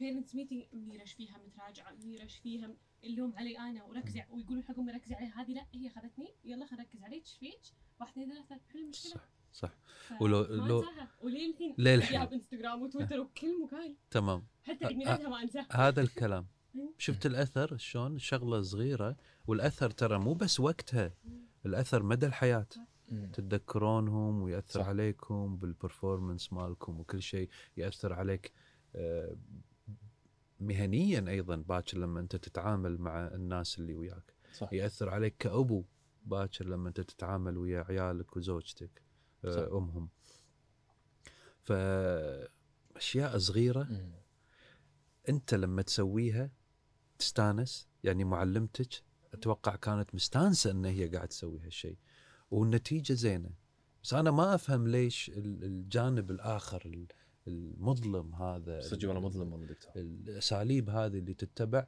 parents 0.00 0.34
meeting 0.34 0.64
منيرة 0.72 1.12
شفيها 1.12 1.38
متراجعة 1.38 1.92
منيرة 1.92 2.36
شفيها 2.38 2.74
اللوم 3.04 3.34
علي 3.36 3.58
أنا 3.58 3.84
وركزي 3.84 4.24
ويقولون 4.30 4.64
حق 4.64 4.78
امي 4.78 4.92
ركزي 4.92 5.14
عليها 5.14 5.42
هذه 5.42 5.52
لا 5.52 5.66
هي 5.74 5.86
أخذتني 5.86 6.34
يلا 6.44 6.66
خلينا 6.66 6.82
نركز 6.84 7.02
عليك 7.02 7.22
إيش 7.22 7.36
فيك؟ 7.38 7.60
واحد 8.00 8.10
اثنين 8.12 8.28
ثلاثة 8.32 8.60
حل 8.72 8.78
المشكلة 8.78 9.12
صح 9.12 9.28
صح. 9.54 9.70
ف- 10.08 10.22
ولو- 10.22 10.40
ما 10.62 10.68
لو- 10.68 10.80
انساها. 10.80 11.08
وللحين 11.22 11.74
للحين. 11.78 12.20
يا 12.20 12.24
بانستغرام 12.24 12.82
وتويتر 12.82 13.20
وكل 13.20 13.62
مكان. 13.64 13.94
تمام. 14.10 14.46
حتى 14.64 14.86
عيد 14.86 14.96
ميلادها 14.96 15.28
ما 15.28 15.42
انساه 15.42 15.66
هذا 15.70 16.00
الكلام. 16.00 16.46
مم. 16.74 16.90
شفت 16.98 17.26
الأثر؟ 17.26 17.76
شلون؟ 17.76 18.18
شغلة 18.18 18.62
صغيرة. 18.62 19.16
والأثر 19.46 19.90
ترى 19.90 20.18
مو 20.18 20.34
بس 20.34 20.60
وقتها. 20.60 21.12
الأثر 21.66 22.02
مدى 22.02 22.26
الحياة. 22.26 22.66
تتذكرونهم 23.32 24.42
ويأثر 24.42 24.80
صح. 24.80 24.86
عليكم 24.88 25.56
بال 25.56 25.71
performance 25.71 26.52
مالكم 26.52 27.00
وكل 27.00 27.22
شيء. 27.22 27.48
يأثر 27.76 28.12
عليك 28.12 28.52
آه، 28.96 29.36
مهنيا 30.60 31.24
أيضا 31.28 31.56
باكر 31.56 31.98
لما 31.98 32.20
أنت 32.20 32.36
تتعامل 32.36 32.98
مع 33.00 33.26
الناس 33.26 33.78
اللي 33.78 33.94
وياك. 33.94 34.34
صح. 34.52 34.72
يأثر 34.72 35.08
عليك 35.08 35.36
كأبو 35.38 35.84
باكر 36.24 36.66
لما 36.66 36.88
أنت 36.88 37.00
تتعامل 37.00 37.56
ويا 37.58 37.84
عيالك 37.88 38.36
وزوجتك. 38.36 39.02
أمهم. 39.48 40.08
فأشياء 42.94 43.38
صغيرة 43.38 43.82
أمم. 43.82 44.12
أنت 45.28 45.54
لما 45.54 45.82
تسويها 45.82 46.50
تستانس 47.18 47.88
يعني 48.04 48.24
معلمتك 48.24 49.02
أتوقع 49.34 49.76
كانت 49.76 50.14
مستانسة 50.14 50.70
إن 50.70 50.84
هي 50.84 51.06
قاعد 51.08 51.28
تسوي 51.28 51.60
هالشيء. 51.60 51.96
والنتيجة 52.50 53.12
زينة. 53.12 53.50
بس 54.02 54.14
أنا 54.14 54.30
ما 54.30 54.54
أفهم 54.54 54.88
ليش 54.88 55.28
ال- 55.28 55.64
الجانب 55.64 56.30
الآخر 56.30 56.82
ال- 56.86 57.06
المظلم 57.48 58.34
هذا 58.34 58.80
صدق 58.80 59.08
والله 59.08 59.20
مظلم 59.28 59.52
والله 59.52 59.66
دكتور. 59.66 59.92
الأساليب 59.96 60.90
هذه 60.90 61.18
اللي 61.18 61.34
تتبع 61.34 61.86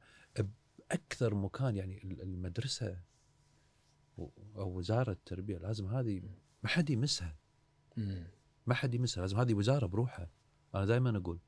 بأكثر 0.91 1.35
مكان 1.35 1.77
يعني 1.77 2.05
ال- 2.05 2.23
المدرسة 2.23 2.99
أو 4.19 4.69
وزارة 4.78 5.12
التربية 5.12 5.59
لازم 5.59 5.87
هذه 5.87 6.23
ما 6.62 6.69
حد 6.69 6.91
يمسها. 6.91 7.37
ما 8.66 8.74
حد 8.74 8.94
يمسها 8.94 9.20
لازم 9.20 9.39
هذه 9.39 9.55
وزارة 9.55 9.86
بروحها. 9.86 10.31
أنا 10.74 10.85
دائما 10.85 11.16
أقول 11.18 11.39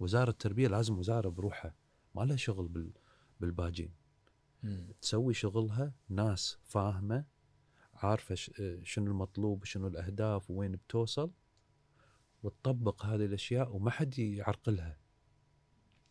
وزارة 0.00 0.30
التربية 0.30 0.68
لازم 0.68 0.98
وزارة 0.98 1.28
بروحها. 1.28 1.74
ما 2.14 2.22
لها 2.22 2.36
شغل 2.36 2.68
بال 2.68 2.92
بالباجين. 3.40 3.92
تسوي 5.00 5.34
شغلها 5.34 5.92
ناس 6.08 6.58
فاهمة 6.62 7.24
عارفة 7.94 8.34
ش- 8.34 8.50
شنو 8.82 9.06
المطلوب 9.06 9.62
وشنو 9.62 9.86
الأهداف 9.86 10.50
وين 10.50 10.72
بتوصل 10.72 11.30
وتطبق 12.42 13.04
هذه 13.04 13.24
الأشياء 13.24 13.76
وما 13.76 13.90
حد 13.90 14.18
يعرقلها. 14.18 14.96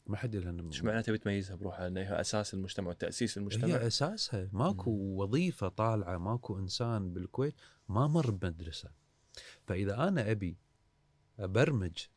ما 0.07 0.17
حد 0.17 0.35
لها 0.35 0.67
إيش 0.67 0.83
معناته 0.83 1.05
تبي 1.05 1.17
تميزها 1.17 1.55
بروحها؟ 1.55 1.87
إنها 1.87 2.21
أساس 2.21 2.53
المجتمع 2.53 2.89
وتأسيس 2.89 3.37
المجتمع؟ 3.37 3.67
هي 3.67 3.87
أساسها. 3.87 4.49
ماكو 4.53 4.91
وظيفة 4.91 5.67
طالعة 5.67 6.17
ماكو 6.17 6.59
إنسان 6.59 7.13
بالكويت 7.13 7.55
ما 7.89 8.07
مر 8.07 8.31
بمدرسة. 8.31 8.91
فإذا 9.67 10.07
أنا 10.07 10.31
أبي 10.31 10.57
أبرمج 11.39 12.07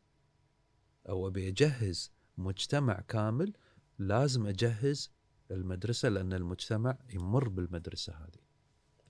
أو 1.09 1.29
أبي 1.29 1.49
أجهز 1.49 2.13
مجتمع 2.39 3.01
كامل 3.01 3.53
لازم 3.99 4.47
أجهز 4.47 5.13
المدرسة 5.51 6.09
لأن 6.09 6.33
المجتمع 6.33 6.99
يمر 7.15 7.49
بالمدرسة 7.49 8.13
هذه 8.13 8.41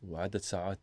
وعدد 0.02 0.36
ساعات 0.36 0.80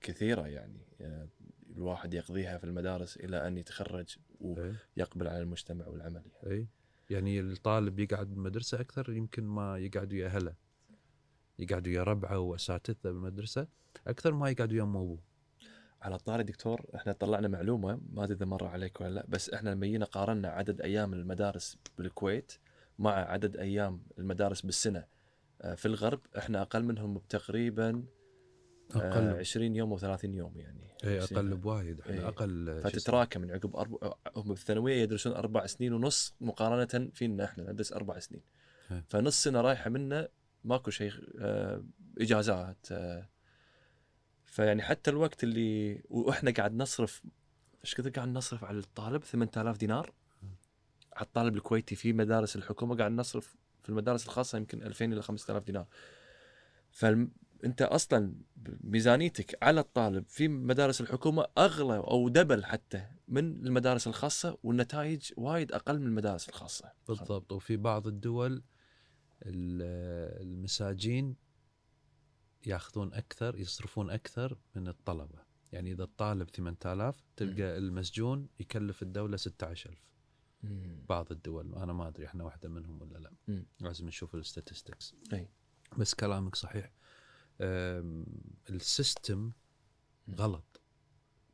كثيرة 0.00 0.46
يعني 0.46 0.86
آه، 1.00 1.28
الواحد 1.76 2.14
يقضيها 2.14 2.58
في 2.58 2.64
المدارس 2.64 3.16
إلى 3.16 3.46
أن 3.48 3.58
يتخرج 3.58 4.16
إيه. 4.40 4.74
ويقبل 4.96 5.28
على 5.28 5.40
المجتمع 5.40 5.86
والعمل 5.86 6.22
يعني. 6.26 6.56
اي 6.56 6.68
يعني 7.10 7.40
الطالب 7.40 7.98
يقعد 8.00 8.30
بالمدرسة 8.30 8.80
أكثر 8.80 9.12
يمكن 9.12 9.44
ما 9.44 9.78
يقعد 9.78 10.12
ويا 10.12 10.26
اهله 10.26 10.54
يقعد 11.58 11.88
ويا 11.88 12.02
ربعة 12.02 12.38
وأساتذة 12.38 12.96
بالمدرسة 13.04 13.68
أكثر 14.06 14.34
ما 14.34 14.50
يقعد 14.50 14.72
ويا 14.72 14.82
امه 14.82 15.00
وابوه 15.00 15.22
على 16.02 16.14
الطاري 16.14 16.42
دكتور 16.42 16.86
إحنا 16.94 17.12
طلعنا 17.12 17.48
معلومة 17.48 18.00
ما 18.12 18.24
أدري 18.24 18.36
إذا 18.36 18.46
مر 18.46 18.64
عليك 18.66 19.00
ولا 19.00 19.14
لا 19.14 19.24
بس 19.28 19.50
إحنا 19.50 19.70
لما 19.70 19.86
جينا 19.86 20.04
قارنا 20.04 20.48
عدد 20.48 20.80
أيام 20.80 21.12
المدارس 21.12 21.78
بالكويت 21.98 22.52
مع 22.98 23.10
عدد 23.12 23.56
أيام 23.56 24.02
المدارس 24.18 24.60
بالسنة 24.60 25.04
آه، 25.62 25.74
في 25.74 25.86
الغرب 25.86 26.20
إحنا 26.38 26.62
أقل 26.62 26.84
منهم 26.84 27.14
بتقريبا 27.14 28.04
آه، 28.96 28.98
أقل 28.98 29.38
20 29.38 29.76
يوم 29.76 29.98
و30 29.98 30.24
يوم 30.24 30.52
يعني 30.56 30.94
اي 31.04 31.18
20 31.18 31.46
أقل 31.46 31.56
بوايد 31.56 32.00
إحنا 32.00 32.12
إيه. 32.14 32.28
أقل. 32.28 32.80
فتتراكم 32.84 33.40
من 33.40 33.50
عقب 33.50 33.76
أربع 33.76 34.14
هم 34.36 34.48
بالثانوية 34.48 35.02
يدرسون 35.02 35.32
أربع 35.32 35.66
سنين 35.66 35.92
ونص 35.92 36.34
مقارنة 36.40 37.10
فينا 37.14 37.44
إحنا 37.44 37.72
ندرس 37.72 37.92
أربع 37.92 38.18
سنين 38.18 38.42
إيه. 38.90 39.04
فنص 39.08 39.42
سنة 39.42 39.60
رايحة 39.60 39.90
منا 39.90 40.28
ماكو 40.64 40.90
شيء 40.90 41.12
آه، 41.38 41.84
إجازات 42.20 42.86
آه، 42.92 43.28
فيعني 44.52 44.82
حتى 44.82 45.10
الوقت 45.10 45.44
اللي 45.44 46.02
وإحنا 46.10 46.50
قاعد 46.50 46.74
نصرف 46.74 47.22
إيش 47.84 47.94
كثر 47.94 48.10
قاعد 48.10 48.28
نصرف 48.28 48.64
على 48.64 48.78
الطالب؟ 48.78 49.24
8000 49.24 49.76
دينار. 49.76 50.12
على 51.12 51.26
الطالب 51.26 51.56
الكويتي 51.56 51.94
في 51.94 52.12
مدارس 52.12 52.56
الحكومة 52.56 52.96
قاعد 52.96 53.12
نصرف 53.12 53.56
في 53.82 53.88
المدارس 53.88 54.24
الخاصة 54.24 54.58
يمكن 54.58 54.82
2000 54.82 55.04
إلى 55.04 55.22
5000 55.22 55.62
دينار. 55.64 55.86
فانت 56.90 57.82
أصلا 57.82 58.34
ميزانيتك 58.80 59.58
على 59.62 59.80
الطالب 59.80 60.24
في 60.28 60.48
مدارس 60.48 61.00
الحكومة 61.00 61.46
أغلى 61.58 61.96
أو 61.96 62.28
دبل 62.28 62.64
حتى 62.64 63.06
من 63.28 63.66
المدارس 63.66 64.06
الخاصة 64.06 64.58
والنتائج 64.62 65.32
وايد 65.36 65.72
أقل 65.72 65.98
من 65.98 66.06
المدارس 66.06 66.48
الخاصة. 66.48 66.92
بالضبط. 67.08 67.52
وفي 67.52 67.76
بعض 67.76 68.06
الدول 68.06 68.52
ال- 69.42 70.42
المساجين 70.42 71.36
ياخذون 72.66 73.14
أكثر 73.14 73.56
يصرفون 73.58 74.10
أكثر 74.10 74.58
من 74.74 74.88
الطلبة 74.88 75.38
يعني 75.72 75.92
إذا 75.92 76.04
الطالب 76.04 76.50
8000 76.50 77.22
تلقى 77.36 77.78
المسجون 77.78 78.48
يكلف 78.60 79.02
الدولة 79.02 79.36
16000 79.36 79.98
مم. 80.62 81.04
بعض 81.08 81.32
الدول 81.32 81.74
أنا 81.74 81.92
ما 81.92 82.08
أدري 82.08 82.26
إحنا 82.26 82.44
واحدة 82.44 82.68
منهم 82.68 83.02
ولا 83.02 83.18
لا 83.18 83.32
مم. 83.48 83.66
لازم 83.80 84.06
نشوف 84.06 84.34
ال 84.34 84.41
statistics 84.41 85.14
أي. 85.32 85.48
بس 85.98 86.14
كلامك 86.14 86.56
صحيح 86.56 86.92
ال 88.70 88.80
system. 88.80 89.52
غلط 90.30 90.80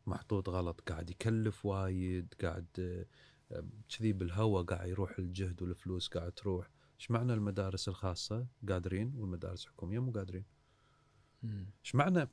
محطوط 0.06 0.48
غلط 0.48 0.80
قاعد 0.80 1.10
يكلف 1.10 1.66
وايد 1.66 2.35
قاعد 2.43 2.66
كذي 3.89 4.12
بالهواء 4.12 4.64
قاعد 4.64 4.89
يروح 4.89 5.18
الجهد 5.18 5.62
والفلوس 5.62 6.09
قاعد 6.09 6.32
تروح 6.32 6.70
إيش 7.01 7.10
معنى 7.10 7.35
المدارس 7.35 7.89
الخاصة 7.89 8.47
قادرين 8.68 9.14
والمدارس 9.16 9.64
الحكومية 9.64 9.98
مو 9.98 10.12
قادرين. 10.12 10.44
إيش 11.44 11.94
معنى؟ 11.94 12.28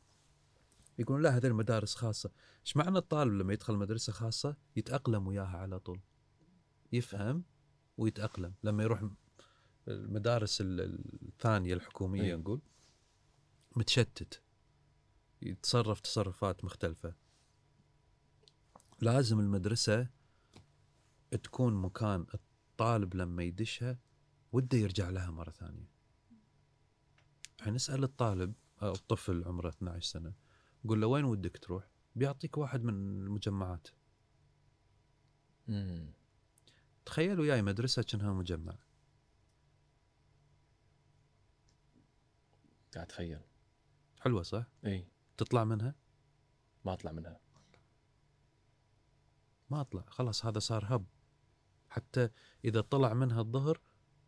يقولون 0.99 1.21
لا 1.23 1.37
هذه 1.37 1.47
المدارس 1.47 1.95
خاصة. 1.95 2.31
إيش 2.61 2.77
معنى 2.77 2.97
الطالب 2.97 3.33
لما 3.33 3.53
يدخل 3.53 3.75
مدرسه 3.75 4.13
خاصة 4.13 4.55
يتأقلم 4.75 5.27
وياها 5.27 5.57
على 5.57 5.79
طول؟ 5.79 5.99
يفهم 6.91 7.43
ويتأقلم. 7.97 8.53
لما 8.63 8.83
يروح 8.83 9.09
المدارس 9.87 10.61
ال- 10.61 11.03
الثانية 11.27 11.73
الحكومية 11.73 12.21
أيوة. 12.21 12.39
نقول 12.39 12.61
متشتت. 13.75 14.41
يتصرف 15.41 15.99
تصرفات 15.99 16.65
مختلفة. 16.65 17.15
لازم 19.01 19.39
المدرسة 19.39 20.07
تكون 21.43 21.73
مكان 21.73 22.25
الطالب 22.33 23.15
لما 23.15 23.43
يدشها 23.43 23.99
وده 24.51 24.77
يرجع 24.77 25.09
لها 25.09 25.31
مرة 25.31 25.51
ثانية. 25.51 25.89
الحين 27.59 27.73
نسأل 27.73 28.03
الطالب 28.03 28.53
الطفل 28.91 29.43
عمره 29.45 29.69
12 29.69 30.01
سنة 30.11 30.33
قول 30.87 31.01
له 31.01 31.07
وين 31.07 31.25
ودك 31.25 31.57
تروح؟ 31.57 31.87
بيعطيك 32.15 32.57
واحد 32.57 32.83
من 32.83 32.93
المجمعات. 32.93 33.87
مم. 35.67 36.13
تخيل 37.05 37.39
وياي 37.39 37.61
مدرسة 37.61 38.03
كأنها 38.03 38.33
مجمع. 38.33 38.77
قاعد 42.93 43.05
اتخيل 43.05 43.41
حلوة 44.19 44.43
صح؟ 44.43 44.65
إي. 44.85 45.07
تطلع 45.37 45.63
منها؟ 45.63 45.95
ما 46.85 46.93
أطلع 46.93 47.11
منها. 47.11 47.39
ما 49.69 49.81
أطلع 49.81 50.05
خلاص 50.07 50.45
هذا 50.45 50.59
صار 50.59 50.95
هب. 50.95 51.05
حتى 51.89 52.29
إذا 52.65 52.81
طلع 52.81 53.13
منها 53.13 53.41
الظهر 53.41 53.79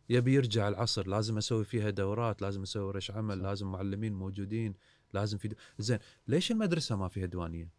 يبي 0.08 0.34
يرجع 0.34 0.68
العصر 0.68 1.08
لازم 1.08 1.38
أسوي 1.38 1.64
فيها 1.64 1.90
دورات 1.90 2.42
لازم 2.42 2.62
أسوي 2.62 2.82
ورش 2.82 3.10
عمل 3.10 3.38
صح. 3.38 3.44
لازم 3.44 3.72
معلمين 3.72 4.14
موجودين 4.14 4.74
لازم 5.12 5.38
في 5.38 5.48
دو... 5.48 5.56
زين 5.78 5.98
ليش 6.26 6.50
المدرسة 6.50 6.96
ما 6.96 7.08
فيها 7.08 7.26
ديوانية 7.26 7.70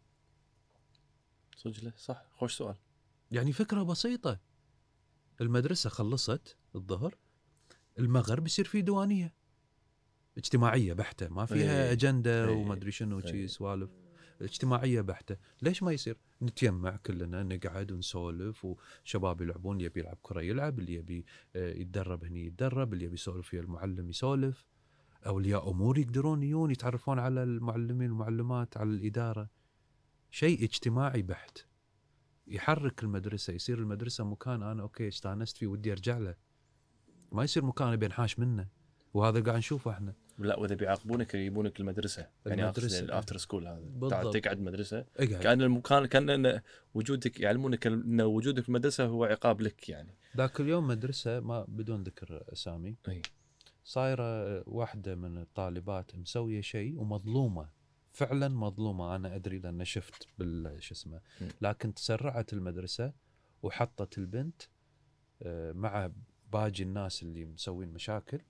صدق 1.56 1.84
له 1.84 1.92
صح 1.96 2.26
خوش 2.32 2.54
سؤال 2.54 2.76
يعني 3.30 3.52
فكرة 3.52 3.82
بسيطة 3.82 4.40
المدرسة 5.40 5.90
خلصت 5.90 6.56
الظهر 6.74 7.16
المغرب 7.98 8.46
يصير 8.46 8.64
في 8.64 8.82
ديوانية 8.82 9.34
اجتماعية 10.38 10.92
بحتة 10.92 11.28
ما 11.28 11.46
فيها 11.46 11.84
إيه. 11.86 11.92
أجندة 11.92 12.48
إيه. 12.48 12.56
وما 12.56 12.74
أدري 12.74 12.90
شنو 12.90 13.18
إيه. 13.18 13.26
شي 13.26 13.48
سوالف 13.48 13.90
اجتماعيه 14.42 15.00
بحتة. 15.00 15.36
ليش 15.62 15.82
ما 15.82 15.92
يصير؟ 15.92 16.16
نتجمع 16.42 16.96
كلنا 16.96 17.42
نقعد 17.42 17.92
ونسولف 17.92 18.64
وشباب 18.64 19.40
يلعبون 19.40 19.76
اللي 19.76 19.86
يبي 19.86 20.00
يلعب 20.00 20.18
كرة 20.22 20.40
يلعب 20.40 20.78
اللي 20.78 20.94
يبي 20.94 21.24
آه، 21.56 21.72
يتدرب 21.74 22.24
هني 22.24 22.46
يتدرب 22.46 22.92
اللي 22.92 23.04
يبي 23.04 23.14
يسولف 23.14 23.54
ويا 23.54 23.62
المعلم 23.62 24.10
يسولف. 24.10 24.66
أولياء 25.26 25.70
أمور 25.70 25.98
يقدرون 25.98 26.42
يجون 26.42 26.70
يتعرفون 26.70 27.18
على 27.18 27.42
المعلمين 27.42 28.10
والمعلمات 28.10 28.76
على 28.76 28.90
الإدارة. 28.90 29.48
شيء 30.30 30.64
اجتماعي 30.64 31.22
بحت. 31.22 31.58
يحرك 32.46 33.02
المدرسة 33.02 33.52
يصير 33.52 33.78
المدرسة 33.78 34.24
مكان 34.24 34.62
أنا 34.62 34.82
أوكي 34.82 35.08
استانست 35.08 35.56
فيه 35.56 35.66
ودي 35.66 35.92
أرجع 35.92 36.18
له. 36.18 36.34
ما 37.32 37.44
يصير 37.44 37.64
مكان 37.64 37.92
ابي 37.92 38.08
منه. 38.38 38.68
وهذا 39.14 39.40
قاعد 39.40 39.58
نشوفه 39.58 39.90
إحنا. 39.90 40.14
لا 40.46 40.58
وإذا 40.58 40.74
بيعاقبونك 40.74 41.34
يجيبونك 41.34 41.80
المدرسة. 41.80 42.28
يعني 42.46 42.62
المدرسة. 42.62 43.00
ال 43.00 43.06
after 43.06 43.36
school 43.36 43.66
هذا. 43.66 43.80
بالضبط. 43.80 44.36
تقعد 44.36 44.60
مدرسة. 44.60 45.04
اقعد. 45.16 45.42
كأن 45.42 45.62
المكان 45.62 46.06
كان 46.06 46.60
وجودك 46.94 47.40
يعلمونك 47.40 47.86
إن 47.86 48.20
وجودك 48.20 48.62
في 48.62 48.68
المدرسة 48.68 49.04
هو 49.04 49.24
عقاب 49.24 49.60
لك 49.60 49.88
يعني. 49.88 50.14
ذاك 50.36 50.60
اليوم 50.60 50.88
مدرسة 50.88 51.40
ما 51.40 51.64
بدون 51.68 52.02
ذكر 52.02 52.44
أسامي. 52.52 52.96
إي. 53.08 53.22
صايرة 53.84 54.62
واحدة 54.68 55.14
من 55.14 55.38
الطالبات 55.38 56.16
مسوية 56.16 56.60
شيء 56.60 57.00
ومظلومة. 57.00 57.68
فعلا 58.12 58.48
مظلومة. 58.48 59.16
أنا 59.16 59.34
أدري 59.34 59.58
لأن 59.58 59.84
شفت 59.84 60.26
بال 60.38 60.82
شو 60.82 60.94
اسمه. 60.94 61.20
لكن 61.60 61.94
تسرعت 61.94 62.52
المدرسة 62.52 63.12
وحطت 63.62 64.18
البنت 64.18 64.62
آه، 65.42 65.72
مع 65.72 66.10
باقي 66.52 66.82
الناس 66.82 67.22
اللي 67.22 67.44
مسوين 67.44 67.88
مشاكل. 67.88 68.40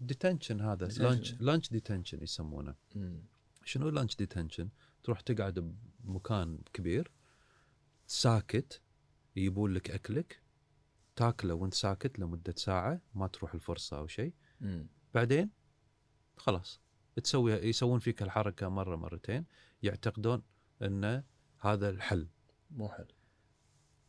detention 0.00 0.60
هذا 0.60 0.88
Detention. 0.88 1.00
lunch 1.00 1.34
lunch 1.40 1.70
detention 1.70 2.22
يسمونه. 2.22 2.74
شنو 3.64 3.88
lunch 3.88 4.16
detention 4.16 4.68
تروح 5.02 5.20
تقعد 5.20 5.74
بمكان 6.00 6.58
كبير 6.72 7.10
ساكت 8.06 8.80
يجيبون 9.36 9.74
لك 9.74 9.90
أكلك 9.90 10.42
تاكله 11.16 11.54
وانت 11.54 11.74
ساكت 11.74 12.18
لمدة 12.18 12.54
ساعة 12.56 13.00
ما 13.14 13.26
تروح 13.26 13.54
الفرصة 13.54 13.98
أو 13.98 14.06
شيء. 14.06 14.32
بعدين 15.14 15.50
خلاص 16.36 16.80
تسوي 17.22 17.52
يسوون 17.52 17.98
فيك 17.98 18.22
الحركة 18.22 18.68
مرة 18.68 18.96
مرتين 18.96 19.44
يعتقدون 19.82 20.42
إن 20.82 21.22
هذا 21.60 21.90
الحل. 21.90 22.28
مو 22.70 22.88
حل. 22.88 23.06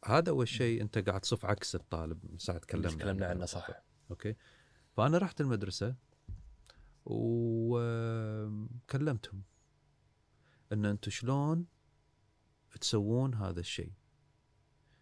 هذا 0.06 0.30
اول 0.30 0.48
شيء 0.48 0.82
أنت 0.82 0.98
قاعد 0.98 1.22
تصف 1.22 1.46
عكس 1.46 1.76
الطالب 1.76 2.20
من 2.32 2.38
ساعة 2.38 2.58
تكلمنا 2.58 2.88
اللي 2.88 3.00
تكلمنا 3.00 3.28
عنه 3.28 3.46
صح. 3.46 3.70
أوكي. 4.12 4.36
فأنا 4.98 5.18
رحت 5.18 5.42
المدرسة 5.42 5.96
وكلمتهم 7.06 8.22
إن 10.74 10.86
أنتم 10.86 11.12
شلون 11.12 11.66
تسوون 12.82 13.34
هذا 13.34 13.60
الشيء. 13.60 13.92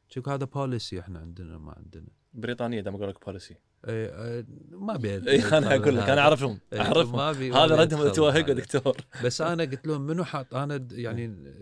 شوف 0.09 0.29
هذا 0.29 0.45
policy 0.45 0.99
إحنا 0.99 1.19
عندنا 1.19 1.57
ما 1.57 1.73
عندنا. 1.77 2.07
بريطانيا 2.33 2.81
دام 2.81 2.95
أقول 2.95 3.09
لك 3.09 3.25
policy 3.25 3.55
إيه، 3.87 4.07
آه، 4.07 4.45
ما 4.71 4.95
ابي 4.95 5.29
اي 5.29 5.57
أنا 5.57 5.75
أقول 5.75 5.97
لك 5.97 6.09
أنا 6.09 6.21
أعرفهم 6.21 6.59
إيه، 6.73 6.81
أعرفهم. 6.81 7.19
هذا 7.53 7.75
ردهم 7.75 8.11
توهق. 8.11 8.51
دكتور. 8.51 8.97
بس 9.23 9.41
أنا 9.41 9.63
قلت 9.63 9.87
لهم 9.87 10.01
منو 10.01 10.23
حاط 10.23 10.55
أنا 10.55 10.87
يعني 10.91 11.53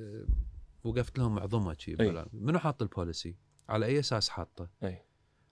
وقفت 0.83 1.19
لهم 1.19 1.35
معظمه 1.35 1.75
شي 1.79 1.95
منو 2.33 2.59
حاط 2.59 2.81
ال 2.81 2.88
policy؟ 2.88 3.35
على 3.69 3.85
أي 3.85 3.99
أساس 3.99 4.29
حاطه؟ 4.29 4.69
اي 4.83 5.05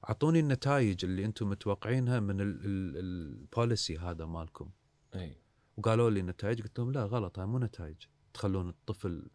أعطوني 0.09 0.39
النتائج 0.39 1.05
اللي 1.05 1.25
أنتم 1.25 1.49
متوقعينها 1.49 2.19
من 2.19 2.41
ال- 2.41 2.65
ال- 2.65 2.97
البوليسي 2.97 3.97
هذا 3.97 4.25
مالكم. 4.25 4.69
إي. 5.15 5.35
وقالوا 5.77 6.09
لي 6.09 6.21
نتائج 6.21 6.61
قلت 6.61 6.79
لهم 6.79 6.91
لا 6.91 7.03
غلط 7.05 7.39
هاي 7.39 7.47
مو 7.47 7.59
نتائج. 7.59 7.95
تخلون 8.33 8.69
الطفل 8.69 9.29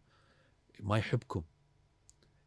ما 0.79 0.97
يحبكم. 0.97 1.43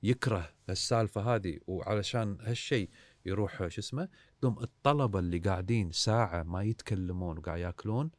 يكره 0.03 0.51
السالفة 0.71 1.35
هذه 1.35 1.59
وعلشان 1.67 2.39
هالشيء 2.41 2.91
يروح 3.27 3.69
شو 3.69 3.81
اسمه 3.81 4.03
قلت 4.03 4.11
لهم 4.43 4.63
الطلبة 4.63 5.19
اللي 5.19 5.39
قاعدين 5.39 5.93
ساعة 5.93 6.43
ما 6.43 6.63
يتكلمون 6.63 7.39
وقاعد 7.39 7.59
ياكلون. 7.61 8.11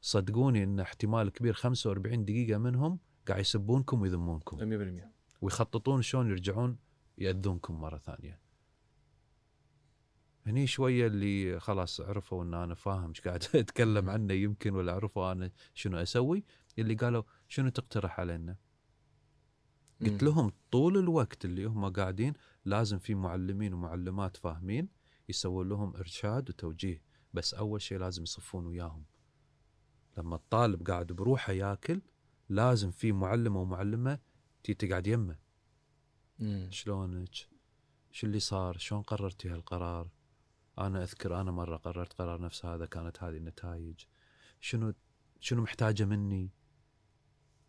صدقوني 0.00 0.62
إن 0.64 0.80
احتمال 0.80 1.28
كبير 1.30 1.52
45 1.52 2.24
دقيقة 2.24 2.58
منهم 2.58 2.98
قاعد 3.28 3.40
يسبونكم 3.40 4.00
ويذمونكم. 4.02 4.56
100% 4.58 5.12
ويخططون 5.42 6.02
شلون 6.02 6.30
يرجعون 6.30 6.78
يأذونكم 7.18 7.80
مرة 7.80 7.98
ثانية. 7.98 8.40
هني 10.46 10.66
شوية 10.66 11.06
اللي 11.06 11.60
خلاص 11.60 12.00
عرفوا 12.00 12.44
إن 12.44 12.54
أنا 12.54 12.74
فاهم 12.74 13.08
إيش 13.08 13.20
قاعد 13.20 13.44
أتكلم 13.54 14.10
عنه 14.10 14.34
يمكن 14.34 14.74
ولا 14.74 14.92
عرفوا 14.92 15.32
أنا 15.32 15.50
شنو 15.74 15.98
أسوي 15.98 16.44
اللي 16.78 16.94
قالوا 16.94 17.22
شنو 17.48 17.68
تقترح 17.68 18.20
علينا؟ 18.20 18.56
قلت. 20.00 20.22
لهم 20.22 20.52
طول 20.70 20.96
الوقت 20.98 21.44
اللي 21.44 21.64
هم 21.64 21.88
قاعدين 21.92 22.32
لازم 22.64 22.98
في 22.98 23.14
معلمين 23.14 23.74
ومعلمات 23.74 24.36
فاهمين 24.36 24.88
يسوون 25.28 25.68
لهم 25.68 25.96
إرشاد 25.96 26.50
وتوجيه 26.50 27.02
بس 27.34 27.54
أول 27.54 27.82
شيء 27.82 27.98
لازم 27.98 28.22
يصفون 28.22 28.66
وياهم 28.66 29.04
لما 30.18 30.36
الطالب 30.36 30.90
قاعد 30.90 31.06
بروحه 31.06 31.52
ياكل 31.52 32.00
لازم 32.48 32.90
في 32.90 33.12
معلم 33.12 33.56
ومعلمة 33.56 34.18
تي 34.62 34.74
تقعد 34.74 35.06
يمه. 35.06 35.38
شلونك 36.70 37.34
شو 38.12 38.26
اللي 38.26 38.40
صار 38.40 38.78
شلون 38.78 39.02
قررتي 39.02 39.48
هالقرار 39.48 40.08
أنا 40.78 41.02
أذكر 41.02 41.40
أنا 41.40 41.50
مرة 41.50 41.76
قررت 41.76 42.12
قرار 42.12 42.40
نفس 42.40 42.64
هذا 42.64 42.86
كانت 42.86 43.22
هذه 43.22 43.36
النتائج. 43.36 44.04
شنو 44.60 44.94
شنو 45.40 45.62
محتاجة 45.62 46.04
مني؟ 46.04 46.50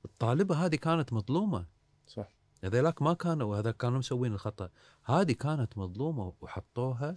الطالبة 0.05 0.65
هذه 0.65 0.75
كانت 0.75 1.13
مظلومة. 1.13 1.65
صح. 2.07 2.29
هذيلاك 2.63 3.01
ما 3.01 3.13
كانوا 3.13 3.57
هذا 3.57 3.71
كانوا 3.71 3.97
مسوين 3.97 4.33
الخطأ. 4.33 4.69
هذه 5.03 5.31
كانت 5.31 5.77
مظلومة 5.77 6.33
وحطوها 6.41 7.15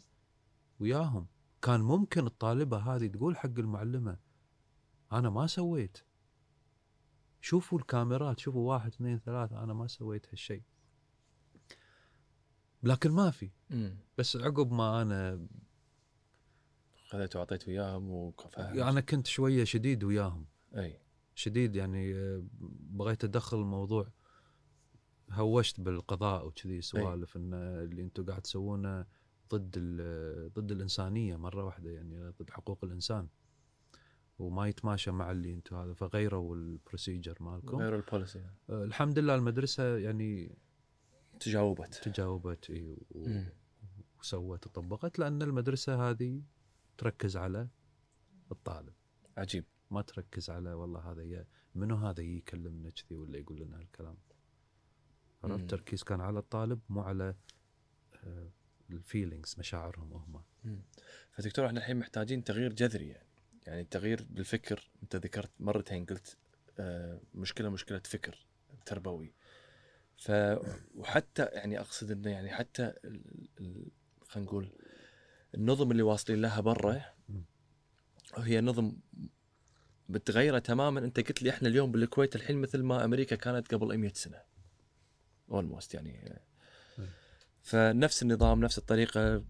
وياهم. 0.80 1.26
كان 1.62 1.80
ممكن 1.80 2.26
الطالبة 2.26 2.76
هذه 2.78 3.06
تقول 3.06 3.36
حق 3.36 3.58
المعلمة 3.58 4.18
أنا 5.12 5.30
ما 5.30 5.46
سويت. 5.46 5.98
شوفوا 7.40 7.78
الكاميرات 7.78 8.38
شوفوا 8.38 8.68
واحد 8.72 8.92
اثنين 8.92 9.18
ثلاثة 9.18 9.62
أنا 9.62 9.74
ما 9.74 9.86
سويت 9.86 10.28
هالشيء. 10.28 10.62
لكن 12.82 13.10
ما 13.10 13.30
في. 13.30 13.50
بس 14.18 14.36
عقب 14.36 14.72
ما 14.72 15.02
أنا 15.02 15.46
خذيت 17.08 17.36
وعطيت 17.36 17.68
وياهم 17.68 18.10
وفهمت. 18.10 18.58
أنا 18.78 19.00
كنت 19.00 19.26
شوية 19.26 19.64
شديد 19.64 20.04
وياهم. 20.04 20.46
أي. 20.76 20.98
شديد 21.34 21.76
يعني 21.76 22.14
آه، 22.14 22.42
بغيت 22.90 23.24
أدخل 23.24 23.56
الموضوع. 23.60 24.08
هوشت 25.30 25.80
بالقضاء 25.80 26.46
وكذي 26.46 26.80
سوالف 26.80 27.36
إن 27.36 27.54
اللي 27.54 28.02
أنتم 28.02 28.24
قاعد 28.26 28.42
تسوونه 28.42 29.06
ضد 29.54 29.74
ال- 29.76 30.52
ضد 30.52 30.72
الإنسانية 30.72 31.36
مرة 31.36 31.64
واحدة 31.64 31.90
يعني 31.90 32.28
ضد 32.28 32.50
حقوق 32.50 32.84
الإنسان. 32.84 33.28
وما 34.38 34.68
يتماشى 34.68 35.10
مع 35.10 35.30
اللي 35.30 35.54
أنتم 35.54 35.76
هذا 35.76 35.94
فغيروا 35.94 36.56
ال 36.56 36.64
procedure 36.64 37.36
مالكم. 37.40 37.76
غير 37.76 37.96
ال 37.96 38.02
policy 38.02 38.38
آه، 38.70 38.84
الحمد 38.84 39.18
لله 39.18 39.34
المدرسة 39.34 39.96
يعني 39.98 40.56
تجاوبت. 41.40 41.94
تجاوبت 41.94 42.70
مم. 43.14 43.48
وسوت 44.20 44.66
وطبقت 44.66 45.18
لأن 45.18 45.42
المدرسة 45.42 46.10
هذه 46.10 46.42
تركز 46.98 47.36
على 47.36 47.68
الطالب. 48.52 48.92
عجيب. 49.36 49.64
ما 49.90 50.02
تركز 50.02 50.50
على 50.50 50.72
والله 50.72 51.12
هذا 51.12 51.22
ي... 51.22 51.46
منو 51.74 51.96
هذا 51.96 52.22
يكلمنا 52.22 52.90
كذي 52.90 53.16
ولا 53.16 53.38
يقول 53.38 53.60
لنا 53.60 53.80
هالكلام. 53.80 54.16
عرفت؟ 55.44 55.60
التركيز 55.60 56.02
كان 56.02 56.20
على 56.20 56.38
الطالب 56.38 56.80
مو 56.88 57.00
على 57.00 57.34
الفيلينجز 58.90 59.54
مشاعرهم 59.58 60.12
هم. 60.12 60.82
فدكتور 61.32 61.66
إحنا 61.66 61.80
الحين 61.80 61.96
محتاجين 61.96 62.44
تغيير 62.44 62.72
جذري 62.72 63.08
يعني. 63.08 63.28
يعني 63.66 63.84
تغيير 63.84 64.26
بالفكر. 64.30 64.90
انت 65.02 65.16
ذكرت 65.16 65.50
مرتين 65.60 66.04
قلت 66.06 66.36
آه، 66.78 67.20
مشكلة 67.34 67.68
مشكلة 67.68 67.98
فكر 67.98 68.46
تربوي. 68.86 69.34
ف 70.16 70.30
وحتى 70.94 71.44
يعني 71.44 71.80
أقصد 71.80 72.10
إنه 72.10 72.30
يعني 72.30 72.50
حتى 72.50 72.92
خلينا 74.22 74.48
نقول 74.48 74.72
النظم 75.54 75.90
اللي 75.90 76.02
واصلين 76.02 76.40
لها 76.40 76.60
برا 76.60 77.00
مم. 77.28 77.44
هي 78.36 78.60
نظم 78.60 78.92
بتغيره 80.08 80.58
تماما. 80.58 81.00
انت 81.00 81.20
قلت 81.20 81.42
لي 81.42 81.50
إحنا 81.50 81.68
اليوم 81.68 81.92
بالكويت 81.92 82.36
الحين 82.36 82.56
مثل 82.56 82.82
ما 82.82 83.04
أمريكا 83.04 83.36
كانت 83.36 83.74
قبل 83.74 83.98
100 83.98 84.12
سنة. 84.14 84.42
اولموست 85.50 85.94
يعني. 85.94 86.42
فنفس 87.62 88.22
النظام 88.22 88.60
نفس 88.60 88.78
الطريقة. 88.78 89.44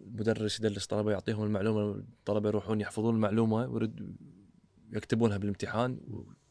المدرس 0.00 0.60
يدرس 0.60 0.82
الطلبه 0.82 1.12
يعطيهم 1.12 1.44
المعلومة 1.44 1.90
الطلبه 1.90 2.48
يروحون 2.48 2.80
يحفظون 2.80 3.14
المعلومة 3.14 3.66
ويرد 3.66 4.16
يكتبونها 4.92 5.36
بالامتحان. 5.36 6.00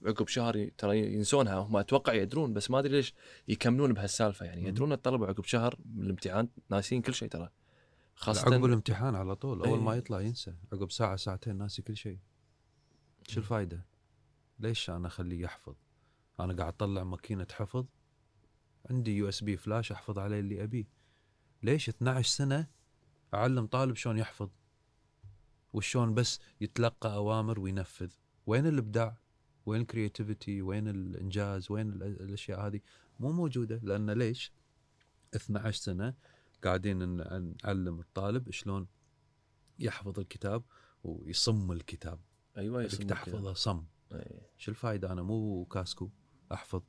وعقب 0.01 0.27
شهر 0.27 0.69
ترى 0.77 1.13
ينسونها. 1.13 1.55
هم 1.55 1.77
أتوقع 1.77 2.13
يدرون 2.13 2.53
بس 2.53 2.71
ما 2.71 2.79
أدري 2.79 2.91
ليش 2.91 3.13
يكملون 3.47 3.93
بهالسالفة 3.93 4.45
يعني. 4.45 4.67
يدرون 4.67 4.91
الطلبة 4.91 5.27
عقب 5.27 5.43
شهر 5.43 5.79
من 5.85 6.03
الامتحان 6.05 6.47
ناسين 6.69 7.01
كل 7.01 7.13
شيء 7.13 7.29
ترى. 7.29 7.49
خاصة 8.15 8.41
عقب 8.41 8.65
الامتحان 8.65 9.15
على 9.15 9.35
طول 9.35 9.63
أول. 9.63 9.79
ما 9.79 9.95
يطلع 9.95 10.21
ينسى. 10.21 10.55
عقب 10.73 10.91
ساعة 10.91 11.15
ساعتين 11.15 11.55
ناسي 11.57 11.81
كل 11.81 11.97
شيء. 11.97 12.17
شو 13.27 13.39
الفائده 13.39 13.85
ليش 14.59 14.89
أنا 14.89 15.07
أخليه 15.07 15.41
يحفظ؟ 15.41 15.75
أنا 16.39 16.53
قاعد 16.53 16.73
أطلع 16.73 17.03
ماكينة 17.03 17.47
حفظ 17.51 17.85
عندي 18.89 19.17
USB 19.17 19.57
flash 19.57 19.91
أحفظ 19.91 20.19
عليه 20.19 20.39
اللي 20.39 20.63
أبيه. 20.63 20.85
ليش 21.63 21.89
12 21.89 22.27
سنة 22.29 22.67
أعلم 23.33 23.65
طالب 23.65 23.95
شلون 23.95 24.17
يحفظ؟ 24.17 24.49
وشلون 25.73 26.13
بس 26.13 26.39
يتلقى 26.61 27.13
أوامر 27.15 27.59
وينفذ؟ 27.59 28.11
وين 28.47 28.67
الإبداع؟ 28.67 29.17
وين 29.65 29.81
ال 29.81 29.89
creativity 29.89 30.61
وين 30.61 30.87
الإنجاز؟ 30.87 31.71
وين 31.71 31.89
ال- 31.89 32.03
الأشياء 32.03 32.67
هذه؟ 32.67 32.79
مو 33.19 33.31
موجودة. 33.31 33.79
لأن 33.83 34.11
ليش؟ 34.11 34.51
12 35.35 35.77
سنة 35.81 36.13
قاعدين 36.63 36.97
نعلم 37.63 37.99
الطالب 37.99 38.51
شلون 38.51 38.87
يحفظ 39.79 40.19
الكتاب 40.19 40.63
ويصم 41.03 41.71
الكتاب. 41.71 42.19
أيوه 42.57 42.83
يصم 42.83 43.07
تحفظه 43.07 43.53
صم. 43.53 43.85
إي. 44.13 44.41
شو 44.57 44.71
الفائده 44.71 45.11
أنا 45.11 45.21
مو 45.21 45.65
كاسكو 45.65 46.09
أحفظ. 46.51 46.81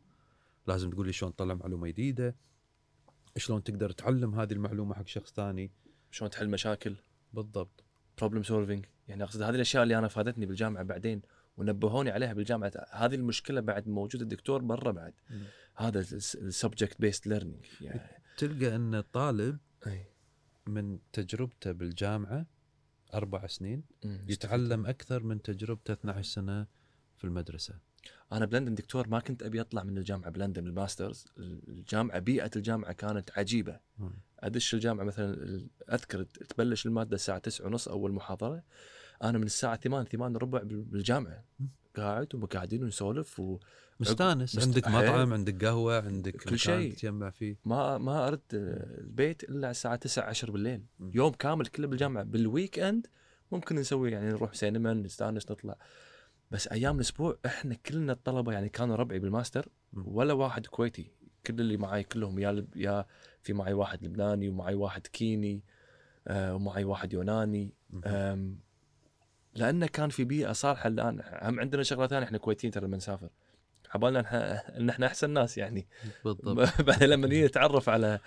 لازم 0.67 0.91
تقول 0.91 1.07
لي 1.07 1.13
شلون 1.13 1.37
تطلع 1.37 1.55
معلومة 1.55 1.89
جديدة 1.89 2.37
شلون 3.37 3.63
تقدر 3.63 3.91
تعلم 3.91 4.35
هذه 4.35 4.53
المعلومة 4.53 4.95
حق 4.95 5.07
شخص 5.07 5.33
ثاني. 5.33 5.73
شلون 6.11 6.31
تحل 6.31 6.49
مشاكل. 6.49 6.97
بالضبط. 7.33 7.85
problem 8.19 8.43
solving 8.43 8.87
يعني 9.09 9.25
أقصد 9.25 9.43
هذه 9.43 9.55
الأشياء 9.55 9.83
اللي 9.83 9.99
أنا 9.99 10.09
فادتني 10.09 10.47
بالجامعة 10.47 10.83
بعدين 10.83 11.23
ونبهوني 11.57 12.11
عليها 12.11 12.33
بالجامعة. 12.33 12.73
هذه 12.91 13.15
المشكلة 13.15 13.61
بعد 13.61 13.89
موجود 13.89 14.23
الدكتور 14.23 14.63
برا 14.63 14.93
بعد. 14.93 15.15
مم. 15.31 15.43
هذا 15.75 16.01
ال 16.01 16.13
subject 16.13 17.01
based 17.01 17.27
learning 17.27 17.65
يعني 17.81 18.23
تلقى 18.37 18.77
أن 18.77 18.95
الطالب 18.95 19.59
أي. 19.87 20.07
من 20.67 20.99
تجربته 21.13 21.73
بالجامعة 21.73 22.47
أربع 23.15 23.47
سنين. 23.47 23.83
يتعلم 24.05 24.87
أكثر 24.87 25.23
من 25.23 25.43
تجربته 25.43 25.93
12 25.93 26.23
سنة 26.29 26.67
في 27.17 27.25
المدرسة 27.25 27.75
أنا 28.33 28.45
بلندن 28.45 28.75
دكتور 28.75 29.09
ما 29.09 29.21
كنت 29.21 29.43
أبي 29.43 29.61
أطلع 29.61 29.83
من 29.83 29.99
الجامعة 29.99 30.31
بلندن 30.31 30.67
ال 30.67 30.73
master's 30.73 31.25
الجامعة 31.39 32.19
بيئة 32.19 32.51
الجامعة 32.57 32.93
كانت 32.93 33.31
عجيبة 33.39 33.81
مم. 33.99 34.11
أدش 34.41 34.75
الجامعة 34.75 35.05
مثلا 35.05 35.61
أذكر 35.93 36.23
تبلش 36.23 36.87
المادة 36.87 37.15
الساعة 37.15 37.39
9 37.39 37.67
ونص 37.67 37.89
أول 37.89 38.13
محاضرة 38.13 38.63
أنا 39.23 39.39
من 39.39 39.45
الساعة 39.45 39.77
8 39.77 40.09
8 40.09 40.39
ربع 40.39 40.63
بال- 40.63 40.83
بالجامعة. 40.85 41.45
قاعد 41.97 42.35
وقاعدين 42.35 42.85
ونسولف 42.85 43.41
و... 43.41 43.59
مستانس 44.01 44.57
مست- 44.57 44.67
عندك 44.67 44.85
حيل. 44.87 44.95
مطعم 44.95 45.33
عندك 45.33 45.65
قهوة 45.65 46.03
عندك 46.05 46.37
كل 46.37 46.59
شيء. 46.59 46.93
تجمع 46.95 47.31
فيه 47.31 47.57
ما 47.65 47.99
ما 47.99 48.29
أرد 48.29 48.41
البيت 48.53 49.45
إلا 49.45 49.71
الساعة 49.71 49.97
9 49.97 50.25
10 50.25 50.51
بالليل 50.53 50.83
مم. 50.99 51.11
يوم 51.15 51.33
كامل 51.33 51.67
كله 51.67 51.87
بالجامعة 51.87 52.25
بال 52.25 52.79
weekend 52.79 53.07
ممكن 53.53 53.77
نسوي 53.77 54.11
يعني 54.13 54.29
نروح 54.29 54.55
سينما 54.55 54.95
نستانس 54.95 55.51
نطلع 55.51 55.77
بس 56.51 56.69
أيام 56.69 56.97
الأسبوع 56.97 57.39
إحنا 57.47 57.75
كلنا 57.75 58.13
الطلبة 58.13 58.53
يعني 58.53 58.69
كانوا 58.69 58.97
ربعي 58.97 59.19
بالماستر. 59.19 59.69
ولا 59.95 60.33
واحد 60.33 60.67
كويتي 60.67 61.11
كل 61.47 61.61
اللي 61.61 61.77
معي 61.77 62.03
كلهم 62.03 62.39
يا 62.39 62.53
لب- 62.53 62.77
يا 62.77 63.07
في 63.43 63.53
معي 63.53 63.73
واحد 63.73 64.05
لبناني 64.05 64.49
ومعي 64.49 64.75
واحد 64.75 65.07
كيني 65.07 65.65
آه 66.29 66.55
ومعي 66.55 66.85
واحد 66.85 67.13
يوناني 67.13 67.75
لأنه 69.57 69.87
كان 69.87 70.09
في 70.09 70.25
بيئة 70.25 70.53
صالحة 70.53 70.89
الآن. 70.89 71.21
هم 71.43 71.61
عندنا 71.61 71.83
شغلة 71.83 72.07
ثانية 72.07 72.27
إحنا 72.27 72.39
كويتيين 72.39 72.73
ترى 72.73 72.87
لما 72.87 72.97
نسافر. 72.97 73.29
حبالنا 73.89 74.23
إحنا- 74.23 74.77
ان 74.77 74.89
إحنا 74.89 75.07
أحسن 75.07 75.31
ناس 75.31 75.59
يعني. 75.59 75.87
بالضبط. 76.25 76.81
بعدين 76.89 77.09
لما 77.09 77.27
نيجي 77.27 77.45
نتعرف 77.47 77.89
على 77.89 78.21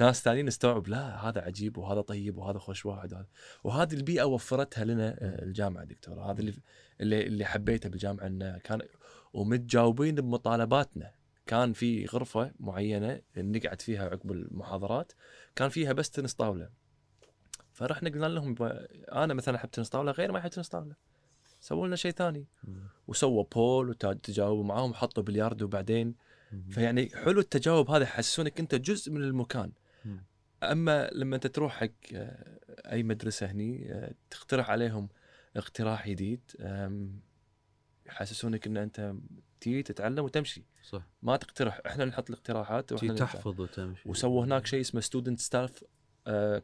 ناس 0.00 0.22
ثانيين 0.22 0.46
نستوعب 0.46 0.88
لا 0.88 1.28
هذا 1.28 1.40
عجيب 1.40 1.78
وهذا 1.78 2.00
طيب 2.00 2.36
وهذا 2.38 2.58
خوش 2.58 2.86
واحد 2.86 3.12
وهذا. 3.12 3.26
وهذه 3.64 3.94
البيئة 3.94 4.22
وفرتها 4.24 4.84
لنا 4.84 5.08
آه، 5.08 5.42
الجامعة 5.44 5.84
دكتور 5.84 6.20
هذا 6.20 6.40
اللي 6.40 6.54
اللي 7.00 7.26
اللي 7.26 7.44
حبيته 7.44 7.88
بالجامعة 7.88 8.26
إنه 8.26 8.58
كان 8.58 8.80
ومتجاوبين 9.32 10.14
بمطالباتنا. 10.14 11.10
كان 11.46 11.72
في 11.72 12.06
غرفة 12.06 12.52
معينة 12.60 13.20
نقعد 13.36 13.82
فيها 13.82 14.04
عقب 14.04 14.32
المحاضرات. 14.32 15.12
كان 15.56 15.68
فيها 15.68 15.92
بس 15.92 16.10
تنس 16.10 16.34
طاولة. 16.34 16.83
فرحنا 17.74 18.10
قلنا 18.10 18.26
لهم 18.26 18.54
أنا 19.12 19.34
مثلا 19.34 19.56
أحب 19.56 19.70
تنس 19.70 19.88
طاوله 19.88 20.12
غير 20.12 20.32
ما 20.32 20.38
يحب 20.38 20.50
تنس 20.50 20.68
طاوله 20.68 20.94
سووا 21.60 21.86
لنا 21.86 21.96
شيء 21.96 22.12
ثاني. 22.12 22.46
وسووا 23.06 23.44
pool 23.54 23.88
وتجاوبوا 23.88 24.64
معاهم 24.64 24.90
وحطوا 24.90 25.22
بلياردو 25.22 25.66
بعدين 25.66 26.14
مم. 26.52 26.64
فيعني 26.70 27.10
حلو 27.14 27.40
التجاوب 27.40 27.90
هذا 27.90 28.02
يحسسونك 28.02 28.60
أنت 28.60 28.74
جزء 28.74 29.12
من 29.12 29.22
المكان. 29.22 29.72
أما 30.62 31.10
لما 31.12 31.36
أنت 31.36 31.46
تروح 31.46 31.72
حق 31.72 31.88
آه، 32.14 32.58
أي 32.92 33.02
مدرسة 33.02 33.46
هني 33.46 33.92
آه، 33.92 34.14
تقترح 34.30 34.70
عليهم 34.70 35.08
اقتراح 35.56 36.08
جديد 36.08 36.40
يحسسونك 38.06 38.66
إن 38.66 38.76
أنت 38.76 39.14
تيجي 39.60 39.82
تتعلم 39.82 40.24
وتمشي. 40.24 40.64
صح. 40.82 41.02
ما 41.22 41.36
تقترح 41.36 41.80
إحنا 41.86 42.04
نحط 42.04 42.30
الاقتراحات 42.30 42.88
تي 42.88 42.94
وإحنا 42.94 43.14
تحفظ 43.14 43.60
وتمشي. 43.60 44.08
وسووا 44.08 44.44
هناك 44.44 44.66
شيء 44.66 44.80
اسمه 44.80 45.00
student 45.00 45.40
staff 45.40 45.84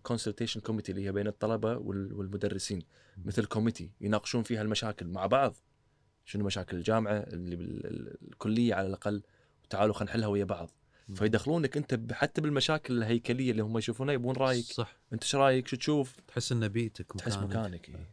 consultation 0.02 0.60
committee 0.60 0.92
اللي 0.92 1.06
هي 1.06 1.12
بين 1.12 1.26
الطلبة 1.26 1.76
وال- 1.76 2.12
والمدرسين. 2.12 2.82
مثل 3.24 3.44
committee 3.44 3.90
يناقشون 4.00 4.42
فيها 4.42 4.62
المشاكل 4.62 5.06
مع 5.06 5.26
بعض. 5.26 5.54
شنو 6.24 6.44
مشاكل 6.44 6.76
الجامعة 6.76 7.12
اللي 7.12 7.56
بالكليه 7.56 8.74
على 8.74 8.86
الأقل 8.86 9.22
تعالوا 9.70 9.94
خلينا 9.94 10.10
نحلها 10.12 10.28
ويا 10.28 10.44
بعض. 10.44 10.70
فيدخلونك 11.14 11.76
أنت 11.76 12.12
حتى 12.12 12.40
بالمشاكل 12.40 12.98
الهيكلية 12.98 13.50
اللي 13.50 13.62
هم 13.62 13.78
يشوفونها 13.78 14.14
يبون 14.14 14.36
رأيك. 14.36 14.64
صح. 14.64 14.96
أنت 15.12 15.22
إيش 15.22 15.34
رأيك؟ 15.34 15.68
شو 15.68 15.76
تشوف؟ 15.76 16.16
تحس 16.28 16.52
إن 16.52 16.68
بيئتك 16.68 17.12
تحس 17.12 17.36
مكانك. 17.36 17.56
مكانك 17.56 17.88
إيه. 17.88 18.10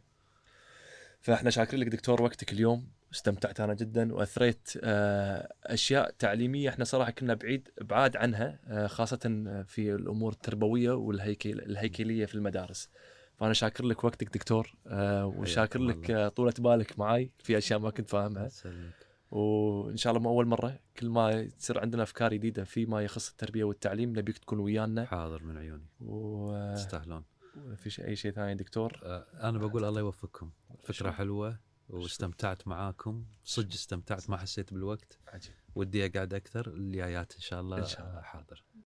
فإحنا 1.20 1.50
شاكرين 1.50 1.80
لك 1.80 1.88
دكتور 1.88 2.22
وقتك 2.22 2.52
اليوم. 2.52 2.88
استمتعت 3.12 3.60
أنا 3.60 3.74
جدا 3.74 4.14
وأثريت 4.14 4.68
آه، 4.82 5.52
أشياء 5.64 6.10
تعليمية 6.18 6.68
إحنا 6.68 6.84
صراحة 6.84 7.10
كنا 7.10 7.34
بعيد 7.34 7.68
ابعاد 7.78 8.16
عنها 8.16 8.58
آه، 8.66 8.86
خاصة 8.86 9.18
في 9.66 9.94
الأمور 9.94 10.32
التربوية 10.32 10.90
والهيكل 10.92 11.50
الهيكلية 11.60 12.26
في 12.26 12.34
المدارس. 12.34 12.88
فأنا 13.36 13.52
شاكر 13.52 13.84
لك 13.84 14.04
وقتك 14.04 14.34
دكتور 14.34 14.74
آه 14.86 15.26
وشاكر 15.26 15.78
لك. 15.80 16.10
آه 16.10 16.28
طولة 16.28 16.54
بالك 16.58 16.98
معاي 16.98 17.30
في 17.38 17.58
أشياء 17.58 17.78
ما 17.78 17.90
كنت 17.90 18.10
فاهمها. 18.10 18.48
وإن 19.30 19.96
شاء 19.96 20.10
الله 20.12 20.22
مو 20.22 20.28
أول 20.30 20.46
مرة 20.46 20.78
كل 20.98 21.08
ما 21.08 21.42
تصير 21.44 21.80
عندنا 21.80 22.02
أفكار 22.02 22.34
جديدة 22.34 22.64
فيما 22.64 23.02
يخص 23.02 23.30
التربية 23.30 23.64
والتعليم 23.64 24.18
نبيك 24.18 24.38
تكون 24.38 24.58
ويانا. 24.60 25.04
حاضر 25.04 25.42
من 25.42 25.56
عيوني. 25.56 25.86
و- 26.00 26.74
تستاهلون. 26.74 27.24
وفي 27.56 27.90
شيء 27.90 28.06
أي 28.06 28.16
شيء 28.16 28.32
ثاني 28.32 28.54
دكتور؟ 28.54 29.00
آه، 29.02 29.26
أنا 29.48 29.58
بقول 29.58 29.84
الله 29.84 30.00
يوفقكم. 30.00 30.50
فكرة. 30.82 31.10
حلوة. 31.10 31.58
واستمتعت 31.88 32.68
معاكم. 32.68 33.24
صدق 33.44 33.72
استمتعت 33.72 34.30
ما 34.30 34.36
حسيت 34.36 34.74
بالوقت. 34.74 35.18
عجيب. 35.28 35.52
ودي 35.74 36.06
أقعد 36.06 36.34
أكثر. 36.34 36.68
الجايات 36.68 37.34
إن 37.34 37.40
شاء 37.40 37.60
الله 37.60 37.78
إن 37.78 37.84
شاء 37.84 38.08
الله. 38.08 38.20
حاضر. 38.20 38.64